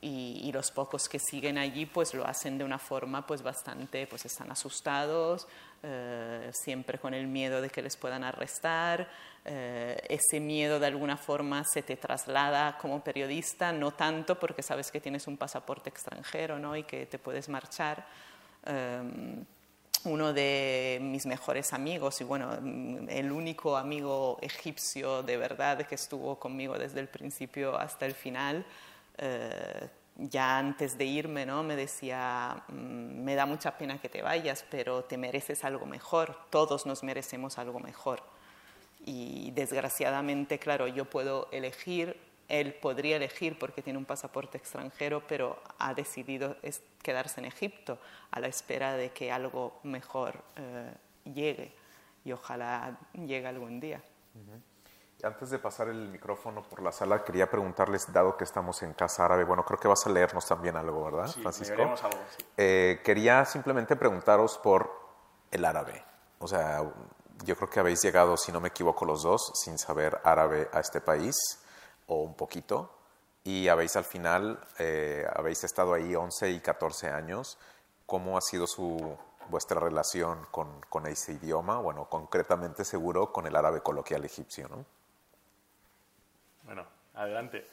y, 0.00 0.50
los 0.50 0.70
pocos 0.70 1.08
que 1.08 1.18
siguen 1.18 1.56
allí 1.56 1.86
pues 1.86 2.14
lo 2.14 2.26
hacen 2.26 2.58
de 2.58 2.64
una 2.64 2.78
forma 2.78 3.26
pues 3.26 3.42
bastante, 3.42 4.06
pues 4.06 4.24
están 4.24 4.50
asustados, 4.50 5.46
eh, 5.82 6.50
siempre 6.52 6.98
con 6.98 7.12
el 7.14 7.26
miedo 7.26 7.60
de 7.60 7.70
que 7.70 7.82
les 7.82 7.96
puedan 7.96 8.24
arrestar, 8.24 9.08
ese 9.44 10.38
miedo 10.38 10.78
de 10.78 10.86
alguna 10.86 11.16
forma 11.16 11.64
se 11.64 11.82
te 11.82 11.96
traslada 11.96 12.78
como 12.78 13.02
periodista, 13.02 13.72
no 13.72 13.90
tanto 13.90 14.38
porque 14.38 14.62
sabes 14.62 14.92
que 14.92 15.00
tienes 15.00 15.26
un 15.26 15.36
pasaporte 15.36 15.90
extranjero 15.90 16.58
¿no? 16.60 16.76
y 16.76 16.84
que 16.84 17.06
te 17.06 17.18
puedes 17.18 17.48
marchar 17.48 18.06
uno 20.04 20.32
de 20.32 20.98
mis 21.00 21.26
mejores 21.26 21.72
amigos 21.72 22.20
y 22.20 22.24
bueno, 22.24 22.52
el 23.08 23.32
único 23.32 23.76
amigo 23.76 24.38
egipcio 24.40 25.22
de 25.22 25.36
verdad 25.36 25.86
que 25.86 25.94
estuvo 25.94 26.38
conmigo 26.38 26.78
desde 26.78 27.00
el 27.00 27.08
principio 27.08 27.76
hasta 27.76 28.06
el 28.06 28.14
final, 28.14 28.64
eh, 29.18 29.88
ya 30.16 30.58
antes 30.58 30.98
de 30.98 31.04
irme, 31.04 31.46
¿no? 31.46 31.62
me 31.62 31.76
decía, 31.76 32.64
mm, 32.68 32.72
me 33.22 33.34
da 33.34 33.46
mucha 33.46 33.78
pena 33.78 34.00
que 34.00 34.08
te 34.08 34.22
vayas, 34.22 34.64
pero 34.70 35.04
te 35.04 35.16
mereces 35.16 35.64
algo 35.64 35.86
mejor, 35.86 36.36
todos 36.50 36.86
nos 36.86 37.02
merecemos 37.02 37.58
algo 37.58 37.80
mejor. 37.80 38.22
Y 39.04 39.50
desgraciadamente, 39.52 40.58
claro, 40.58 40.86
yo 40.86 41.06
puedo 41.06 41.48
elegir 41.50 42.16
él 42.52 42.74
podría 42.74 43.16
elegir 43.16 43.58
porque 43.58 43.80
tiene 43.80 43.98
un 43.98 44.04
pasaporte 44.04 44.58
extranjero, 44.58 45.22
pero 45.26 45.58
ha 45.78 45.94
decidido 45.94 46.56
quedarse 47.02 47.40
en 47.40 47.46
Egipto 47.46 47.98
a 48.30 48.40
la 48.40 48.48
espera 48.48 48.92
de 48.92 49.10
que 49.10 49.32
algo 49.32 49.80
mejor 49.84 50.34
eh, 50.56 50.92
llegue 51.24 51.74
y 52.26 52.32
ojalá 52.32 52.98
llegue 53.14 53.46
algún 53.46 53.80
día. 53.80 54.02
Antes 55.22 55.48
de 55.48 55.58
pasar 55.58 55.88
el 55.88 56.08
micrófono 56.08 56.62
por 56.62 56.82
la 56.82 56.92
sala, 56.92 57.24
quería 57.24 57.48
preguntarles, 57.48 58.12
dado 58.12 58.36
que 58.36 58.44
estamos 58.44 58.82
en 58.82 58.92
Casa 58.92 59.24
Árabe, 59.24 59.44
bueno, 59.44 59.64
creo 59.64 59.80
que 59.80 59.88
vas 59.88 60.06
a 60.06 60.10
leernos 60.10 60.44
también 60.44 60.76
algo, 60.76 61.04
¿verdad, 61.04 61.28
sí, 61.28 61.40
Francisco? 61.40 61.80
Algo, 61.80 61.96
eh, 62.58 63.00
quería 63.02 63.46
simplemente 63.46 63.96
preguntaros 63.96 64.58
por 64.58 64.90
el 65.50 65.64
árabe. 65.64 66.04
O 66.38 66.46
sea, 66.46 66.82
yo 67.44 67.56
creo 67.56 67.70
que 67.70 67.80
habéis 67.80 68.02
llegado, 68.02 68.36
si 68.36 68.52
no 68.52 68.60
me 68.60 68.68
equivoco, 68.68 69.06
los 69.06 69.22
dos, 69.22 69.52
sin 69.54 69.78
saber 69.78 70.20
árabe 70.22 70.68
a 70.72 70.80
este 70.80 71.00
país, 71.00 71.36
o 72.12 72.22
un 72.22 72.34
poquito, 72.34 72.94
y 73.44 73.68
habéis 73.68 73.96
al 73.96 74.04
final, 74.04 74.60
eh, 74.78 75.26
habéis 75.34 75.64
estado 75.64 75.94
ahí 75.94 76.14
11 76.14 76.50
y 76.50 76.60
14 76.60 77.08
años. 77.08 77.58
¿Cómo 78.06 78.38
ha 78.38 78.40
sido 78.40 78.66
su, 78.66 79.16
vuestra 79.48 79.80
relación 79.80 80.46
con, 80.50 80.80
con 80.88 81.06
ese 81.06 81.32
idioma? 81.32 81.78
Bueno, 81.78 82.08
concretamente 82.08 82.84
seguro 82.84 83.32
con 83.32 83.46
el 83.46 83.56
árabe 83.56 83.80
coloquial 83.80 84.24
egipcio, 84.24 84.68
¿no? 84.68 84.84
Bueno, 86.64 86.86
adelante. 87.14 87.66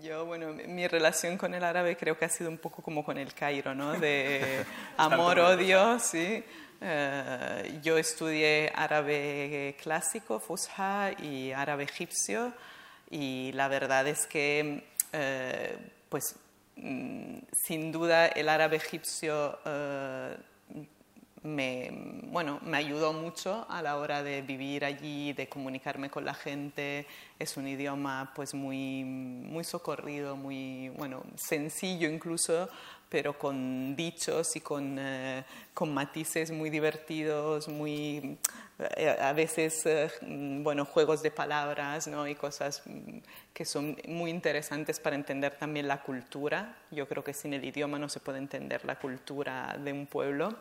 Yo, 0.00 0.24
bueno, 0.24 0.54
mi 0.54 0.88
relación 0.88 1.36
con 1.36 1.52
el 1.52 1.62
árabe 1.62 1.96
creo 1.96 2.16
que 2.16 2.24
ha 2.24 2.30
sido 2.30 2.48
un 2.48 2.56
poco 2.56 2.82
como 2.82 3.04
con 3.04 3.18
el 3.18 3.34
Cairo, 3.34 3.74
¿no? 3.74 3.92
De 3.92 4.64
amor-odio, 4.96 5.98
sí. 5.98 6.42
Eh, 6.80 7.80
yo 7.82 7.98
estudié 7.98 8.72
árabe 8.74 9.76
clásico, 9.82 10.40
Fusha, 10.40 11.12
y 11.20 11.52
árabe 11.52 11.84
egipcio, 11.84 12.54
y 13.14 13.52
la 13.52 13.68
verdad 13.68 14.08
es 14.08 14.26
que, 14.26 14.82
eh, 15.12 15.78
pues, 16.08 16.34
mm, 16.74 17.36
sin 17.52 17.92
duda 17.92 18.26
el 18.26 18.48
árabe 18.48 18.78
egipcio 18.78 19.56
eh, 19.64 20.36
me, 21.44 21.90
bueno, 22.28 22.58
me 22.62 22.78
ayudó 22.78 23.12
mucho 23.12 23.66
a 23.68 23.82
la 23.82 23.98
hora 23.98 24.22
de 24.22 24.40
vivir 24.40 24.84
allí, 24.84 25.34
de 25.34 25.46
comunicarme 25.46 26.10
con 26.10 26.24
la 26.24 26.32
gente. 26.32 27.06
Es 27.38 27.56
un 27.58 27.68
idioma 27.68 28.32
pues 28.34 28.54
muy, 28.54 29.04
muy 29.04 29.62
socorrido, 29.62 30.36
muy 30.36 30.88
bueno, 30.96 31.22
sencillo 31.36 32.08
incluso, 32.08 32.70
pero 33.10 33.38
con 33.38 33.94
dichos 33.94 34.56
y 34.56 34.60
con, 34.60 34.96
eh, 34.98 35.44
con 35.74 35.92
matices 35.92 36.50
muy 36.50 36.70
divertidos, 36.70 37.68
muy, 37.68 38.38
eh, 38.96 39.16
a 39.20 39.34
veces 39.34 39.84
eh, 39.84 40.10
bueno, 40.22 40.86
juegos 40.86 41.22
de 41.22 41.30
palabras 41.30 42.08
¿no? 42.08 42.26
y 42.26 42.34
cosas 42.34 42.82
mm, 42.86 43.18
que 43.52 43.66
son 43.66 43.98
muy 44.08 44.30
interesantes 44.30 44.98
para 44.98 45.14
entender 45.14 45.58
también 45.58 45.88
la 45.88 46.00
cultura. 46.02 46.74
Yo 46.90 47.06
creo 47.06 47.22
que 47.22 47.34
sin 47.34 47.52
el 47.52 47.64
idioma 47.66 47.98
no 47.98 48.08
se 48.08 48.18
puede 48.18 48.38
entender 48.38 48.82
la 48.86 48.98
cultura 48.98 49.76
de 49.78 49.92
un 49.92 50.06
pueblo. 50.06 50.56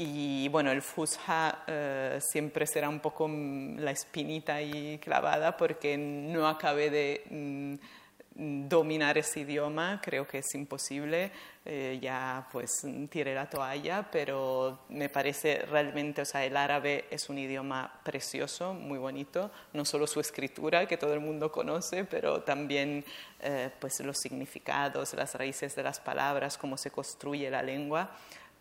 Y 0.00 0.46
bueno, 0.50 0.70
el 0.70 0.80
Fusha 0.80 1.64
eh, 1.66 2.20
siempre 2.20 2.68
será 2.68 2.88
un 2.88 3.00
poco 3.00 3.26
mm, 3.26 3.78
la 3.78 3.90
espinita 3.90 4.54
ahí 4.54 5.00
clavada 5.02 5.56
porque 5.56 5.98
no 5.98 6.46
acabé 6.46 6.88
de 6.88 7.24
mm, 7.28 8.68
dominar 8.68 9.18
ese 9.18 9.40
idioma, 9.40 10.00
creo 10.00 10.24
que 10.24 10.38
es 10.38 10.54
imposible, 10.54 11.32
eh, 11.64 11.98
ya 12.00 12.46
pues 12.52 12.86
tiré 13.10 13.34
la 13.34 13.50
toalla, 13.50 14.08
pero 14.08 14.82
me 14.90 15.08
parece 15.08 15.66
realmente, 15.68 16.22
o 16.22 16.24
sea, 16.24 16.44
el 16.44 16.56
árabe 16.56 17.06
es 17.10 17.28
un 17.28 17.36
idioma 17.36 17.92
precioso, 18.04 18.74
muy 18.74 19.00
bonito, 19.00 19.50
no 19.72 19.84
solo 19.84 20.06
su 20.06 20.20
escritura 20.20 20.86
que 20.86 20.96
todo 20.96 21.12
el 21.12 21.20
mundo 21.20 21.50
conoce, 21.50 22.04
pero 22.04 22.42
también 22.42 23.04
eh, 23.40 23.70
pues 23.80 23.98
los 23.98 24.16
significados, 24.18 25.12
las 25.14 25.34
raíces 25.34 25.74
de 25.74 25.82
las 25.82 25.98
palabras, 25.98 26.56
cómo 26.56 26.76
se 26.76 26.92
construye 26.92 27.50
la 27.50 27.62
lengua 27.62 28.12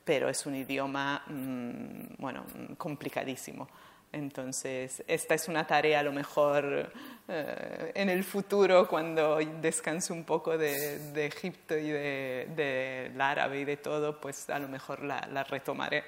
pero 0.08 0.30
es 0.30 0.46
un 0.46 0.56
idioma, 0.56 1.22
mm, 1.28 2.16
bueno, 2.18 2.46
complicadísimo. 2.78 3.68
Entonces, 4.14 5.04
esta 5.06 5.36
es 5.36 5.50
una 5.50 5.68
tarea 5.68 6.00
a 6.00 6.04
lo 6.04 6.14
mejor 6.14 6.90
eh, 7.28 7.92
en 7.94 8.10
el 8.10 8.24
futuro, 8.24 8.88
cuando 8.88 9.36
descanse 9.60 10.14
un 10.14 10.24
poco 10.24 10.58
de, 10.58 11.26
Egipto 11.26 11.78
y 11.78 11.90
del 11.90 12.56
de, 12.56 13.14
árabe 13.20 13.60
y 13.60 13.66
de 13.66 13.76
todo, 13.76 14.22
pues 14.22 14.50
a 14.50 14.60
lo 14.60 14.70
mejor 14.70 15.04
la, 15.04 15.44
retomaré. 15.44 16.06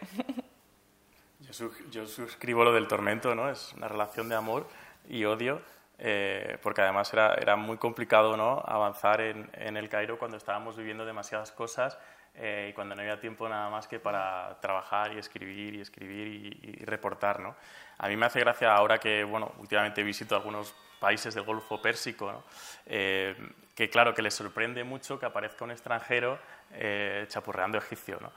Yo, 1.91 2.07
suscribo 2.07 2.63
lo 2.63 2.71
del 2.71 2.87
tormento, 2.87 3.35
¿no? 3.35 3.49
Es 3.49 3.73
una 3.73 3.89
relación 3.89 4.29
de 4.29 4.35
amor 4.35 4.65
y 5.09 5.25
odio, 5.25 5.61
eh, 5.97 6.57
porque 6.63 6.81
además 6.81 7.11
era, 7.11 7.33
era, 7.33 7.57
muy 7.57 7.75
complicado, 7.75 8.37
¿no? 8.37 8.63
Avanzar 8.65 9.19
en, 9.19 9.49
en 9.53 9.75
el 9.75 9.89
Cairo 9.89 10.17
cuando 10.17 10.37
estábamos 10.37 10.77
viviendo 10.77 11.05
demasiadas 11.05 11.51
cosas 11.51 11.97
eh, 12.41 12.67
y 12.69 12.73
cuando 12.73 12.95
no 12.95 13.01
había 13.01 13.19
tiempo 13.19 13.49
nada 13.49 13.69
más 13.69 13.85
que 13.85 13.99
para 13.99 14.57
trabajar 14.61 15.11
y 15.13 15.17
escribir 15.17 15.75
y 15.75 15.81
escribir 15.81 16.27
y, 16.63 16.85
reportar. 16.85 17.41
¿no? 17.41 17.55
A 17.97 18.07
mí 18.07 18.15
me 18.15 18.25
hace 18.25 18.39
gracia 18.39 18.73
ahora 18.73 18.97
que, 18.97 19.25
bueno, 19.25 19.51
últimamente 19.57 20.01
visito 20.03 20.35
algunos 20.35 20.73
países 21.01 21.35
del 21.35 21.43
Golfo 21.43 21.81
Pérsico, 21.81 22.31
¿no? 22.31 22.43
Eh, 22.85 23.35
que 23.75 23.89
claro, 23.89 24.13
que 24.13 24.21
les 24.21 24.33
sorprende 24.33 24.83
mucho 24.83 25.19
que 25.19 25.25
aparezca 25.25 25.63
un 25.63 25.71
extranjero 25.71 26.39
eh, 26.73 27.25
chapurreando 27.27 27.77
egipcio, 27.77 28.19
¿no? 28.21 28.31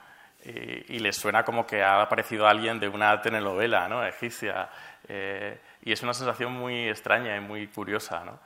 Y, 0.45 0.99
les 0.99 1.15
suena 1.15 1.45
como 1.45 1.65
que 1.65 1.81
ha 1.81 2.01
aparecido 2.01 2.45
alguien 2.45 2.77
de 2.77 2.89
una 2.89 3.21
telenovela 3.21 3.87
¿no? 3.87 4.05
egipcia. 4.05 4.69
y 5.07 5.91
es 5.93 6.03
una 6.03 6.13
sensación 6.13 6.51
muy 6.51 6.89
extraña 6.89 7.37
y 7.37 7.39
muy 7.39 7.67
curiosa. 7.67 8.25
¿no? 8.25 8.39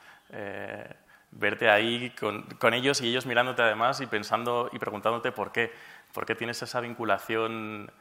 Verte 1.40 1.70
ahí 1.70 2.10
con, 2.20 2.44
con, 2.60 2.74
ellos 2.74 3.02
y 3.02 3.10
ellos 3.10 3.26
mirándote 3.26 3.62
además 3.62 4.02
y 4.02 4.08
pensando 4.08 4.70
y 4.72 4.80
preguntándote 4.80 5.32
por 5.32 5.52
qué, 5.52 5.72
por 6.14 6.26
qué 6.26 6.36
tienes 6.36 6.62
esa 6.62 6.82
vinculación 6.82 7.92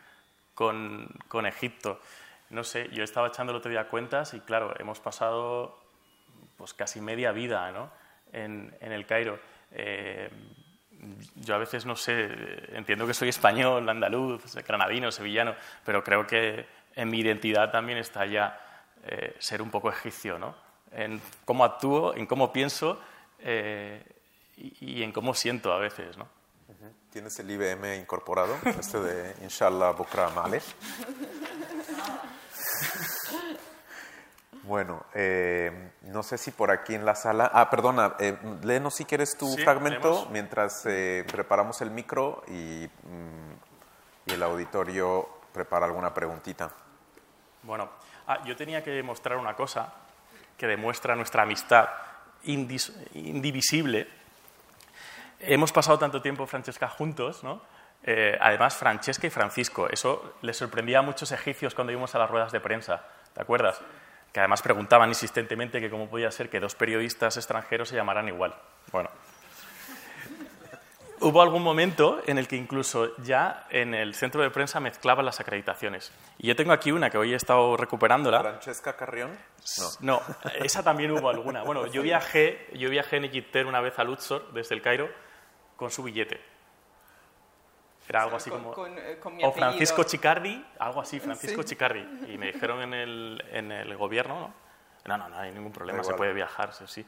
con, 0.55 1.09
con 1.29 1.47
Egipto. 1.47 2.01
No 2.51 2.65
sé, 2.65 2.89
yo 2.93 3.05
estaba 3.05 3.29
echando 3.29 3.53
el 3.53 3.59
otro 3.59 3.71
día 3.71 3.89
cuentas 3.89 4.35
y 4.35 4.41
claro, 4.41 4.75
hemos 4.79 5.01
pasado 5.01 5.79
pues 6.57 6.75
casi 6.75 7.01
media 7.01 7.33
vida 7.33 7.71
¿no? 7.73 7.91
en, 8.33 8.75
en 8.81 8.93
el 8.93 9.07
Cairo. 9.07 9.39
Eh, 9.73 10.31
yo 11.35 11.55
a 11.55 11.59
veces 11.59 11.85
no 11.85 11.97
sé, 11.97 12.31
entiendo 12.73 13.07
que 13.07 13.15
soy 13.15 13.29
español, 13.29 13.89
andaluz, 13.89 14.55
granadino, 14.67 15.13
sevillano, 15.13 15.55
pero 15.85 16.03
creo 16.03 16.27
que 16.27 16.67
en 16.95 17.11
mi 17.11 17.21
identidad 17.21 17.71
también 17.71 17.99
está 17.99 18.25
ya 18.25 18.59
eh, 19.05 19.37
ser 19.39 19.61
un 19.61 19.71
poco 19.71 19.91
egipcio, 19.91 20.39
¿no? 20.39 20.55
En 20.93 21.21
cómo 21.45 21.65
actúo, 21.65 22.15
en 22.17 22.27
cómo 22.27 22.53
pienso 22.53 23.01
eh, 23.41 24.03
y, 24.57 25.03
en 25.03 25.13
cómo 25.13 25.35
siento 25.35 25.73
a 25.73 25.79
veces, 25.79 26.17
¿no? 26.17 26.29
¿Tienes 27.11 27.39
el 27.39 27.51
IBM 27.51 27.97
incorporado? 27.97 28.57
Este 28.79 29.01
de 29.01 29.35
Inshallah 29.43 29.93
Bukra 29.93 30.29
Malek. 30.31 30.63
Bueno, 34.67 35.05
eh, 35.15 35.93
no 36.03 36.25
sé 36.25 36.39
si 36.39 36.51
por 36.51 36.73
aquí 36.73 36.97
en 36.97 37.05
la 37.05 37.15
sala. 37.15 37.49
Ah, 37.55 37.71
perdona, 37.71 38.17
eh, 38.19 38.37
léenos 38.65 38.95
si 38.95 39.05
quieres 39.05 39.39
tu 39.39 39.57
fragmento 39.59 40.27
mientras 40.33 40.85
eh, 40.87 41.25
preparamos 41.31 41.81
el 41.83 41.93
micro 41.93 42.43
y, 42.49 42.89
mm, 43.05 44.27
y, 44.27 44.33
el 44.33 44.43
auditorio 44.43 45.29
prepara 45.53 45.87
alguna 45.87 46.13
preguntita. 46.13 46.73
Bueno, 47.63 47.89
ah, 48.27 48.43
yo 48.45 48.57
tenía 48.57 48.83
que 48.83 49.01
mostrar 49.05 49.39
una 49.39 49.55
cosa 49.55 49.93
que 50.59 50.67
demuestra 50.67 51.15
nuestra 51.15 51.45
amistad 51.45 51.89
indivisible. 52.47 54.07
Hemos 55.41 55.73
pasado 55.73 55.99
tanto 55.99 56.23
tiempo, 56.23 56.47
Francesca, 56.47 56.89
juntos, 56.89 57.45
¿no? 57.45 57.63
Eh, 58.03 58.39
además, 58.41 58.77
Francesca 58.77 59.27
y 59.27 59.31
Francisco, 59.31 59.89
eso 59.91 60.35
les 60.43 60.57
sorprendía 60.57 61.01
a 61.01 61.03
muchos 61.03 61.33
egipcios 61.33 61.75
cuando 61.75 61.93
íbamos 61.93 62.15
a 62.15 62.19
las 62.19 62.31
ruedas 62.31 62.53
de 62.53 62.61
prensa, 62.61 63.03
¿te 63.35 63.43
acuerdas? 63.43 63.81
Que 64.33 64.41
además 64.41 64.63
preguntaban 64.63 65.09
insistentemente 65.09 65.81
que 65.81 65.91
cómo 65.91 66.09
podía 66.09 66.31
ser 66.31 66.49
que 66.49 66.61
dos 66.61 66.75
periodistas 66.75 67.37
extranjeros 67.37 67.89
se 67.89 67.97
llamaran 67.97 68.29
igual. 68.29 68.55
Bueno, 68.93 69.11
hubo 71.21 71.43
algún 71.43 71.63
momento 71.63 72.21
en 72.27 72.39
el 72.39 72.49
que 72.49 72.57
incluso 72.57 73.17
ya 73.19 73.67
en 73.71 73.95
el 73.95 74.15
centro 74.15 74.43
de 74.43 74.51
prensa 74.51 74.81
mezclaban 74.81 75.25
las 75.25 75.41
acreditaciones. 75.41 76.13
Y 76.39 76.49
yo 76.49 76.57
tengo 76.57 76.73
aquí 76.73 76.93
una 76.93 77.11
que 77.11 77.19
hoy 77.19 77.33
he 77.33 77.37
estado 77.37 77.77
recuperándola. 77.77 78.41
¿Francesca 78.41 78.97
Carrión? 78.97 79.37
No. 80.01 80.21
esa 80.61 80.83
también 80.83 81.11
hubo 81.11 81.29
alguna. 81.29 81.63
Bueno, 81.63 81.87
yo 81.87 82.03
viajé, 82.03 82.69
yo 82.75 82.91
viajé 82.91 83.17
en 83.17 83.25
Egipter 83.27 83.67
una 83.67 83.81
vez 83.81 83.99
a 83.99 84.05
Luxor, 84.05 84.53
desde 84.53 84.75
el 84.75 84.83
Cairo, 84.83 85.09
con 85.77 85.91
su 85.91 86.03
billete. 86.03 86.41
Era 88.09 88.23
algo 88.23 88.37
así 88.37 88.51
como... 88.51 88.75
Eh, 88.87 89.19
o 89.43 89.53
Francisco 89.53 90.05
Chicardi, 90.05 90.65
algo 90.79 91.01
así, 91.01 91.19
Francisco 91.19 91.63
Chicardi. 91.63 92.07
Y 92.29 92.39
me 92.39 92.53
dijeron 92.53 92.83
en 92.83 92.95
el, 92.95 93.45
en 93.51 93.73
el 93.73 93.97
gobierno, 93.97 94.55
no, 95.07 95.19
no, 95.19 95.29
no, 95.29 95.39
hay 95.39 95.51
ningún 95.53 95.73
problema, 95.73 96.05
se 96.05 96.15
puede 96.15 96.33
viajar, 96.33 96.73
sí. 96.73 97.05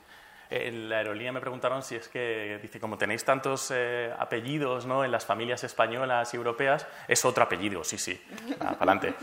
En 0.51 0.89
la 0.89 0.99
aerolínea 0.99 1.33
me 1.33 1.41
preguntaron 1.41 1.83
si 1.83 1.97
es 1.97 2.09
que, 2.09 2.59
dice, 2.63 2.81
como 2.81 2.97
tenéis 2.97 3.25
tantos 3.25 3.71
eh, 3.75 4.13
apellidos 4.19 4.87
¿no? 4.87 5.05
en 5.05 5.13
las 5.13 5.27
familias 5.27 5.63
españolas 5.65 6.33
y 6.33 6.39
europeas, 6.39 6.87
es 7.07 7.25
otro 7.25 7.45
apellido, 7.45 7.85
sí, 7.85 7.99
sí, 7.99 8.19
para 8.59 8.73
adelante. 8.73 9.15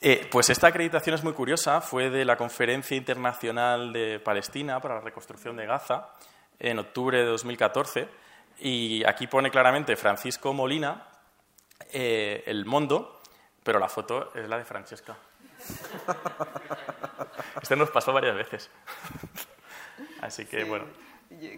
Eh, 0.00 0.28
pues 0.30 0.50
esta 0.50 0.68
acreditación 0.68 1.14
es 1.14 1.24
muy 1.24 1.32
curiosa, 1.32 1.80
fue 1.80 2.10
de 2.10 2.24
la 2.24 2.36
Conferencia 2.36 2.96
Internacional 2.96 3.92
de 3.92 4.20
Palestina 4.20 4.78
para 4.78 4.96
la 4.96 5.00
Reconstrucción 5.00 5.56
de 5.56 5.66
Gaza 5.66 6.10
en 6.58 6.78
octubre 6.78 7.18
de 7.18 7.24
2014 7.24 8.08
y 8.60 9.04
aquí 9.04 9.26
pone 9.26 9.50
claramente 9.50 9.96
Francisco 9.96 10.52
Molina, 10.52 11.08
eh, 11.92 12.44
el 12.46 12.66
Mondo, 12.66 13.20
pero 13.62 13.78
la 13.78 13.88
foto 13.88 14.32
es 14.34 14.48
la 14.48 14.58
de 14.58 14.64
Francesca. 14.64 15.16
Esto 17.62 17.76
nos 17.76 17.90
pasó 17.90 18.12
varias 18.12 18.36
veces. 18.36 18.70
Así 20.20 20.46
que 20.46 20.64
bueno. 20.64 20.86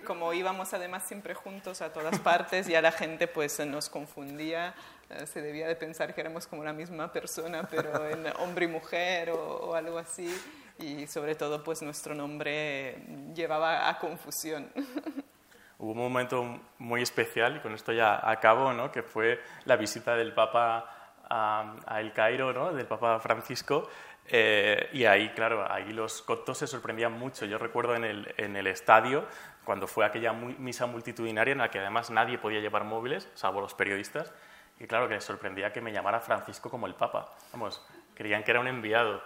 Como 0.06 0.32
íbamos 0.32 0.72
además 0.72 1.04
siempre 1.06 1.34
juntos 1.34 1.82
a 1.82 1.92
todas 1.92 2.18
partes, 2.20 2.66
ya 2.66 2.80
la 2.80 2.90
gente 2.90 3.28
pues 3.28 3.60
nos 3.66 3.90
confundía, 3.90 4.74
eh, 5.10 5.26
se 5.26 5.42
debía 5.42 5.68
de 5.68 5.76
pensar 5.76 6.14
que 6.14 6.22
éramos 6.22 6.46
como 6.46 6.64
la 6.64 6.72
misma 6.72 7.12
persona, 7.12 7.68
pero 7.70 8.06
en 8.08 8.26
hombre 8.38 8.64
y 8.64 8.68
mujer 8.68 9.30
o, 9.30 9.74
algo 9.74 9.98
así, 9.98 10.34
y 10.78 11.06
sobre 11.06 11.34
todo 11.34 11.62
pues 11.62 11.82
nuestro 11.82 12.14
nombre 12.14 12.96
llevaba 13.34 13.90
a 13.90 13.98
confusión. 13.98 14.70
Hubo 15.78 15.92
un 15.92 15.98
momento 15.98 16.60
muy 16.78 17.02
especial, 17.02 17.56
y 17.56 17.60
con 17.60 17.72
esto 17.74 17.92
ya 17.92 18.28
acabo, 18.28 18.72
¿no? 18.72 18.90
que 18.90 19.02
fue 19.02 19.40
la 19.64 19.76
visita 19.76 20.16
del 20.16 20.32
Papa 20.34 21.12
a, 21.30 22.00
El 22.00 22.12
Cairo, 22.12 22.52
¿no? 22.52 22.72
del 22.72 22.86
Papa 22.86 23.20
Francisco, 23.20 23.88
eh, 24.30 24.90
y 24.92 25.04
ahí, 25.04 25.30
claro, 25.30 25.70
ahí 25.70 25.92
los 25.92 26.22
coptos 26.22 26.58
se 26.58 26.66
sorprendían 26.66 27.12
mucho. 27.12 27.46
Yo 27.46 27.58
recuerdo 27.58 27.94
en 27.94 28.04
el, 28.04 28.34
en 28.36 28.56
el 28.56 28.66
estadio, 28.66 29.26
cuando 29.64 29.86
fue 29.86 30.04
aquella 30.04 30.32
misa 30.32 30.86
multitudinaria 30.86 31.52
en 31.52 31.58
la 31.58 31.70
que 31.70 31.78
además 31.78 32.10
nadie 32.10 32.38
podía 32.38 32.60
llevar 32.60 32.84
móviles, 32.84 33.28
salvo 33.34 33.60
los 33.60 33.74
periodistas, 33.74 34.32
y 34.78 34.86
claro 34.86 35.08
que 35.08 35.14
les 35.14 35.24
sorprendía 35.24 35.72
que 35.72 35.80
me 35.80 35.92
llamara 35.92 36.20
Francisco 36.20 36.70
como 36.70 36.86
el 36.86 36.94
Papa. 36.94 37.34
Vamos, 37.52 37.84
creían 38.14 38.44
que 38.44 38.50
era 38.50 38.60
un 38.60 38.68
enviado 38.68 39.22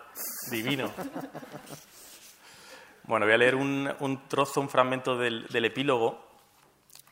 divino. 0.51 0.91
Bueno, 3.05 3.27
voy 3.27 3.35
a 3.35 3.39
leer 3.39 3.57
un, 3.57 3.93
un 3.99 4.29
trozo, 4.29 4.61
un 4.61 4.69
fragmento 4.69 5.19
del, 5.19 5.47
del 5.49 5.65
epílogo. 5.65 6.25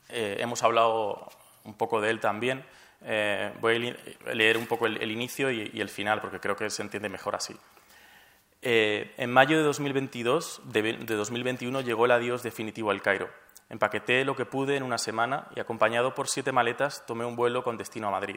Eh, 0.09 0.37
hemos 0.39 0.63
hablado 0.63 1.29
un 1.65 1.75
poco 1.75 2.01
de 2.01 2.11
él 2.11 2.21
también. 2.21 2.65
Eh, 3.03 3.53
voy 3.61 3.97
a 4.29 4.35
leer 4.35 4.57
un 4.57 4.67
poco 4.67 4.87
el, 4.87 5.11
inicio 5.11 5.51
y, 5.51 5.69
y, 5.73 5.81
el 5.81 5.89
final, 5.89 6.21
porque 6.21 6.39
creo 6.39 6.55
que 6.55 6.71
se 6.71 6.83
entiende 6.83 7.09
mejor 7.09 7.35
así. 7.35 7.57
Eh, 8.63 9.15
en 9.17 9.33
mayo 9.33 9.57
de, 9.57 9.65
2022, 9.65 10.61
de, 10.65 10.93
2021 11.07 11.81
llegó 11.81 12.05
el 12.05 12.11
adiós 12.11 12.43
definitivo 12.43 12.91
al 12.91 13.01
Cairo. 13.01 13.31
Empaqueté 13.71 14.25
lo 14.25 14.37
que 14.37 14.45
pude 14.45 14.77
en 14.77 14.83
una 14.83 14.99
semana 14.99 15.49
y, 15.57 15.61
acompañado 15.61 16.15
por 16.15 16.29
siete 16.29 16.53
maletas, 16.53 17.05
tomé 17.07 17.25
un 17.25 17.37
vuelo 17.37 17.63
con 17.63 17.77
destino 17.77 18.09
a 18.09 18.11
Madrid. 18.11 18.37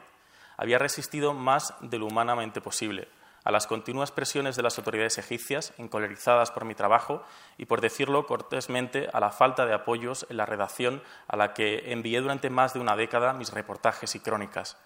Había 0.55 0.77
resistido 0.77 1.33
más 1.33 1.73
de 1.81 1.97
lo 1.97 2.05
humanamente 2.05 2.61
posible 2.61 3.07
a 3.43 3.51
las 3.51 3.67
continuas 3.67 4.11
presiones 4.11 4.55
de 4.55 4.63
las 4.63 4.77
autoridades 4.77 5.17
egipcias, 5.17 5.73
encolerizadas 5.77 6.51
por 6.51 6.65
mi 6.65 6.75
trabajo 6.75 7.23
y, 7.57 7.65
por 7.65 7.81
decirlo 7.81 8.25
cortésmente, 8.25 9.09
a 9.11 9.19
la 9.19 9.31
falta 9.31 9.65
de 9.65 9.73
apoyos 9.73 10.25
en 10.29 10.37
la 10.37 10.45
redacción 10.45 11.03
a 11.27 11.35
la 11.35 11.53
que 11.53 11.91
envié 11.91 12.21
durante 12.21 12.49
más 12.49 12.73
de 12.73 12.79
una 12.79 12.95
década 12.95 13.33
mis 13.33 13.51
reportajes 13.51 14.15
y 14.15 14.19
crónicas. 14.19 14.77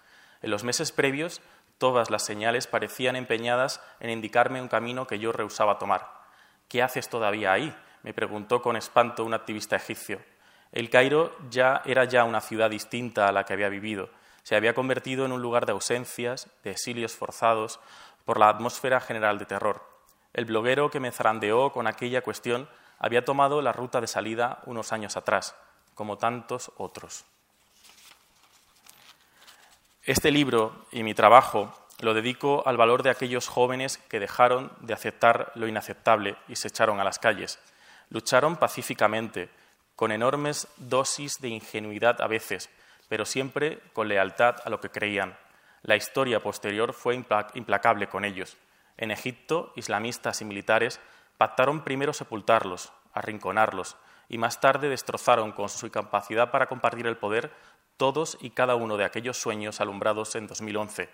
En 0.42 0.52
los 0.52 0.64
meses 0.64 0.92
previos 0.92 1.42
Todas 1.78 2.10
las 2.10 2.24
señales 2.24 2.68
parecían 2.68 3.16
empeñadas 3.16 3.82
en 4.00 4.10
indicarme 4.10 4.62
un 4.62 4.68
camino 4.68 5.06
que 5.06 5.20
yo 5.20 5.32
rehusaba 5.32 5.78
tomar. 5.78 6.12
¿Qué 6.68 6.82
haces 6.82 7.10
todavía 7.10 7.52
ahí? 7.52 7.76
me 8.04 8.14
preguntó 8.14 8.62
con 8.62 8.78
espanto 8.78 9.24
un 9.26 9.34
activista 9.34 9.76
egipcio. 9.76 10.22
El 10.72 10.90
Cairo 10.90 11.36
ya 11.50 11.82
era 11.86 12.06
ya 12.06 12.24
una 12.24 12.42
ciudad 12.42 12.70
distinta 12.70 13.28
a 13.28 13.32
la 13.32 13.44
que 13.44 13.54
había 13.54 13.70
vivido. 13.70 14.10
Se 14.44 14.56
había 14.56 14.74
convertido 14.74 15.26
en 15.26 15.32
un 15.32 15.42
lugar 15.42 15.66
de 15.66 15.74
ausencias, 15.74 16.48
de 16.64 16.72
exilios 16.72 17.16
forzados, 17.16 17.80
por 18.26 18.40
la 18.40 18.50
atmósfera 18.50 19.00
general 19.00 19.40
de 19.40 19.46
terror. 19.46 19.84
El 20.34 20.46
bloguero 20.46 20.90
que 20.90 21.00
me 21.00 21.12
zarandeó 21.12 21.72
con 21.72 21.88
aquella 21.88 22.22
cuestión 22.22 22.70
había 23.00 23.26
tomado 23.26 23.62
la 23.62 23.72
ruta 23.72 24.02
de 24.02 24.08
salida 24.08 24.62
unos 24.66 24.92
años 24.92 25.18
atrás, 25.18 25.56
como 25.96 26.18
tantos 26.18 26.72
otros. 26.78 27.26
Este 30.08 30.32
libro 30.32 30.86
y 30.90 31.04
mi 31.04 31.14
trabajo 31.14 31.78
lo 32.00 32.14
dedico 32.14 32.66
al 32.66 32.78
valor 32.78 33.04
de 33.04 33.10
aquellos 33.10 33.50
jóvenes 33.50 33.98
que 33.98 34.22
dejaron 34.22 34.72
de 34.80 34.94
aceptar 34.94 35.52
lo 35.56 35.68
inaceptable 35.68 36.38
y 36.48 36.56
se 36.56 36.70
echaron 36.70 37.02
a 37.02 37.04
las 37.04 37.20
calles. 37.20 37.60
Lucharon 38.10 38.56
pacíficamente, 38.56 39.50
con 39.98 40.14
enormes 40.14 40.70
dosis 40.78 41.42
de 41.42 41.50
ingenuidad 41.50 42.22
a 42.22 42.28
veces, 42.28 42.70
pero 43.10 43.26
siempre 43.26 43.82
con 43.92 44.08
lealtad 44.08 44.56
a 44.64 44.70
lo 44.70 44.80
que 44.80 44.92
creían. 44.92 45.38
La 45.82 45.98
historia 45.98 46.42
posterior 46.42 46.94
fue 46.94 47.14
implacable 47.14 48.08
con 48.08 48.24
ellos. 48.24 48.56
En 48.96 49.12
Egipto, 49.12 49.74
islamistas 49.76 50.40
y 50.40 50.46
militares 50.46 51.02
pactaron 51.38 51.84
primero 51.84 52.14
sepultarlos, 52.14 52.94
arrinconarlos, 53.12 53.98
y 54.30 54.38
más 54.38 54.62
tarde 54.62 54.88
destrozaron 54.88 55.52
con 55.52 55.68
su 55.68 55.86
incapacidad 55.86 56.50
para 56.50 56.68
compartir 56.68 57.08
el 57.08 57.18
poder 57.18 57.52
todos 57.98 58.38
y 58.40 58.52
cada 58.52 58.76
uno 58.76 58.98
de 58.98 59.06
aquellos 59.06 59.38
sueños 59.38 59.82
alumbrados 59.82 60.36
en 60.36 60.48
2011. 60.48 61.10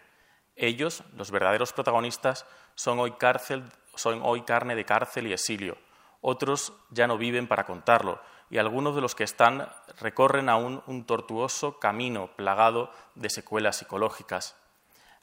Ellos, 0.56 1.04
los 1.16 1.32
verdaderos 1.32 1.74
protagonistas, 1.74 2.46
son 2.76 3.00
hoy, 3.00 3.14
cárcel, 3.14 3.64
son 3.96 4.22
hoy 4.24 4.44
carne 4.44 4.76
de 4.76 4.86
cárcel 4.86 5.28
y 5.28 5.34
exilio. 5.34 5.78
Otros 6.22 6.74
ya 6.92 7.08
no 7.08 7.18
viven 7.18 7.48
para 7.48 7.66
contarlo, 7.66 8.22
y 8.50 8.58
algunos 8.60 8.96
de 8.96 9.02
los 9.02 9.16
que 9.16 9.24
están 9.24 9.68
recorren 10.00 10.48
aún 10.48 10.84
un 10.86 11.06
tortuoso 11.06 11.80
camino 11.80 12.30
plagado 12.36 12.92
de 13.16 13.30
secuelas 13.30 13.78
psicológicas. 13.78 14.56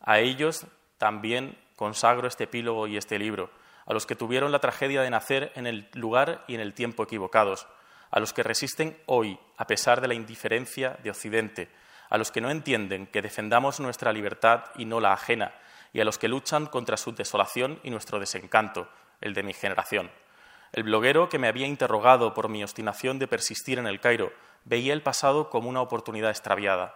A 0.00 0.18
ellos 0.18 0.66
también 0.98 1.56
consagro 1.76 2.26
este 2.26 2.44
epílogo 2.44 2.86
y 2.86 2.96
este 2.96 3.18
libro, 3.18 3.50
a 3.86 3.92
los 3.92 4.04
que 4.04 4.16
tuvieron 4.16 4.52
la 4.52 4.58
tragedia 4.58 5.02
de 5.02 5.10
nacer 5.10 5.52
en 5.54 5.66
el 5.66 5.88
lugar 5.94 6.44
y 6.46 6.54
en 6.54 6.60
el 6.60 6.74
tiempo 6.74 7.04
equivocados, 7.04 7.66
a 8.10 8.20
los 8.20 8.32
que 8.32 8.42
resisten 8.42 9.00
hoy, 9.06 9.38
a 9.56 9.66
pesar 9.66 10.00
de 10.00 10.08
la 10.08 10.14
indiferencia 10.14 10.98
de 11.02 11.10
Occidente, 11.10 11.68
a 12.08 12.18
los 12.18 12.30
que 12.30 12.40
no 12.40 12.50
entienden 12.50 13.06
que 13.06 13.22
defendamos 13.22 13.80
nuestra 13.80 14.12
libertad 14.12 14.64
y 14.76 14.84
no 14.84 15.00
la 15.00 15.12
ajena, 15.12 15.54
y 15.92 16.00
a 16.00 16.04
los 16.04 16.18
que 16.18 16.28
luchan 16.28 16.66
contra 16.66 16.96
su 16.96 17.12
desolación 17.12 17.80
y 17.82 17.90
nuestro 17.90 18.18
desencanto, 18.18 18.88
el 19.20 19.34
de 19.34 19.42
mi 19.42 19.52
generación. 19.52 20.10
El 20.72 20.84
bloguero 20.84 21.28
que 21.28 21.38
me 21.38 21.48
había 21.48 21.66
interrogado 21.66 22.32
por 22.34 22.48
mi 22.48 22.62
obstinación 22.62 23.18
de 23.18 23.26
persistir 23.26 23.78
en 23.78 23.86
el 23.86 24.00
Cairo 24.00 24.32
veía 24.64 24.92
el 24.92 25.02
pasado 25.02 25.50
como 25.50 25.68
una 25.68 25.80
oportunidad 25.80 26.30
extraviada. 26.30 26.94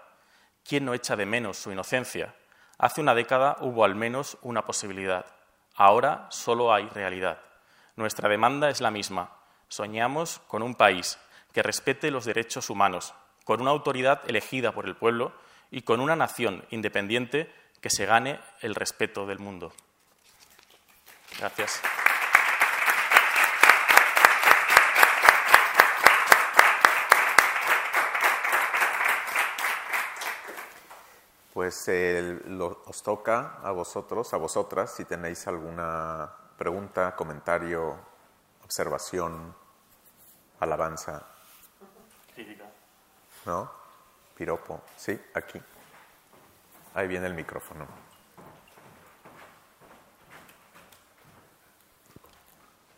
¿Quién 0.64 0.84
no 0.84 0.94
echa 0.94 1.16
de 1.16 1.26
menos 1.26 1.58
su 1.58 1.72
inocencia? 1.72 2.34
Hace 2.78 3.00
una 3.00 3.14
década 3.14 3.56
hubo 3.60 3.84
al 3.84 3.94
menos 3.94 4.38
una 4.42 4.64
posibilidad. 4.64 5.26
Ahora 5.74 6.26
solo 6.30 6.72
hay 6.72 6.88
realidad. 6.88 7.40
Nuestra 7.96 8.28
demanda 8.28 8.68
es 8.68 8.80
la 8.80 8.90
misma, 8.90 9.32
Soñamos 9.74 10.38
con 10.46 10.62
un 10.62 10.76
país 10.76 11.18
que 11.52 11.60
respete 11.60 12.12
los 12.12 12.24
derechos 12.24 12.70
humanos, 12.70 13.12
con 13.44 13.60
una 13.60 13.72
autoridad 13.72 14.20
elegida 14.28 14.70
por 14.70 14.86
el 14.86 14.94
pueblo 14.94 15.32
y 15.72 15.82
con 15.82 15.98
una 15.98 16.14
nación 16.14 16.64
independiente 16.70 17.52
que 17.80 17.90
se 17.90 18.06
gane 18.06 18.38
el 18.60 18.76
respeto 18.76 19.26
del 19.26 19.40
mundo. 19.40 19.72
Gracias. 21.40 21.82
Pues 31.52 31.90
os 32.86 33.02
toca 33.02 33.59
a 33.60 33.72
vosotros, 33.72 34.32
a 34.34 34.36
vosotras, 34.36 34.94
si 34.94 35.05
tenéis 35.05 35.48
alguna 35.48 36.30
pregunta, 36.56 37.16
comentario, 37.16 37.98
observación, 38.62 39.63
alabanza. 40.60 41.24
Crítica. 42.35 42.64
¿No? 43.47 43.70
Piropo. 44.36 44.82
Sí, 44.97 45.18
aquí. 45.35 45.60
Ahí 46.94 47.09
viene 47.09 47.26
el 47.26 47.35
micrófono. 47.35 47.86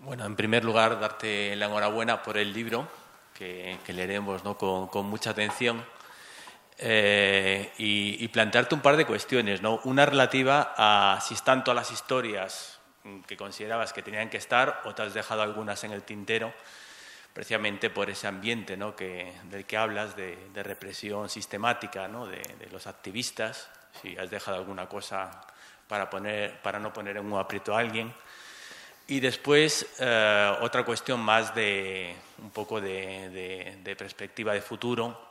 Bueno, 0.00 0.24
en 0.24 0.36
primer 0.36 0.64
lugar, 0.64 1.00
darte 1.00 1.56
la 1.56 1.66
enhorabuena 1.66 2.22
por 2.22 2.38
el 2.38 2.52
libro, 2.52 2.86
que, 3.34 3.78
leeremos 3.88 4.44
¿no? 4.44 4.56
con, 4.56 5.06
mucha 5.06 5.30
atención, 5.30 5.84
eh, 6.78 7.72
y, 7.78 8.22
y, 8.22 8.28
plantearte 8.28 8.74
un 8.74 8.82
par 8.82 8.96
de 8.96 9.06
cuestiones. 9.06 9.62
¿no? 9.62 9.80
Una 9.84 10.06
relativa 10.06 10.74
a 10.76 11.20
si 11.20 11.34
están 11.34 11.64
todas 11.64 11.76
las 11.76 11.90
historias 11.90 12.78
que 13.26 13.36
considerabas 13.36 13.92
que 13.92 14.02
tenían 14.02 14.30
que 14.30 14.36
estar 14.36 14.82
o 14.84 14.94
te 14.94 15.02
has 15.02 15.14
dejado 15.14 15.42
algunas 15.42 15.82
en 15.84 15.92
el 15.92 16.02
tintero 16.02 16.52
precisamente 17.36 17.90
por 17.90 18.08
ese 18.08 18.26
ambiente 18.26 18.78
¿no? 18.78 18.92
del 18.92 19.66
que 19.66 19.76
hablas 19.76 20.16
de, 20.16 20.38
represión 20.54 21.28
sistemática 21.28 22.08
¿no? 22.08 22.26
de, 22.26 22.40
los 22.72 22.86
activistas, 22.86 23.68
si 24.00 24.16
has 24.16 24.30
dejado 24.30 24.56
alguna 24.56 24.88
cosa 24.88 25.42
para, 25.86 26.08
poner, 26.08 26.62
para 26.62 26.78
no 26.78 26.94
poner 26.94 27.18
en 27.18 27.30
un 27.30 27.38
aprieto 27.38 27.76
a 27.76 27.80
alguien. 27.80 28.10
Y 29.08 29.20
después 29.20 29.86
eh, 29.98 30.56
otra 30.62 30.82
cuestión 30.86 31.20
más 31.20 31.54
de 31.54 32.16
un 32.38 32.48
poco 32.52 32.80
de, 32.80 33.94
perspectiva 33.98 34.54
de 34.54 34.62
futuro. 34.62 35.28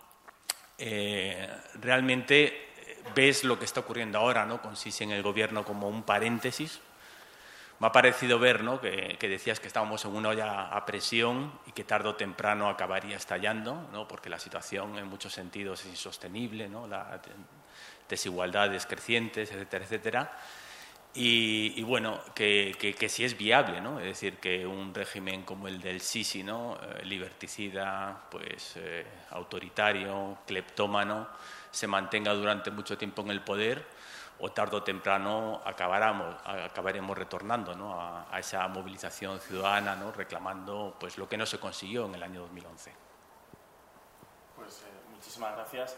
Eh, 0.77 1.49
realmente 1.82 2.69
ves 3.15 3.44
lo 3.44 3.57
que 3.57 3.65
está 3.65 3.80
ocurriendo 3.80 4.19
ahora 4.19 4.45
¿no? 4.45 4.61
con 4.61 4.76
en 4.99 5.10
el 5.10 5.23
gobierno 5.23 5.65
como 5.65 5.90
un 5.90 6.03
paréntesis 6.03 6.80
Me 7.80 7.88
ha 7.88 7.91
parecido 7.91 8.39
ver 8.39 8.64
¿no? 8.64 8.80
que, 8.80 9.18
decías 9.22 9.60
que 9.60 9.68
estábamos 9.68 10.06
en 10.06 10.15
una 10.15 10.30
olla 10.30 10.69
a 10.69 10.85
presión 10.85 11.52
y 11.68 11.72
que 11.73 11.84
tarde 11.84 12.07
o 12.07 12.15
temprano 12.15 12.69
acabaría 12.69 13.18
estallando, 13.18 13.89
¿no? 13.91 14.07
porque 14.07 14.30
la 14.30 14.39
situación 14.39 14.97
en 14.97 15.07
muchos 15.07 15.34
sentidos 15.34 15.81
es 15.81 15.88
insostenible, 15.88 16.69
¿no? 16.69 16.88
las 16.88 17.19
desigualdades 18.07 18.85
crecientes, 18.85 19.52
etcétera, 19.52 19.84
etcétera. 19.84 20.31
Y, 21.18 21.81
bueno, 21.84 22.19
que, 22.34 22.76
que, 22.77 23.07
sí 23.07 23.23
es 23.23 23.38
viable, 23.38 23.80
¿no? 23.80 24.02
Es 24.02 24.06
decir, 24.06 24.35
que 24.35 24.68
un 24.68 24.93
régimen 24.93 25.43
como 25.43 25.69
el 25.69 25.80
del 25.80 26.02
Sisi, 26.02 26.43
¿no? 26.43 26.76
Eh, 26.76 27.06
liberticida, 27.06 28.27
pues 28.30 28.73
eh, 28.76 29.06
autoritario, 29.30 30.39
cleptómano, 30.45 31.30
se 31.72 31.88
mantenga 31.88 32.34
durante 32.34 32.69
mucho 32.69 32.97
tiempo 32.97 33.22
en 33.22 33.31
el 33.31 33.39
poder 33.39 33.85
o 34.39 34.51
tarde 34.51 34.77
o 34.77 34.83
temprano 34.83 35.61
acabaremos, 35.65 36.35
acabaremos 36.45 37.17
retornando 37.17 37.75
¿no? 37.75 37.99
a, 37.99 38.39
esa 38.39 38.67
movilización 38.67 39.39
ciudadana, 39.39 39.95
¿no? 39.95 40.11
reclamando 40.11 40.95
pues, 40.99 41.17
lo 41.17 41.27
que 41.27 41.37
no 41.37 41.45
se 41.45 41.59
consiguió 41.59 42.05
en 42.05 42.15
el 42.15 42.23
año 42.23 42.41
2011. 42.41 42.91
Pues 44.55 44.83
eh, 44.83 45.11
muchísimas 45.11 45.55
gracias. 45.55 45.97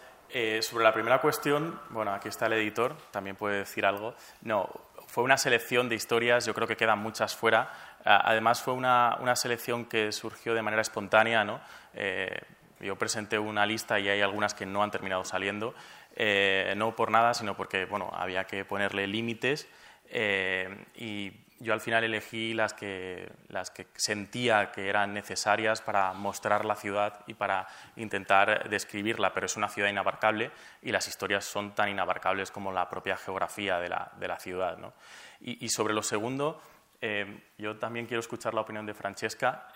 sobre 0.65 0.83
la 0.83 0.93
primera 0.93 1.19
cuestión, 1.19 1.79
bueno, 1.89 2.13
aquí 2.13 2.29
está 2.29 2.45
el 2.45 2.53
editor, 2.53 2.95
también 3.11 3.35
puede 3.35 3.59
decir 3.59 3.85
algo. 3.85 4.13
No, 4.41 4.69
fue 5.07 5.23
una 5.23 5.37
selección 5.37 5.89
de 5.89 5.95
historias, 5.95 6.45
yo 6.45 6.53
creo 6.53 6.67
que 6.67 6.77
quedan 6.77 6.99
muchas 6.99 7.35
fuera. 7.35 7.71
Además, 8.03 8.61
fue 8.61 8.73
una, 8.73 9.35
selección 9.35 9.85
que 9.85 10.11
surgió 10.11 10.53
de 10.53 10.61
manera 10.61 10.81
espontánea. 10.81 11.43
¿no? 11.43 11.59
Eh, 11.93 12.39
yo 12.79 12.95
presenté 12.95 13.39
una 13.39 13.65
lista 13.65 13.99
y 13.99 14.09
hay 14.09 14.21
algunas 14.21 14.53
que 14.53 14.65
no 14.65 14.83
han 14.83 14.91
terminado 14.91 15.23
saliendo, 15.23 15.73
eh, 16.19 16.73
no 16.75 16.95
por 16.95 17.11
nada, 17.11 17.35
sino 17.35 17.55
porque 17.55 17.85
bueno, 17.85 18.09
había 18.11 18.45
que 18.45 18.65
ponerle 18.65 19.05
límites 19.05 19.67
eh, 20.09 20.85
y 20.95 21.31
yo 21.59 21.73
al 21.73 21.79
final 21.79 22.03
elegí 22.03 22.55
las 22.55 22.73
que, 22.73 23.31
las 23.49 23.69
que 23.69 23.85
sentía 23.93 24.71
que 24.71 24.89
eran 24.89 25.13
necesarias 25.13 25.79
para 25.81 26.13
mostrar 26.13 26.65
la 26.65 26.75
ciudad 26.75 27.19
y 27.27 27.35
para 27.35 27.67
intentar 27.97 28.67
describirla, 28.67 29.31
pero 29.31 29.45
es 29.45 29.57
una 29.57 29.69
ciudad 29.69 29.89
inabarcable 29.89 30.49
y 30.81 30.91
las 30.91 31.07
historias 31.07 31.45
son 31.45 31.75
tan 31.75 31.89
inabarcables 31.89 32.49
como 32.49 32.71
la 32.71 32.89
propia 32.89 33.15
geografía 33.15 33.77
de 33.77 33.89
la, 33.89 34.11
de 34.19 34.27
la 34.27 34.39
ciudad. 34.39 34.75
¿no? 34.79 34.93
Y, 35.39 35.69
sobre 35.69 35.93
lo 35.93 36.01
segundo, 36.01 36.59
eh, 36.99 37.43
yo 37.59 37.77
también 37.77 38.07
quiero 38.07 38.21
escuchar 38.21 38.55
la 38.55 38.61
opinión 38.61 38.87
de 38.87 38.95
Francesca. 38.95 39.67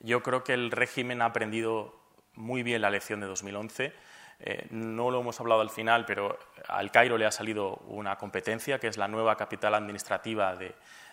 Yo 0.00 0.22
creo 0.22 0.44
que 0.44 0.52
el 0.52 0.70
régimen 0.70 1.22
ha 1.22 1.26
aprendido 1.26 1.98
muy 2.34 2.62
bien 2.62 2.82
la 2.82 2.90
lección 2.90 3.20
de 3.20 3.26
2011. 3.26 3.94
Eh, 4.40 4.66
no 4.70 5.10
lo 5.10 5.20
hemos 5.20 5.40
hablado 5.40 5.60
al 5.60 5.70
final, 5.70 6.04
pero 6.04 6.38
al 6.68 6.90
Cairo 6.90 7.16
le 7.16 7.26
ha 7.26 7.30
salido 7.30 7.76
una 7.86 8.16
competencia, 8.16 8.78
que 8.78 8.88
es 8.88 8.98
la 8.98 9.08
nueva 9.08 9.36
capital 9.36 9.74
administrativa 9.74 10.56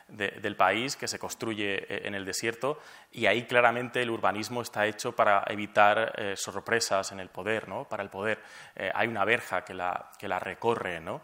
del 0.08 0.56
país, 0.56 0.96
que 0.96 1.08
se 1.08 1.20
construye 1.20 1.76
eh, 1.76 2.08
en 2.08 2.16
el 2.16 2.26
desierto, 2.26 2.80
y 3.12 3.26
ahí 3.26 3.44
claramente 3.44 4.02
el 4.02 4.10
urbanismo 4.10 4.62
está 4.62 4.86
hecho 4.86 5.16
para 5.16 5.44
evitar 5.48 6.14
eh, 6.18 6.34
sorpresas 6.36 7.12
en 7.12 7.20
el 7.20 7.30
poder, 7.30 7.70
¿no? 7.70 7.88
para 7.88 8.04
el 8.04 8.10
poder. 8.10 8.42
hay 8.94 9.08
una 9.08 9.24
verja 9.24 9.64
que 9.64 9.74
la, 9.74 10.12
que 10.20 10.28
la 10.28 10.40
recorre, 10.40 11.00
¿no? 11.00 11.22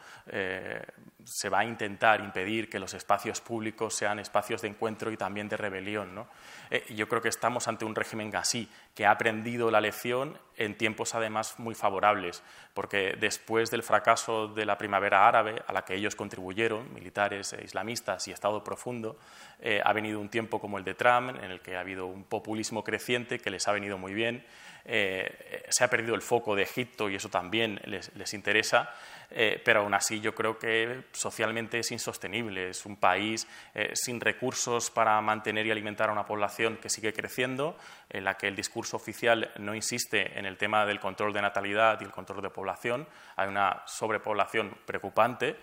Se 1.30 1.50
va 1.50 1.60
a 1.60 1.66
intentar 1.66 2.22
impedir 2.22 2.70
que 2.70 2.80
los 2.80 2.94
espacios 2.94 3.40
públicos 3.40 3.94
sean 3.94 4.20
espacios 4.20 4.62
de 4.62 4.70
encuentro 4.70 5.12
y 5.12 5.18
también 5.18 5.48
de 5.48 5.58
rebelión. 5.58 6.26
Eh, 6.72 6.84
yo 6.96 7.08
creo 7.08 7.22
que 7.22 7.30
estamos 7.30 7.68
ante 7.68 7.86
un 7.86 7.96
régimen 7.96 8.32
gasí 8.32 8.68
que 8.96 9.06
ha 9.06 9.12
aprendido 9.12 9.70
la 9.70 9.80
lección 9.80 10.38
en 10.58 10.76
tiempos 10.76 11.16
además 11.16 11.60
muy 11.60 11.76
favorables, 11.76 12.44
porque 12.74 13.16
después 13.20 13.70
del 13.70 13.84
fracaso 13.84 14.48
de 14.48 14.66
la 14.66 14.78
primavera 14.78 15.28
árabe, 15.28 15.62
a 15.68 15.72
la 15.72 15.86
que 15.86 15.96
ellos 15.96 16.16
contribuyeron, 16.16 16.94
militares 16.94 17.54
e 17.54 17.64
islamistas 17.64 18.28
y 18.28 18.32
Estado 18.32 18.64
profundo, 18.64 19.18
eh, 19.60 19.82
ha 19.84 19.94
venido 19.94 20.20
un 20.20 20.30
tiempo 20.30 20.60
como 20.60 20.78
el 20.78 20.84
de 20.84 20.96
Trump, 20.96 21.38
en 21.42 21.52
el 21.52 21.62
que 21.62 21.78
ha 21.78 21.82
habido 21.82 22.08
un 22.08 22.24
populismo 22.24 22.84
creciente 22.84 23.40
que 23.40 23.52
les 23.52 23.68
ha 23.68 23.72
venido 23.72 23.98
muy 23.98 24.14
bien. 24.14 24.44
Eh, 24.86 25.66
se 25.70 25.84
ha 25.84 25.90
perdido 25.90 26.16
el 26.16 26.22
foco 26.22 26.56
de 26.56 26.64
Egipto 26.64 27.10
y 27.10 27.16
eso 27.16 27.30
también 27.30 27.80
les 27.86 28.34
interesa. 28.34 28.94
Eh, 29.32 29.62
pero 29.64 29.82
aún 29.82 29.94
así 29.94 30.20
yo 30.20 30.34
creo 30.34 30.58
que 30.58 31.04
socialmente 31.12 31.80
es 31.80 31.92
insostenible. 31.92 32.70
Es 32.70 32.86
un 32.86 32.98
país 32.98 33.48
eh, 33.76 33.92
sin 33.94 34.20
recursos 34.20 34.90
para 34.90 35.20
mantener 35.22 35.68
y 35.68 35.72
alimentar 35.72 36.10
a 36.10 36.14
una 36.14 36.26
población 36.26 36.78
que 36.78 36.90
sigue 36.90 37.14
creciendo, 37.14 37.78
en 38.10 38.24
la 38.24 38.36
que 38.38 38.48
el 38.48 38.56
discurso 38.56 38.98
oficial 38.98 39.52
no 39.58 39.76
insiste 39.76 40.38
en 40.38 40.46
el 40.46 40.58
tema 40.58 40.86
del 40.86 41.00
control 41.00 41.34
de 41.34 41.42
natalidad 41.42 42.02
y 42.02 42.06
el 42.06 42.12
control 42.12 42.42
de 42.42 42.50
población. 42.50 43.08
Hay 43.36 43.48
una 43.48 43.84
sobrepoblación 43.86 44.76
preocupante. 44.86 45.58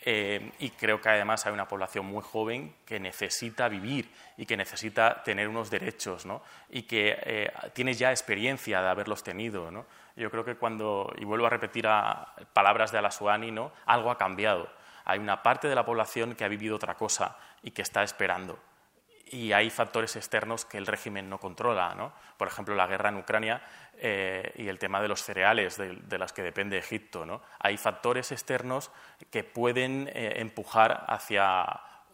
Eh, 0.00 0.52
y 0.60 0.70
creo 0.70 1.00
que 1.00 1.08
además 1.08 1.44
hay 1.46 1.52
una 1.52 1.66
población 1.66 2.06
muy 2.06 2.22
joven 2.22 2.76
que 2.84 3.00
necesita 3.00 3.68
vivir 3.68 4.10
y 4.36 4.46
que 4.46 4.56
necesita 4.56 5.22
tener 5.24 5.48
unos 5.48 5.70
derechos 5.70 6.24
¿no? 6.24 6.42
y 6.70 6.82
que 6.82 7.50
tiene 7.72 7.94
ya 7.94 8.10
experiencia 8.10 8.80
de 8.80 8.88
haberlos 8.88 9.24
tenido. 9.24 9.70
¿no? 9.70 9.86
Yo 10.14 10.30
creo 10.30 10.44
que 10.44 10.54
cuando, 10.54 11.12
y 11.18 11.24
vuelvo 11.24 11.46
a 11.46 11.50
repetir 11.50 11.86
palabras 12.52 12.92
de 12.92 12.98
Alasuani, 12.98 13.50
¿no? 13.50 13.72
algo 13.86 14.10
ha 14.10 14.18
cambiado. 14.18 14.70
Hay 15.04 15.18
una 15.18 15.42
parte 15.42 15.68
de 15.68 15.74
la 15.74 15.84
población 15.84 16.34
que 16.34 16.44
ha 16.44 16.48
vivido 16.48 16.76
otra 16.76 16.94
cosa 16.94 17.36
y 17.62 17.72
que 17.72 17.82
está 17.82 18.02
esperando. 18.02 18.58
Y 19.30 19.52
hay 19.52 19.70
factores 19.70 20.16
externos 20.16 20.64
que 20.64 20.78
el 20.78 20.86
régimen 20.86 21.28
no 21.28 21.38
controla. 21.38 21.94
¿no? 21.94 22.12
Por 22.36 22.48
ejemplo, 22.48 22.74
la 22.74 22.86
guerra 22.86 23.08
en 23.08 23.16
Ucrania 23.16 23.62
eh, 23.98 24.52
y 24.56 24.68
el 24.68 24.78
tema 24.78 25.00
de 25.00 25.08
los 25.08 25.22
cereales 25.22 25.76
de, 25.76 25.96
de 25.96 26.18
las 26.18 26.32
que 26.32 26.42
depende 26.42 26.78
Egipto. 26.78 27.26
¿no? 27.26 27.42
Hay 27.58 27.76
factores 27.76 28.32
externos 28.32 28.90
que 29.30 29.44
pueden 29.44 30.10
eh, 30.14 30.34
empujar 30.36 31.04
hacia 31.08 31.64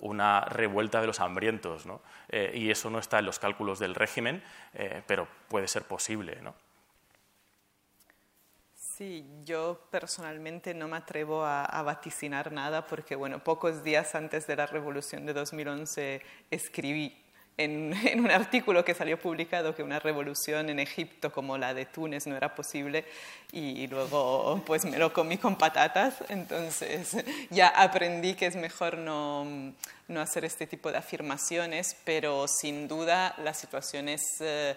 una 0.00 0.42
revuelta 0.42 1.00
de 1.00 1.06
los 1.06 1.20
hambrientos. 1.20 1.86
¿no? 1.86 2.00
Eh, 2.28 2.52
y 2.54 2.70
eso 2.70 2.90
no 2.90 2.98
está 2.98 3.18
en 3.18 3.26
los 3.26 3.38
cálculos 3.38 3.78
del 3.78 3.94
régimen, 3.94 4.42
pero 5.06 5.28
puede 5.48 5.68
ser 5.68 5.84
posible. 5.84 6.38
¿no? 6.42 6.54
Sí, 8.96 9.26
yo 9.44 9.80
personalmente 9.90 10.72
no 10.72 10.86
me 10.86 10.96
atrevo 10.96 11.44
a, 11.44 11.82
vaticinar 11.82 12.52
nada 12.52 12.86
porque, 12.86 13.16
bueno, 13.16 13.42
pocos 13.42 13.82
días 13.82 14.14
antes 14.14 14.46
de 14.46 14.54
la 14.54 14.66
revolución 14.66 15.26
de 15.26 15.32
2011 15.32 16.22
escribí 16.48 17.12
en, 17.56 17.92
un 18.20 18.30
artículo 18.30 18.84
que 18.84 18.94
salió 18.94 19.18
publicado 19.18 19.74
que 19.74 19.82
una 19.82 19.98
revolución 19.98 20.70
en 20.70 20.78
Egipto 20.78 21.32
como 21.32 21.58
la 21.58 21.74
de 21.74 21.86
Túnez 21.86 22.28
no 22.28 22.36
era 22.36 22.54
posible 22.54 23.04
y 23.50 23.88
luego 23.88 24.62
pues 24.64 24.84
me 24.84 24.98
lo 24.98 25.12
comí 25.12 25.38
con 25.38 25.56
patatas, 25.56 26.14
entonces 26.28 27.16
ya 27.50 27.68
aprendí 27.68 28.34
que 28.34 28.46
es 28.46 28.54
mejor 28.54 28.98
no, 28.98 29.72
no 30.06 30.20
hacer 30.20 30.44
este 30.44 30.68
tipo 30.68 30.92
de 30.92 30.98
afirmaciones, 30.98 31.96
pero 32.04 32.46
sin 32.46 32.86
duda 32.86 33.34
la 33.42 33.54
situación 33.54 34.08
es 34.08 34.22
eh, 34.38 34.76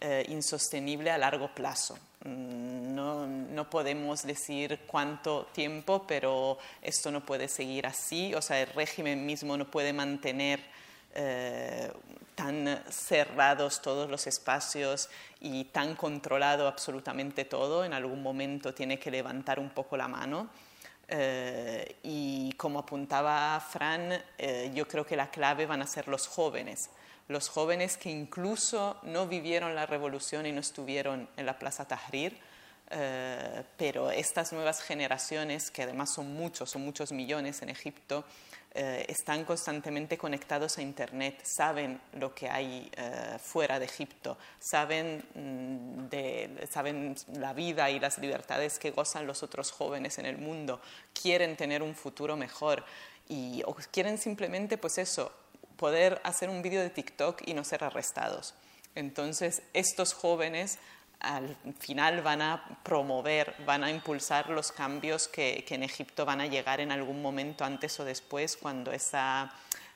eh, 0.00 0.24
insostenible 0.28 1.10
a 1.10 1.18
largo 1.18 1.48
plazo. 1.52 1.98
Mm, 2.24 2.94
no, 2.94 3.26
no, 3.26 3.68
podemos 3.68 4.22
decir 4.22 4.80
cuánto 4.86 5.46
tiempo, 5.52 6.04
pero 6.06 6.56
esto 6.82 7.10
no 7.10 7.26
puede 7.26 7.48
seguir 7.48 7.84
así. 7.84 8.32
O 8.34 8.40
sea, 8.40 8.60
el 8.60 8.68
régimen 8.68 9.26
mismo 9.26 9.56
no 9.56 9.68
puede 9.68 9.92
mantener 9.92 10.60
eh, 11.16 11.90
tan 12.36 12.80
cerrados 12.88 13.82
todos 13.82 14.08
los 14.08 14.28
espacios 14.28 15.08
y 15.40 15.64
tan 15.64 15.96
controlado 15.96 16.68
absolutamente 16.68 17.44
todo. 17.44 17.84
En 17.84 17.92
algún 17.92 18.22
momento 18.22 18.72
tiene 18.72 19.00
que 19.00 19.10
levantar 19.10 19.58
un 19.58 19.70
poco 19.70 19.96
la 19.96 20.06
mano. 20.06 20.48
Eh, 21.08 21.96
y 22.04 22.52
como 22.52 22.78
apuntaba 22.78 23.58
Fran, 23.58 24.12
yo 24.72 24.86
creo 24.86 25.04
que 25.04 25.16
la 25.16 25.28
clave 25.28 25.66
van 25.66 25.82
a 25.82 25.88
ser 25.88 26.06
los 26.06 26.28
jóvenes 26.28 26.90
los 27.28 27.48
jóvenes 27.48 27.96
que 27.96 28.10
incluso 28.10 28.98
no 29.02 29.26
vivieron 29.26 29.74
la 29.74 29.86
revolución 29.86 30.46
y 30.46 30.52
no 30.52 30.60
estuvieron 30.60 31.28
en 31.36 31.46
la 31.46 31.58
Plaza 31.58 31.86
Tahrir, 31.86 32.38
eh, 32.90 33.64
pero 33.76 34.10
estas 34.10 34.52
nuevas 34.52 34.80
generaciones, 34.80 35.70
que 35.70 35.82
además 35.82 36.12
son 36.14 36.32
muchos, 36.32 36.70
son 36.70 36.82
muchos 36.82 37.12
millones 37.12 37.60
en 37.60 37.68
Egipto, 37.68 38.24
eh, 38.74 39.04
están 39.08 39.44
constantemente 39.44 40.16
conectados 40.16 40.78
a 40.78 40.82
Internet, 40.82 41.40
saben 41.42 42.00
lo 42.14 42.34
que 42.34 42.48
hay 42.48 42.90
eh, 42.96 43.36
fuera 43.42 43.78
de 43.78 43.84
Egipto, 43.84 44.38
saben, 44.58 45.22
mm, 45.34 46.08
de, 46.08 46.68
saben 46.70 47.14
la 47.34 47.52
vida 47.52 47.90
y 47.90 48.00
las 48.00 48.18
libertades 48.18 48.78
que 48.78 48.90
gozan 48.90 49.26
los 49.26 49.42
otros 49.42 49.70
jóvenes 49.70 50.18
en 50.18 50.26
el 50.26 50.38
mundo, 50.38 50.80
quieren 51.12 51.56
tener 51.56 51.82
un 51.82 51.94
futuro 51.94 52.36
mejor 52.36 52.84
y 53.28 53.62
o 53.66 53.74
quieren 53.90 54.16
simplemente, 54.16 54.78
pues 54.78 54.96
eso, 54.96 55.32
poder 55.78 56.20
hacer 56.24 56.50
un 56.50 56.60
vídeo 56.60 56.82
de 56.82 56.90
TikTok 56.90 57.42
y 57.46 57.54
no 57.54 57.64
ser 57.64 57.84
arrestados. 57.84 58.54
Entonces, 58.94 59.62
estos 59.72 60.12
jóvenes 60.12 60.78
al 61.20 61.56
final 61.78 62.20
van 62.22 62.42
a 62.42 62.78
promover, 62.82 63.54
van 63.64 63.84
a 63.84 63.90
impulsar 63.90 64.50
los 64.50 64.70
cambios 64.72 65.28
que, 65.28 65.64
en 65.68 65.82
Egipto 65.82 66.24
van 66.26 66.40
a 66.40 66.46
llegar 66.46 66.80
en 66.80 66.92
algún 66.92 67.22
momento 67.22 67.64
antes 67.64 67.98
o 68.00 68.04
después, 68.04 68.56
cuando 68.56 68.92
esa 68.92 69.52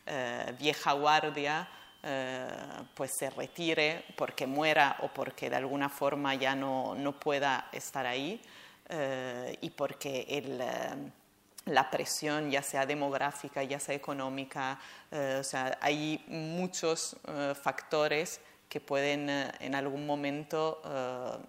eh, 0.06 0.54
vieja 0.58 0.92
guardia 0.92 1.68
eh, 2.02 2.48
pues 2.94 3.12
se 3.16 3.30
retire 3.30 4.04
porque 4.16 4.46
muera 4.46 4.96
o 5.02 5.08
porque 5.08 5.48
de 5.48 5.56
alguna 5.56 5.88
forma 5.88 6.34
ya 6.34 6.56
no, 6.56 6.94
no 6.96 7.12
pueda 7.18 7.68
estar 7.72 8.06
ahí 8.06 8.40
eh, 8.88 9.56
y 9.60 9.70
porque 9.70 10.26
el 10.28 10.60
la 11.66 11.90
presión, 11.90 12.50
ya 12.50 12.62
sea 12.62 12.86
demográfica, 12.86 13.62
ya 13.62 13.78
sea 13.78 13.94
económica, 13.94 14.78
eh, 15.10 15.36
o 15.40 15.44
sea, 15.44 15.78
hay 15.80 16.24
muchos 16.26 17.16
eh, 17.28 17.54
factores 17.60 18.40
que 18.68 18.80
pueden 18.80 19.28
eh, 19.28 19.52
en 19.60 19.74
algún 19.74 20.06
momento 20.06 20.80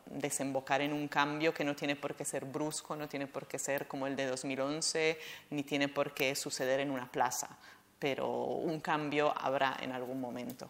desembocar 0.06 0.82
en 0.82 0.94
un 0.94 1.08
cambio 1.08 1.54
que 1.54 1.64
no 1.64 1.76
tiene 1.76 1.96
por 1.96 2.16
qué 2.16 2.26
ser 2.26 2.46
brusco, 2.46 2.96
no 2.96 3.08
tiene 3.08 3.28
por 3.28 3.48
qué 3.48 3.58
ser 3.58 3.88
como 3.88 4.08
el 4.08 4.16
de 4.16 4.28
2011, 4.28 5.20
ni 5.50 5.64
tiene 5.64 5.88
por 5.88 6.14
qué 6.14 6.36
suceder 6.36 6.80
en 6.80 6.92
una 6.92 7.12
plaza, 7.12 7.58
pero 7.98 8.30
un 8.30 8.80
cambio 8.82 9.34
habrá 9.38 9.78
en 9.82 9.94
algún 9.94 10.20
momento. 10.20 10.70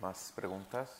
¿Más 0.00 0.32
preguntas? 0.34 0.90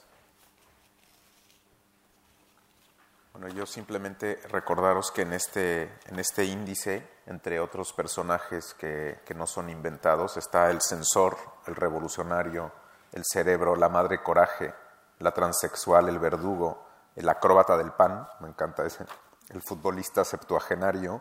Bueno, 3.34 3.48
yo 3.48 3.66
simplemente 3.66 4.38
recordaros 4.48 5.10
que 5.10 5.22
en 5.22 5.32
este, 5.32 5.92
en 6.06 6.20
este 6.20 6.44
índice, 6.44 7.04
entre 7.26 7.58
otros 7.58 7.92
personajes 7.92 8.74
que, 8.74 9.22
que, 9.26 9.34
no 9.34 9.48
son 9.48 9.70
inventados, 9.70 10.36
está 10.36 10.70
el 10.70 10.80
censor, 10.80 11.36
el 11.66 11.74
revolucionario, 11.74 12.70
el 13.10 13.24
cerebro, 13.24 13.74
la 13.74 13.88
madre 13.88 14.22
coraje, 14.22 14.72
la 15.18 15.32
transexual, 15.32 16.08
el 16.08 16.20
verdugo, 16.20 16.86
el 17.16 17.28
acróbata 17.28 17.76
del 17.76 17.90
pan, 17.90 18.28
me 18.38 18.46
encanta 18.46 18.86
ese, 18.86 19.04
el 19.48 19.62
futbolista 19.62 20.24
septuagenario, 20.24 21.20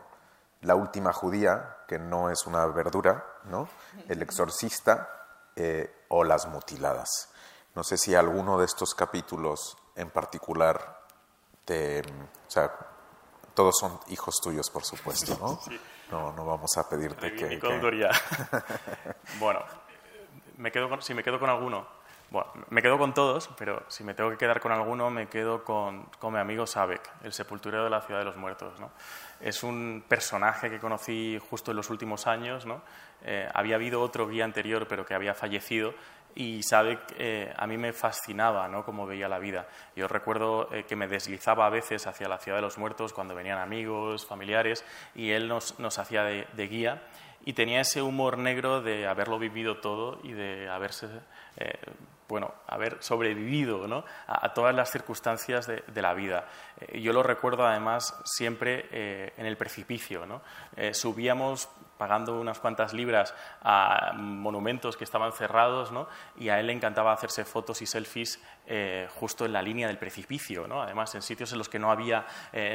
la 0.61 0.75
última 0.75 1.13
judía, 1.13 1.77
que 1.87 1.97
no 1.97 2.29
es 2.29 2.45
una 2.45 2.63
verdura, 2.67 3.25
¿no? 3.45 3.67
el 4.07 4.21
exorcista 4.21 5.09
eh, 5.55 6.05
o 6.09 6.23
las 6.23 6.45
mutiladas. 6.45 7.29
No 7.73 7.83
sé 7.83 7.97
si 7.97 8.13
alguno 8.13 8.59
de 8.59 8.65
estos 8.65 8.93
capítulos 8.93 9.79
en 9.95 10.11
particular 10.11 11.02
o 11.67 12.51
sea, 12.51 12.71
todos 13.53 13.75
son 13.79 13.99
hijos 14.09 14.35
tuyos, 14.41 14.69
por 14.69 14.83
supuesto, 14.83 15.37
¿no? 15.39 15.59
No, 16.11 16.31
no 16.33 16.45
vamos 16.45 16.77
a 16.77 16.87
pedirte 16.87 17.33
que... 17.33 17.57
bueno, 19.39 19.61
me 20.57 20.71
quedo 20.71 21.01
si 21.01 21.15
me 21.15 21.23
quedo 21.23 21.39
con 21.39 21.49
alguno, 21.49 21.87
bueno, 22.33 22.51
me 22.69 22.81
quedo 22.81 22.97
con 22.97 23.13
todos, 23.13 23.47
pero 23.59 23.83
si 23.89 24.03
me 24.03 24.15
tengo 24.15 24.31
que 24.31 24.37
quedar 24.37 24.59
con 24.59 24.71
alguno, 24.71 25.11
me 25.11 25.27
quedo 25.27 25.63
con, 25.63 26.05
con 26.17 26.33
mi 26.33 26.39
amigo 26.39 26.65
Sabek, 26.65 27.01
el 27.23 27.31
sepulturero 27.31 27.83
de 27.83 27.91
la 27.91 28.01
ciudad 28.01 28.21
de 28.21 28.25
los 28.25 28.37
muertos. 28.37 28.79
¿no? 28.79 28.89
Es 29.39 29.61
un 29.61 30.03
personaje 30.07 30.71
que 30.71 30.79
conocí 30.79 31.39
justo 31.49 31.69
en 31.69 31.77
los 31.77 31.91
últimos 31.91 32.25
años. 32.25 32.65
¿no? 32.65 32.81
Eh, 33.23 33.47
había 33.53 33.75
habido 33.75 34.01
otro 34.01 34.27
guía 34.27 34.45
anterior, 34.45 34.87
pero 34.87 35.05
que 35.05 35.13
había 35.13 35.35
fallecido, 35.35 35.93
y 36.35 36.63
sabe 36.63 36.99
eh, 37.17 37.53
a 37.55 37.67
mí 37.67 37.77
me 37.77 37.93
fascinaba 37.93 38.67
¿no? 38.67 38.83
cómo 38.83 39.05
veía 39.05 39.27
la 39.27 39.39
vida. 39.39 39.67
Yo 39.95 40.07
recuerdo 40.07 40.73
eh, 40.73 40.85
que 40.85 40.95
me 40.95 41.07
deslizaba 41.07 41.65
a 41.65 41.69
veces 41.69 42.07
hacia 42.07 42.27
la 42.27 42.37
ciudad 42.37 42.57
de 42.57 42.63
los 42.63 42.77
muertos 42.77 43.13
cuando 43.13 43.35
venían 43.35 43.59
amigos, 43.59 44.25
familiares, 44.25 44.83
y 45.15 45.31
él 45.31 45.47
nos, 45.47 45.79
nos 45.79 45.99
hacía 45.99 46.23
de, 46.23 46.67
guía 46.67 47.03
y 47.45 47.53
tenía 47.53 47.81
ese 47.81 48.01
humor 48.01 48.37
negro 48.37 48.81
de 48.81 49.05
haberlo 49.05 49.37
vivido 49.37 49.79
todo 49.79 50.19
y 50.23 50.31
de 50.31 50.69
haberse 50.69 51.07
eh, 51.57 51.73
bueno, 52.27 52.53
haber 52.67 52.97
sobrevivido 53.03 53.87
¿no? 53.87 54.05
a, 54.27 54.53
todas 54.53 54.73
las 54.73 54.89
circunstancias 54.89 55.67
de, 55.67 56.01
la 56.01 56.13
vida. 56.13 56.47
Eh, 56.79 57.01
yo 57.01 57.13
lo 57.13 57.21
recuerdo 57.21 57.67
además 57.67 58.15
siempre 58.23 58.87
en 59.37 59.45
el 59.45 59.57
precipicio. 59.57 60.25
¿no? 60.25 60.41
subíamos 60.93 61.69
pagando 62.03 62.37
unas 62.37 62.59
cuantas 62.59 62.91
libras 62.91 63.33
a 63.61 64.11
monumentos 64.13 64.97
que 64.97 65.05
estaban 65.05 65.31
cerrados 65.31 65.93
¿no? 65.93 66.09
y 66.35 66.49
a 66.49 66.59
él 66.59 66.67
le 66.67 66.73
encantaba 66.73 67.13
hacerse 67.13 67.45
fotos 67.45 67.81
y 67.81 67.85
selfies 67.85 68.43
justo 69.15 69.45
en 69.45 69.53
la 69.53 69.61
línea 69.61 69.87
del 69.87 69.97
precipicio, 69.97 70.67
¿no? 70.67 70.81
además 70.81 71.15
en 71.15 71.21
sitios 71.21 71.53
en 71.53 71.59
los 71.59 71.69
que 71.69 71.79
no 71.79 71.91
había 71.91 72.25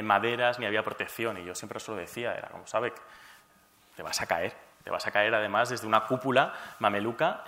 maderas 0.01 0.57
ni 0.57 0.65
había 0.65 0.81
protección 0.81 1.37
y 1.37 1.45
yo 1.45 1.53
siempre 1.53 1.79
se 1.79 1.91
lo 1.91 1.97
decía, 1.97 2.33
era 2.33 2.47
como, 2.47 2.65
¿sabe? 2.65 2.91
Te 3.95 4.01
vas 4.01 4.19
a 4.19 4.25
caer, 4.25 4.55
te 4.83 4.89
vas 4.89 5.05
a 5.05 5.11
caer 5.11 5.35
además 5.35 5.69
desde 5.69 5.85
una 5.85 6.07
cúpula 6.07 6.51
mameluca 6.79 7.43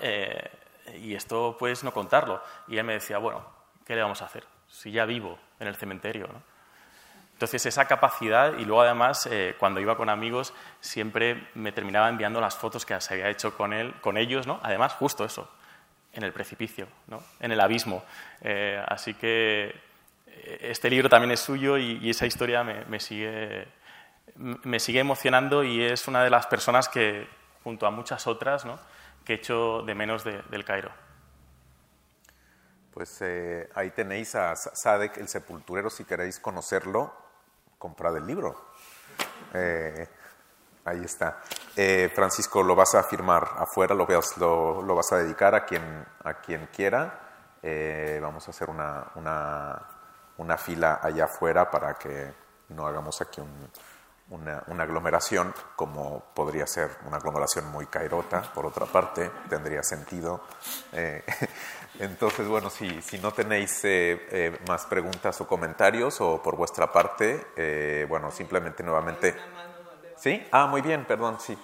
y 1.00 1.16
esto 1.16 1.56
puedes 1.58 1.84
no 1.84 1.92
contarlo. 1.92 2.44
Y 2.68 2.78
él 2.78 2.84
me 2.84 2.94
decía, 2.94 3.18
bueno, 3.18 3.44
¿qué 3.88 3.96
le 3.96 4.04
vamos 4.04 4.22
a 4.22 4.26
hacer? 4.26 4.46
Si 4.68 4.92
ya 4.92 5.06
vivo 5.06 5.40
en 5.60 5.68
el 5.68 5.76
cementerio. 5.76 6.28
¿no? 6.28 6.51
Entonces, 7.42 7.66
esa 7.66 7.86
capacidad, 7.86 8.56
y 8.60 8.66
luego 8.66 8.84
además, 8.84 9.26
eh, 9.26 9.56
cuando 9.58 9.80
iba 9.80 9.98
con 9.98 10.10
amigos, 10.10 10.54
siempre 10.80 11.48
me 11.56 11.72
terminaba 11.72 12.08
enviando 12.08 12.40
las 12.40 12.56
fotos 12.56 12.86
que 12.86 13.02
se 13.02 13.16
había 13.16 13.30
hecho 13.30 13.58
con, 13.58 13.74
él, 13.74 13.96
con 14.00 14.16
ellos, 14.16 14.46
¿no? 14.46 14.60
además, 14.62 14.94
justo 14.94 15.26
eso, 15.26 15.50
en 16.14 16.22
el 16.22 16.34
precipicio, 16.34 16.88
¿no? 17.08 17.24
en 17.40 17.52
el 17.52 17.60
abismo. 17.60 18.04
Eh, 18.42 18.80
así 18.88 19.16
que 19.16 19.74
eh, 20.28 20.58
este 20.62 20.92
libro 20.92 21.10
también 21.10 21.32
es 21.32 21.40
suyo 21.40 21.80
y, 21.80 22.08
esa 22.12 22.28
historia 22.28 22.64
me, 22.64 23.00
sigue, 23.00 23.68
me 24.36 24.80
sigue 24.80 25.00
emocionando 25.00 25.64
y 25.64 25.84
es 25.84 26.08
una 26.08 26.24
de 26.24 26.30
las 26.30 26.46
personas 26.46 26.90
que, 26.90 27.28
junto 27.64 27.88
a 27.88 27.90
muchas 27.90 28.28
otras, 28.28 28.66
¿no? 28.66 28.80
que 29.26 29.34
echo 29.34 29.82
de 29.82 29.96
menos 29.96 30.24
del 30.24 30.64
Cairo. 30.64 30.92
Pues 32.94 33.20
ahí 33.74 33.90
tenéis 33.90 34.36
a 34.36 34.56
Sadek, 34.56 35.18
el 35.18 35.28
sepulturero, 35.28 35.90
si 35.90 36.06
queréis 36.06 36.40
conocerlo, 36.40 37.20
comprad 37.82 38.16
el 38.16 38.28
libro. 38.28 38.68
Eh, 39.56 40.08
ahí 40.86 41.04
está. 41.04 41.42
Eh, 41.76 42.12
Francisco, 42.14 42.62
lo 42.62 42.76
vas 42.76 42.94
a 42.94 43.02
firmar 43.04 43.56
afuera, 43.58 43.96
lo, 43.96 44.08
lo, 44.38 44.82
lo, 44.84 44.96
vas 44.96 45.12
a 45.12 45.18
dedicar 45.18 45.56
a 45.56 45.66
quien, 45.66 46.06
a 46.24 46.36
quien 46.36 46.68
quiera. 46.68 47.20
vamos 48.22 48.48
a 48.48 48.52
hacer 48.52 48.70
una, 48.70 49.12
una, 49.16 49.82
una 50.38 50.58
fila 50.58 51.00
allá 51.02 51.26
afuera 51.26 51.72
para 51.72 51.96
que 51.96 52.34
no 52.70 52.86
hagamos 52.86 53.20
aquí 53.20 53.42
un, 53.42 53.70
una, 54.32 54.84
aglomeración, 54.84 55.54
como 55.76 56.24
podría 56.34 56.66
ser 56.66 56.90
una 57.06 57.18
aglomeración 57.18 57.70
muy 57.72 57.86
cairota, 57.88 58.42
por 58.54 58.66
otra 58.66 58.86
parte, 58.86 59.30
tendría 59.50 59.84
sentido. 59.84 60.42
Eh, 60.94 61.24
entonces, 62.00 62.48
bueno, 62.48 62.70
si, 62.70 63.02
si 63.02 63.20
no 63.20 63.32
tenéis 63.32 63.84
eh, 63.84 64.28
eh, 64.32 64.60
más 64.68 64.86
preguntas 64.86 65.40
o 65.42 65.48
comentarios 65.48 66.22
o 66.22 66.42
por 66.42 66.56
vuestra 66.56 66.92
parte, 66.92 68.06
bueno, 68.08 68.32
simplemente 68.32 68.84
nuevamente... 68.84 69.36
¿Sí? 70.18 70.48
Ah, 70.52 70.68
muy 70.68 70.82
bien, 70.82 71.04
perdón, 71.06 71.40
sí. 71.40 71.58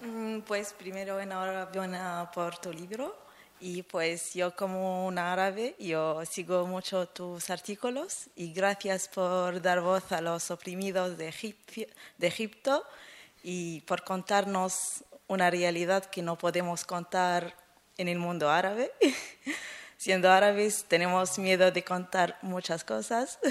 Mm, 0.00 0.40
pues 0.40 0.72
primero 0.72 1.20
enhorabuena 1.20 2.30
por 2.34 2.56
tu 2.56 2.72
libro. 2.72 3.27
Y 3.60 3.82
pues 3.82 4.34
yo 4.34 4.54
como 4.54 5.06
un 5.06 5.18
árabe, 5.18 5.74
yo 5.80 6.24
sigo 6.24 6.66
mucho 6.66 7.08
tus 7.08 7.50
artículos 7.50 8.28
y 8.36 8.52
gracias 8.52 9.08
por 9.08 9.60
dar 9.60 9.80
voz 9.80 10.12
a 10.12 10.20
los 10.20 10.50
oprimidos 10.52 11.18
de, 11.18 11.34
de 12.18 12.26
Egipto 12.26 12.84
y 13.42 13.80
por 13.80 14.04
contarnos 14.04 15.02
una 15.26 15.50
realidad 15.50 16.04
que 16.04 16.22
no 16.22 16.38
podemos 16.38 16.84
contar 16.84 17.56
en 17.96 18.06
el 18.06 18.18
mundo 18.18 18.48
árabe. 18.48 18.92
Siendo 19.96 20.30
árabes 20.30 20.84
tenemos 20.86 21.36
miedo 21.38 21.72
de 21.72 21.82
contar 21.82 22.38
muchas 22.42 22.84
cosas. 22.84 23.38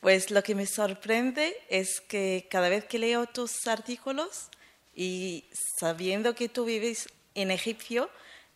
Pues 0.00 0.30
lo 0.30 0.42
que 0.42 0.54
me 0.54 0.64
sorprende 0.64 1.54
es 1.68 2.00
que 2.00 2.48
cada 2.50 2.70
vez 2.70 2.86
que 2.86 2.98
leo 2.98 3.26
tus 3.26 3.66
artículos 3.66 4.48
y 4.94 5.44
sabiendo 5.78 6.34
que 6.34 6.48
tú 6.48 6.64
vives 6.64 7.06
en 7.34 7.50
Egipto, 7.50 8.08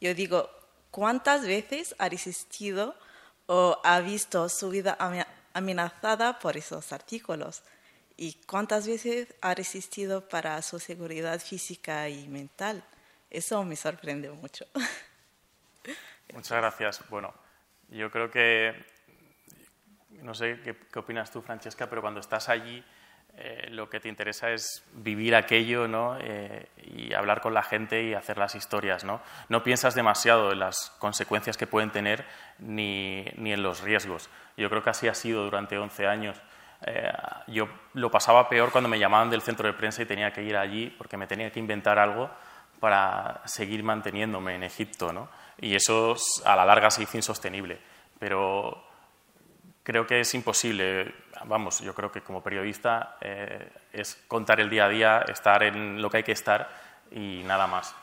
yo 0.05 0.13
digo, 0.13 0.51
¿cuántas 0.91 1.47
veces 1.47 1.97
ha 1.99 2.11
resistido 2.11 2.95
o 3.47 3.81
ha 3.83 4.01
visto 4.01 4.51
su 4.51 4.69
vida 4.69 4.99
amenazada 5.55 6.39
por 6.41 6.59
esos 6.59 6.93
artículos? 6.93 7.63
¿Y 8.19 8.35
cuántas 8.47 8.87
veces 8.87 9.35
ha 9.41 9.55
resistido 9.55 10.29
para 10.29 10.61
su 10.61 10.79
seguridad 10.79 11.41
física 11.41 12.07
y 12.11 12.29
mental? 12.29 12.85
Eso 13.31 13.65
me 13.65 13.77
sorprende 13.77 14.29
mucho. 14.29 14.67
Muchas 16.35 16.59
gracias. 16.59 17.09
Bueno, 17.09 17.33
yo 17.89 18.11
creo 18.11 18.31
que, 18.31 18.75
no 20.21 20.35
sé 20.35 20.61
qué, 20.63 20.77
qué 20.77 20.99
opinas 20.99 21.31
tú, 21.31 21.41
Francesca, 21.41 21.89
pero 21.89 22.03
cuando 22.03 22.21
estás 22.21 22.51
allí 22.51 22.85
eh, 23.37 23.67
lo 23.71 23.91
que 23.91 23.99
te 23.99 24.09
interesa 24.09 24.53
es 24.53 24.85
vivir 24.93 25.35
aquello 25.35 25.89
¿no? 25.89 26.17
Eh, 26.21 26.69
y 26.85 27.13
hablar 27.15 27.41
con 27.41 27.53
la 27.53 27.65
gente 27.65 28.03
y 28.03 28.15
hacer 28.15 28.39
las 28.39 28.55
historias. 28.55 29.03
¿no? 29.03 29.21
no 29.49 29.63
piensas 29.65 29.95
demasiado 29.95 30.53
en 30.53 30.61
las 30.61 30.95
consecuencias 30.99 31.57
que 31.57 31.67
pueden 31.67 31.91
tener 31.91 32.25
ni, 32.61 33.25
ni, 33.37 33.53
en 33.53 33.63
los 33.63 33.81
riesgos. 33.81 34.31
Yo 34.57 34.71
creo 34.71 34.83
que 34.85 34.91
así 34.91 35.09
ha 35.09 35.15
sido 35.15 35.45
durante 35.45 35.77
11 35.77 36.07
años. 36.07 36.41
Eh, 36.87 37.11
yo 37.49 37.69
lo 37.95 38.11
pasaba 38.11 38.49
peor 38.49 38.71
cuando 38.71 38.89
me 38.89 38.99
llamaban 39.01 39.31
del 39.31 39.43
centro 39.43 39.67
de 39.67 39.75
prensa 39.75 40.03
y 40.03 40.07
tenía 40.07 40.33
que 40.33 40.43
ir 40.43 40.57
allí 40.57 40.95
porque 40.97 41.17
me 41.17 41.27
tenía 41.27 41.51
que 41.51 41.59
inventar 41.59 41.99
algo 41.99 42.31
para 42.79 43.41
seguir 43.47 43.83
manteniéndome 43.83 44.55
en 44.55 44.63
Egipto. 44.63 45.13
¿no? 45.13 45.29
Y 45.59 45.75
eso 45.75 46.15
a 46.45 46.55
la 46.55 46.65
larga 46.65 46.89
se 46.91 47.03
hizo 47.03 47.17
insostenible. 47.17 47.81
Pero 48.21 48.81
creo 49.83 50.07
que 50.07 50.21
es 50.21 50.35
imposible. 50.35 51.15
Vamos, 51.47 51.81
yo 51.81 51.95
creo 51.95 52.11
que 52.11 52.23
como 52.23 52.43
periodista 52.43 53.17
eh, 53.21 53.71
es 53.93 54.17
contar 54.27 54.61
el 54.61 54.71
día 54.71 54.87
a 54.87 54.89
día, 54.89 55.25
estar 55.29 55.63
en 55.63 56.01
lo 56.01 56.11
que 56.11 56.19
hay 56.19 56.23
que 56.23 56.33
estar 56.33 56.69
y 57.11 57.43
nada 57.45 57.67
más. 57.67 57.95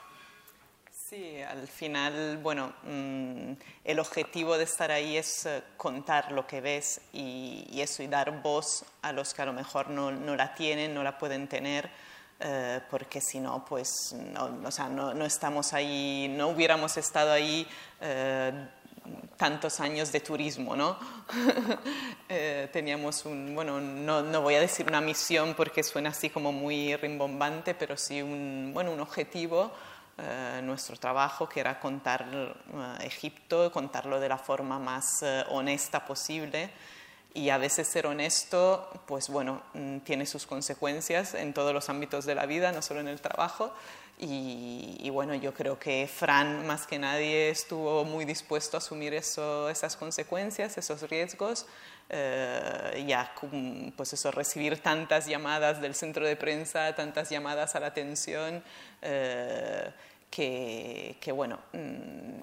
Sí, 1.11 1.41
al 1.41 1.67
final, 1.67 2.37
bueno, 2.37 2.71
mm, 2.83 3.51
el 3.83 3.99
objetivo 3.99 4.57
de 4.57 4.63
estar 4.63 4.91
ahí 4.91 5.17
es 5.17 5.45
eh, 5.45 5.61
contar 5.75 6.31
lo 6.31 6.47
que 6.47 6.61
ves 6.61 7.01
y, 7.11 7.81
eso, 7.81 8.01
y 8.01 8.07
dar 8.07 8.41
voz 8.41 8.85
a 9.01 9.11
los 9.11 9.33
que 9.33 9.41
a 9.41 9.45
lo 9.45 9.51
mejor 9.51 9.89
no, 9.89 10.09
no 10.11 10.37
la 10.37 10.55
tienen, 10.55 10.93
no 10.93 11.03
la 11.03 11.17
pueden 11.17 11.49
tener, 11.49 11.89
eh, 12.39 12.79
porque 12.89 13.19
si 13.19 13.41
no, 13.41 13.65
pues, 13.65 14.15
no, 14.33 14.61
o 14.65 14.71
sea, 14.71 14.87
no, 14.87 15.13
no, 15.13 15.25
estamos 15.25 15.73
ahí, 15.73 16.33
no 16.33 16.47
hubiéramos 16.47 16.95
estado 16.95 17.33
ahí 17.33 17.67
eh, 17.99 18.69
tantos 19.37 19.79
años 19.79 20.11
de 20.11 20.19
turismo, 20.19 20.75
¿no? 20.75 20.97
teníamos 22.71 23.25
un, 23.25 23.55
bueno, 23.55 23.81
no, 23.81 24.21
no, 24.21 24.41
voy 24.41 24.55
a 24.55 24.61
decir 24.61 24.85
una 24.87 25.01
misión 25.01 25.53
porque 25.55 25.83
suena 25.83 26.09
así 26.09 26.29
como 26.29 26.51
muy 26.51 26.95
rimbombante, 26.95 27.73
pero 27.73 27.97
sí 27.97 28.21
un, 28.21 28.71
bueno, 28.73 28.91
un 28.91 28.99
objetivo 28.99 29.71
eh, 30.17 30.61
nuestro 30.61 30.97
trabajo, 30.97 31.49
que 31.49 31.61
era 31.61 31.79
contar 31.79 32.27
eh, 32.31 33.05
Egipto, 33.05 33.71
contarlo 33.71 34.19
de 34.19 34.29
la 34.29 34.37
forma 34.37 34.77
más 34.77 35.23
eh, 35.23 35.43
honesta 35.49 36.05
posible. 36.05 36.69
Y 37.33 37.49
a 37.49 37.57
veces 37.57 37.87
ser 37.87 38.05
honesto, 38.05 38.89
pues 39.07 39.29
bueno, 39.29 39.63
mm, 39.73 39.99
tiene 39.99 40.25
sus 40.25 40.45
consecuencias 40.45 41.33
en 41.33 41.53
todos 41.53 41.73
los 41.73 41.89
ámbitos 41.89 42.25
de 42.25 42.35
la 42.35 42.45
vida, 42.45 42.71
no 42.71 42.81
solo 42.81 42.99
en 42.99 43.07
el 43.07 43.21
trabajo. 43.21 43.73
Y, 44.23 45.09
bueno, 45.09 45.33
yo 45.33 45.53
creo 45.53 45.79
que 45.79 46.07
Fran, 46.07 46.67
más 46.67 46.85
que 46.85 46.99
nadie, 46.99 47.49
estuvo 47.49 48.05
muy 48.05 48.23
dispuesto 48.23 48.77
a 48.77 48.79
asumir 48.79 49.15
eso, 49.15 49.67
esas 49.69 49.97
consecuencias, 49.97 50.77
esos 50.77 51.09
riesgos. 51.09 51.65
ya, 52.09 53.33
pues 53.97 54.13
eso, 54.13 54.31
recibir 54.31 54.79
tantas 54.79 55.25
llamadas 55.25 55.81
del 55.81 55.95
centro 55.95 56.25
de 56.25 56.35
prensa, 56.35 56.95
tantas 56.95 57.29
llamadas 57.29 57.75
a 57.75 57.79
la 57.79 57.87
atención 57.87 58.63
que, 60.31 61.31
bueno, 61.33 61.59
mm, 61.73 62.41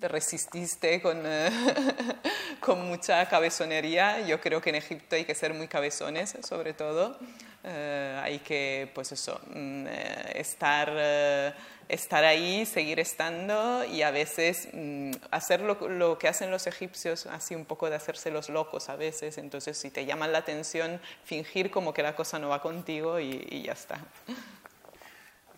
resististe 0.00 1.00
con, 1.02 1.22
eh, 1.24 1.50
con, 2.60 2.86
mucha 2.88 3.28
cabezonería. 3.28 4.26
Yo 4.26 4.40
creo 4.40 4.60
que 4.60 4.70
en 4.70 4.76
Egipto 4.76 5.16
hay 5.16 5.24
que 5.24 5.34
ser 5.34 5.52
muy 5.54 5.68
cabezones, 5.68 6.34
sobre 6.42 6.72
todo. 6.72 7.18
Eh, 7.64 8.20
hay 8.22 8.38
que, 8.38 8.90
pues 8.94 9.12
eso, 9.12 9.40
mm, 9.54 9.86
eh, 9.86 10.32
estar, 10.36 11.54
estar 11.88 12.24
ahí, 12.24 12.64
seguir 12.64 13.00
estando 13.00 13.84
y 13.84 14.02
a 14.02 14.10
veces 14.10 14.68
mm, 14.72 15.10
hacer 15.30 15.60
lo, 15.60 16.18
que 16.18 16.28
hacen 16.28 16.50
los 16.50 16.66
egipcios, 16.66 17.26
así 17.26 17.54
un 17.54 17.66
poco 17.66 17.90
de 17.90 17.96
hacerse 17.96 18.30
los 18.30 18.48
locos 18.48 18.88
a 18.88 18.96
veces. 18.96 19.38
Entonces, 19.38 19.76
si 19.76 19.90
te 19.90 20.06
llaman 20.06 20.32
la 20.32 20.38
atención, 20.38 21.00
fingir 21.24 21.70
como 21.70 21.92
que 21.92 22.02
la 22.02 22.16
cosa 22.16 22.38
no 22.38 22.48
va 22.48 22.62
contigo 22.62 23.20
y, 23.20 23.46
y 23.50 23.62
ya 23.62 23.72
está. 23.72 23.98